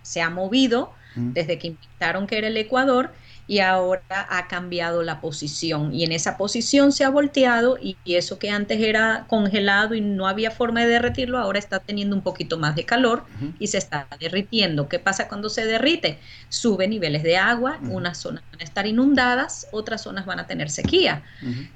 se 0.00 0.22
ha 0.22 0.30
movido 0.30 0.94
desde 1.14 1.58
que 1.58 1.66
inventaron 1.66 2.26
que 2.26 2.38
era 2.38 2.46
el 2.46 2.56
Ecuador 2.56 3.10
y 3.50 3.58
ahora 3.58 4.28
ha 4.28 4.46
cambiado 4.46 5.02
la 5.02 5.20
posición. 5.20 5.92
Y 5.92 6.04
en 6.04 6.12
esa 6.12 6.36
posición 6.36 6.92
se 6.92 7.02
ha 7.02 7.10
volteado 7.10 7.78
y, 7.82 7.96
eso 8.04 8.38
que 8.38 8.48
antes 8.48 8.80
era 8.80 9.24
congelado 9.26 9.96
y 9.96 10.00
no 10.00 10.28
había 10.28 10.52
forma 10.52 10.82
de 10.82 10.86
derretirlo, 10.86 11.36
ahora 11.36 11.58
está 11.58 11.80
teniendo 11.80 12.14
un 12.14 12.22
poquito 12.22 12.58
más 12.58 12.76
de 12.76 12.84
calor 12.84 13.24
y 13.58 13.66
se 13.66 13.78
está 13.78 14.06
derritiendo. 14.20 14.88
¿Qué 14.88 15.00
pasa 15.00 15.26
cuando 15.26 15.48
se 15.50 15.64
derrite? 15.64 16.20
Sube 16.48 16.86
niveles 16.86 17.24
de 17.24 17.38
agua, 17.38 17.80
unas 17.88 18.18
zonas 18.18 18.44
van 18.52 18.60
a 18.60 18.64
estar 18.64 18.86
inundadas, 18.86 19.66
otras 19.72 20.02
zonas 20.02 20.26
van 20.26 20.38
a 20.38 20.46
tener 20.46 20.70
sequía. 20.70 21.24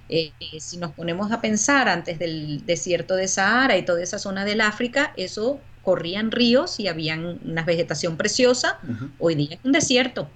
Eh, 0.09 0.31
eh, 0.39 0.61
si 0.61 0.77
nos 0.77 0.93
ponemos 0.93 1.33
a 1.33 1.41
pensar 1.41 1.89
antes 1.89 2.21
del 2.21 2.65
desierto 2.67 3.17
de 3.17 3.27
Sahara 3.27 3.77
y 3.77 3.85
toda 3.85 4.01
esa 4.01 4.21
zona 4.21 4.45
del 4.45 4.61
África, 4.61 5.13
eso 5.17 5.59
corrían 5.83 6.31
ríos 6.31 6.79
y 6.79 6.87
habían 6.87 7.41
una 7.45 7.65
vegetación 7.65 8.17
preciosa, 8.17 8.79
hoy 9.19 9.35
día 9.35 9.57
es 9.57 9.65
un 9.65 9.73
desierto 9.73 10.29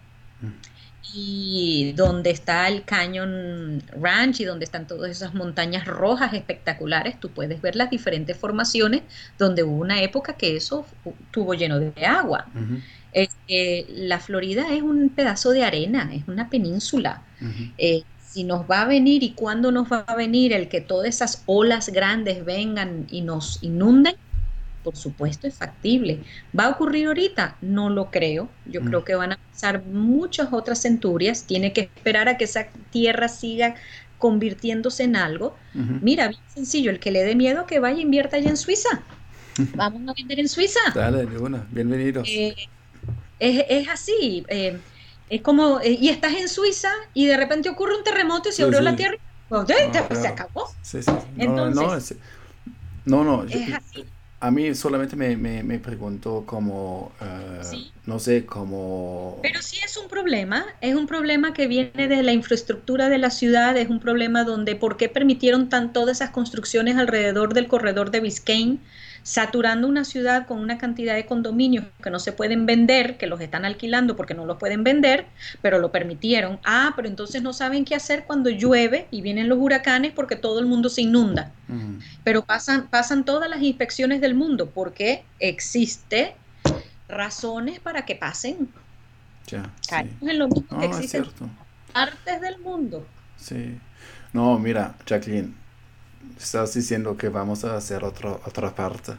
y 1.15 1.93
donde 1.97 2.31
está 2.31 2.69
el 2.69 2.85
Canyon 2.85 3.83
Ranch 4.01 4.41
y 4.41 4.45
donde 4.45 4.65
están 4.65 4.87
todas 4.87 5.11
esas 5.11 5.35
montañas 5.35 5.87
rojas 5.87 6.35
espectaculares, 6.35 7.19
tú 7.19 7.31
puedes 7.31 7.61
ver 7.63 7.77
las 7.77 7.91
diferentes 7.91 8.37
formaciones 8.37 9.03
donde 9.39 9.63
hubo 9.63 9.77
una 9.77 10.03
época 10.03 10.35
que 10.35 10.57
eso 10.57 10.87
tuvo 11.31 11.55
lleno 11.55 11.79
de 11.79 12.07
agua. 12.07 12.47
la 13.89 14.19
Florida 14.21 14.73
es 14.73 14.83
un 14.83 15.09
pedazo 15.09 15.51
de 15.51 15.65
arena, 15.65 16.11
es 16.13 16.29
una 16.29 16.51
península. 16.51 17.23
Eh, 17.79 18.03
si 18.21 18.45
nos 18.45 18.71
va 18.71 18.83
a 18.83 18.85
venir 18.85 19.23
y 19.23 19.31
cuándo 19.31 19.73
nos 19.73 19.91
va 19.91 20.01
a 20.01 20.15
venir 20.15 20.53
el 20.53 20.69
que 20.69 20.81
todas 20.81 21.09
esas 21.09 21.43
olas 21.47 21.89
grandes 21.89 22.45
vengan 22.45 23.07
y 23.11 23.23
nos 23.23 23.63
inunden, 23.63 24.17
por 24.89 24.97
supuesto 24.97 25.47
es 25.47 25.55
factible. 25.55 26.21
¿Va 26.59 26.65
a 26.65 26.71
ocurrir 26.71 27.09
ahorita? 27.09 27.59
No 27.61 27.91
lo 27.91 28.11
creo. 28.11 28.49
Yo 28.65 28.81
creo 28.81 29.03
mm. 29.03 29.05
que 29.05 29.15
van 29.17 29.33
a 29.33 29.39
pasar 29.53 29.85
muchas 29.85 30.49
otras 30.51 30.81
centurias. 30.81 31.45
Tiene 31.45 31.75
que 31.75 31.83
esperar 31.83 32.27
a 32.27 32.39
que 32.39 32.45
esa 32.45 32.69
tierra 32.91 33.29
siga 33.29 33.75
convirtiéndose 34.17 35.03
en 35.03 35.17
algo. 35.17 35.55
Mira, 35.75 36.29
bien 36.29 36.41
sencillo, 36.55 36.91
el 36.91 37.01
que 37.01 37.11
le 37.11 37.23
dé 37.23 37.35
miedo 37.35 37.67
que 37.67 37.81
vaya 37.81 37.99
e 37.99 38.01
invierta 38.01 38.37
allá 38.37 38.49
en 38.49 38.57
Suiza. 38.57 39.03
Vamos 39.75 40.09
a 40.09 40.15
vender 40.15 40.41
en 40.41 40.49
Suiza. 40.49 40.81
Dale, 40.95 41.27
de 41.27 41.61
bienvenidos. 41.71 42.27
Eh, 42.27 42.57
es, 43.39 43.89
así. 43.91 44.43
Eh, 44.49 44.79
es 45.29 45.43
como, 45.43 45.81
eh, 45.81 45.99
y 46.01 46.09
estás 46.09 46.33
en 46.33 46.49
Suiza 46.49 46.89
y 47.13 47.27
de 47.27 47.37
repente 47.37 47.69
ocurre 47.69 47.95
un 47.95 48.05
terremoto 48.05 48.49
y 48.49 48.53
se 48.53 48.63
abrió 48.63 48.81
la 48.81 48.97
tierra 48.97 49.17
y 49.17 49.99
pues, 50.09 50.19
se 50.19 50.29
acabó. 50.29 50.71
Sí, 50.81 51.03
sí. 51.03 51.11
No, 51.37 51.69
Entonces, 51.69 52.17
no, 53.05 53.23
no, 53.23 53.45
es 53.45 53.75
así. 53.75 54.07
A 54.41 54.53
mí 54.53 54.73
solamente 54.77 55.17
me, 55.17 55.37
me, 55.37 55.79
pregunto 55.81 56.45
cómo, 56.47 57.11
eh, 57.21 57.89
no 58.07 58.21
sé, 58.21 58.47
cómo... 58.47 59.41
Pero 59.43 59.61
sí 59.63 59.79
es 59.85 59.97
un 59.97 60.09
problema, 60.09 60.65
es 60.81 60.95
un 60.95 61.09
problema 61.09 61.53
que 61.53 61.67
viene 61.67 62.07
de 62.07 62.23
la 62.23 62.33
infraestructura 62.33 63.09
de 63.09 63.19
la 63.19 63.31
ciudad, 63.31 63.77
es 63.77 63.89
un 63.89 63.99
problema 63.99 64.45
donde 64.45 64.77
por 64.77 64.97
qué 64.97 65.09
permitieron 65.09 65.69
tan 65.69 65.93
todas 65.93 66.19
esas 66.19 66.31
construcciones 66.31 66.97
alrededor 66.97 67.53
del 67.53 67.67
corredor 67.67 68.13
de 68.13 68.21
Biscayne, 68.21 68.79
saturando 69.29 69.87
una 69.87 70.07
ciudad 70.07 70.47
con 70.47 70.59
una 70.59 70.79
cantidad 70.79 71.15
de 71.15 71.27
condominios 71.27 71.85
que 72.03 72.09
no 72.09 72.19
se 72.19 72.33
pueden 72.33 72.65
vender, 72.65 73.19
que 73.19 73.27
los 73.27 73.43
están 73.43 73.67
alquilando 73.67 74.17
porque 74.17 74.33
no 74.33 74.47
los 74.47 74.57
pueden 74.57 74.85
vender, 74.85 75.27
pero 75.61 75.79
lo 75.79 75.93
permitieron. 75.93 76.59
Ah, 76.65 76.95
pero 76.97 77.09
entonces 77.09 77.43
no 77.43 77.53
saben 77.53 77.85
qué 77.85 77.95
hacer 77.95 78.25
cuando 78.25 78.49
llueve 78.49 79.07
y 79.11 79.21
vienen 79.21 79.51
los 79.51 79.59
huracanes 79.59 80.13
porque 80.15 80.35
todo 80.35 80.61
el 80.61 80.65
mundo 80.65 80.89
se 80.89 81.03
inunda. 81.03 81.53
Pero 82.25 82.43
pasan, 82.43 82.89
pasan 82.89 83.27
todas 83.27 83.51
las 83.51 83.61
inspecciones 83.61 84.23
del 84.23 84.35
mundo 84.35 84.71
porque 84.71 85.25
existe 85.41 86.35
razones 87.07 87.81
para 87.81 88.07
que 88.07 88.15
pasen. 88.15 88.71
Ya, 89.47 89.71
en 90.23 90.39
lo 90.39 90.49
mismo 90.49 90.79
que 90.79 90.87
existen 90.87 91.27
partes 91.93 92.41
del 92.41 92.59
mundo. 92.61 93.07
Sí. 93.37 93.79
No, 94.33 94.59
mira, 94.59 94.95
Jacqueline, 95.05 95.55
Estás 96.41 96.73
diciendo 96.73 97.17
que 97.17 97.29
vamos 97.29 97.65
a 97.65 97.77
hacer 97.77 98.05
otro, 98.05 98.41
otra 98.47 98.73
parte, 98.73 99.13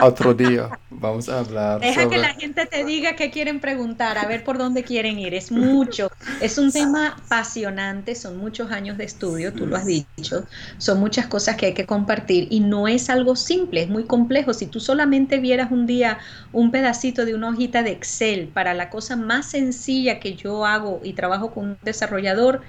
otro 0.00 0.32
día. 0.32 0.70
Vamos 0.88 1.28
a 1.28 1.40
hablar. 1.40 1.80
Deja 1.80 2.08
que 2.08 2.16
la 2.16 2.32
gente 2.34 2.64
te 2.64 2.82
diga 2.84 3.14
qué 3.14 3.30
quieren 3.30 3.60
preguntar, 3.60 4.16
a 4.16 4.26
ver 4.26 4.42
por 4.42 4.56
dónde 4.56 4.84
quieren 4.84 5.18
ir. 5.18 5.34
Es 5.34 5.52
mucho, 5.52 6.10
es 6.40 6.56
un 6.56 6.72
tema 6.72 7.08
apasionante, 7.08 8.14
son 8.14 8.38
muchos 8.38 8.70
años 8.70 8.96
de 8.96 9.04
estudio, 9.04 9.52
tú 9.52 9.66
lo 9.66 9.76
has 9.76 9.84
dicho, 9.84 10.46
son 10.78 10.98
muchas 10.98 11.26
cosas 11.26 11.56
que 11.56 11.66
hay 11.66 11.74
que 11.74 11.84
compartir 11.84 12.48
y 12.50 12.60
no 12.60 12.88
es 12.88 13.10
algo 13.10 13.36
simple, 13.36 13.82
es 13.82 13.88
muy 13.90 14.04
complejo. 14.04 14.54
Si 14.54 14.66
tú 14.66 14.80
solamente 14.80 15.38
vieras 15.38 15.70
un 15.70 15.86
día 15.86 16.18
un 16.52 16.70
pedacito 16.70 17.26
de 17.26 17.34
una 17.34 17.50
hojita 17.50 17.82
de 17.82 17.90
Excel 17.90 18.48
para 18.48 18.72
la 18.72 18.88
cosa 18.88 19.16
más 19.16 19.50
sencilla 19.50 20.20
que 20.20 20.34
yo 20.34 20.64
hago 20.64 21.00
y 21.04 21.12
trabajo 21.12 21.52
con 21.52 21.64
un 21.64 21.78
desarrollador, 21.82 22.62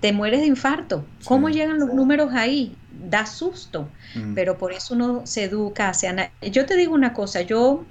te 0.00 0.12
mueres 0.12 0.40
de 0.40 0.46
infarto. 0.46 1.04
¿Cómo 1.24 1.48
llegan 1.50 1.78
los 1.78 1.92
números 1.92 2.32
ahí? 2.32 2.74
Da 3.08 3.26
susto, 3.26 3.88
mm. 4.14 4.34
pero 4.34 4.58
por 4.58 4.72
eso 4.72 4.94
uno 4.94 5.22
se 5.26 5.44
educa 5.44 5.90
hacia... 5.90 6.32
Yo 6.42 6.66
te 6.66 6.76
digo 6.76 6.94
una 6.94 7.12
cosa, 7.12 7.42
yo, 7.42 7.84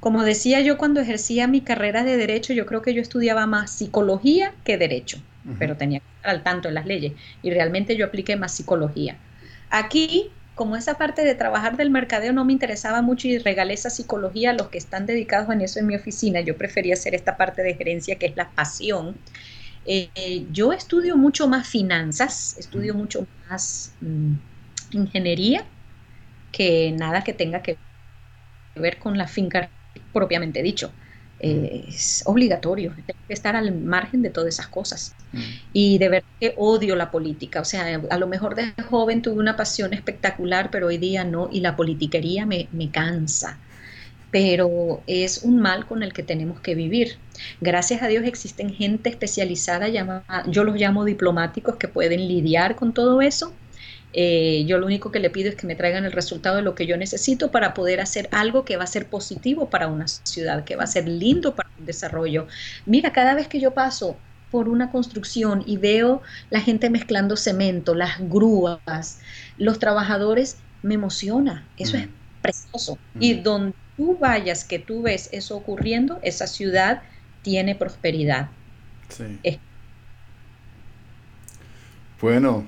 como 0.00 0.22
decía 0.22 0.60
yo 0.60 0.78
cuando 0.78 1.00
ejercía 1.00 1.46
mi 1.48 1.60
carrera 1.60 2.04
de 2.04 2.16
derecho, 2.16 2.52
yo 2.52 2.66
creo 2.66 2.82
que 2.82 2.94
yo 2.94 3.02
estudiaba 3.02 3.46
más 3.46 3.70
psicología 3.70 4.52
que 4.64 4.78
derecho, 4.78 5.18
pero 5.58 5.76
tenía 5.76 6.00
que 6.00 6.06
estar 6.16 6.30
al 6.30 6.42
tanto 6.42 6.68
de 6.68 6.74
las 6.74 6.86
leyes 6.86 7.12
y 7.42 7.50
realmente 7.50 7.96
yo 7.96 8.06
apliqué 8.06 8.36
más 8.36 8.52
psicología. 8.54 9.16
Aquí, 9.70 10.30
como 10.54 10.76
esa 10.76 10.98
parte 10.98 11.22
de 11.22 11.34
trabajar 11.34 11.76
del 11.76 11.90
mercadeo 11.90 12.32
no 12.32 12.44
me 12.44 12.52
interesaba 12.52 13.02
mucho 13.02 13.28
y 13.28 13.38
regalé 13.38 13.74
esa 13.74 13.90
psicología 13.90 14.50
a 14.50 14.54
los 14.54 14.68
que 14.68 14.78
están 14.78 15.06
dedicados 15.06 15.50
en 15.50 15.60
eso 15.60 15.80
en 15.80 15.86
mi 15.86 15.96
oficina, 15.96 16.40
yo 16.40 16.56
prefería 16.56 16.94
hacer 16.94 17.14
esta 17.14 17.36
parte 17.36 17.62
de 17.62 17.74
gerencia 17.74 18.16
que 18.16 18.26
es 18.26 18.36
la 18.36 18.50
pasión 18.50 19.16
eh, 19.86 20.46
yo 20.50 20.72
estudio 20.72 21.16
mucho 21.16 21.48
más 21.48 21.68
finanzas, 21.68 22.56
estudio 22.58 22.94
mucho 22.94 23.26
más 23.48 23.92
mm, 24.00 24.32
ingeniería 24.92 25.64
que 26.52 26.92
nada 26.92 27.22
que 27.22 27.32
tenga 27.32 27.62
que 27.62 27.76
ver 28.74 28.98
con 28.98 29.16
la 29.16 29.28
finca 29.28 29.70
propiamente 30.12 30.62
dicho. 30.62 30.92
Eh, 31.38 31.84
es 31.88 32.22
obligatorio, 32.24 32.94
tengo 33.06 33.20
que 33.28 33.34
estar 33.34 33.56
al 33.56 33.78
margen 33.78 34.22
de 34.22 34.30
todas 34.30 34.54
esas 34.54 34.68
cosas. 34.68 35.14
Mm. 35.32 35.40
Y 35.72 35.98
de 35.98 36.08
verdad 36.08 36.28
que 36.40 36.54
odio 36.56 36.96
la 36.96 37.10
política. 37.10 37.60
O 37.60 37.64
sea, 37.64 38.00
a 38.10 38.18
lo 38.18 38.26
mejor 38.26 38.54
de 38.54 38.72
joven 38.88 39.22
tuve 39.22 39.38
una 39.38 39.56
pasión 39.56 39.92
espectacular, 39.92 40.70
pero 40.70 40.86
hoy 40.88 40.98
día 40.98 41.24
no, 41.24 41.48
y 41.52 41.60
la 41.60 41.76
politiquería 41.76 42.46
me, 42.46 42.68
me 42.72 42.90
cansa 42.90 43.60
pero 44.30 45.02
es 45.06 45.42
un 45.42 45.60
mal 45.60 45.86
con 45.86 46.02
el 46.02 46.12
que 46.12 46.22
tenemos 46.22 46.60
que 46.60 46.74
vivir. 46.74 47.18
Gracias 47.60 48.02
a 48.02 48.08
Dios 48.08 48.24
existen 48.24 48.72
gente 48.72 49.08
especializada, 49.08 49.88
llamada, 49.88 50.44
yo 50.48 50.64
los 50.64 50.76
llamo 50.76 51.04
diplomáticos, 51.04 51.76
que 51.76 51.88
pueden 51.88 52.26
lidiar 52.26 52.76
con 52.76 52.92
todo 52.92 53.20
eso. 53.20 53.52
Eh, 54.12 54.64
yo 54.66 54.78
lo 54.78 54.86
único 54.86 55.12
que 55.12 55.20
le 55.20 55.28
pido 55.28 55.50
es 55.50 55.56
que 55.56 55.66
me 55.66 55.74
traigan 55.74 56.04
el 56.04 56.12
resultado 56.12 56.56
de 56.56 56.62
lo 56.62 56.74
que 56.74 56.86
yo 56.86 56.96
necesito 56.96 57.50
para 57.50 57.74
poder 57.74 58.00
hacer 58.00 58.28
algo 58.32 58.64
que 58.64 58.76
va 58.76 58.84
a 58.84 58.88
ser 58.88 59.08
positivo 59.08 59.68
para 59.68 59.88
una 59.88 60.08
ciudad, 60.08 60.64
que 60.64 60.76
va 60.76 60.84
a 60.84 60.86
ser 60.86 61.06
lindo 61.06 61.54
para 61.54 61.68
un 61.78 61.84
desarrollo. 61.84 62.46
Mira, 62.86 63.12
cada 63.12 63.34
vez 63.34 63.46
que 63.46 63.60
yo 63.60 63.74
paso 63.74 64.16
por 64.50 64.68
una 64.68 64.90
construcción 64.90 65.62
y 65.66 65.76
veo 65.76 66.22
la 66.50 66.60
gente 66.60 66.88
mezclando 66.88 67.36
cemento, 67.36 67.94
las 67.94 68.18
grúas, 68.20 69.20
los 69.58 69.78
trabajadores, 69.78 70.56
me 70.82 70.94
emociona. 70.94 71.66
Eso 71.76 71.96
es 71.96 72.08
precioso. 72.40 72.98
Y 73.20 73.34
donde 73.34 73.74
tú 73.96 74.16
vayas, 74.18 74.64
que 74.64 74.78
tú 74.78 75.02
ves 75.02 75.28
eso 75.32 75.56
ocurriendo, 75.56 76.18
esa 76.22 76.46
ciudad 76.46 77.02
tiene 77.42 77.74
prosperidad. 77.74 78.48
Sí. 79.08 79.60
Bueno, 82.20 82.64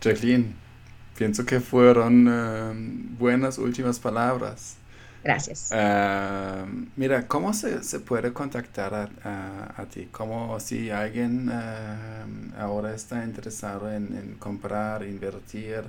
Jacqueline, 0.00 0.54
pienso 1.16 1.44
que 1.44 1.60
fueron 1.60 2.26
eh, 2.28 2.72
buenas 3.18 3.58
últimas 3.58 3.98
palabras. 3.98 4.76
Gracias. 5.22 5.68
Eh, 5.72 6.64
mira, 6.96 7.28
¿cómo 7.28 7.52
se, 7.52 7.82
se 7.84 8.00
puede 8.00 8.32
contactar 8.32 9.10
a, 9.22 9.86
ti? 9.92 10.08
¿Cómo 10.10 10.58
si 10.60 10.90
alguien 10.90 11.50
eh, 11.52 12.24
ahora 12.58 12.94
está 12.94 13.22
interesado 13.22 13.92
en, 13.92 14.16
en 14.16 14.34
comprar, 14.36 15.02
invertir? 15.04 15.84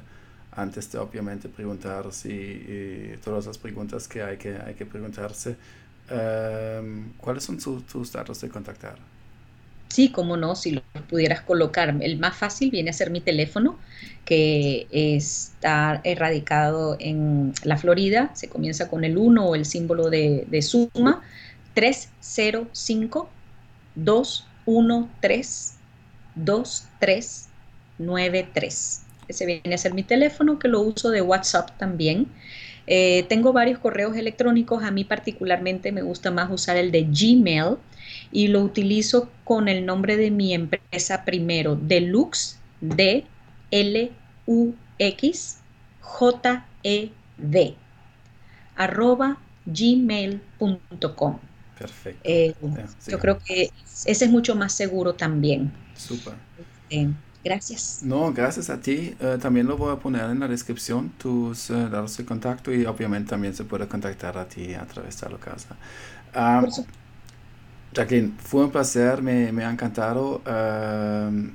Antes 0.52 0.92
de 0.92 1.00
obviamente 1.00 1.50
preguntar 1.50 2.12
si 2.12 3.14
todas 3.24 3.46
las 3.46 3.58
preguntas 3.58 4.08
que 4.08 4.22
hay 4.22 4.38
que, 4.38 4.58
hay 4.58 4.74
que 4.74 4.86
preguntarse. 4.86 5.56
Em, 6.10 7.14
¿Cuáles 7.18 7.44
son 7.44 7.58
tus 7.58 8.12
datos 8.12 8.42
de 8.42 8.50
contactar? 8.50 8.98
Sí, 9.88 10.10
cómo 10.10 10.38
no, 10.38 10.56
si 10.56 10.72
lo 10.72 10.82
pudieras 11.10 11.42
colocar. 11.42 11.96
El 12.02 12.18
más 12.18 12.38
fácil 12.38 12.72
viene 12.72 12.92
a 12.92 12.94
ser 12.94 13.12
mi 13.12 13.20
teléfono, 13.20 13.78
que 14.24 14.88
está 14.92 16.00
erradicado 16.04 16.96
en 17.00 17.54
la 17.64 17.78
Florida. 17.78 18.32
Se 18.34 18.48
comienza 18.48 18.90
con 18.90 19.04
el 19.04 19.18
1 19.18 19.46
o 19.46 19.56
el 19.56 19.66
símbolo 19.66 20.10
de, 20.10 20.46
de 20.50 20.62
suma. 20.62 21.22
305 21.74 23.30
213 23.96 25.76
2393 26.36 29.02
ese 29.32 29.46
viene 29.46 29.76
a 29.76 29.78
ser 29.78 29.94
mi 29.94 30.04
teléfono, 30.04 30.60
que 30.60 30.68
lo 30.68 30.82
uso 30.82 31.10
de 31.10 31.22
WhatsApp 31.22 31.78
también. 31.78 32.28
Eh, 32.88 33.26
tengo 33.30 33.54
varios 33.54 33.80
correos 33.80 34.16
electrónicos, 34.16 34.84
a 34.84 34.92
mí 34.92 35.04
particularmente 35.04 35.92
me 35.92 36.02
gusta 36.02 36.32
más 36.32 36.50
usar 36.52 36.78
el 36.78 36.92
de 36.92 37.04
Gmail 37.04 37.78
y 38.32 38.48
lo 38.48 38.62
utilizo 38.62 39.30
con 39.44 39.68
el 39.68 39.86
nombre 39.86 40.18
de 40.18 40.32
mi 40.32 40.54
empresa 40.54 41.24
primero, 41.26 41.76
Deluxe, 41.76 42.60
D 42.82 43.26
L 43.70 44.12
U 44.48 44.74
X 44.98 45.60
J 46.02 46.66
E 46.84 47.12
D 47.38 47.76
arroba 48.76 49.38
gmail.com. 49.66 51.40
Perfecto. 51.78 52.22
Eh, 52.24 52.54
yo 53.08 53.20
creo 53.20 53.40
que 53.40 53.72
ese 54.06 54.26
es 54.26 54.30
mucho 54.30 54.56
más 54.56 54.74
seguro 54.74 55.14
también. 55.14 55.72
Súper. 55.96 56.34
Este, 56.90 57.10
gracias. 57.44 58.00
No, 58.02 58.34
gracias 58.34 58.70
a 58.70 58.80
ti. 58.82 59.16
Eh, 59.20 59.38
también 59.42 59.68
lo 59.68 59.78
voy 59.78 59.94
a 59.94 60.00
poner 60.00 60.30
en 60.30 60.40
la 60.40 60.48
descripción, 60.48 61.12
tus 61.18 61.70
uh, 61.70 61.90
datos 61.90 62.18
de 62.18 62.26
contacto 62.26 62.74
y 62.74 62.86
obviamente 62.86 63.30
también 63.30 63.54
se 63.54 63.64
puede 63.64 63.88
contactar 63.88 64.38
a 64.38 64.48
ti 64.48 64.74
a 64.74 64.86
través 64.86 65.20
de 65.22 65.30
la 65.30 65.38
casa. 65.38 65.76
Um, 66.36 66.66
Jacqueline, 67.94 68.38
fue 68.40 68.66
un 68.66 68.72
placer, 68.72 69.22
me, 69.22 69.52
me 69.52 69.66
ha 69.66 69.72
encantado. 69.72 70.42
Uh, 70.46 71.52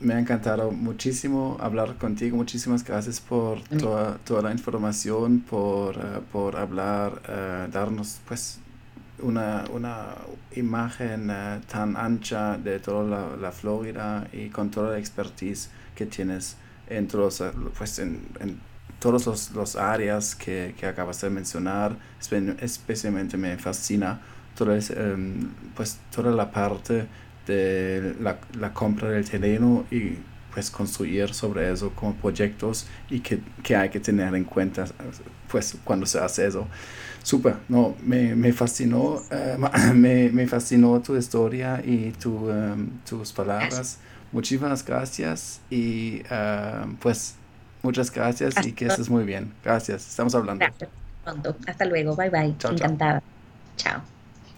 me 0.00 0.14
ha 0.14 0.18
encantado 0.18 0.72
muchísimo 0.72 1.56
hablar 1.60 1.96
contigo. 1.96 2.36
Muchísimas 2.36 2.82
gracias 2.84 3.20
por 3.20 3.62
toda, 3.78 4.18
toda 4.18 4.42
la 4.42 4.52
información, 4.52 5.40
por, 5.40 5.96
uh, 5.96 6.22
por 6.32 6.56
hablar, 6.56 7.22
darnos 7.70 8.20
pues 8.26 8.61
una, 9.22 9.64
una 9.72 10.14
imagen 10.54 11.30
uh, 11.30 11.60
tan 11.66 11.96
ancha 11.96 12.58
de 12.58 12.78
toda 12.78 13.04
la, 13.04 13.36
la, 13.36 13.52
Florida 13.52 14.26
y 14.32 14.48
con 14.48 14.70
toda 14.70 14.92
la 14.92 14.98
expertise 14.98 15.70
que 15.94 16.06
tienes 16.06 16.56
en 16.88 17.08
todos, 17.08 17.40
eh, 17.40 17.50
pues 17.76 17.98
en, 17.98 18.26
en 18.40 18.60
todos 18.98 19.26
los, 19.26 19.50
los, 19.52 19.76
áreas 19.76 20.34
que, 20.34 20.74
que, 20.78 20.86
acabas 20.86 21.20
de 21.20 21.30
mencionar. 21.30 21.96
Especialmente 22.60 23.36
me 23.36 23.56
fascina 23.58 24.20
toda, 24.56 24.74
um, 24.74 25.50
pues, 25.74 25.98
toda 26.14 26.30
la 26.30 26.50
parte 26.50 27.06
de 27.46 28.14
la, 28.20 28.38
la 28.58 28.72
compra 28.72 29.10
del 29.10 29.28
terreno 29.28 29.84
y 29.90 30.18
pues 30.52 30.70
construir 30.70 31.32
sobre 31.32 31.72
eso 31.72 31.90
como 31.94 32.14
proyectos 32.14 32.86
y 33.08 33.20
que, 33.20 33.40
que, 33.62 33.74
hay 33.74 33.88
que 33.88 34.00
tener 34.00 34.34
en 34.34 34.44
cuenta 34.44 34.84
pues 35.50 35.76
cuando 35.82 36.06
se 36.06 36.18
hace 36.18 36.46
eso. 36.46 36.68
Súper, 37.22 37.56
no, 37.68 37.94
me, 38.02 38.34
me 38.34 38.52
fascinó, 38.52 39.14
uh, 39.14 39.92
me, 39.94 40.28
me, 40.30 40.46
fascinó 40.46 41.00
tu 41.00 41.16
historia 41.16 41.80
y 41.84 42.10
tu, 42.12 42.50
um, 42.50 42.88
tus 43.08 43.32
palabras. 43.32 43.98
Muchísimas 44.32 44.84
gracias 44.84 45.60
y 45.70 46.22
uh, 46.22 46.92
pues 47.00 47.34
muchas 47.82 48.10
gracias 48.10 48.56
Hasta 48.56 48.68
y 48.68 48.72
que 48.72 48.86
estés 48.86 49.08
muy 49.08 49.24
bien. 49.24 49.52
Gracias, 49.62 50.08
estamos 50.08 50.34
hablando. 50.34 50.64
Gracias. 50.64 50.90
Pronto. 51.22 51.56
Hasta 51.66 51.84
luego, 51.84 52.16
bye 52.16 52.30
bye. 52.30 52.54
Chao, 52.58 52.72
Encantada. 52.72 53.22
chao. 53.76 53.92
chao. 53.92 54.21